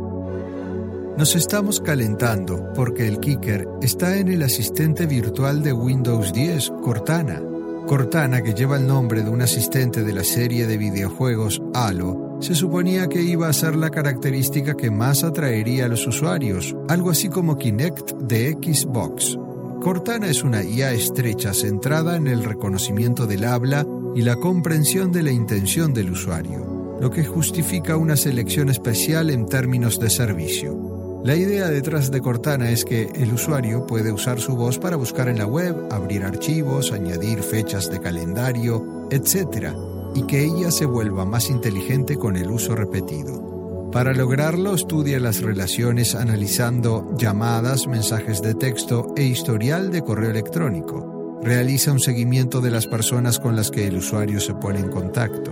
Nos 1.18 1.36
estamos 1.36 1.80
calentando 1.80 2.74
porque 2.74 3.08
el 3.08 3.20
kicker 3.20 3.68
está 3.84 4.18
en 4.18 4.30
el 4.30 4.42
asistente 4.42 5.06
virtual 5.06 5.62
de 5.62 5.72
Windows 5.72 6.34
10, 6.34 6.72
Cortana. 6.82 7.40
Cortana, 7.86 8.42
que 8.42 8.56
lleva 8.56 8.78
el 8.78 8.88
nombre 8.88 9.22
de 9.22 9.30
un 9.30 9.44
asistente 9.44 10.04
de 10.04 10.12
la 10.12 10.24
serie 10.24 10.66
de 10.66 10.76
videojuegos 10.78 11.62
Halo, 11.76 12.38
se 12.40 12.56
suponía 12.56 13.08
que 13.08 13.22
iba 13.22 13.48
a 13.48 13.54
ser 13.54 13.76
la 13.76 13.92
característica 13.92 14.76
que 14.76 14.90
más 14.90 15.24
atraería 15.24 15.86
a 15.86 15.88
los 15.88 16.08
usuarios, 16.08 16.76
algo 16.90 17.12
así 17.12 17.30
como 17.30 17.60
Kinect 17.60 18.14
de 18.14 18.54
Xbox. 18.54 19.38
Cortana 19.84 20.28
es 20.30 20.44
una 20.44 20.64
IA 20.64 20.94
estrecha 20.94 21.54
centrada 21.54 22.16
en 22.16 22.26
el 22.26 22.44
reconocimiento 22.44 23.28
del 23.28 23.44
habla 23.44 23.86
y 24.16 24.24
la 24.24 24.36
comprensión 24.38 25.12
de 25.12 25.22
la 25.22 25.32
intención 25.32 25.94
del 25.94 26.10
usuario, 26.10 26.98
lo 27.00 27.12
que 27.12 27.24
justifica 27.24 27.98
una 27.98 28.18
selección 28.18 28.70
especial 28.70 29.30
en 29.30 29.46
términos 29.46 30.00
de 30.00 30.10
servicio. 30.10 30.83
La 31.24 31.38
idea 31.38 31.70
detrás 31.70 32.12
de 32.12 32.20
Cortana 32.20 32.70
es 32.70 32.84
que 32.84 33.04
el 33.16 33.32
usuario 33.34 33.88
puede 33.88 34.12
usar 34.12 34.42
su 34.42 34.58
voz 34.58 34.78
para 34.78 34.98
buscar 34.98 35.30
en 35.30 35.38
la 35.38 35.46
web, 35.46 35.88
abrir 35.90 36.26
archivos, 36.26 36.92
añadir 36.92 37.42
fechas 37.44 37.90
de 37.90 38.02
calendario, 38.02 39.08
etc., 39.10 39.70
y 40.16 40.24
que 40.24 40.44
ella 40.44 40.70
se 40.70 40.86
vuelva 40.86 41.24
más 41.24 41.50
inteligente 41.50 42.18
con 42.18 42.36
el 42.36 42.52
uso 42.52 42.76
repetido. 42.76 43.90
Para 43.94 44.14
lograrlo, 44.14 44.76
estudia 44.76 45.18
las 45.22 45.42
relaciones 45.42 46.14
analizando 46.14 47.16
llamadas, 47.18 47.88
mensajes 47.88 48.42
de 48.42 48.56
texto 48.56 49.14
e 49.16 49.24
historial 49.24 49.92
de 49.92 50.02
correo 50.02 50.30
electrónico. 50.30 51.40
Realiza 51.42 51.94
un 51.94 52.02
seguimiento 52.02 52.60
de 52.60 52.72
las 52.72 52.86
personas 52.86 53.40
con 53.40 53.56
las 53.56 53.72
que 53.72 53.88
el 53.88 53.96
usuario 53.96 54.42
se 54.42 54.56
pone 54.56 54.80
en 54.80 54.90
contacto. 54.90 55.52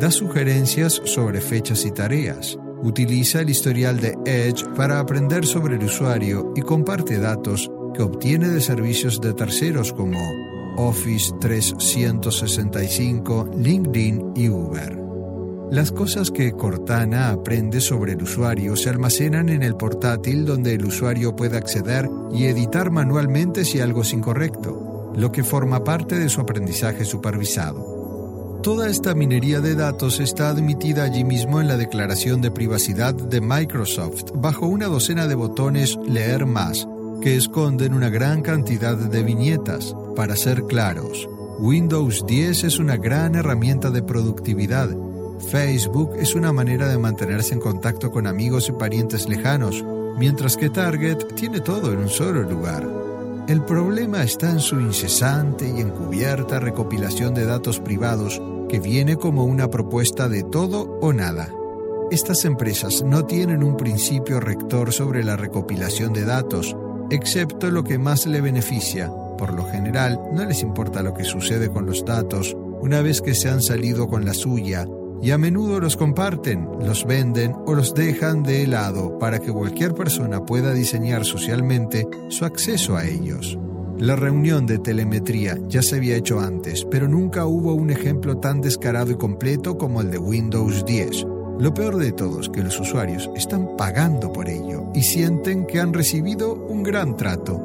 Da 0.00 0.10
sugerencias 0.10 1.00
sobre 1.04 1.40
fechas 1.40 1.84
y 1.84 1.92
tareas. 1.92 2.58
Utiliza 2.82 3.40
el 3.40 3.50
historial 3.50 4.00
de 4.00 4.18
Edge 4.26 4.64
para 4.76 4.98
aprender 4.98 5.46
sobre 5.46 5.76
el 5.76 5.84
usuario 5.84 6.52
y 6.56 6.62
comparte 6.62 7.18
datos 7.18 7.70
que 7.94 8.02
obtiene 8.02 8.48
de 8.48 8.60
servicios 8.60 9.20
de 9.20 9.34
terceros 9.34 9.92
como 9.92 10.18
Office 10.76 11.32
365, 11.40 13.50
LinkedIn 13.56 14.32
y 14.34 14.48
Uber. 14.48 14.98
Las 15.70 15.92
cosas 15.92 16.30
que 16.30 16.52
Cortana 16.52 17.30
aprende 17.30 17.80
sobre 17.80 18.12
el 18.12 18.22
usuario 18.22 18.76
se 18.76 18.90
almacenan 18.90 19.48
en 19.48 19.62
el 19.62 19.76
portátil 19.76 20.44
donde 20.44 20.74
el 20.74 20.84
usuario 20.84 21.36
puede 21.36 21.56
acceder 21.56 22.10
y 22.32 22.46
editar 22.46 22.90
manualmente 22.90 23.64
si 23.64 23.80
algo 23.80 24.02
es 24.02 24.12
incorrecto, 24.12 25.12
lo 25.16 25.30
que 25.30 25.44
forma 25.44 25.84
parte 25.84 26.18
de 26.18 26.28
su 26.28 26.40
aprendizaje 26.40 27.04
supervisado. 27.04 27.91
Toda 28.62 28.88
esta 28.88 29.14
minería 29.14 29.60
de 29.60 29.74
datos 29.74 30.20
está 30.20 30.48
admitida 30.48 31.04
allí 31.04 31.24
mismo 31.24 31.60
en 31.60 31.68
la 31.68 31.76
declaración 31.76 32.40
de 32.40 32.50
privacidad 32.50 33.14
de 33.14 33.40
Microsoft 33.40 34.30
bajo 34.34 34.66
una 34.66 34.86
docena 34.86 35.26
de 35.26 35.34
botones 35.34 35.98
Leer 36.06 36.46
más, 36.46 36.86
que 37.20 37.36
esconden 37.36 37.92
una 37.92 38.08
gran 38.08 38.42
cantidad 38.42 38.96
de 38.96 39.22
viñetas. 39.22 39.94
Para 40.14 40.36
ser 40.36 40.64
claros, 40.64 41.28
Windows 41.58 42.24
10 42.26 42.64
es 42.64 42.78
una 42.78 42.96
gran 42.96 43.34
herramienta 43.34 43.90
de 43.90 44.02
productividad 44.02 44.90
Facebook 45.50 46.12
es 46.18 46.34
una 46.34 46.52
manera 46.52 46.88
de 46.88 46.98
mantenerse 46.98 47.54
en 47.54 47.60
contacto 47.60 48.10
con 48.10 48.26
amigos 48.26 48.68
y 48.68 48.72
parientes 48.72 49.28
lejanos, 49.28 49.84
mientras 50.16 50.56
que 50.56 50.70
Target 50.70 51.34
tiene 51.34 51.60
todo 51.60 51.92
en 51.92 51.98
un 51.98 52.08
solo 52.08 52.42
lugar. 52.42 52.88
El 53.48 53.62
problema 53.62 54.22
está 54.22 54.50
en 54.50 54.60
su 54.60 54.80
incesante 54.80 55.68
y 55.68 55.80
encubierta 55.80 56.60
recopilación 56.60 57.34
de 57.34 57.44
datos 57.44 57.80
privados 57.80 58.40
que 58.72 58.80
viene 58.80 59.16
como 59.16 59.44
una 59.44 59.68
propuesta 59.68 60.30
de 60.30 60.44
todo 60.44 60.98
o 61.02 61.12
nada. 61.12 61.52
Estas 62.10 62.46
empresas 62.46 63.02
no 63.02 63.26
tienen 63.26 63.62
un 63.62 63.76
principio 63.76 64.40
rector 64.40 64.94
sobre 64.94 65.22
la 65.22 65.36
recopilación 65.36 66.14
de 66.14 66.24
datos, 66.24 66.74
excepto 67.10 67.70
lo 67.70 67.84
que 67.84 67.98
más 67.98 68.24
le 68.24 68.40
beneficia. 68.40 69.12
Por 69.36 69.52
lo 69.52 69.66
general, 69.66 70.18
no 70.32 70.46
les 70.46 70.62
importa 70.62 71.02
lo 71.02 71.12
que 71.12 71.24
sucede 71.24 71.68
con 71.68 71.84
los 71.84 72.06
datos 72.06 72.56
una 72.80 73.02
vez 73.02 73.20
que 73.20 73.34
se 73.34 73.50
han 73.50 73.60
salido 73.60 74.08
con 74.08 74.24
la 74.24 74.32
suya 74.32 74.86
y 75.20 75.32
a 75.32 75.38
menudo 75.38 75.78
los 75.78 75.98
comparten, 75.98 76.66
los 76.80 77.04
venden 77.04 77.54
o 77.66 77.74
los 77.74 77.92
dejan 77.92 78.42
de 78.42 78.66
lado 78.66 79.18
para 79.18 79.38
que 79.38 79.52
cualquier 79.52 79.92
persona 79.92 80.46
pueda 80.46 80.72
diseñar 80.72 81.26
socialmente 81.26 82.08
su 82.30 82.46
acceso 82.46 82.96
a 82.96 83.04
ellos. 83.04 83.58
La 84.02 84.16
reunión 84.16 84.66
de 84.66 84.80
telemetría 84.80 85.56
ya 85.68 85.80
se 85.80 85.94
había 85.94 86.16
hecho 86.16 86.40
antes, 86.40 86.84
pero 86.90 87.06
nunca 87.06 87.46
hubo 87.46 87.72
un 87.74 87.88
ejemplo 87.88 88.36
tan 88.38 88.60
descarado 88.60 89.12
y 89.12 89.14
completo 89.14 89.78
como 89.78 90.00
el 90.00 90.10
de 90.10 90.18
Windows 90.18 90.84
10. 90.84 91.24
Lo 91.60 91.72
peor 91.72 91.98
de 91.98 92.10
todo 92.10 92.40
es 92.40 92.48
que 92.48 92.64
los 92.64 92.80
usuarios 92.80 93.30
están 93.36 93.76
pagando 93.76 94.32
por 94.32 94.48
ello 94.48 94.86
y 94.92 95.02
sienten 95.04 95.66
que 95.66 95.78
han 95.78 95.92
recibido 95.92 96.52
un 96.52 96.82
gran 96.82 97.16
trato. 97.16 97.60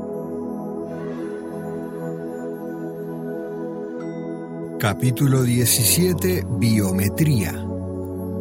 Capítulo 4.80 5.42
17. 5.42 6.46
Biometría. 6.60 7.54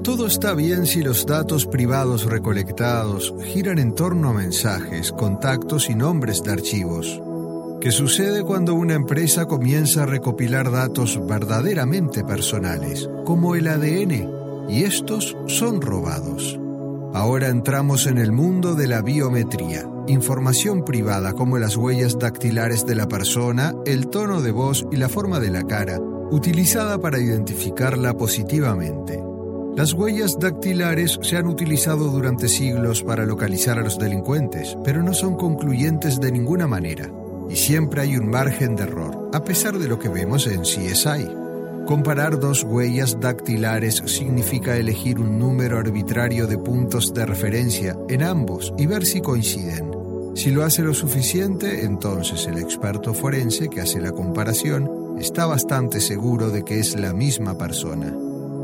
Todo 0.02 0.26
está 0.26 0.52
bien 0.52 0.84
si 0.84 1.00
los 1.00 1.24
datos 1.24 1.64
privados 1.64 2.26
recolectados 2.26 3.32
giran 3.42 3.78
en 3.78 3.94
torno 3.94 4.28
a 4.28 4.34
mensajes, 4.34 5.12
contactos 5.12 5.88
y 5.88 5.94
nombres 5.94 6.42
de 6.42 6.52
archivos. 6.52 7.22
¿Qué 7.86 7.92
sucede 7.92 8.42
cuando 8.42 8.74
una 8.74 8.94
empresa 8.94 9.46
comienza 9.46 10.02
a 10.02 10.06
recopilar 10.06 10.72
datos 10.72 11.24
verdaderamente 11.24 12.24
personales, 12.24 13.08
como 13.24 13.54
el 13.54 13.68
ADN, 13.68 14.68
y 14.68 14.82
estos 14.82 15.36
son 15.46 15.80
robados? 15.80 16.58
Ahora 17.14 17.46
entramos 17.46 18.08
en 18.08 18.18
el 18.18 18.32
mundo 18.32 18.74
de 18.74 18.88
la 18.88 19.02
biometría, 19.02 19.88
información 20.08 20.84
privada 20.84 21.34
como 21.34 21.58
las 21.58 21.76
huellas 21.76 22.18
dactilares 22.18 22.84
de 22.86 22.96
la 22.96 23.06
persona, 23.06 23.72
el 23.84 24.08
tono 24.08 24.42
de 24.42 24.50
voz 24.50 24.84
y 24.90 24.96
la 24.96 25.08
forma 25.08 25.38
de 25.38 25.50
la 25.52 25.62
cara, 25.62 26.00
utilizada 26.32 26.98
para 26.98 27.20
identificarla 27.20 28.16
positivamente. 28.16 29.22
Las 29.76 29.92
huellas 29.92 30.40
dactilares 30.40 31.20
se 31.22 31.36
han 31.36 31.46
utilizado 31.46 32.08
durante 32.08 32.48
siglos 32.48 33.04
para 33.04 33.24
localizar 33.24 33.78
a 33.78 33.82
los 33.82 33.96
delincuentes, 33.96 34.76
pero 34.82 35.04
no 35.04 35.14
son 35.14 35.36
concluyentes 35.36 36.18
de 36.18 36.32
ninguna 36.32 36.66
manera, 36.66 37.12
y 37.48 37.56
siempre 37.56 38.02
hay 38.02 38.16
un 38.16 38.28
margen 38.28 38.76
de 38.76 38.84
error, 38.84 39.30
a 39.32 39.44
pesar 39.44 39.78
de 39.78 39.88
lo 39.88 39.98
que 39.98 40.08
vemos 40.08 40.46
en 40.46 40.62
CSI. 40.62 41.28
Comparar 41.86 42.40
dos 42.40 42.64
huellas 42.64 43.20
dactilares 43.20 44.02
significa 44.06 44.76
elegir 44.76 45.20
un 45.20 45.38
número 45.38 45.78
arbitrario 45.78 46.46
de 46.46 46.58
puntos 46.58 47.14
de 47.14 47.24
referencia 47.24 47.96
en 48.08 48.22
ambos 48.22 48.74
y 48.76 48.86
ver 48.86 49.06
si 49.06 49.20
coinciden. 49.20 49.92
Si 50.34 50.50
lo 50.50 50.64
hace 50.64 50.82
lo 50.82 50.92
suficiente, 50.92 51.84
entonces 51.84 52.46
el 52.46 52.58
experto 52.58 53.14
forense 53.14 53.68
que 53.68 53.80
hace 53.80 54.00
la 54.00 54.12
comparación 54.12 55.16
está 55.18 55.46
bastante 55.46 56.00
seguro 56.00 56.50
de 56.50 56.64
que 56.64 56.78
es 56.80 56.98
la 56.98 57.12
misma 57.12 57.56
persona. 57.56 58.12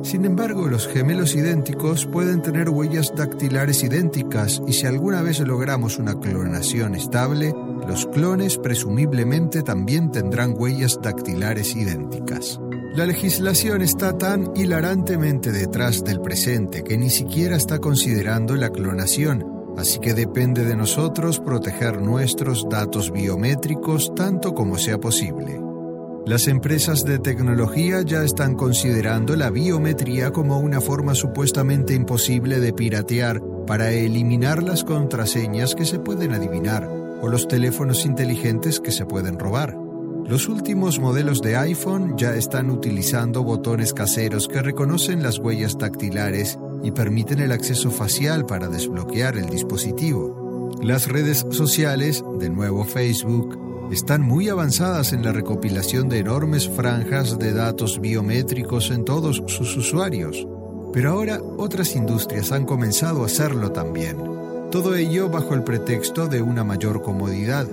Sin 0.02 0.24
embargo, 0.24 0.66
los 0.66 0.88
gemelos 0.88 1.34
idénticos 1.36 2.06
pueden 2.06 2.42
tener 2.42 2.68
huellas 2.68 3.14
dactilares 3.16 3.84
idénticas 3.84 4.60
y 4.66 4.72
si 4.72 4.86
alguna 4.86 5.22
vez 5.22 5.38
logramos 5.40 5.98
una 5.98 6.18
clonación 6.18 6.96
estable, 6.96 7.54
los 7.86 8.06
clones 8.06 8.58
presumiblemente 8.58 9.62
también 9.62 10.10
tendrán 10.10 10.54
huellas 10.56 10.98
dactilares 11.02 11.74
idénticas. 11.74 12.60
La 12.94 13.06
legislación 13.06 13.80
está 13.80 14.18
tan 14.18 14.52
hilarantemente 14.54 15.50
detrás 15.50 16.04
del 16.04 16.20
presente 16.20 16.84
que 16.84 16.98
ni 16.98 17.10
siquiera 17.10 17.56
está 17.56 17.78
considerando 17.78 18.54
la 18.54 18.70
clonación, 18.70 19.46
así 19.78 19.98
que 19.98 20.12
depende 20.12 20.64
de 20.64 20.76
nosotros 20.76 21.40
proteger 21.40 22.02
nuestros 22.02 22.68
datos 22.68 23.10
biométricos 23.10 24.14
tanto 24.14 24.54
como 24.54 24.76
sea 24.76 24.98
posible. 24.98 25.58
Las 26.26 26.46
empresas 26.46 27.04
de 27.04 27.18
tecnología 27.18 28.02
ya 28.02 28.22
están 28.22 28.54
considerando 28.54 29.34
la 29.36 29.50
biometría 29.50 30.30
como 30.30 30.60
una 30.60 30.80
forma 30.80 31.14
supuestamente 31.14 31.94
imposible 31.94 32.60
de 32.60 32.72
piratear 32.72 33.40
para 33.66 33.90
eliminar 33.90 34.62
las 34.62 34.84
contraseñas 34.84 35.74
que 35.74 35.84
se 35.84 35.98
pueden 35.98 36.32
adivinar 36.32 37.01
o 37.22 37.28
los 37.28 37.48
teléfonos 37.48 38.04
inteligentes 38.04 38.80
que 38.80 38.90
se 38.90 39.06
pueden 39.06 39.38
robar. 39.38 39.74
Los 40.26 40.48
últimos 40.48 40.98
modelos 40.98 41.40
de 41.40 41.56
iPhone 41.56 42.16
ya 42.16 42.34
están 42.34 42.70
utilizando 42.70 43.42
botones 43.42 43.92
caseros 43.92 44.48
que 44.48 44.60
reconocen 44.60 45.22
las 45.22 45.38
huellas 45.38 45.78
dactilares 45.78 46.58
y 46.82 46.90
permiten 46.90 47.38
el 47.40 47.52
acceso 47.52 47.90
facial 47.90 48.44
para 48.44 48.68
desbloquear 48.68 49.36
el 49.36 49.48
dispositivo. 49.48 50.70
Las 50.82 51.08
redes 51.08 51.46
sociales, 51.50 52.24
de 52.38 52.50
nuevo 52.50 52.84
Facebook, 52.84 53.58
están 53.92 54.22
muy 54.22 54.48
avanzadas 54.48 55.12
en 55.12 55.24
la 55.24 55.32
recopilación 55.32 56.08
de 56.08 56.18
enormes 56.18 56.68
franjas 56.68 57.38
de 57.38 57.52
datos 57.52 58.00
biométricos 58.00 58.90
en 58.90 59.04
todos 59.04 59.42
sus 59.46 59.76
usuarios. 59.76 60.46
Pero 60.92 61.10
ahora 61.10 61.40
otras 61.58 61.94
industrias 61.94 62.52
han 62.52 62.64
comenzado 62.64 63.22
a 63.22 63.26
hacerlo 63.26 63.70
también. 63.70 64.41
Todo 64.72 64.94
ello 64.94 65.28
bajo 65.28 65.52
el 65.52 65.64
pretexto 65.64 66.28
de 66.28 66.40
una 66.40 66.64
mayor 66.64 67.02
comodidad. 67.02 67.68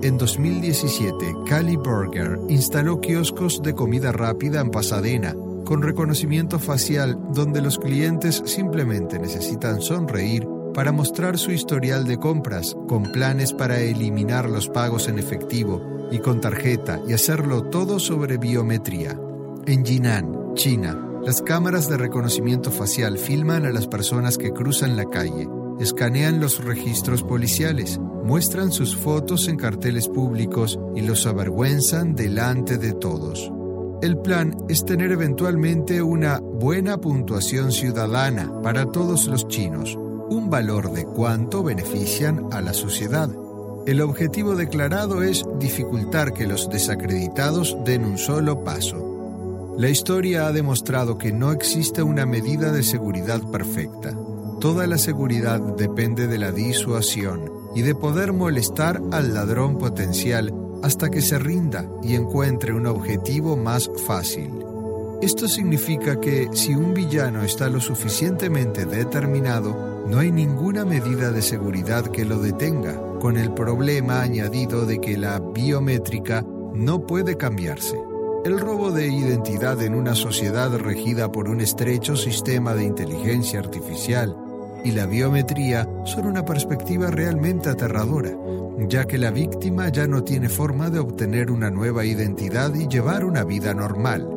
En 0.00 0.16
2017, 0.16 1.34
Cali 1.46 1.76
Burger 1.76 2.40
instaló 2.48 3.02
kioscos 3.02 3.60
de 3.62 3.74
comida 3.74 4.12
rápida 4.12 4.62
en 4.62 4.70
Pasadena, 4.70 5.36
con 5.66 5.82
reconocimiento 5.82 6.58
facial 6.58 7.18
donde 7.34 7.60
los 7.60 7.78
clientes 7.78 8.42
simplemente 8.46 9.18
necesitan 9.18 9.82
sonreír 9.82 10.48
para 10.72 10.90
mostrar 10.90 11.36
su 11.36 11.50
historial 11.50 12.06
de 12.06 12.16
compras, 12.16 12.74
con 12.88 13.12
planes 13.12 13.52
para 13.52 13.80
eliminar 13.80 14.48
los 14.48 14.70
pagos 14.70 15.06
en 15.08 15.18
efectivo 15.18 15.82
y 16.10 16.18
con 16.20 16.40
tarjeta 16.40 16.98
y 17.06 17.12
hacerlo 17.12 17.64
todo 17.64 17.98
sobre 17.98 18.38
biometría. 18.38 19.20
En 19.66 19.84
Jinan, 19.84 20.54
China, 20.54 20.98
las 21.26 21.42
cámaras 21.42 21.90
de 21.90 21.98
reconocimiento 21.98 22.70
facial 22.70 23.18
filman 23.18 23.66
a 23.66 23.70
las 23.70 23.86
personas 23.86 24.38
que 24.38 24.54
cruzan 24.54 24.96
la 24.96 25.04
calle 25.04 25.46
escanean 25.80 26.40
los 26.40 26.64
registros 26.64 27.22
policiales, 27.22 27.98
muestran 28.24 28.72
sus 28.72 28.96
fotos 28.96 29.48
en 29.48 29.56
carteles 29.56 30.08
públicos 30.08 30.78
y 30.94 31.02
los 31.02 31.26
avergüenzan 31.26 32.14
delante 32.14 32.78
de 32.78 32.92
todos. 32.92 33.52
El 34.00 34.18
plan 34.18 34.56
es 34.68 34.84
tener 34.84 35.10
eventualmente 35.10 36.02
una 36.02 36.38
buena 36.38 36.98
puntuación 36.98 37.72
ciudadana 37.72 38.52
para 38.62 38.86
todos 38.86 39.26
los 39.26 39.48
chinos, 39.48 39.96
un 40.30 40.50
valor 40.50 40.92
de 40.92 41.04
cuánto 41.04 41.62
benefician 41.62 42.46
a 42.52 42.60
la 42.60 42.74
sociedad. 42.74 43.28
El 43.86 44.00
objetivo 44.02 44.54
declarado 44.54 45.22
es 45.22 45.44
dificultar 45.58 46.32
que 46.32 46.46
los 46.46 46.68
desacreditados 46.68 47.76
den 47.84 48.04
un 48.04 48.18
solo 48.18 48.62
paso. 48.62 49.74
La 49.78 49.88
historia 49.88 50.46
ha 50.46 50.52
demostrado 50.52 51.18
que 51.18 51.32
no 51.32 51.52
existe 51.52 52.02
una 52.02 52.26
medida 52.26 52.70
de 52.70 52.82
seguridad 52.82 53.40
perfecta. 53.50 54.14
Toda 54.60 54.88
la 54.88 54.98
seguridad 54.98 55.60
depende 55.60 56.26
de 56.26 56.36
la 56.36 56.50
disuasión 56.50 57.52
y 57.76 57.82
de 57.82 57.94
poder 57.94 58.32
molestar 58.32 59.00
al 59.12 59.32
ladrón 59.32 59.78
potencial 59.78 60.52
hasta 60.82 61.10
que 61.10 61.20
se 61.20 61.38
rinda 61.38 61.88
y 62.02 62.16
encuentre 62.16 62.72
un 62.72 62.88
objetivo 62.88 63.56
más 63.56 63.88
fácil. 64.04 64.50
Esto 65.22 65.46
significa 65.46 66.18
que 66.18 66.48
si 66.54 66.74
un 66.74 66.92
villano 66.92 67.44
está 67.44 67.68
lo 67.68 67.80
suficientemente 67.80 68.84
determinado, 68.84 70.04
no 70.08 70.18
hay 70.18 70.32
ninguna 70.32 70.84
medida 70.84 71.30
de 71.30 71.42
seguridad 71.42 72.08
que 72.08 72.24
lo 72.24 72.40
detenga, 72.40 73.00
con 73.20 73.36
el 73.36 73.52
problema 73.54 74.22
añadido 74.22 74.86
de 74.86 75.00
que 75.00 75.16
la 75.16 75.38
biométrica 75.38 76.44
no 76.74 77.06
puede 77.06 77.36
cambiarse. 77.36 77.96
El 78.44 78.58
robo 78.58 78.90
de 78.90 79.06
identidad 79.06 79.80
en 79.82 79.94
una 79.94 80.16
sociedad 80.16 80.76
regida 80.76 81.30
por 81.30 81.48
un 81.48 81.60
estrecho 81.60 82.16
sistema 82.16 82.74
de 82.74 82.84
inteligencia 82.84 83.60
artificial 83.60 84.36
y 84.84 84.92
la 84.92 85.06
biometría 85.06 85.88
son 86.04 86.26
una 86.26 86.44
perspectiva 86.44 87.10
realmente 87.10 87.68
aterradora, 87.68 88.30
ya 88.88 89.04
que 89.06 89.18
la 89.18 89.30
víctima 89.30 89.88
ya 89.88 90.06
no 90.06 90.22
tiene 90.24 90.48
forma 90.48 90.90
de 90.90 90.98
obtener 90.98 91.50
una 91.50 91.70
nueva 91.70 92.04
identidad 92.04 92.74
y 92.74 92.88
llevar 92.88 93.24
una 93.24 93.44
vida 93.44 93.74
normal. 93.74 94.28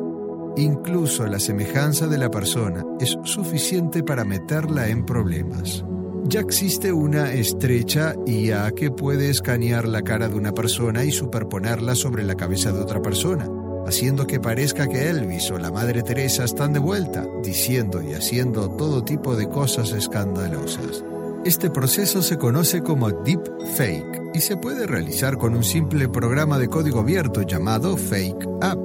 Incluso 0.56 1.26
la 1.26 1.38
semejanza 1.38 2.06
de 2.06 2.18
la 2.18 2.30
persona 2.30 2.84
es 3.00 3.16
suficiente 3.24 4.02
para 4.02 4.24
meterla 4.24 4.88
en 4.88 5.04
problemas. 5.06 5.84
Ya 6.24 6.40
existe 6.40 6.92
una 6.92 7.32
estrecha 7.32 8.14
IA 8.26 8.70
que 8.72 8.90
puede 8.90 9.30
escanear 9.30 9.88
la 9.88 10.02
cara 10.02 10.28
de 10.28 10.36
una 10.36 10.52
persona 10.52 11.04
y 11.04 11.10
superponerla 11.10 11.94
sobre 11.94 12.22
la 12.22 12.36
cabeza 12.36 12.72
de 12.72 12.80
otra 12.80 13.00
persona 13.02 13.48
haciendo 13.86 14.26
que 14.26 14.40
parezca 14.40 14.88
que 14.88 15.08
Elvis 15.08 15.50
o 15.50 15.58
la 15.58 15.70
Madre 15.70 16.02
Teresa 16.02 16.44
están 16.44 16.72
de 16.72 16.78
vuelta, 16.78 17.26
diciendo 17.42 18.02
y 18.02 18.14
haciendo 18.14 18.70
todo 18.70 19.02
tipo 19.04 19.36
de 19.36 19.48
cosas 19.48 19.92
escandalosas. 19.92 21.04
Este 21.44 21.70
proceso 21.70 22.22
se 22.22 22.38
conoce 22.38 22.82
como 22.82 23.10
Deep 23.10 23.42
Fake 23.76 24.30
y 24.34 24.40
se 24.40 24.56
puede 24.56 24.86
realizar 24.86 25.36
con 25.36 25.54
un 25.56 25.64
simple 25.64 26.08
programa 26.08 26.58
de 26.58 26.68
código 26.68 27.00
abierto 27.00 27.42
llamado 27.42 27.96
Fake 27.96 28.46
App, 28.60 28.78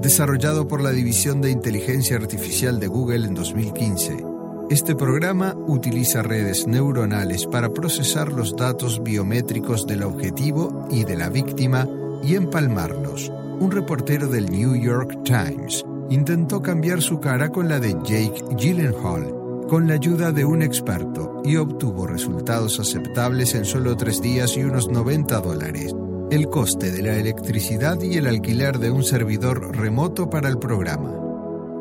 desarrollado 0.00 0.68
por 0.68 0.80
la 0.80 0.92
División 0.92 1.40
de 1.40 1.50
Inteligencia 1.50 2.16
Artificial 2.16 2.78
de 2.78 2.86
Google 2.86 3.26
en 3.26 3.34
2015. 3.34 4.24
Este 4.70 4.94
programa 4.94 5.56
utiliza 5.66 6.22
redes 6.22 6.66
neuronales 6.66 7.46
para 7.46 7.70
procesar 7.70 8.32
los 8.32 8.54
datos 8.54 9.02
biométricos 9.02 9.86
del 9.86 10.04
objetivo 10.04 10.86
y 10.90 11.04
de 11.04 11.16
la 11.16 11.30
víctima 11.30 11.88
y 12.22 12.36
empalmarlos 12.36 13.32
un 13.60 13.70
reportero 13.70 14.28
del 14.28 14.46
New 14.46 14.76
York 14.76 15.22
Times 15.24 15.84
intentó 16.10 16.62
cambiar 16.62 17.02
su 17.02 17.20
cara 17.20 17.48
con 17.48 17.68
la 17.68 17.80
de 17.80 17.94
Jake 18.04 18.44
Gyllenhaal 18.56 19.34
con 19.68 19.86
la 19.86 19.94
ayuda 19.94 20.32
de 20.32 20.46
un 20.46 20.62
experto 20.62 21.42
y 21.44 21.56
obtuvo 21.56 22.06
resultados 22.06 22.80
aceptables 22.80 23.54
en 23.54 23.66
solo 23.66 23.96
tres 23.96 24.22
días 24.22 24.56
y 24.56 24.62
unos 24.62 24.88
90 24.88 25.40
dólares. 25.40 25.94
El 26.30 26.48
coste 26.48 26.90
de 26.90 27.02
la 27.02 27.16
electricidad 27.16 28.00
y 28.00 28.16
el 28.16 28.26
alquiler 28.26 28.78
de 28.78 28.90
un 28.90 29.04
servidor 29.04 29.76
remoto 29.76 30.30
para 30.30 30.48
el 30.48 30.58
programa. 30.58 31.12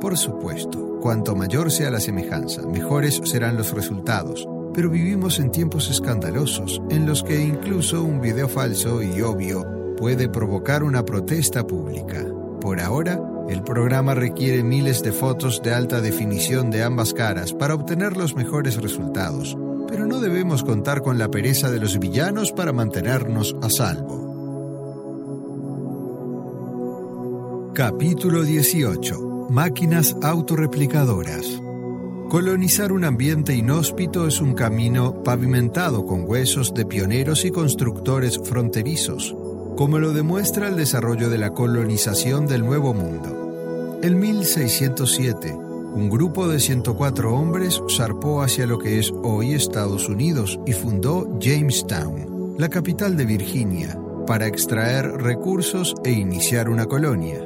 Por 0.01 0.17
supuesto, 0.17 0.99
cuanto 1.01 1.35
mayor 1.35 1.71
sea 1.71 1.89
la 1.89 2.01
semejanza, 2.01 2.61
mejores 2.67 3.21
serán 3.23 3.55
los 3.55 3.73
resultados, 3.73 4.45
pero 4.73 4.89
vivimos 4.89 5.39
en 5.39 5.51
tiempos 5.51 5.89
escandalosos 5.89 6.81
en 6.89 7.05
los 7.05 7.23
que 7.23 7.39
incluso 7.39 8.03
un 8.03 8.19
video 8.19 8.49
falso 8.49 9.01
y 9.01 9.21
obvio 9.21 9.76
puede 9.97 10.29
provocar 10.29 10.83
una 10.83 11.03
protesta 11.03 11.67
pública. 11.67 12.23
Por 12.61 12.79
ahora, 12.79 13.19
el 13.49 13.63
programa 13.63 14.13
requiere 14.13 14.63
miles 14.63 15.01
de 15.01 15.11
fotos 15.11 15.61
de 15.61 15.73
alta 15.73 15.99
definición 16.01 16.69
de 16.69 16.83
ambas 16.83 17.13
caras 17.13 17.53
para 17.53 17.73
obtener 17.73 18.15
los 18.15 18.35
mejores 18.35 18.81
resultados, 18.81 19.57
pero 19.87 20.05
no 20.05 20.19
debemos 20.19 20.63
contar 20.63 21.01
con 21.01 21.17
la 21.17 21.29
pereza 21.29 21.71
de 21.71 21.79
los 21.79 21.97
villanos 21.99 22.51
para 22.51 22.71
mantenernos 22.71 23.55
a 23.61 23.69
salvo. 23.69 24.25
Capítulo 27.73 28.43
18. 28.43 29.47
Máquinas 29.49 30.15
autorreplicadoras. 30.21 31.61
Colonizar 32.29 32.91
un 32.91 33.05
ambiente 33.05 33.55
inhóspito 33.55 34.27
es 34.27 34.41
un 34.41 34.53
camino 34.53 35.23
pavimentado 35.23 36.05
con 36.05 36.25
huesos 36.27 36.73
de 36.73 36.85
pioneros 36.85 37.45
y 37.45 37.51
constructores 37.51 38.37
fronterizos 38.43 39.33
como 39.77 39.99
lo 39.99 40.11
demuestra 40.11 40.67
el 40.67 40.75
desarrollo 40.75 41.29
de 41.29 41.37
la 41.37 41.51
colonización 41.51 42.47
del 42.47 42.65
Nuevo 42.65 42.95
Mundo. 42.95 43.99
En 44.01 44.19
1607, 44.19 45.53
un 45.53 46.09
grupo 46.09 46.47
de 46.47 46.59
104 46.59 47.33
hombres 47.33 47.79
zarpó 47.95 48.41
hacia 48.41 48.65
lo 48.65 48.79
que 48.79 48.97
es 48.97 49.13
hoy 49.23 49.53
Estados 49.53 50.09
Unidos 50.09 50.59
y 50.65 50.73
fundó 50.73 51.27
Jamestown, 51.39 52.55
la 52.57 52.69
capital 52.69 53.15
de 53.15 53.25
Virginia, 53.25 53.99
para 54.25 54.47
extraer 54.47 55.05
recursos 55.11 55.93
e 56.03 56.11
iniciar 56.11 56.69
una 56.69 56.87
colonia. 56.87 57.39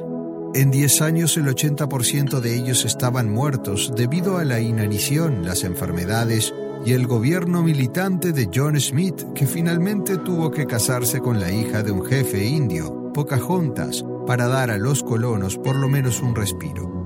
En 0.54 0.70
10 0.70 1.02
años 1.02 1.36
el 1.36 1.46
80% 1.46 2.40
de 2.40 2.56
ellos 2.56 2.86
estaban 2.86 3.30
muertos 3.30 3.92
debido 3.94 4.38
a 4.38 4.44
la 4.44 4.60
inanición, 4.60 5.44
las 5.44 5.64
enfermedades 5.64 6.54
y 6.84 6.92
el 6.92 7.06
gobierno 7.06 7.62
militante 7.62 8.32
de 8.32 8.48
John 8.52 8.80
Smith, 8.80 9.22
que 9.34 9.46
finalmente 9.46 10.18
tuvo 10.18 10.50
que 10.50 10.66
casarse 10.66 11.20
con 11.20 11.40
la 11.40 11.52
hija 11.52 11.82
de 11.82 11.92
un 11.92 12.04
jefe 12.04 12.44
indio, 12.44 13.12
Pocahontas, 13.12 14.04
para 14.26 14.48
dar 14.48 14.70
a 14.70 14.78
los 14.78 15.02
colonos 15.02 15.58
por 15.58 15.76
lo 15.76 15.88
menos 15.88 16.20
un 16.22 16.34
respiro. 16.34 17.02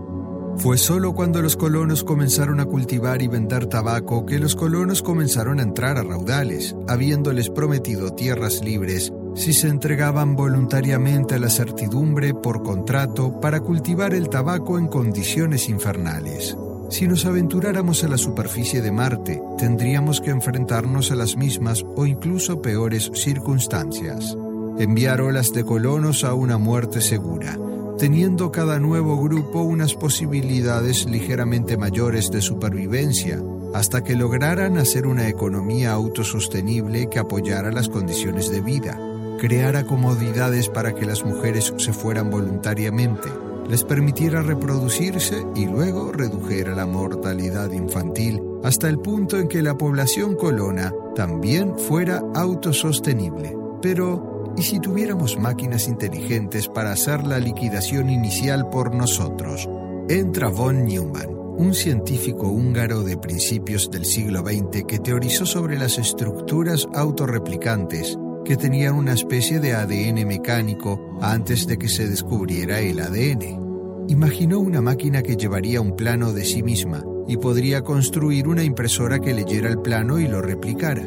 Fue 0.58 0.78
solo 0.78 1.12
cuando 1.12 1.42
los 1.42 1.54
colonos 1.56 2.02
comenzaron 2.02 2.60
a 2.60 2.64
cultivar 2.64 3.20
y 3.20 3.28
vender 3.28 3.66
tabaco 3.66 4.24
que 4.24 4.38
los 4.38 4.54
colonos 4.54 5.02
comenzaron 5.02 5.60
a 5.60 5.62
entrar 5.62 5.98
a 5.98 6.02
raudales, 6.02 6.74
habiéndoles 6.88 7.50
prometido 7.50 8.14
tierras 8.14 8.64
libres 8.64 9.12
si 9.34 9.52
se 9.52 9.68
entregaban 9.68 10.34
voluntariamente 10.34 11.34
a 11.34 11.38
la 11.38 11.50
certidumbre 11.50 12.32
por 12.32 12.62
contrato 12.62 13.38
para 13.38 13.60
cultivar 13.60 14.14
el 14.14 14.30
tabaco 14.30 14.78
en 14.78 14.88
condiciones 14.88 15.68
infernales. 15.68 16.56
Si 16.88 17.08
nos 17.08 17.26
aventuráramos 17.26 18.04
a 18.04 18.08
la 18.08 18.16
superficie 18.16 18.80
de 18.80 18.92
Marte, 18.92 19.42
tendríamos 19.58 20.20
que 20.20 20.30
enfrentarnos 20.30 21.10
a 21.10 21.16
las 21.16 21.36
mismas 21.36 21.84
o 21.96 22.06
incluso 22.06 22.62
peores 22.62 23.10
circunstancias. 23.14 24.36
Enviar 24.78 25.20
olas 25.20 25.52
de 25.52 25.64
colonos 25.64 26.22
a 26.22 26.34
una 26.34 26.58
muerte 26.58 27.00
segura, 27.00 27.58
teniendo 27.98 28.52
cada 28.52 28.78
nuevo 28.78 29.20
grupo 29.20 29.62
unas 29.62 29.94
posibilidades 29.94 31.06
ligeramente 31.06 31.76
mayores 31.76 32.30
de 32.30 32.40
supervivencia, 32.40 33.42
hasta 33.74 34.04
que 34.04 34.14
lograran 34.14 34.78
hacer 34.78 35.06
una 35.06 35.28
economía 35.28 35.92
autosostenible 35.92 37.08
que 37.08 37.18
apoyara 37.18 37.72
las 37.72 37.88
condiciones 37.88 38.50
de 38.50 38.60
vida, 38.60 38.98
creara 39.38 39.84
comodidades 39.84 40.68
para 40.68 40.94
que 40.94 41.04
las 41.04 41.24
mujeres 41.24 41.74
se 41.76 41.92
fueran 41.92 42.30
voluntariamente, 42.30 43.28
les 43.68 43.84
permitiera 43.84 44.42
reproducirse 44.42 45.44
y 45.54 45.66
luego 45.66 46.12
redujera 46.12 46.74
la 46.74 46.86
mortalidad 46.86 47.70
infantil 47.72 48.40
hasta 48.62 48.88
el 48.88 48.98
punto 48.98 49.38
en 49.38 49.48
que 49.48 49.62
la 49.62 49.76
población 49.76 50.34
colona 50.34 50.92
también 51.14 51.78
fuera 51.78 52.22
autosostenible. 52.34 53.56
Pero, 53.82 54.54
¿y 54.56 54.62
si 54.62 54.80
tuviéramos 54.80 55.38
máquinas 55.38 55.88
inteligentes 55.88 56.68
para 56.68 56.92
hacer 56.92 57.26
la 57.26 57.38
liquidación 57.38 58.10
inicial 58.10 58.68
por 58.70 58.94
nosotros? 58.94 59.68
Entra 60.08 60.48
von 60.48 60.84
Neumann, 60.84 61.30
un 61.30 61.74
científico 61.74 62.48
húngaro 62.48 63.02
de 63.02 63.16
principios 63.16 63.90
del 63.90 64.04
siglo 64.04 64.40
XX 64.40 64.84
que 64.86 64.98
teorizó 64.98 65.46
sobre 65.46 65.78
las 65.78 65.98
estructuras 65.98 66.86
autorreplicantes 66.94 68.18
que 68.46 68.56
tenían 68.56 68.94
una 68.94 69.12
especie 69.12 69.58
de 69.58 69.74
ADN 69.74 70.26
mecánico 70.26 71.18
antes 71.20 71.66
de 71.66 71.78
que 71.78 71.88
se 71.88 72.08
descubriera 72.08 72.78
el 72.80 73.00
ADN. 73.00 74.06
Imaginó 74.08 74.60
una 74.60 74.80
máquina 74.80 75.22
que 75.22 75.36
llevaría 75.36 75.80
un 75.80 75.96
plano 75.96 76.32
de 76.32 76.44
sí 76.44 76.62
misma 76.62 77.02
y 77.26 77.38
podría 77.38 77.82
construir 77.82 78.46
una 78.46 78.62
impresora 78.62 79.18
que 79.18 79.34
leyera 79.34 79.68
el 79.68 79.80
plano 79.80 80.20
y 80.20 80.28
lo 80.28 80.40
replicara. 80.40 81.02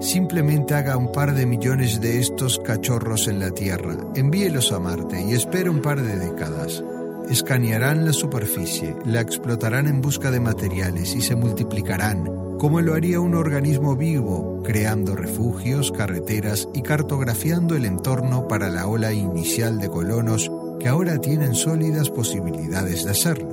Simplemente 0.00 0.74
haga 0.74 0.96
un 0.96 1.12
par 1.12 1.34
de 1.34 1.46
millones 1.46 2.00
de 2.00 2.18
estos 2.18 2.58
cachorros 2.58 3.28
en 3.28 3.38
la 3.38 3.52
Tierra, 3.52 3.96
envíelos 4.16 4.72
a 4.72 4.80
Marte 4.80 5.22
y 5.22 5.34
espere 5.34 5.70
un 5.70 5.80
par 5.80 6.02
de 6.02 6.18
décadas. 6.18 6.82
Escanearán 7.30 8.04
la 8.04 8.12
superficie, 8.12 8.96
la 9.04 9.20
explotarán 9.20 9.86
en 9.86 10.00
busca 10.00 10.32
de 10.32 10.40
materiales 10.40 11.14
y 11.14 11.20
se 11.20 11.36
multiplicarán 11.36 12.50
como 12.60 12.82
lo 12.82 12.92
haría 12.92 13.20
un 13.20 13.34
organismo 13.34 13.96
vivo, 13.96 14.49
creando 14.62 15.14
refugios, 15.14 15.92
carreteras 15.92 16.68
y 16.74 16.82
cartografiando 16.82 17.76
el 17.76 17.84
entorno 17.84 18.48
para 18.48 18.70
la 18.70 18.86
ola 18.86 19.12
inicial 19.12 19.78
de 19.78 19.88
colonos 19.88 20.50
que 20.78 20.88
ahora 20.88 21.18
tienen 21.18 21.54
sólidas 21.54 22.10
posibilidades 22.10 23.04
de 23.04 23.10
hacerlo. 23.10 23.48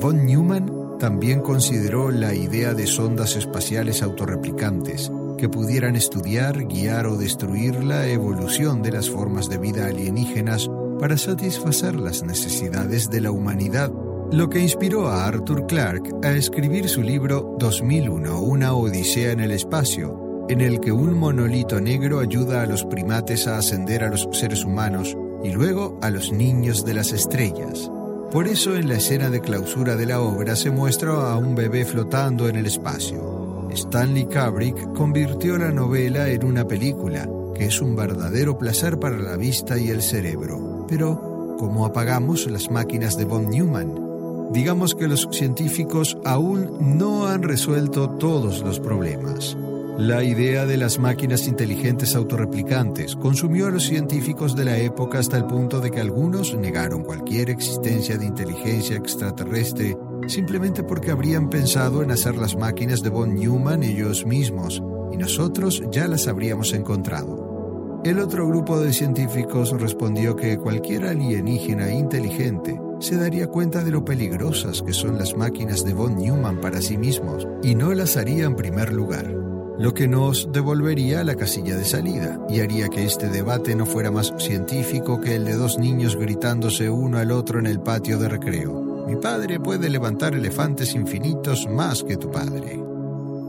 Von 0.00 0.26
Neumann 0.26 0.98
también 0.98 1.40
consideró 1.40 2.10
la 2.10 2.34
idea 2.34 2.74
de 2.74 2.86
sondas 2.86 3.36
espaciales 3.36 4.02
autorreplicantes 4.02 5.12
que 5.38 5.48
pudieran 5.48 5.96
estudiar, 5.96 6.64
guiar 6.64 7.06
o 7.06 7.16
destruir 7.16 7.84
la 7.84 8.08
evolución 8.08 8.82
de 8.82 8.92
las 8.92 9.10
formas 9.10 9.48
de 9.48 9.58
vida 9.58 9.86
alienígenas 9.86 10.68
para 10.98 11.18
satisfacer 11.18 11.94
las 11.96 12.22
necesidades 12.22 13.10
de 13.10 13.20
la 13.20 13.30
humanidad 13.30 13.92
lo 14.32 14.50
que 14.50 14.58
inspiró 14.58 15.08
a 15.08 15.26
Arthur 15.26 15.66
Clarke 15.66 16.10
a 16.24 16.32
escribir 16.32 16.88
su 16.88 17.00
libro 17.02 17.56
2001, 17.60 18.40
Una 18.40 18.74
Odisea 18.74 19.30
en 19.30 19.40
el 19.40 19.52
Espacio, 19.52 20.25
en 20.48 20.60
el 20.60 20.80
que 20.80 20.92
un 20.92 21.18
monolito 21.18 21.80
negro 21.80 22.20
ayuda 22.20 22.62
a 22.62 22.66
los 22.66 22.84
primates 22.84 23.46
a 23.46 23.58
ascender 23.58 24.04
a 24.04 24.08
los 24.08 24.28
seres 24.32 24.64
humanos 24.64 25.16
y 25.42 25.50
luego 25.50 25.98
a 26.02 26.10
los 26.10 26.32
niños 26.32 26.84
de 26.84 26.94
las 26.94 27.12
estrellas. 27.12 27.90
Por 28.30 28.48
eso 28.48 28.76
en 28.76 28.88
la 28.88 28.96
escena 28.96 29.30
de 29.30 29.40
clausura 29.40 29.96
de 29.96 30.06
la 30.06 30.20
obra 30.20 30.56
se 30.56 30.70
muestra 30.70 31.30
a 31.30 31.36
un 31.36 31.54
bebé 31.54 31.84
flotando 31.84 32.48
en 32.48 32.56
el 32.56 32.66
espacio. 32.66 33.68
Stanley 33.70 34.26
Kubrick 34.26 34.92
convirtió 34.94 35.58
la 35.58 35.70
novela 35.70 36.28
en 36.28 36.44
una 36.44 36.66
película, 36.66 37.28
que 37.54 37.66
es 37.66 37.80
un 37.80 37.94
verdadero 37.94 38.58
placer 38.58 38.98
para 38.98 39.18
la 39.18 39.36
vista 39.36 39.78
y 39.78 39.88
el 39.88 40.02
cerebro. 40.02 40.86
Pero, 40.88 41.56
¿cómo 41.58 41.86
apagamos 41.86 42.50
las 42.50 42.70
máquinas 42.70 43.16
de 43.16 43.24
von 43.24 43.50
Neumann? 43.50 44.06
digamos 44.50 44.94
que 44.94 45.08
los 45.08 45.28
científicos 45.32 46.16
aún 46.24 46.98
no 46.98 47.26
han 47.26 47.42
resuelto 47.42 48.10
todos 48.10 48.62
los 48.62 48.80
problemas. 48.80 49.56
La 49.98 50.22
idea 50.22 50.66
de 50.66 50.76
las 50.76 50.98
máquinas 50.98 51.48
inteligentes 51.48 52.14
autorreplicantes 52.14 53.16
consumió 53.16 53.66
a 53.66 53.70
los 53.70 53.84
científicos 53.84 54.54
de 54.54 54.66
la 54.66 54.76
época 54.76 55.18
hasta 55.18 55.38
el 55.38 55.46
punto 55.46 55.80
de 55.80 55.90
que 55.90 56.00
algunos 56.00 56.54
negaron 56.54 57.02
cualquier 57.02 57.48
existencia 57.48 58.18
de 58.18 58.26
inteligencia 58.26 58.96
extraterrestre 58.96 59.96
simplemente 60.26 60.82
porque 60.82 61.10
habrían 61.10 61.48
pensado 61.48 62.02
en 62.02 62.10
hacer 62.10 62.36
las 62.36 62.56
máquinas 62.56 63.02
de 63.02 63.08
von 63.08 63.34
Neumann 63.34 63.82
ellos 63.82 64.26
mismos, 64.26 64.82
y 65.12 65.16
nosotros 65.16 65.82
ya 65.90 66.08
las 66.08 66.26
habríamos 66.26 66.72
encontrado. 66.74 68.00
El 68.04 68.18
otro 68.18 68.46
grupo 68.46 68.78
de 68.78 68.92
científicos 68.92 69.70
respondió 69.80 70.36
que 70.36 70.58
cualquier 70.58 71.06
alienígena 71.06 71.90
inteligente 71.92 72.78
se 73.00 73.16
daría 73.16 73.46
cuenta 73.48 73.82
de 73.82 73.90
lo 73.90 74.04
peligrosas 74.04 74.82
que 74.82 74.92
son 74.92 75.18
las 75.18 75.36
máquinas 75.36 75.84
de 75.84 75.94
von 75.94 76.16
Neumann 76.16 76.60
para 76.60 76.80
sí 76.82 76.98
mismos 76.98 77.48
y 77.62 77.74
no 77.74 77.94
las 77.94 78.16
haría 78.16 78.44
en 78.44 78.56
primer 78.56 78.92
lugar, 78.92 79.45
lo 79.78 79.92
que 79.94 80.08
nos 80.08 80.50
devolvería 80.52 81.20
a 81.20 81.24
la 81.24 81.34
casilla 81.34 81.76
de 81.76 81.84
salida 81.84 82.40
y 82.48 82.60
haría 82.60 82.88
que 82.88 83.04
este 83.04 83.28
debate 83.28 83.74
no 83.74 83.86
fuera 83.86 84.10
más 84.10 84.32
científico 84.38 85.20
que 85.20 85.36
el 85.36 85.44
de 85.44 85.54
dos 85.54 85.78
niños 85.78 86.16
gritándose 86.16 86.90
uno 86.90 87.18
al 87.18 87.30
otro 87.30 87.58
en 87.58 87.66
el 87.66 87.80
patio 87.80 88.18
de 88.18 88.28
recreo. 88.28 89.06
Mi 89.06 89.16
padre 89.16 89.60
puede 89.60 89.88
levantar 89.88 90.34
elefantes 90.34 90.94
infinitos 90.94 91.68
más 91.68 92.02
que 92.02 92.16
tu 92.16 92.30
padre. 92.30 92.80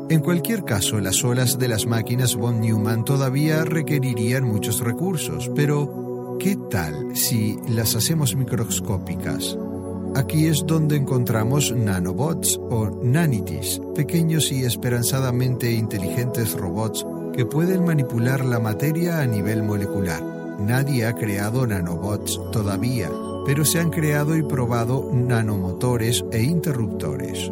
En 0.09 0.19
cualquier 0.21 0.63
caso, 0.63 0.99
las 0.99 1.23
olas 1.23 1.57
de 1.59 1.67
las 1.67 1.85
máquinas 1.85 2.35
von 2.35 2.61
Neumann 2.61 3.03
todavía 3.03 3.65
requerirían 3.65 4.43
muchos 4.43 4.79
recursos, 4.79 5.49
pero 5.55 6.07
¿Qué 6.39 6.55
tal 6.69 7.15
si 7.15 7.57
las 7.67 7.95
hacemos 7.95 8.35
microscópicas? 8.35 9.57
Aquí 10.17 10.47
es 10.47 10.65
donde 10.65 10.95
encontramos 10.95 11.71
nanobots 11.71 12.59
o 12.71 12.89
nanities, 13.03 13.79
pequeños 13.93 14.51
y 14.51 14.65
esperanzadamente 14.65 15.71
inteligentes 15.71 16.53
robots 16.53 17.05
que 17.35 17.45
pueden 17.45 17.85
manipular 17.85 18.43
la 18.43 18.57
materia 18.57 19.19
a 19.19 19.27
nivel 19.27 19.61
molecular. 19.61 20.23
Nadie 20.59 21.05
ha 21.05 21.13
creado 21.13 21.67
nanobots 21.67 22.41
todavía, 22.51 23.11
pero 23.45 23.63
se 23.63 23.79
han 23.79 23.91
creado 23.91 24.35
y 24.35 24.41
probado 24.41 25.07
nanomotores 25.13 26.25
e 26.31 26.41
interruptores. 26.41 27.51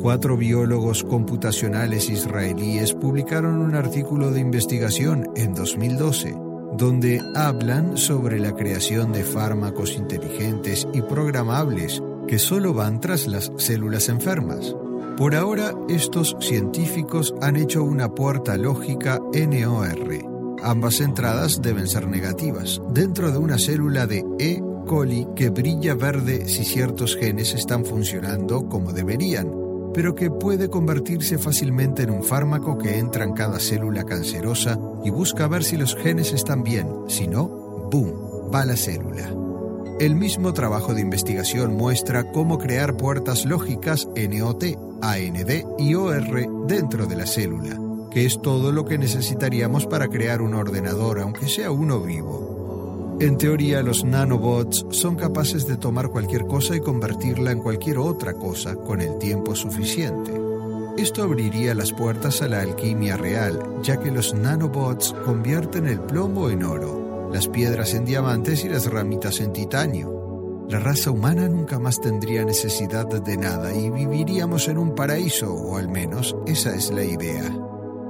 Cuatro 0.00 0.36
biólogos 0.36 1.02
computacionales 1.02 2.08
israelíes 2.08 2.94
publicaron 2.94 3.58
un 3.58 3.74
artículo 3.74 4.30
de 4.30 4.38
investigación 4.38 5.28
en 5.34 5.54
2012 5.54 6.45
donde 6.76 7.22
hablan 7.34 7.96
sobre 7.96 8.38
la 8.38 8.54
creación 8.54 9.12
de 9.12 9.24
fármacos 9.24 9.96
inteligentes 9.96 10.86
y 10.92 11.02
programables 11.02 12.02
que 12.28 12.38
solo 12.38 12.74
van 12.74 13.00
tras 13.00 13.26
las 13.26 13.52
células 13.56 14.08
enfermas. 14.08 14.74
Por 15.16 15.34
ahora, 15.34 15.72
estos 15.88 16.36
científicos 16.40 17.34
han 17.40 17.56
hecho 17.56 17.82
una 17.82 18.14
puerta 18.14 18.56
lógica 18.56 19.18
NOR. 19.32 20.58
Ambas 20.62 21.00
entradas 21.00 21.62
deben 21.62 21.86
ser 21.86 22.08
negativas, 22.08 22.82
dentro 22.90 23.30
de 23.30 23.38
una 23.38 23.58
célula 23.58 24.06
de 24.06 24.24
E. 24.38 24.60
coli 24.86 25.26
que 25.34 25.48
brilla 25.48 25.94
verde 25.94 26.48
si 26.48 26.64
ciertos 26.64 27.16
genes 27.16 27.54
están 27.54 27.84
funcionando 27.84 28.68
como 28.68 28.92
deberían, 28.92 29.50
pero 29.96 30.14
que 30.14 30.30
puede 30.30 30.68
convertirse 30.68 31.38
fácilmente 31.38 32.02
en 32.02 32.10
un 32.10 32.22
fármaco 32.22 32.76
que 32.76 32.98
entra 32.98 33.24
en 33.24 33.32
cada 33.32 33.58
célula 33.58 34.04
cancerosa 34.04 34.78
y 35.02 35.08
busca 35.08 35.48
ver 35.48 35.64
si 35.64 35.78
los 35.78 35.96
genes 35.96 36.34
están 36.34 36.62
bien, 36.62 36.86
si 37.08 37.26
no, 37.26 37.48
¡boom!, 37.90 38.52
va 38.54 38.66
la 38.66 38.76
célula. 38.76 39.32
El 39.98 40.14
mismo 40.14 40.52
trabajo 40.52 40.92
de 40.92 41.00
investigación 41.00 41.76
muestra 41.76 42.30
cómo 42.30 42.58
crear 42.58 42.98
puertas 42.98 43.46
lógicas 43.46 44.06
NOT, 44.14 44.64
AND 45.00 45.64
y 45.78 45.94
OR 45.94 46.66
dentro 46.66 47.06
de 47.06 47.16
la 47.16 47.26
célula, 47.26 47.80
que 48.10 48.26
es 48.26 48.42
todo 48.42 48.72
lo 48.72 48.84
que 48.84 48.98
necesitaríamos 48.98 49.86
para 49.86 50.08
crear 50.08 50.42
un 50.42 50.52
ordenador, 50.52 51.20
aunque 51.20 51.48
sea 51.48 51.70
uno 51.70 52.00
vivo. 52.00 52.65
En 53.18 53.38
teoría, 53.38 53.82
los 53.82 54.04
nanobots 54.04 54.84
son 54.90 55.16
capaces 55.16 55.66
de 55.66 55.78
tomar 55.78 56.10
cualquier 56.10 56.46
cosa 56.46 56.76
y 56.76 56.80
convertirla 56.80 57.50
en 57.50 57.60
cualquier 57.60 57.96
otra 57.96 58.34
cosa 58.34 58.76
con 58.76 59.00
el 59.00 59.16
tiempo 59.18 59.54
suficiente. 59.54 60.38
Esto 60.98 61.22
abriría 61.22 61.74
las 61.74 61.92
puertas 61.92 62.42
a 62.42 62.48
la 62.48 62.60
alquimia 62.60 63.16
real, 63.16 63.58
ya 63.82 63.98
que 63.98 64.10
los 64.10 64.34
nanobots 64.34 65.14
convierten 65.24 65.86
el 65.86 66.00
plomo 66.00 66.50
en 66.50 66.62
oro, 66.62 67.30
las 67.32 67.48
piedras 67.48 67.94
en 67.94 68.04
diamantes 68.04 68.66
y 68.66 68.68
las 68.68 68.90
ramitas 68.90 69.40
en 69.40 69.54
titanio. 69.54 70.66
La 70.68 70.78
raza 70.78 71.10
humana 71.10 71.48
nunca 71.48 71.78
más 71.78 72.00
tendría 72.02 72.44
necesidad 72.44 73.06
de 73.06 73.36
nada 73.38 73.74
y 73.74 73.88
viviríamos 73.88 74.68
en 74.68 74.76
un 74.76 74.94
paraíso, 74.94 75.54
o 75.54 75.78
al 75.78 75.88
menos 75.88 76.36
esa 76.46 76.74
es 76.74 76.90
la 76.90 77.04
idea. 77.04 77.50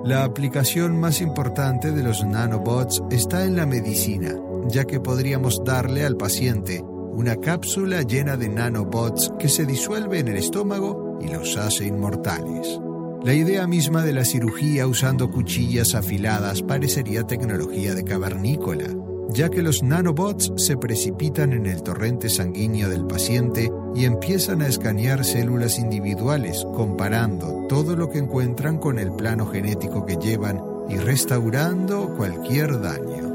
La 0.05 0.25
aplicación 0.25 0.99
más 0.99 1.21
importante 1.21 1.93
de 1.93 2.03
los 2.03 2.25
nanobots 2.25 3.03
está 3.11 3.45
en 3.45 3.57
la 3.57 3.67
medicina, 3.67 4.35
ya 4.69 4.85
que 4.85 5.01
podríamos 5.01 5.63
darle 5.65 6.05
al 6.05 6.17
paciente 6.17 6.83
una 6.83 7.37
cápsula 7.37 8.03
llena 8.03 8.37
de 8.37 8.49
nanobots 8.49 9.33
que 9.39 9.49
se 9.49 9.65
disuelve 9.65 10.19
en 10.19 10.29
el 10.29 10.37
estómago 10.37 11.19
y 11.21 11.29
los 11.29 11.57
hace 11.57 11.87
inmortales. 11.87 12.79
La 13.25 13.33
idea 13.33 13.67
misma 13.67 14.03
de 14.03 14.13
la 14.13 14.25
cirugía 14.25 14.87
usando 14.87 15.31
cuchillas 15.31 15.95
afiladas 15.95 16.63
parecería 16.63 17.25
tecnología 17.25 17.95
de 17.95 18.05
cavernícola, 18.05 18.87
ya 19.31 19.49
que 19.49 19.63
los 19.63 19.83
nanobots 19.83 20.53
se 20.57 20.77
precipitan 20.77 21.53
en 21.53 21.67
el 21.67 21.83
torrente 21.83 22.29
sanguíneo 22.29 22.89
del 22.89 23.07
paciente 23.07 23.71
y 23.95 24.05
empiezan 24.05 24.63
a 24.63 24.69
escanear 24.69 25.25
células 25.25 25.79
individuales, 25.79 26.67
comparando 26.75 27.67
todo 27.69 27.97
lo 27.97 28.11
que 28.11 28.19
encuentran 28.19 28.79
con 28.79 28.99
el 28.99 29.11
plano 29.13 29.47
genético 29.47 30.07
que 30.07 30.17
llevan 30.17 30.61
y 30.89 30.97
restaurando 30.97 32.15
cualquier 32.15 32.81
daño. 32.81 33.26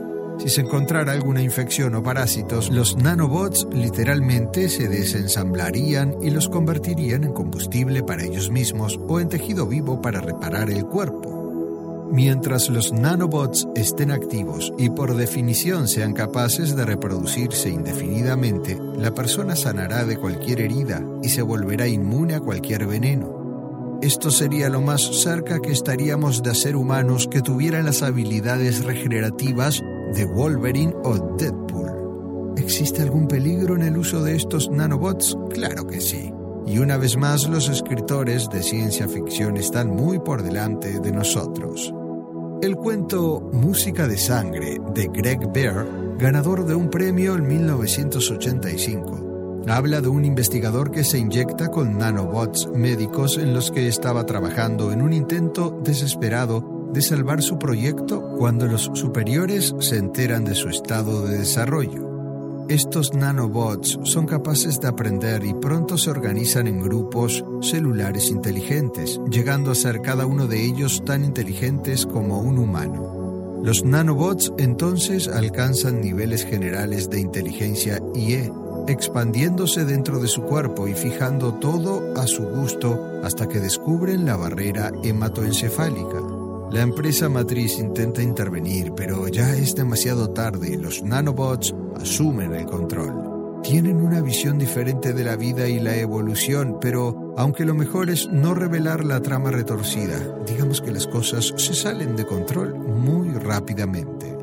Si 0.41 0.49
se 0.49 0.61
encontrara 0.61 1.11
alguna 1.11 1.43
infección 1.43 1.93
o 1.93 2.01
parásitos, 2.01 2.71
los 2.71 2.97
nanobots 2.97 3.67
literalmente 3.71 4.69
se 4.69 4.87
desensamblarían 4.87 6.15
y 6.19 6.31
los 6.31 6.49
convertirían 6.49 7.25
en 7.25 7.31
combustible 7.31 8.01
para 8.01 8.23
ellos 8.23 8.49
mismos 8.49 8.99
o 9.07 9.19
en 9.19 9.29
tejido 9.29 9.67
vivo 9.67 10.01
para 10.01 10.19
reparar 10.19 10.71
el 10.71 10.87
cuerpo. 10.87 12.09
Mientras 12.11 12.69
los 12.69 12.91
nanobots 12.91 13.67
estén 13.75 14.09
activos 14.09 14.73
y 14.79 14.89
por 14.89 15.15
definición 15.15 15.87
sean 15.87 16.13
capaces 16.13 16.75
de 16.75 16.85
reproducirse 16.85 17.69
indefinidamente, 17.69 18.79
la 18.97 19.13
persona 19.13 19.55
sanará 19.55 20.05
de 20.05 20.17
cualquier 20.17 20.61
herida 20.61 21.05
y 21.21 21.29
se 21.29 21.43
volverá 21.43 21.87
inmune 21.87 22.33
a 22.33 22.39
cualquier 22.39 22.87
veneno. 22.87 23.99
Esto 24.01 24.31
sería 24.31 24.69
lo 24.69 24.81
más 24.81 25.03
cerca 25.21 25.59
que 25.59 25.71
estaríamos 25.71 26.41
de 26.41 26.49
hacer 26.49 26.75
humanos 26.75 27.27
que 27.29 27.43
tuvieran 27.43 27.85
las 27.85 28.01
habilidades 28.01 28.83
regenerativas 28.83 29.83
de 30.15 30.25
Wolverine 30.25 30.93
o 31.03 31.17
Deadpool. 31.37 32.53
¿Existe 32.57 33.01
algún 33.01 33.27
peligro 33.27 33.75
en 33.75 33.83
el 33.83 33.97
uso 33.97 34.23
de 34.23 34.35
estos 34.35 34.69
nanobots? 34.69 35.37
Claro 35.51 35.87
que 35.87 36.01
sí. 36.01 36.33
Y 36.65 36.79
una 36.79 36.97
vez 36.97 37.17
más 37.17 37.47
los 37.47 37.69
escritores 37.69 38.49
de 38.49 38.61
ciencia 38.61 39.07
ficción 39.07 39.57
están 39.57 39.89
muy 39.89 40.19
por 40.19 40.43
delante 40.43 40.99
de 40.99 41.11
nosotros. 41.11 41.93
El 42.61 42.75
cuento 42.75 43.49
Música 43.53 44.07
de 44.07 44.17
Sangre 44.17 44.77
de 44.93 45.07
Greg 45.07 45.51
Bear, 45.51 45.87
ganador 46.19 46.65
de 46.65 46.75
un 46.75 46.89
premio 46.89 47.35
en 47.35 47.47
1985, 47.47 49.63
habla 49.67 50.01
de 50.01 50.09
un 50.09 50.25
investigador 50.25 50.91
que 50.91 51.03
se 51.03 51.17
inyecta 51.17 51.69
con 51.69 51.97
nanobots 51.97 52.69
médicos 52.75 53.37
en 53.37 53.53
los 53.53 53.71
que 53.71 53.87
estaba 53.87 54.25
trabajando 54.25 54.91
en 54.91 55.01
un 55.01 55.13
intento 55.13 55.79
desesperado 55.83 56.80
de 56.93 57.01
salvar 57.01 57.41
su 57.41 57.57
proyecto 57.57 58.35
cuando 58.37 58.67
los 58.67 58.91
superiores 58.93 59.73
se 59.79 59.97
enteran 59.97 60.43
de 60.43 60.55
su 60.55 60.69
estado 60.69 61.25
de 61.25 61.37
desarrollo. 61.37 62.11
Estos 62.69 63.13
nanobots 63.13 63.99
son 64.03 64.25
capaces 64.25 64.79
de 64.79 64.87
aprender 64.87 65.43
y 65.43 65.53
pronto 65.53 65.97
se 65.97 66.09
organizan 66.09 66.67
en 66.67 66.81
grupos 66.81 67.43
celulares 67.61 68.29
inteligentes, 68.29 69.19
llegando 69.29 69.71
a 69.71 69.75
ser 69.75 70.01
cada 70.01 70.25
uno 70.25 70.47
de 70.47 70.63
ellos 70.63 71.03
tan 71.05 71.25
inteligentes 71.25 72.05
como 72.05 72.39
un 72.39 72.57
humano. 72.57 73.59
Los 73.63 73.83
nanobots 73.83 74.53
entonces 74.57 75.27
alcanzan 75.27 76.01
niveles 76.01 76.45
generales 76.45 77.09
de 77.09 77.19
inteligencia 77.19 78.01
IE, 78.15 78.51
expandiéndose 78.87 79.85
dentro 79.85 80.19
de 80.19 80.27
su 80.27 80.41
cuerpo 80.43 80.87
y 80.87 80.93
fijando 80.93 81.55
todo 81.55 82.13
a 82.15 82.25
su 82.25 82.43
gusto 82.43 83.19
hasta 83.23 83.47
que 83.47 83.59
descubren 83.59 84.25
la 84.25 84.35
barrera 84.35 84.91
hematoencefálica. 85.03 86.40
La 86.71 86.83
empresa 86.83 87.27
matriz 87.27 87.77
intenta 87.79 88.23
intervenir, 88.23 88.93
pero 88.95 89.27
ya 89.27 89.53
es 89.57 89.75
demasiado 89.75 90.29
tarde 90.29 90.77
los 90.77 91.03
nanobots 91.03 91.75
asumen 91.99 92.55
el 92.55 92.65
control. 92.65 93.59
Tienen 93.61 93.97
una 93.97 94.21
visión 94.21 94.57
diferente 94.57 95.11
de 95.11 95.25
la 95.25 95.35
vida 95.35 95.67
y 95.67 95.81
la 95.81 95.97
evolución, 95.97 96.77
pero 96.79 97.33
aunque 97.35 97.65
lo 97.65 97.73
mejor 97.73 98.09
es 98.09 98.29
no 98.29 98.53
revelar 98.53 99.03
la 99.03 99.21
trama 99.21 99.51
retorcida, 99.51 100.17
digamos 100.47 100.79
que 100.79 100.93
las 100.93 101.07
cosas 101.07 101.53
se 101.57 101.73
salen 101.73 102.15
de 102.15 102.25
control 102.25 102.73
muy 102.79 103.31
rápidamente. 103.31 104.33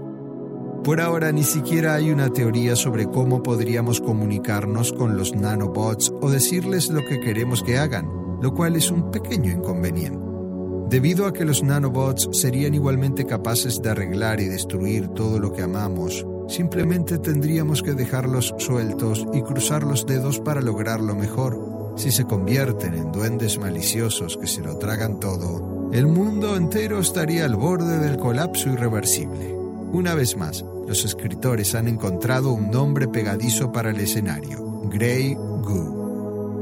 Por 0.85 1.01
ahora 1.01 1.33
ni 1.33 1.45
siquiera 1.45 1.95
hay 1.95 2.11
una 2.11 2.31
teoría 2.31 2.77
sobre 2.77 3.07
cómo 3.07 3.43
podríamos 3.43 4.03
comunicarnos 4.03 4.93
con 4.93 5.17
los 5.17 5.35
nanobots 5.35 6.13
o 6.21 6.31
decirles 6.31 6.91
lo 6.91 7.01
que 7.07 7.21
queremos 7.21 7.63
que 7.63 7.79
hagan, 7.79 8.07
lo 8.43 8.53
cual 8.53 8.77
es 8.77 8.91
un 8.91 9.11
pequeño 9.11 9.51
inconveniente. 9.51 10.28
Debido 10.89 11.27
a 11.27 11.35
que 11.35 11.45
los 11.45 11.63
nanobots 11.63 12.31
serían 12.33 12.73
igualmente 12.73 13.27
capaces 13.27 13.83
de 13.83 13.91
arreglar 13.91 14.41
y 14.41 14.47
destruir 14.47 15.09
todo 15.09 15.39
lo 15.39 15.53
que 15.53 15.63
amamos, 15.63 16.25
simplemente 16.49 17.19
tendríamos 17.19 17.83
que 17.83 17.93
dejarlos 17.93 18.55
sueltos 18.57 19.27
y 19.35 19.43
cruzar 19.43 19.83
los 19.83 20.07
dedos 20.07 20.41
para 20.41 20.63
lograrlo 20.63 21.15
mejor. 21.15 21.93
Si 21.97 22.11
se 22.11 22.25
convierten 22.25 22.95
en 22.95 23.13
duendes 23.13 23.59
maliciosos 23.59 24.39
que 24.39 24.47
se 24.47 24.63
lo 24.63 24.79
tragan 24.79 25.21
todo, 25.21 25.91
el 25.93 26.07
mundo 26.07 26.57
entero 26.57 27.01
estaría 27.01 27.45
al 27.45 27.57
borde 27.57 27.99
del 27.99 28.17
colapso 28.17 28.71
irreversible. 28.71 29.55
Una 29.93 30.15
vez 30.15 30.39
más, 30.39 30.65
los 30.87 31.05
escritores 31.05 31.75
han 31.75 31.89
encontrado 31.89 32.53
un 32.53 32.71
nombre 32.71 33.09
pegadizo 33.09 33.73
para 33.73 33.91
el 33.91 34.01
escenario, 34.01 34.89
Grey 34.91 35.35
Goo. 35.35 35.98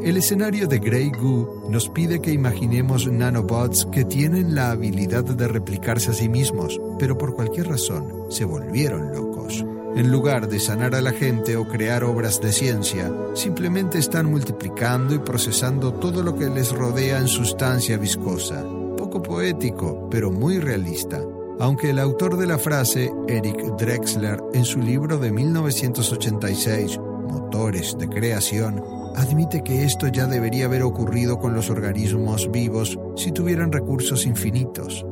El 0.02 0.16
escenario 0.16 0.68
de 0.68 0.78
Grey 0.78 1.10
Goo 1.10 1.68
nos 1.68 1.89
pide 1.89 2.20
que 2.20 2.31
imaginemos 2.31 3.10
nanobots 3.10 3.86
que 3.86 4.05
tienen 4.05 4.55
la 4.55 4.70
habilidad 4.70 5.24
de 5.24 5.48
replicarse 5.48 6.10
a 6.10 6.14
sí 6.14 6.28
mismos, 6.28 6.81
pero 6.98 7.18
por 7.18 7.35
cualquier 7.35 7.68
razón 7.68 8.27
se 8.28 8.44
volvieron 8.44 9.12
locos. 9.12 9.64
En 9.97 10.12
lugar 10.12 10.48
de 10.48 10.60
sanar 10.60 10.94
a 10.94 11.01
la 11.01 11.12
gente 11.12 11.56
o 11.56 11.66
crear 11.66 12.05
obras 12.05 12.40
de 12.40 12.52
ciencia, 12.52 13.10
simplemente 13.35 13.98
están 13.98 14.27
multiplicando 14.27 15.14
y 15.14 15.18
procesando 15.18 15.94
todo 15.94 16.23
lo 16.23 16.36
que 16.36 16.51
les 16.51 16.70
rodea 16.70 17.18
en 17.18 17.28
sustancia 17.28 17.97
viscosa. 17.97 18.62
Poco 18.97 19.23
poético, 19.23 20.09
pero 20.10 20.31
muy 20.31 20.59
realista. 20.59 21.20
Aunque 21.59 21.90
el 21.90 21.98
autor 21.98 22.36
de 22.36 22.47
la 22.47 22.59
frase, 22.59 23.10
Eric 23.27 23.56
Drexler, 23.78 24.43
en 24.52 24.66
su 24.66 24.78
libro 24.78 25.16
de 25.18 25.32
1986, 25.32 26.98
Motores 26.98 27.97
de 27.98 28.09
Creación, 28.09 28.85
admite 29.16 29.62
que 29.62 29.84
esto 29.84 30.09
ya 30.09 30.26
debería 30.26 30.66
haber 30.66 30.82
ocurrido 30.82 31.38
con 31.38 31.55
los 31.55 31.70
organismos 31.70 32.51
vivos 32.51 32.98
si 33.16 33.32
tuvieran 33.32 33.72
recursos 33.72 34.26
infinitos. 34.26 35.05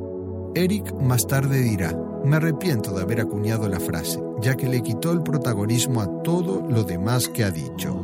Eric 0.55 0.93
más 1.01 1.27
tarde 1.27 1.61
dirá, 1.61 1.99
me 2.25 2.37
arrepiento 2.37 2.95
de 2.95 3.03
haber 3.03 3.21
acuñado 3.21 3.69
la 3.69 3.81
frase, 3.81 4.23
ya 4.41 4.55
que 4.55 4.69
le 4.69 4.83
quitó 4.83 5.13
el 5.13 5.23
protagonismo 5.23 6.01
a 6.01 6.23
todo 6.23 6.67
lo 6.69 6.85
demás 6.85 7.29
que 7.29 7.45
ha 7.45 7.51
dicho. 7.51 8.01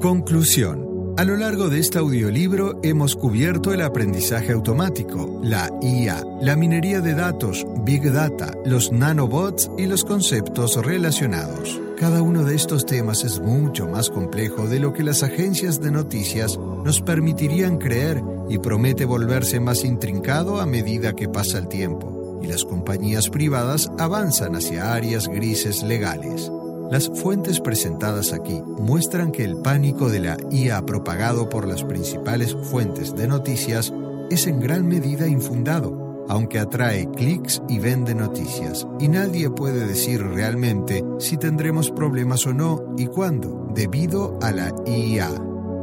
Conclusión. 0.00 0.93
A 1.16 1.22
lo 1.22 1.36
largo 1.36 1.68
de 1.68 1.78
este 1.78 2.00
audiolibro 2.00 2.80
hemos 2.82 3.14
cubierto 3.14 3.72
el 3.72 3.82
aprendizaje 3.82 4.50
automático, 4.50 5.38
la 5.44 5.70
IA, 5.80 6.24
la 6.40 6.56
minería 6.56 7.00
de 7.00 7.14
datos, 7.14 7.64
Big 7.84 8.12
Data, 8.12 8.52
los 8.64 8.90
nanobots 8.90 9.70
y 9.78 9.86
los 9.86 10.04
conceptos 10.04 10.74
relacionados. 10.84 11.80
Cada 12.00 12.20
uno 12.20 12.42
de 12.42 12.56
estos 12.56 12.84
temas 12.84 13.22
es 13.22 13.38
mucho 13.38 13.86
más 13.86 14.10
complejo 14.10 14.66
de 14.66 14.80
lo 14.80 14.92
que 14.92 15.04
las 15.04 15.22
agencias 15.22 15.80
de 15.80 15.92
noticias 15.92 16.58
nos 16.58 17.00
permitirían 17.00 17.78
creer 17.78 18.20
y 18.48 18.58
promete 18.58 19.04
volverse 19.04 19.60
más 19.60 19.84
intrincado 19.84 20.60
a 20.60 20.66
medida 20.66 21.12
que 21.12 21.28
pasa 21.28 21.58
el 21.58 21.68
tiempo 21.68 22.40
y 22.42 22.48
las 22.48 22.64
compañías 22.64 23.30
privadas 23.30 23.88
avanzan 24.00 24.56
hacia 24.56 24.92
áreas 24.92 25.28
grises 25.28 25.84
legales. 25.84 26.50
Las 26.94 27.08
fuentes 27.08 27.58
presentadas 27.58 28.32
aquí 28.32 28.62
muestran 28.64 29.32
que 29.32 29.42
el 29.42 29.56
pánico 29.56 30.08
de 30.08 30.20
la 30.20 30.36
IA 30.52 30.86
propagado 30.86 31.48
por 31.48 31.66
las 31.66 31.82
principales 31.82 32.54
fuentes 32.70 33.16
de 33.16 33.26
noticias 33.26 33.92
es 34.30 34.46
en 34.46 34.60
gran 34.60 34.86
medida 34.86 35.26
infundado, 35.26 36.24
aunque 36.28 36.60
atrae 36.60 37.10
clics 37.10 37.60
y 37.68 37.80
vende 37.80 38.14
noticias, 38.14 38.86
y 39.00 39.08
nadie 39.08 39.50
puede 39.50 39.88
decir 39.88 40.22
realmente 40.22 41.04
si 41.18 41.36
tendremos 41.36 41.90
problemas 41.90 42.46
o 42.46 42.54
no 42.54 42.94
y 42.96 43.06
cuándo, 43.06 43.66
debido 43.74 44.38
a 44.40 44.52
la 44.52 44.72
IA. 44.86 45.30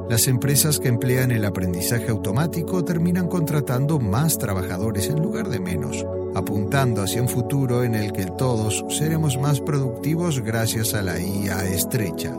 Las 0.09 0.29
empresas 0.29 0.79
que 0.79 0.87
emplean 0.87 1.31
el 1.31 1.43
aprendizaje 1.43 2.07
automático 2.07 2.85
terminan 2.85 3.27
contratando 3.27 3.99
más 3.99 4.37
trabajadores 4.37 5.09
en 5.09 5.21
lugar 5.21 5.49
de 5.49 5.59
menos, 5.59 6.05
apuntando 6.35 7.03
hacia 7.03 7.21
un 7.21 7.29
futuro 7.29 7.83
en 7.83 7.95
el 7.95 8.11
que 8.11 8.25
todos 8.25 8.85
seremos 8.89 9.37
más 9.37 9.59
productivos 9.59 10.39
gracias 10.41 10.93
a 10.93 11.01
la 11.01 11.19
IA 11.19 11.65
estrecha. 11.65 12.35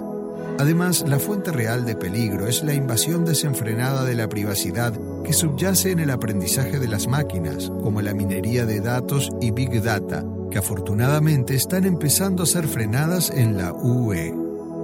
Además, 0.59 1.05
la 1.09 1.19
fuente 1.19 1.51
real 1.51 1.85
de 1.85 1.97
peligro 1.97 2.47
es 2.47 2.63
la 2.63 2.75
invasión 2.75 3.25
desenfrenada 3.25 4.05
de 4.05 4.15
la 4.15 4.29
privacidad 4.29 4.93
que 5.25 5.33
subyace 5.33 5.91
en 5.91 5.99
el 5.99 6.11
aprendizaje 6.11 6.79
de 6.79 6.89
las 6.89 7.09
máquinas, 7.09 7.71
como 7.83 8.03
la 8.03 8.15
minería 8.15 8.67
de 8.67 8.81
datos 8.81 9.31
y 9.41 9.51
Big 9.51 9.83
Data, 9.83 10.25
que 10.51 10.59
afortunadamente 10.59 11.55
están 11.55 11.85
empezando 11.85 12.43
a 12.43 12.47
ser 12.47 12.69
frenadas 12.69 13.31
en 13.31 13.57
la 13.57 13.73
UE. 13.73 14.35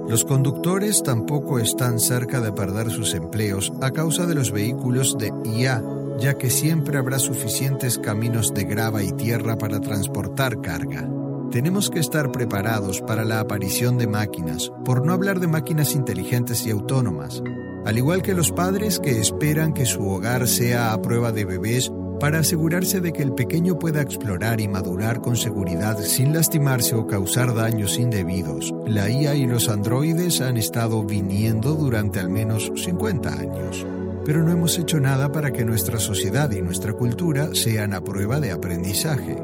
Los 0.09 0.25
conductores 0.25 1.03
tampoco 1.03 1.59
están 1.59 1.99
cerca 1.99 2.41
de 2.41 2.51
perder 2.51 2.89
sus 2.89 3.13
empleos 3.13 3.71
a 3.79 3.91
causa 3.91 4.25
de 4.25 4.33
los 4.33 4.51
vehículos 4.51 5.17
de 5.19 5.31
IA, 5.45 5.83
ya 6.19 6.37
que 6.37 6.49
siempre 6.49 6.97
habrá 6.97 7.19
suficientes 7.19 7.97
caminos 7.97 8.53
de 8.53 8.63
grava 8.63 9.03
y 9.03 9.11
tierra 9.11 9.57
para 9.57 9.79
transportar 9.79 10.61
carga. 10.61 11.09
Tenemos 11.51 11.89
que 11.89 11.99
estar 11.99 12.31
preparados 12.31 13.01
para 13.01 13.25
la 13.25 13.39
aparición 13.39 13.97
de 13.97 14.07
máquinas, 14.07 14.71
por 14.85 15.05
no 15.05 15.13
hablar 15.13 15.39
de 15.39 15.47
máquinas 15.47 15.95
inteligentes 15.95 16.65
y 16.67 16.71
autónomas, 16.71 17.41
al 17.85 17.97
igual 17.97 18.21
que 18.21 18.35
los 18.35 18.51
padres 18.51 18.99
que 18.99 19.19
esperan 19.19 19.73
que 19.73 19.85
su 19.85 20.07
hogar 20.07 20.47
sea 20.47 20.93
a 20.93 21.01
prueba 21.01 21.31
de 21.31 21.45
bebés 21.45 21.91
para 22.19 22.39
asegurarse 22.39 22.99
de 22.99 23.13
que 23.13 23.23
el 23.23 23.33
pequeño 23.33 23.79
pueda 23.79 24.01
explorar 24.01 24.59
y 24.61 24.67
madurar 24.67 25.21
con 25.21 25.37
seguridad 25.37 25.97
sin 25.99 26.33
lastimarse 26.33 26.95
o 26.95 27.07
causar 27.07 27.55
daños 27.55 27.97
indebidos. 27.97 28.73
La 28.85 29.09
IA 29.09 29.35
y 29.35 29.47
los 29.47 29.69
androides 29.69 30.41
han 30.41 30.57
estado 30.57 31.03
viniendo 31.03 31.75
durante 31.75 32.19
al 32.19 32.29
menos 32.29 32.71
50 32.75 33.33
años, 33.33 33.85
pero 34.29 34.43
no 34.43 34.51
hemos 34.51 34.77
hecho 34.77 34.99
nada 34.99 35.31
para 35.31 35.51
que 35.51 35.65
nuestra 35.65 35.97
sociedad 35.97 36.51
y 36.51 36.61
nuestra 36.61 36.93
cultura 36.93 37.49
sean 37.55 37.95
a 37.95 38.01
prueba 38.01 38.39
de 38.39 38.51
aprendizaje. 38.51 39.35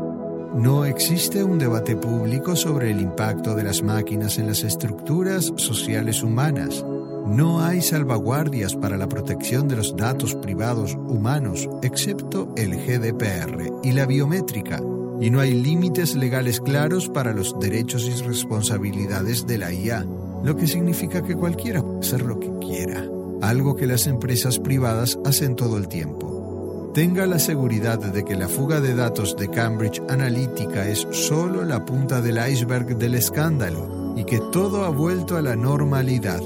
No 0.54 0.86
existe 0.86 1.44
un 1.44 1.58
debate 1.58 1.96
público 1.96 2.56
sobre 2.56 2.92
el 2.92 3.02
impacto 3.02 3.56
de 3.56 3.64
las 3.64 3.82
máquinas 3.82 4.38
en 4.38 4.46
las 4.46 4.64
estructuras 4.64 5.52
sociales 5.56 6.22
humanas. 6.22 6.86
No 7.26 7.64
hay 7.64 7.82
salvaguardias 7.82 8.76
para 8.76 8.96
la 8.96 9.10
protección 9.10 9.68
de 9.68 9.78
los 9.78 9.98
datos 9.98 10.36
privados 10.36 10.94
humanos, 10.94 11.68
excepto 11.82 12.54
el 12.56 12.76
GDPR 12.76 13.80
y 13.82 13.92
la 13.92 14.06
biométrica, 14.06 14.84
y 15.20 15.32
no 15.32 15.40
hay 15.40 15.56
límites 15.56 16.16
legales 16.16 16.62
claros 16.62 17.10
para 17.10 17.34
los 17.34 17.60
derechos 17.60 18.08
y 18.08 18.22
responsabilidades 18.22 19.48
de 19.48 19.58
la 19.58 19.74
IA, 19.74 20.06
lo 20.44 20.56
que 20.56 20.68
significa 20.68 21.24
que 21.24 21.34
cualquiera 21.34 21.82
puede 21.82 22.02
hacer 22.02 22.22
lo 22.22 22.40
que 22.40 22.52
quiera, 22.60 23.04
algo 23.42 23.76
que 23.76 23.88
las 23.88 24.08
empresas 24.08 24.60
privadas 24.60 25.20
hacen 25.26 25.56
todo 25.56 25.78
el 25.78 25.88
tiempo. 25.88 26.92
Tenga 26.94 27.26
la 27.26 27.40
seguridad 27.40 28.00
de 28.00 28.24
que 28.24 28.36
la 28.36 28.48
fuga 28.48 28.80
de 28.80 28.96
datos 28.96 29.36
de 29.38 29.50
Cambridge 29.50 30.02
Analytica 30.10 30.88
es 30.88 31.08
solo 31.12 31.64
la 31.64 31.84
punta 31.84 32.22
del 32.22 32.40
iceberg 32.50 32.98
del 32.98 33.16
escándalo 33.16 34.14
y 34.16 34.24
que 34.24 34.40
todo 34.52 34.86
ha 34.86 34.90
vuelto 34.90 35.36
a 35.36 35.42
la 35.42 35.56
normalidad 35.56 36.42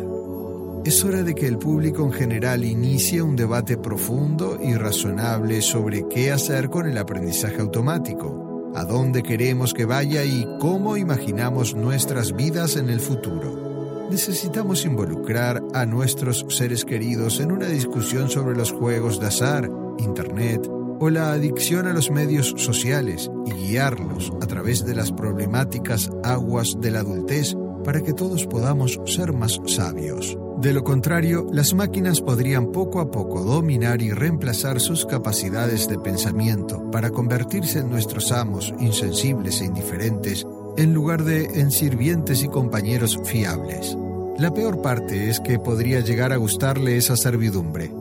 es 0.86 1.04
hora 1.04 1.24
de 1.24 1.36
que 1.36 1.46
el 1.46 1.58
público 1.58 2.04
en 2.04 2.14
general 2.14 2.64
inicie 2.64 3.22
un 3.22 3.36
debate 3.36 3.78
profundo 3.78 4.58
y 4.62 4.76
razonable 4.76 5.62
sobre 5.62 6.08
qué 6.08 6.32
hacer 6.32 6.70
con 6.70 6.88
el 6.88 6.98
aprendizaje 6.98 7.60
automático, 7.60 8.72
a 8.76 8.86
dónde 8.86 9.22
queremos 9.22 9.74
que 9.74 9.86
vaya 9.86 10.24
y 10.24 10.48
cómo 10.60 10.96
imaginamos 10.96 11.76
nuestras 11.76 12.34
vidas 12.36 12.78
en 12.78 12.90
el 12.90 13.02
futuro. 13.02 13.69
Necesitamos 14.10 14.86
involucrar 14.86 15.62
a 15.76 15.86
nuestros 15.86 16.44
seres 16.50 16.84
queridos 16.84 17.40
en 17.40 17.52
una 17.52 17.68
discusión 17.68 18.28
sobre 18.30 18.58
los 18.58 18.72
juegos 18.72 19.20
de 19.20 19.28
azar, 19.28 19.70
Internet 20.00 20.68
o 21.00 21.10
la 21.10 21.32
adicción 21.32 21.86
a 21.88 21.94
los 21.94 22.10
medios 22.10 22.56
sociales 22.58 23.30
y 23.46 23.52
guiarlos 23.52 24.34
a 24.42 24.48
través 24.48 24.84
de 24.84 24.96
las 24.96 25.12
problemáticas 25.12 26.10
aguas 26.24 26.76
de 26.80 26.90
la 26.90 27.02
adultez 27.02 27.56
para 27.86 28.02
que 28.02 28.14
todos 28.14 28.48
podamos 28.48 29.00
ser 29.06 29.32
más 29.32 29.60
sabios. 29.68 30.38
De 30.60 30.74
lo 30.74 30.84
contrario, 30.84 31.48
las 31.54 31.74
máquinas 31.74 32.20
podrían 32.20 32.72
poco 32.72 33.00
a 33.00 33.12
poco 33.12 33.44
dominar 33.44 34.02
y 34.02 34.12
reemplazar 34.12 34.82
sus 34.82 35.06
capacidades 35.06 35.88
de 35.88 36.00
pensamiento 36.00 36.90
para 36.92 37.12
convertirse 37.12 37.80
en 37.80 37.90
nuestros 37.90 38.32
amos 38.32 38.74
insensibles 38.80 39.62
e 39.62 39.66
indiferentes 39.66 40.46
en 40.80 40.94
lugar 40.94 41.24
de 41.24 41.60
en 41.60 41.72
sirvientes 41.72 42.44
y 42.44 42.48
compañeros 42.48 43.20
fiables. 43.26 43.98
La 44.38 44.54
peor 44.54 44.82
parte 44.82 45.30
es 45.30 45.40
que 45.40 45.60
podría 45.60 46.00
llegar 46.00 46.32
a 46.32 46.38
gustarle 46.38 46.98
esa 46.98 47.18
servidumbre, 47.18 47.92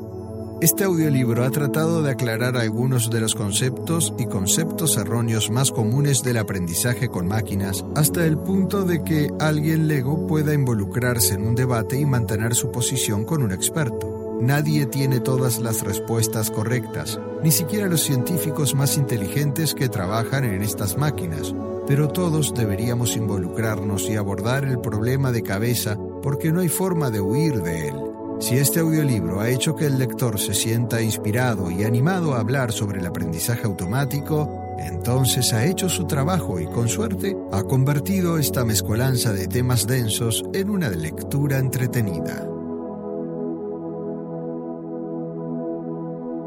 este 0.60 0.82
audiolibro 0.82 1.44
ha 1.44 1.50
tratado 1.52 2.02
de 2.02 2.10
aclarar 2.10 2.56
algunos 2.56 3.10
de 3.10 3.20
los 3.20 3.36
conceptos 3.36 4.12
y 4.18 4.26
conceptos 4.26 4.96
erróneos 4.96 5.50
más 5.52 5.70
comunes 5.70 6.24
del 6.24 6.36
aprendizaje 6.36 7.08
con 7.08 7.28
máquinas, 7.28 7.84
hasta 7.94 8.26
el 8.26 8.36
punto 8.36 8.82
de 8.82 9.04
que 9.04 9.30
alguien 9.38 9.86
lego 9.86 10.26
pueda 10.26 10.54
involucrarse 10.54 11.34
en 11.34 11.46
un 11.46 11.54
debate 11.54 12.00
y 12.00 12.04
mantener 12.06 12.56
su 12.56 12.72
posición 12.72 13.24
con 13.24 13.44
un 13.44 13.52
experto. 13.52 14.17
Nadie 14.40 14.86
tiene 14.86 15.18
todas 15.18 15.58
las 15.58 15.82
respuestas 15.82 16.50
correctas, 16.50 17.18
ni 17.42 17.50
siquiera 17.50 17.88
los 17.88 18.02
científicos 18.02 18.74
más 18.74 18.96
inteligentes 18.96 19.74
que 19.74 19.88
trabajan 19.88 20.44
en 20.44 20.62
estas 20.62 20.96
máquinas, 20.96 21.54
pero 21.88 22.08
todos 22.08 22.54
deberíamos 22.54 23.16
involucrarnos 23.16 24.08
y 24.08 24.14
abordar 24.14 24.64
el 24.64 24.78
problema 24.78 25.32
de 25.32 25.42
cabeza 25.42 25.98
porque 26.22 26.52
no 26.52 26.60
hay 26.60 26.68
forma 26.68 27.10
de 27.10 27.20
huir 27.20 27.62
de 27.62 27.88
él. 27.88 27.94
Si 28.40 28.56
este 28.56 28.78
audiolibro 28.78 29.40
ha 29.40 29.50
hecho 29.50 29.74
que 29.74 29.86
el 29.86 29.98
lector 29.98 30.38
se 30.38 30.54
sienta 30.54 31.02
inspirado 31.02 31.72
y 31.72 31.82
animado 31.82 32.34
a 32.34 32.40
hablar 32.40 32.70
sobre 32.70 33.00
el 33.00 33.06
aprendizaje 33.06 33.66
automático, 33.66 34.48
entonces 34.78 35.52
ha 35.52 35.64
hecho 35.64 35.88
su 35.88 36.06
trabajo 36.06 36.60
y 36.60 36.66
con 36.66 36.88
suerte 36.88 37.36
ha 37.50 37.64
convertido 37.64 38.38
esta 38.38 38.64
mezcolanza 38.64 39.32
de 39.32 39.48
temas 39.48 39.88
densos 39.88 40.44
en 40.52 40.70
una 40.70 40.88
lectura 40.90 41.58
entretenida. 41.58 42.46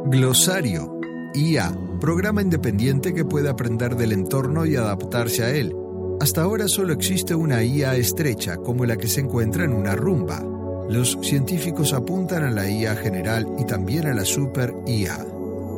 Glosario 0.05 0.99
IA, 1.33 1.77
programa 1.99 2.41
independiente 2.41 3.13
que 3.13 3.23
puede 3.23 3.49
aprender 3.49 3.95
del 3.95 4.11
entorno 4.11 4.65
y 4.65 4.75
adaptarse 4.75 5.43
a 5.43 5.51
él. 5.51 5.75
Hasta 6.19 6.41
ahora 6.41 6.67
solo 6.67 6.91
existe 6.91 7.35
una 7.35 7.63
IA 7.63 7.95
estrecha 7.95 8.57
como 8.57 8.85
la 8.85 8.97
que 8.97 9.07
se 9.07 9.21
encuentra 9.21 9.63
en 9.63 9.73
una 9.73 9.95
rumba. 9.95 10.43
Los 10.89 11.17
científicos 11.21 11.93
apuntan 11.93 12.43
a 12.43 12.49
la 12.51 12.69
IA 12.69 12.95
general 12.95 13.47
y 13.59 13.65
también 13.65 14.07
a 14.07 14.13
la 14.13 14.25
super 14.25 14.73
IA. 14.87 15.25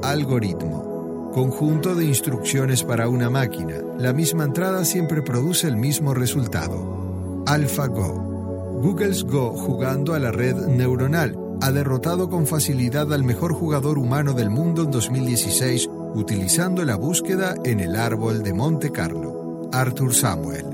Algoritmo. 0.04 1.32
Conjunto 1.34 1.94
de 1.94 2.06
instrucciones 2.06 2.84
para 2.84 3.10
una 3.10 3.30
máquina. 3.30 3.76
La 4.00 4.14
misma 4.14 4.46
entrada 4.46 4.86
siempre 4.86 5.22
produce 5.22 5.68
el 5.68 5.76
mismo 5.76 6.14
resultado. 6.14 7.44
AlphaGo. 7.46 8.82
Google's 8.82 9.24
Go 9.24 9.52
jugando 9.52 10.14
a 10.14 10.20
la 10.20 10.32
red 10.32 10.56
neuronal 10.56 11.43
ha 11.64 11.72
derrotado 11.72 12.30
con 12.30 12.46
facilidad 12.46 13.14
al 13.14 13.24
mejor 13.24 13.54
jugador 13.54 13.98
humano 13.98 14.34
del 14.34 14.50
mundo 14.50 14.84
en 14.84 14.92
2016 14.92 15.90
utilizando 16.14 16.84
la 16.84 16.98
búsqueda 16.98 17.56
en 17.64 17.80
el 17.80 17.96
árbol 17.96 18.44
de 18.44 18.54
Monte 18.54 18.92
Carlo. 18.92 19.70
Arthur 19.72 20.14
Samuel. 20.14 20.66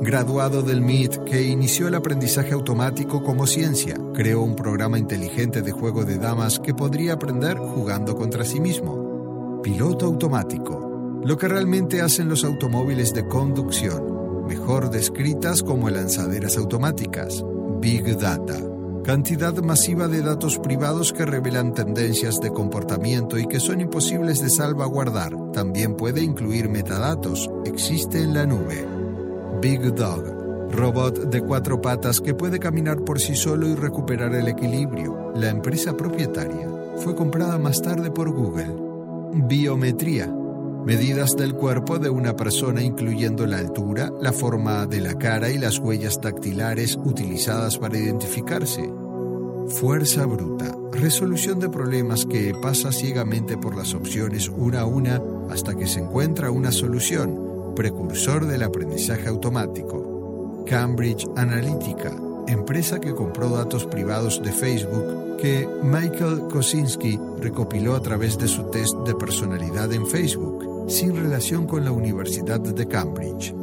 Graduado 0.00 0.62
del 0.62 0.80
MIT 0.80 1.24
que 1.24 1.42
inició 1.42 1.88
el 1.88 1.96
aprendizaje 1.96 2.54
automático 2.54 3.22
como 3.22 3.46
ciencia, 3.46 3.96
creó 4.14 4.40
un 4.40 4.56
programa 4.56 4.98
inteligente 4.98 5.60
de 5.60 5.70
juego 5.70 6.06
de 6.06 6.16
damas 6.16 6.58
que 6.58 6.72
podría 6.72 7.12
aprender 7.12 7.58
jugando 7.58 8.16
contra 8.16 8.46
sí 8.46 8.58
mismo. 8.58 9.60
Piloto 9.62 10.06
automático, 10.06 11.20
lo 11.26 11.36
que 11.36 11.48
realmente 11.48 12.00
hacen 12.00 12.30
los 12.30 12.42
automóviles 12.42 13.12
de 13.12 13.28
conducción, 13.28 14.46
mejor 14.46 14.88
descritas 14.88 15.62
como 15.62 15.90
lanzaderas 15.90 16.56
automáticas. 16.56 17.44
Big 17.80 18.16
Data, 18.18 18.58
cantidad 19.04 19.54
masiva 19.58 20.08
de 20.08 20.22
datos 20.22 20.58
privados 20.58 21.12
que 21.12 21.24
revelan 21.24 21.74
tendencias 21.74 22.40
de 22.40 22.50
comportamiento 22.50 23.38
y 23.38 23.46
que 23.46 23.60
son 23.60 23.80
imposibles 23.80 24.40
de 24.40 24.50
salvaguardar. 24.50 25.34
También 25.52 25.96
puede 25.96 26.22
incluir 26.22 26.68
metadatos, 26.68 27.48
existe 27.64 28.22
en 28.22 28.34
la 28.34 28.46
nube. 28.46 28.86
Big 29.60 29.94
Dog, 29.94 30.70
robot 30.70 31.30
de 31.30 31.40
cuatro 31.40 31.80
patas 31.80 32.20
que 32.20 32.34
puede 32.34 32.58
caminar 32.58 33.04
por 33.04 33.18
sí 33.18 33.34
solo 33.34 33.68
y 33.68 33.74
recuperar 33.74 34.34
el 34.34 34.48
equilibrio. 34.48 35.32
La 35.34 35.48
empresa 35.48 35.96
propietaria 35.96 36.68
fue 36.96 37.14
comprada 37.14 37.58
más 37.58 37.80
tarde 37.82 38.10
por 38.10 38.30
Google. 38.30 38.74
Biometría, 39.32 40.32
medidas 40.88 41.36
del 41.36 41.52
cuerpo 41.52 41.98
de 41.98 42.08
una 42.08 42.34
persona 42.34 42.82
incluyendo 42.82 43.46
la 43.46 43.58
altura, 43.58 44.10
la 44.22 44.32
forma 44.32 44.86
de 44.86 45.02
la 45.02 45.18
cara 45.18 45.50
y 45.50 45.58
las 45.58 45.78
huellas 45.80 46.18
dactilares 46.18 46.96
utilizadas 47.04 47.76
para 47.76 47.98
identificarse. 47.98 48.90
Fuerza 49.68 50.24
bruta, 50.24 50.74
resolución 50.92 51.60
de 51.60 51.68
problemas 51.68 52.24
que 52.24 52.54
pasa 52.62 52.90
ciegamente 52.90 53.58
por 53.58 53.76
las 53.76 53.92
opciones 53.92 54.48
una 54.48 54.80
a 54.80 54.86
una 54.86 55.20
hasta 55.50 55.76
que 55.76 55.86
se 55.86 56.00
encuentra 56.00 56.50
una 56.50 56.72
solución 56.72 57.74
precursor 57.76 58.46
del 58.46 58.62
aprendizaje 58.62 59.28
automático. 59.28 60.64
Cambridge 60.66 61.28
Analytica, 61.36 62.16
empresa 62.46 62.98
que 62.98 63.14
compró 63.14 63.50
datos 63.50 63.84
privados 63.84 64.42
de 64.42 64.52
Facebook 64.52 65.36
que 65.36 65.68
Michael 65.82 66.48
Kosinski 66.50 67.20
recopiló 67.40 67.94
a 67.94 68.00
través 68.00 68.38
de 68.38 68.48
su 68.48 68.64
test 68.70 68.96
de 69.06 69.14
personalidad 69.14 69.92
en 69.92 70.06
Facebook, 70.06 70.67
sin 70.88 71.14
relación 71.14 71.66
con 71.66 71.84
la 71.84 71.92
Universidad 71.92 72.60
de 72.60 72.88
Cambridge. 72.88 73.54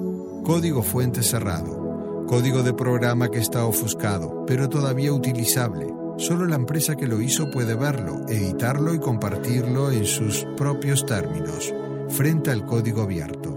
Código 0.43 0.83
fuente 0.83 1.23
cerrado. 1.23 2.25
Código 2.27 2.61
de 2.61 2.73
programa 2.73 3.29
que 3.29 3.39
está 3.39 3.65
ofuscado, 3.65 4.45
pero 4.45 4.69
todavía 4.69 5.11
utilizable. 5.11 5.91
Solo 6.17 6.45
la 6.45 6.55
empresa 6.55 6.95
que 6.95 7.07
lo 7.07 7.19
hizo 7.21 7.49
puede 7.49 7.75
verlo, 7.75 8.27
editarlo 8.29 8.93
y 8.93 8.99
compartirlo 8.99 9.91
en 9.91 10.05
sus 10.05 10.45
propios 10.55 11.05
términos, 11.05 11.73
frente 12.09 12.51
al 12.51 12.65
código 12.65 13.01
abierto. 13.01 13.49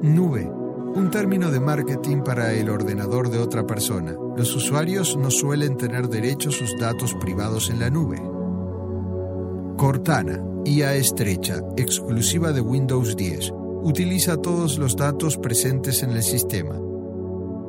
Nube, 0.00 0.48
un 0.94 1.10
término 1.10 1.50
de 1.50 1.60
marketing 1.60 2.22
para 2.22 2.52
el 2.54 2.70
ordenador 2.70 3.30
de 3.30 3.38
otra 3.38 3.66
persona. 3.66 4.14
Los 4.36 4.54
usuarios 4.54 5.16
no 5.16 5.30
suelen 5.30 5.76
tener 5.76 6.08
derecho 6.08 6.50
a 6.50 6.52
sus 6.52 6.78
datos 6.78 7.14
privados 7.14 7.68
en 7.68 7.80
la 7.80 7.90
nube. 7.90 8.22
Cortana, 9.76 10.42
IA 10.64 10.94
estrecha, 10.94 11.60
exclusiva 11.76 12.52
de 12.52 12.60
Windows 12.60 13.16
10, 13.16 13.52
utiliza 13.82 14.36
todos 14.36 14.78
los 14.78 14.96
datos 14.96 15.36
presentes 15.36 16.02
en 16.02 16.10
el 16.10 16.22
sistema. 16.22 16.78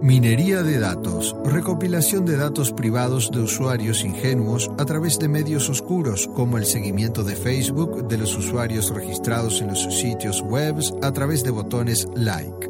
Minería 0.01 0.63
de 0.63 0.79
datos, 0.79 1.35
recopilación 1.45 2.25
de 2.25 2.35
datos 2.35 2.73
privados 2.73 3.31
de 3.31 3.39
usuarios 3.39 4.03
ingenuos 4.03 4.69
a 4.77 4.85
través 4.85 5.17
de 5.17 5.29
medios 5.29 5.69
oscuros 5.69 6.29
como 6.35 6.57
el 6.57 6.65
seguimiento 6.65 7.23
de 7.23 7.35
Facebook 7.35 8.07
de 8.07 8.17
los 8.17 8.37
usuarios 8.37 8.89
registrados 8.93 9.61
en 9.61 9.69
los 9.69 9.81
sitios 9.97 10.41
web 10.41 10.75
a 11.01 11.11
través 11.13 11.43
de 11.43 11.51
botones 11.51 12.07
like. 12.15 12.69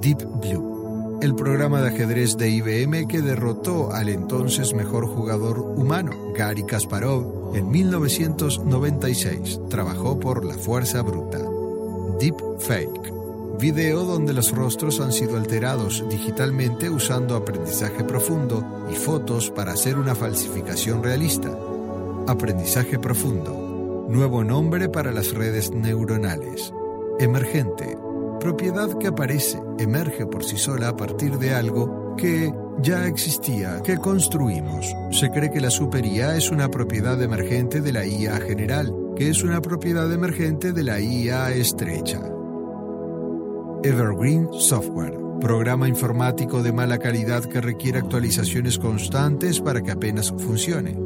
Deep 0.00 0.22
Blue, 0.40 0.73
el 1.20 1.34
programa 1.34 1.80
de 1.80 1.88
ajedrez 1.88 2.36
de 2.36 2.50
IBM 2.50 3.06
que 3.06 3.22
derrotó 3.22 3.92
al 3.92 4.08
entonces 4.08 4.74
mejor 4.74 5.06
jugador 5.06 5.58
humano, 5.58 6.12
Gary 6.36 6.64
Kasparov, 6.64 7.54
en 7.56 7.70
1996. 7.70 9.60
Trabajó 9.68 10.18
por 10.18 10.44
la 10.44 10.54
fuerza 10.54 11.02
bruta. 11.02 11.38
Deep 12.18 12.36
Fake, 12.58 13.12
video 13.58 14.04
donde 14.04 14.32
los 14.32 14.52
rostros 14.52 15.00
han 15.00 15.12
sido 15.12 15.36
alterados 15.36 16.04
digitalmente 16.08 16.90
usando 16.90 17.36
aprendizaje 17.36 18.04
profundo 18.04 18.86
y 18.92 18.94
fotos 18.94 19.50
para 19.50 19.72
hacer 19.72 19.98
una 19.98 20.14
falsificación 20.14 21.02
realista. 21.02 21.56
Aprendizaje 22.26 22.98
profundo, 22.98 24.06
nuevo 24.08 24.44
nombre 24.44 24.88
para 24.88 25.12
las 25.12 25.32
redes 25.32 25.70
neuronales. 25.72 26.72
Emergente, 27.18 27.96
propiedad 28.44 28.98
que 28.98 29.06
aparece, 29.06 29.58
emerge 29.78 30.26
por 30.26 30.44
sí 30.44 30.58
sola 30.58 30.90
a 30.90 30.96
partir 30.96 31.38
de 31.38 31.54
algo 31.54 32.14
que 32.14 32.52
ya 32.82 33.06
existía, 33.06 33.80
que 33.82 33.96
construimos. 33.96 34.94
Se 35.12 35.30
cree 35.30 35.50
que 35.50 35.62
la 35.62 35.70
super 35.70 36.04
IA 36.04 36.36
es 36.36 36.50
una 36.50 36.70
propiedad 36.70 37.20
emergente 37.22 37.80
de 37.80 37.90
la 37.90 38.04
IA 38.04 38.36
general, 38.42 38.94
que 39.16 39.30
es 39.30 39.42
una 39.42 39.62
propiedad 39.62 40.12
emergente 40.12 40.74
de 40.74 40.84
la 40.84 41.00
IA 41.00 41.52
estrecha. 41.52 42.20
Evergreen 43.82 44.52
Software, 44.52 45.18
programa 45.40 45.88
informático 45.88 46.62
de 46.62 46.72
mala 46.74 46.98
calidad 46.98 47.46
que 47.46 47.62
requiere 47.62 48.00
actualizaciones 48.00 48.78
constantes 48.78 49.58
para 49.58 49.80
que 49.80 49.92
apenas 49.92 50.30
funcione. 50.30 50.98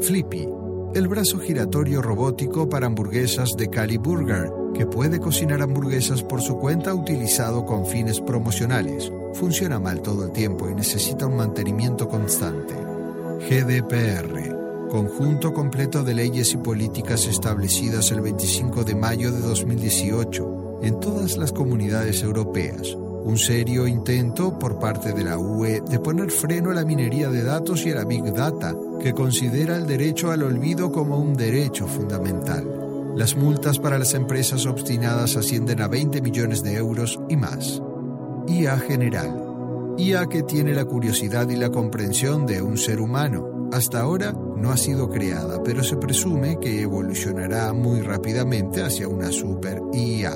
Flippy, 0.00 0.48
el 0.94 1.06
brazo 1.06 1.38
giratorio 1.38 2.02
robótico 2.02 2.68
para 2.68 2.86
hamburguesas 2.86 3.50
de 3.56 3.70
Cali 3.70 3.96
Burger, 3.96 4.50
que 4.74 4.86
puede 4.86 5.20
cocinar 5.20 5.62
hamburguesas 5.62 6.22
por 6.22 6.42
su 6.42 6.56
cuenta 6.56 6.92
utilizado 6.94 7.64
con 7.64 7.86
fines 7.86 8.20
promocionales. 8.20 9.12
Funciona 9.34 9.78
mal 9.78 10.02
todo 10.02 10.24
el 10.24 10.32
tiempo 10.32 10.68
y 10.68 10.74
necesita 10.74 11.26
un 11.26 11.36
mantenimiento 11.36 12.08
constante. 12.08 12.74
GDPR, 13.48 14.88
conjunto 14.88 15.54
completo 15.54 16.02
de 16.02 16.14
leyes 16.14 16.52
y 16.54 16.56
políticas 16.56 17.26
establecidas 17.26 18.10
el 18.10 18.20
25 18.20 18.82
de 18.82 18.94
mayo 18.96 19.30
de 19.30 19.40
2018 19.40 20.80
en 20.82 20.98
todas 20.98 21.36
las 21.36 21.52
comunidades 21.52 22.22
europeas. 22.22 22.96
Un 23.22 23.38
serio 23.38 23.86
intento 23.86 24.58
por 24.58 24.80
parte 24.80 25.12
de 25.12 25.22
la 25.22 25.38
UE 25.38 25.82
de 25.88 26.00
poner 26.00 26.30
freno 26.30 26.70
a 26.70 26.74
la 26.74 26.84
minería 26.84 27.28
de 27.28 27.44
datos 27.44 27.86
y 27.86 27.92
a 27.92 27.96
la 27.96 28.04
Big 28.04 28.24
Data, 28.32 28.74
que 29.00 29.12
considera 29.12 29.76
el 29.76 29.86
derecho 29.86 30.30
al 30.30 30.42
olvido 30.42 30.92
como 30.92 31.18
un 31.18 31.34
derecho 31.34 31.86
fundamental. 31.86 33.12
Las 33.16 33.36
multas 33.36 33.78
para 33.78 33.98
las 33.98 34.14
empresas 34.14 34.66
obstinadas 34.66 35.36
ascienden 35.36 35.80
a 35.80 35.88
20 35.88 36.22
millones 36.22 36.62
de 36.62 36.76
euros 36.76 37.18
y 37.28 37.36
más. 37.36 37.82
IA 38.46 38.78
general. 38.78 39.94
IA 39.98 40.26
que 40.26 40.42
tiene 40.42 40.74
la 40.74 40.84
curiosidad 40.84 41.48
y 41.48 41.56
la 41.56 41.70
comprensión 41.70 42.46
de 42.46 42.62
un 42.62 42.76
ser 42.76 43.00
humano. 43.00 43.68
Hasta 43.72 44.00
ahora 44.00 44.32
no 44.32 44.70
ha 44.70 44.76
sido 44.76 45.08
creada, 45.08 45.62
pero 45.62 45.82
se 45.82 45.96
presume 45.96 46.58
que 46.60 46.82
evolucionará 46.82 47.72
muy 47.72 48.00
rápidamente 48.00 48.82
hacia 48.82 49.08
una 49.08 49.30
super 49.30 49.80
IA. 49.92 50.34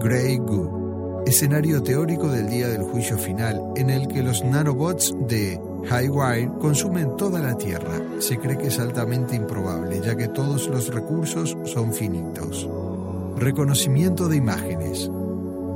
Grey 0.00 0.38
Goo. 0.38 1.22
Escenario 1.26 1.82
teórico 1.82 2.28
del 2.28 2.48
día 2.48 2.68
del 2.68 2.82
juicio 2.82 3.18
final 3.18 3.62
en 3.76 3.90
el 3.90 4.08
que 4.08 4.22
los 4.22 4.42
nanobots 4.42 5.14
de 5.28 5.60
Highwire 5.88 6.50
consumen 6.60 7.16
toda 7.16 7.40
la 7.40 7.56
Tierra. 7.56 8.00
Se 8.18 8.38
cree 8.38 8.58
que 8.58 8.68
es 8.68 8.78
altamente 8.78 9.34
improbable, 9.34 10.00
ya 10.00 10.16
que 10.16 10.28
todos 10.28 10.68
los 10.68 10.92
recursos 10.92 11.56
son 11.64 11.92
finitos. 11.92 12.68
Reconocimiento 13.36 14.28
de 14.28 14.36
imágenes. 14.36 15.10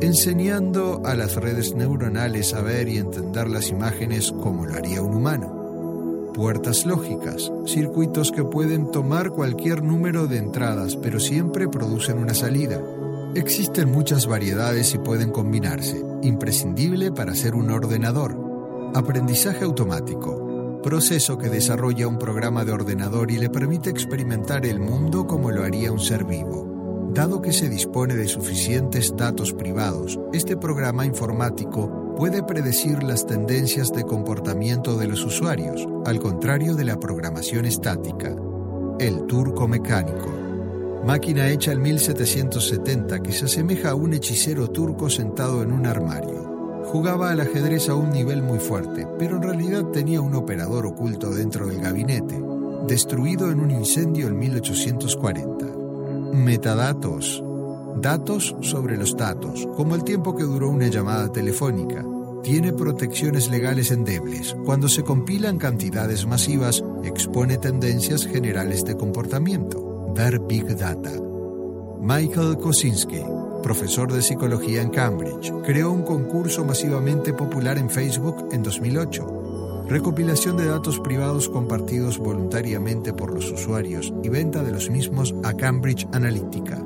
Enseñando 0.00 1.02
a 1.04 1.14
las 1.14 1.36
redes 1.36 1.74
neuronales 1.74 2.52
a 2.52 2.60
ver 2.60 2.88
y 2.88 2.98
entender 2.98 3.48
las 3.48 3.70
imágenes 3.70 4.32
como 4.32 4.66
lo 4.66 4.74
haría 4.74 5.02
un 5.02 5.14
humano. 5.14 6.32
Puertas 6.34 6.84
lógicas, 6.84 7.50
circuitos 7.66 8.32
que 8.32 8.44
pueden 8.44 8.90
tomar 8.90 9.30
cualquier 9.30 9.82
número 9.82 10.26
de 10.26 10.38
entradas, 10.38 10.96
pero 10.96 11.20
siempre 11.20 11.68
producen 11.68 12.18
una 12.18 12.34
salida. 12.34 12.80
Existen 13.34 13.90
muchas 13.90 14.26
variedades 14.26 14.94
y 14.94 14.98
pueden 14.98 15.30
combinarse, 15.30 16.04
imprescindible 16.22 17.10
para 17.10 17.34
ser 17.34 17.54
un 17.54 17.70
ordenador. 17.70 18.43
Aprendizaje 18.94 19.64
automático. 19.64 20.80
Proceso 20.80 21.36
que 21.36 21.48
desarrolla 21.48 22.06
un 22.06 22.16
programa 22.16 22.64
de 22.64 22.70
ordenador 22.70 23.32
y 23.32 23.38
le 23.38 23.50
permite 23.50 23.90
experimentar 23.90 24.64
el 24.64 24.78
mundo 24.78 25.26
como 25.26 25.50
lo 25.50 25.64
haría 25.64 25.90
un 25.90 25.98
ser 25.98 26.24
vivo. 26.24 27.10
Dado 27.12 27.42
que 27.42 27.52
se 27.52 27.68
dispone 27.68 28.14
de 28.14 28.28
suficientes 28.28 29.16
datos 29.16 29.52
privados, 29.52 30.20
este 30.32 30.56
programa 30.56 31.04
informático 31.04 32.14
puede 32.16 32.44
predecir 32.44 33.02
las 33.02 33.26
tendencias 33.26 33.92
de 33.92 34.04
comportamiento 34.04 34.96
de 34.96 35.08
los 35.08 35.24
usuarios, 35.24 35.88
al 36.06 36.20
contrario 36.20 36.76
de 36.76 36.84
la 36.84 37.00
programación 37.00 37.64
estática. 37.64 38.36
El 39.00 39.26
turco 39.26 39.66
mecánico. 39.66 40.30
Máquina 41.04 41.48
hecha 41.48 41.72
en 41.72 41.82
1770 41.82 43.24
que 43.24 43.32
se 43.32 43.46
asemeja 43.46 43.90
a 43.90 43.94
un 43.96 44.14
hechicero 44.14 44.70
turco 44.70 45.10
sentado 45.10 45.64
en 45.64 45.72
un 45.72 45.84
armario. 45.84 46.43
Jugaba 46.86 47.30
al 47.30 47.40
ajedrez 47.40 47.88
a 47.88 47.94
un 47.94 48.10
nivel 48.10 48.42
muy 48.42 48.58
fuerte, 48.58 49.06
pero 49.18 49.36
en 49.36 49.42
realidad 49.42 49.84
tenía 49.86 50.20
un 50.20 50.34
operador 50.34 50.86
oculto 50.86 51.30
dentro 51.30 51.66
del 51.66 51.80
gabinete, 51.80 52.40
destruido 52.86 53.50
en 53.50 53.60
un 53.60 53.70
incendio 53.70 54.28
en 54.28 54.38
1840. 54.38 55.66
Metadatos. 56.34 57.42
Datos 58.00 58.54
sobre 58.60 58.96
los 58.96 59.16
datos, 59.16 59.66
como 59.76 59.94
el 59.94 60.04
tiempo 60.04 60.36
que 60.36 60.44
duró 60.44 60.68
una 60.68 60.88
llamada 60.88 61.32
telefónica. 61.32 62.04
Tiene 62.42 62.72
protecciones 62.72 63.48
legales 63.50 63.90
endebles. 63.90 64.54
Cuando 64.64 64.88
se 64.88 65.02
compilan 65.02 65.58
cantidades 65.58 66.26
masivas, 66.26 66.84
expone 67.02 67.56
tendencias 67.56 68.26
generales 68.26 68.84
de 68.84 68.96
comportamiento. 68.96 70.12
Ver 70.14 70.40
Big 70.40 70.76
Data. 70.76 71.12
Michael 72.00 72.58
Kosinski, 72.58 73.22
profesor 73.64 74.12
de 74.12 74.20
psicología 74.20 74.82
en 74.82 74.90
Cambridge, 74.90 75.50
creó 75.64 75.90
un 75.90 76.02
concurso 76.02 76.66
masivamente 76.66 77.32
popular 77.32 77.78
en 77.78 77.88
Facebook 77.88 78.50
en 78.52 78.62
2008. 78.62 79.86
Recopilación 79.88 80.58
de 80.58 80.66
datos 80.66 81.00
privados 81.00 81.48
compartidos 81.48 82.18
voluntariamente 82.18 83.14
por 83.14 83.32
los 83.32 83.50
usuarios 83.50 84.12
y 84.22 84.28
venta 84.28 84.62
de 84.62 84.70
los 84.70 84.90
mismos 84.90 85.34
a 85.42 85.54
Cambridge 85.54 86.06
Analytica. 86.12 86.76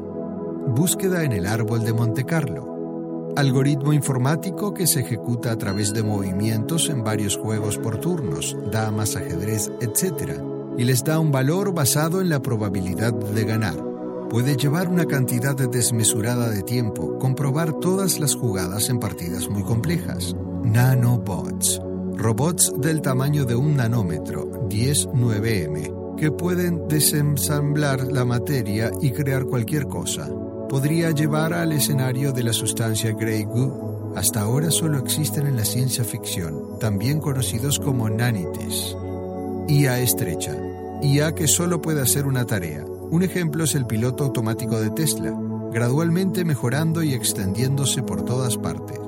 Búsqueda 0.68 1.24
en 1.24 1.32
el 1.32 1.46
árbol 1.46 1.84
de 1.84 1.92
Monte 1.92 2.24
Carlo. 2.24 3.32
Algoritmo 3.36 3.92
informático 3.92 4.72
que 4.72 4.86
se 4.86 5.00
ejecuta 5.00 5.50
a 5.50 5.58
través 5.58 5.92
de 5.92 6.04
movimientos 6.04 6.90
en 6.90 7.02
varios 7.02 7.36
juegos 7.36 7.76
por 7.76 7.98
turnos, 7.98 8.56
damas, 8.70 9.16
ajedrez, 9.16 9.72
etc. 9.80 10.40
y 10.76 10.84
les 10.84 11.02
da 11.02 11.18
un 11.18 11.32
valor 11.32 11.74
basado 11.74 12.20
en 12.20 12.28
la 12.28 12.40
probabilidad 12.40 13.12
de 13.12 13.44
ganar 13.44 13.87
puede 14.30 14.56
llevar 14.56 14.88
una 14.88 15.06
cantidad 15.06 15.56
desmesurada 15.56 16.50
de 16.50 16.62
tiempo 16.62 17.18
comprobar 17.18 17.72
todas 17.74 18.20
las 18.20 18.34
jugadas 18.34 18.88
en 18.90 19.00
partidas 19.00 19.48
muy 19.48 19.62
complejas. 19.62 20.34
Nanobots. 20.64 21.80
Robots 22.14 22.72
del 22.76 23.00
tamaño 23.00 23.44
de 23.44 23.54
un 23.54 23.76
nanómetro, 23.76 24.68
10-9M, 24.68 26.16
que 26.16 26.32
pueden 26.32 26.88
desensamblar 26.88 28.12
la 28.12 28.24
materia 28.24 28.90
y 29.00 29.12
crear 29.12 29.44
cualquier 29.44 29.86
cosa. 29.86 30.28
Podría 30.68 31.12
llevar 31.12 31.54
al 31.54 31.72
escenario 31.72 32.32
de 32.32 32.42
la 32.42 32.52
sustancia 32.52 33.12
Grey 33.12 33.44
Goo. 33.44 34.12
Hasta 34.16 34.40
ahora 34.40 34.70
solo 34.70 34.98
existen 34.98 35.46
en 35.46 35.56
la 35.56 35.64
ciencia 35.64 36.04
ficción, 36.04 36.78
también 36.80 37.20
conocidos 37.20 37.78
como 37.78 38.10
nanites. 38.10 38.96
IA 39.68 40.00
estrecha. 40.00 40.56
IA 41.00 41.34
que 41.34 41.46
solo 41.46 41.80
puede 41.80 42.02
hacer 42.02 42.26
una 42.26 42.44
tarea, 42.44 42.84
un 43.10 43.22
ejemplo 43.22 43.64
es 43.64 43.74
el 43.74 43.86
piloto 43.86 44.24
automático 44.24 44.80
de 44.80 44.90
Tesla, 44.90 45.34
gradualmente 45.72 46.44
mejorando 46.44 47.02
y 47.02 47.14
extendiéndose 47.14 48.02
por 48.02 48.24
todas 48.24 48.56
partes. 48.56 48.98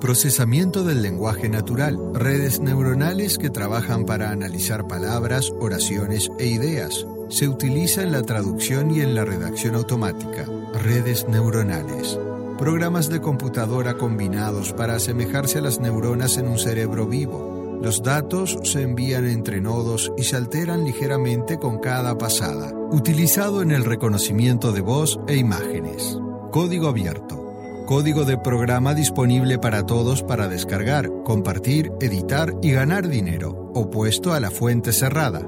Procesamiento 0.00 0.82
del 0.82 1.02
lenguaje 1.02 1.48
natural, 1.48 1.98
redes 2.14 2.60
neuronales 2.60 3.36
que 3.36 3.50
trabajan 3.50 4.06
para 4.06 4.30
analizar 4.30 4.88
palabras, 4.88 5.52
oraciones 5.60 6.30
e 6.38 6.46
ideas. 6.46 7.06
Se 7.28 7.48
utiliza 7.48 8.02
en 8.02 8.12
la 8.12 8.22
traducción 8.22 8.90
y 8.90 9.00
en 9.00 9.14
la 9.14 9.24
redacción 9.24 9.74
automática, 9.74 10.46
redes 10.82 11.28
neuronales. 11.28 12.18
programas 12.58 13.08
de 13.08 13.22
computadora 13.22 13.96
combinados 13.96 14.74
para 14.74 14.96
asemejarse 14.96 15.58
a 15.58 15.62
las 15.62 15.80
neuronas 15.80 16.36
en 16.36 16.46
un 16.46 16.58
cerebro 16.58 17.06
vivo. 17.06 17.78
Los 17.82 18.02
datos 18.02 18.58
se 18.64 18.82
envían 18.82 19.26
entre 19.26 19.62
nodos 19.62 20.12
y 20.18 20.24
se 20.24 20.36
alteran 20.36 20.84
ligeramente 20.84 21.58
con 21.58 21.78
cada 21.78 22.18
pasada, 22.18 22.70
utilizado 22.90 23.62
en 23.62 23.70
el 23.70 23.84
reconocimiento 23.84 24.72
de 24.72 24.80
voz 24.80 25.20
e 25.28 25.36
imágenes. 25.36 26.18
Código 26.50 26.88
abierto. 26.88 27.84
Código 27.86 28.24
de 28.24 28.38
programa 28.38 28.94
disponible 28.94 29.58
para 29.58 29.84
todos 29.84 30.22
para 30.22 30.48
descargar, 30.48 31.10
compartir, 31.24 31.92
editar 32.00 32.54
y 32.62 32.72
ganar 32.72 33.08
dinero, 33.08 33.70
opuesto 33.74 34.32
a 34.32 34.40
la 34.40 34.50
fuente 34.50 34.92
cerrada. 34.92 35.46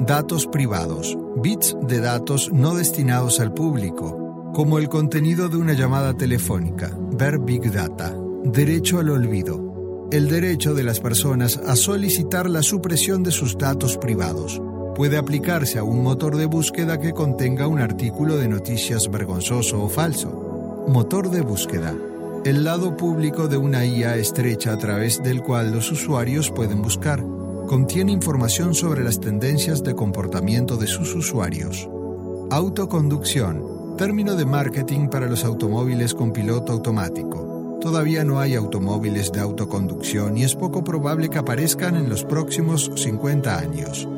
Datos 0.00 0.46
privados. 0.46 1.16
Bits 1.36 1.76
de 1.82 2.00
datos 2.00 2.50
no 2.52 2.74
destinados 2.74 3.38
al 3.40 3.52
público, 3.52 4.50
como 4.54 4.78
el 4.78 4.88
contenido 4.88 5.48
de 5.48 5.56
una 5.56 5.72
llamada 5.72 6.14
telefónica. 6.14 6.96
Ver 7.12 7.38
Big 7.38 7.72
Data. 7.72 8.16
Derecho 8.44 8.98
al 8.98 9.10
olvido. 9.10 10.08
El 10.10 10.28
derecho 10.28 10.74
de 10.74 10.84
las 10.84 11.00
personas 11.00 11.58
a 11.58 11.76
solicitar 11.76 12.48
la 12.48 12.62
supresión 12.62 13.22
de 13.22 13.30
sus 13.30 13.58
datos 13.58 13.98
privados. 13.98 14.60
Puede 14.98 15.16
aplicarse 15.16 15.78
a 15.78 15.84
un 15.84 16.02
motor 16.02 16.36
de 16.36 16.46
búsqueda 16.46 16.98
que 16.98 17.12
contenga 17.12 17.68
un 17.68 17.78
artículo 17.78 18.36
de 18.36 18.48
noticias 18.48 19.08
vergonzoso 19.08 19.80
o 19.80 19.88
falso 19.88 20.84
Motor 20.88 21.30
de 21.30 21.40
búsqueda. 21.40 21.94
El 22.44 22.64
lado 22.64 22.96
público 22.96 23.46
de 23.46 23.58
una 23.58 23.86
IA 23.86 24.16
estrecha 24.16 24.72
a 24.72 24.76
través 24.76 25.22
del 25.22 25.40
cual 25.40 25.70
los 25.70 25.92
usuarios 25.92 26.50
pueden 26.50 26.82
buscar. 26.82 27.22
Contiene 27.68 28.10
información 28.10 28.74
sobre 28.74 29.04
las 29.04 29.20
tendencias 29.20 29.84
de 29.84 29.94
comportamiento 29.94 30.76
de 30.76 30.88
sus 30.88 31.14
usuarios. 31.14 31.88
Autoconducción. 32.50 33.96
Término 33.96 34.34
de 34.34 34.46
marketing 34.46 35.06
para 35.10 35.28
los 35.28 35.44
automóviles 35.44 36.12
con 36.12 36.32
piloto 36.32 36.72
automático. 36.72 37.78
Todavía 37.80 38.24
no 38.24 38.40
hay 38.40 38.56
automóviles 38.56 39.30
de 39.30 39.38
autoconducción 39.38 40.36
y 40.36 40.42
es 40.42 40.56
poco 40.56 40.82
probable 40.82 41.28
que 41.28 41.38
aparezcan 41.38 41.94
en 41.94 42.08
los 42.08 42.24
próximos 42.24 42.90
50 42.96 43.56
años. 43.56 44.08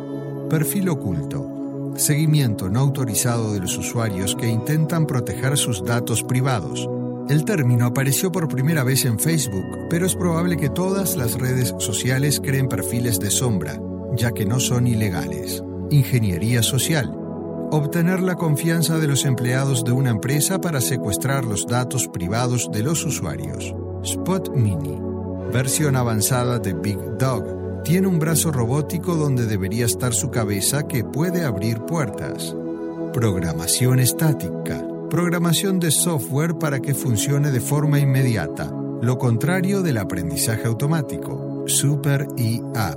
Perfil 0.51 0.89
oculto 0.91 1.61
seguimiento 1.97 2.69
no 2.69 2.81
autorizado 2.81 3.53
de 3.53 3.61
los 3.61 3.77
usuarios 3.77 4.35
que 4.35 4.49
intentan 4.49 5.07
proteger 5.07 5.57
sus 5.57 5.85
datos 5.85 6.23
privados. 6.23 6.89
El 7.29 7.45
término 7.45 7.87
apareció 7.87 8.33
por 8.33 8.49
primera 8.49 8.83
vez 8.83 9.05
en 9.05 9.19
Facebook, 9.19 9.65
pero 9.89 10.07
es 10.07 10.17
probable 10.17 10.57
que 10.57 10.69
todas 10.69 11.17
las 11.17 11.39
redes 11.39 11.75
sociales 11.79 12.41
creen 12.43 12.69
perfiles 12.69 13.20
de 13.20 13.31
sombra, 13.31 13.81
ya 14.17 14.33
que 14.33 14.47
no 14.47 14.59
son 14.59 14.87
ilegales. 14.87 15.62
Ingeniería 15.91 16.62
social. 16.62 17.17
Obtener 17.70 18.20
la 18.20 18.35
confianza 18.35 18.99
de 18.99 19.07
los 19.07 19.25
empleados 19.25 19.85
de 19.85 19.93
una 19.93 20.11
empresa 20.11 20.61
para 20.61 20.81
secuestrar 20.81 21.45
los 21.45 21.67
datos 21.67 22.09
privados 22.09 22.69
de 22.73 22.83
los 22.83 23.05
usuarios. 23.05 23.75
Spot 24.03 24.51
Mini. 24.57 24.99
Versión 25.53 25.95
avanzada 25.95 26.59
de 26.59 26.73
Big 26.73 26.99
Dog 27.19 27.59
tiene 27.83 28.07
un 28.07 28.18
brazo 28.18 28.52
robótico 28.52 29.15
donde 29.15 29.47
debería 29.47 29.86
estar 29.86 30.15
su 30.15 30.31
cabeza 30.31 30.86
que 30.86 31.05
puede 31.05 31.44
abrir 31.44 31.81
puertas. 31.81 32.55
Programación 33.12 33.99
estática. 33.99 34.86
Programación 35.09 35.81
de 35.81 35.91
software 35.91 36.59
para 36.59 36.81
que 36.81 36.94
funcione 36.94 37.50
de 37.50 37.60
forma 37.60 37.99
inmediata. 37.99 38.73
Lo 39.02 39.18
contrario 39.18 39.83
del 39.83 39.99
aprendizaje 39.99 40.67
automático. 40.67 41.65
Super 41.67 42.28
IA. 42.36 42.97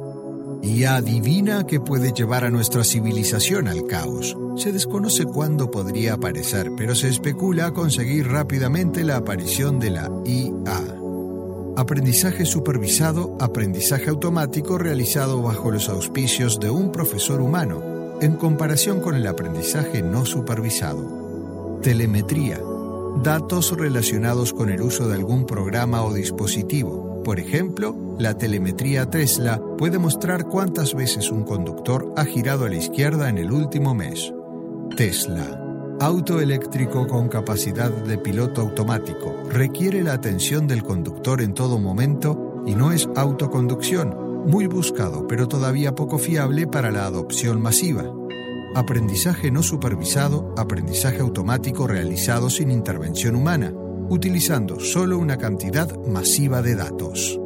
IA 0.61 1.01
divina 1.01 1.65
que 1.65 1.79
puede 1.79 2.13
llevar 2.13 2.45
a 2.45 2.49
nuestra 2.49 2.83
civilización 2.83 3.67
al 3.67 3.85
caos. 3.85 4.37
Se 4.55 4.71
desconoce 4.71 5.25
cuándo 5.25 5.71
podría 5.71 6.13
aparecer, 6.13 6.71
pero 6.77 6.95
se 6.95 7.09
especula 7.09 7.71
conseguir 7.71 8.27
rápidamente 8.27 9.03
la 9.03 9.17
aparición 9.17 9.79
de 9.79 9.89
la 9.91 10.09
IA. 10.25 11.02
Aprendizaje 11.75 12.45
supervisado, 12.45 13.35
aprendizaje 13.39 14.11
automático 14.11 14.77
realizado 14.77 15.41
bajo 15.41 15.71
los 15.71 15.89
auspicios 15.89 16.59
de 16.59 16.69
un 16.69 16.91
profesor 16.91 17.41
humano, 17.41 18.19
en 18.21 18.33
comparación 18.33 19.01
con 19.01 19.15
el 19.15 19.25
aprendizaje 19.25 20.03
no 20.03 20.23
supervisado. 20.23 21.79
Telemetría. 21.81 22.61
Datos 23.23 23.75
relacionados 23.75 24.53
con 24.53 24.69
el 24.69 24.81
uso 24.83 25.07
de 25.07 25.15
algún 25.15 25.47
programa 25.47 26.03
o 26.03 26.13
dispositivo. 26.13 27.23
Por 27.23 27.39
ejemplo, 27.39 27.95
la 28.19 28.37
telemetría 28.37 29.09
Tesla 29.09 29.59
puede 29.77 29.97
mostrar 29.97 30.45
cuántas 30.45 30.93
veces 30.93 31.31
un 31.31 31.43
conductor 31.43 32.13
ha 32.15 32.25
girado 32.25 32.65
a 32.65 32.69
la 32.69 32.75
izquierda 32.75 33.29
en 33.29 33.39
el 33.39 33.51
último 33.51 33.95
mes. 33.95 34.31
Tesla. 34.95 35.62
Auto 36.03 36.41
eléctrico 36.41 37.07
con 37.07 37.29
capacidad 37.29 37.89
de 37.89 38.17
piloto 38.17 38.59
automático. 38.59 39.41
Requiere 39.49 40.03
la 40.03 40.11
atención 40.11 40.67
del 40.67 40.83
conductor 40.83 41.41
en 41.41 41.53
todo 41.53 41.79
momento 41.79 42.61
y 42.67 42.75
no 42.75 42.91
es 42.91 43.07
autoconducción, 43.15 44.43
muy 44.45 44.67
buscado 44.67 45.25
pero 45.27 45.47
todavía 45.47 45.95
poco 45.95 46.17
fiable 46.17 46.67
para 46.67 46.91
la 46.91 47.05
adopción 47.05 47.61
masiva. 47.61 48.03
Aprendizaje 48.75 49.49
no 49.49 49.63
supervisado, 49.63 50.53
aprendizaje 50.57 51.21
automático 51.21 51.87
realizado 51.87 52.49
sin 52.49 52.69
intervención 52.69 53.37
humana, 53.37 53.73
utilizando 54.09 54.81
solo 54.81 55.17
una 55.17 55.37
cantidad 55.37 55.87
masiva 56.05 56.61
de 56.61 56.75
datos. 56.75 57.39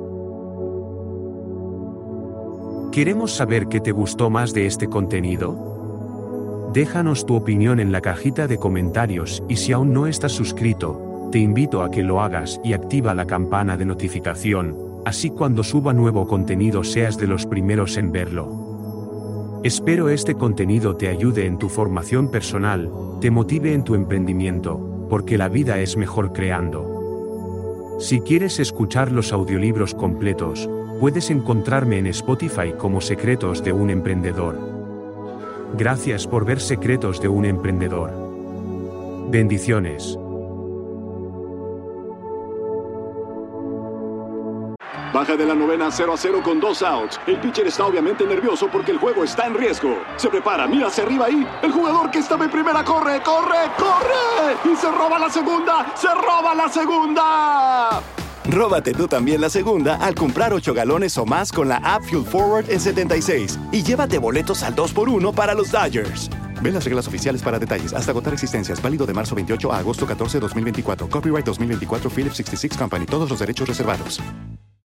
Queremos 2.91 3.35
saber 3.35 3.67
qué 3.67 3.81
te 3.81 3.91
gustó 3.91 4.31
más 4.31 4.51
de 4.51 4.65
este 4.65 4.87
contenido. 4.87 5.66
Déjanos 6.77 7.25
tu 7.25 7.33
opinión 7.33 7.79
en 7.79 7.91
la 7.91 8.01
cajita 8.01 8.45
de 8.45 8.59
comentarios 8.59 9.41
y 9.49 9.55
si 9.55 9.71
aún 9.71 9.93
no 9.93 10.05
estás 10.05 10.31
suscrito, 10.31 11.27
te 11.31 11.39
invito 11.39 11.81
a 11.81 11.89
que 11.89 12.03
lo 12.03 12.21
hagas 12.21 12.61
y 12.63 12.73
activa 12.73 13.15
la 13.15 13.25
campana 13.25 13.77
de 13.77 13.85
notificación, 13.85 14.77
así 15.03 15.31
cuando 15.31 15.63
suba 15.63 15.91
nuevo 15.91 16.27
contenido 16.27 16.83
seas 16.83 17.17
de 17.17 17.25
los 17.25 17.47
primeros 17.47 17.97
en 17.97 18.11
verlo. 18.11 19.59
Espero 19.63 20.09
este 20.09 20.35
contenido 20.35 20.95
te 20.95 21.07
ayude 21.07 21.47
en 21.47 21.57
tu 21.57 21.67
formación 21.67 22.29
personal, 22.29 22.91
te 23.21 23.31
motive 23.31 23.73
en 23.73 23.83
tu 23.83 23.95
emprendimiento, 23.95 25.07
porque 25.09 25.39
la 25.39 25.49
vida 25.49 25.79
es 25.79 25.97
mejor 25.97 26.31
creando. 26.31 27.97
Si 27.99 28.19
quieres 28.19 28.59
escuchar 28.59 29.11
los 29.11 29.33
audiolibros 29.33 29.95
completos, 29.95 30.69
puedes 30.99 31.31
encontrarme 31.31 31.97
en 31.97 32.05
Spotify 32.05 32.73
como 32.77 33.01
Secretos 33.01 33.63
de 33.63 33.73
un 33.73 33.89
Emprendedor. 33.89 34.76
Gracias 35.73 36.25
por 36.25 36.45
ver 36.45 36.59
secretos 36.59 37.19
de 37.21 37.27
un 37.27 37.45
emprendedor. 37.45 38.11
Bendiciones. 39.29 40.17
Baja 45.13 45.35
de 45.35 45.45
la 45.45 45.55
novena 45.55 45.89
0 45.89 46.13
a 46.13 46.17
0 46.17 46.41
con 46.43 46.59
dos 46.59 46.81
outs. 46.81 47.19
El 47.27 47.39
pitcher 47.39 47.67
está 47.67 47.85
obviamente 47.85 48.25
nervioso 48.25 48.69
porque 48.71 48.91
el 48.91 48.97
juego 48.97 49.23
está 49.23 49.47
en 49.47 49.55
riesgo. 49.55 49.97
Se 50.15 50.29
prepara, 50.29 50.67
mira 50.67 50.87
hacia 50.87 51.03
arriba 51.03 51.25
ahí. 51.25 51.47
El 51.61 51.71
jugador 51.71 52.11
que 52.11 52.19
estaba 52.19 52.45
en 52.45 52.51
primera 52.51 52.83
corre, 52.83 53.21
corre, 53.21 53.71
corre. 53.77 54.71
Y 54.71 54.75
se 54.75 54.91
roba 54.91 55.17
la 55.17 55.29
segunda, 55.29 55.91
se 55.95 56.13
roba 56.13 56.53
la 56.55 56.69
segunda. 56.69 58.01
Róbate 58.49 58.93
tú 58.93 59.07
también 59.07 59.41
la 59.41 59.49
segunda 59.49 59.95
al 59.95 60.15
comprar 60.15 60.53
8 60.53 60.73
galones 60.73 61.17
o 61.17 61.25
más 61.25 61.51
con 61.51 61.67
la 61.67 61.77
app 61.77 62.03
Fuel 62.03 62.23
Forward 62.23 62.69
en 62.69 62.79
76 62.79 63.59
y 63.73 63.83
llévate 63.83 64.17
boletos 64.19 64.63
al 64.63 64.73
2x1 64.73 65.33
para 65.33 65.53
los 65.53 65.71
Dodgers. 65.71 66.29
Ve 66.61 66.71
las 66.71 66.85
reglas 66.85 67.07
oficiales 67.07 67.41
para 67.41 67.59
detalles. 67.59 67.93
Hasta 67.93 68.11
agotar 68.11 68.33
existencias. 68.33 68.81
Válido 68.81 69.05
de 69.05 69.13
marzo 69.13 69.35
28 69.35 69.71
a 69.73 69.79
agosto 69.79 70.07
14, 70.07 70.39
2024. 70.39 71.09
Copyright 71.09 71.45
2024 71.45 72.09
Philips 72.09 72.37
66 72.37 72.77
Company. 72.77 73.05
Todos 73.05 73.29
los 73.29 73.39
derechos 73.39 73.67
reservados. 73.67 74.21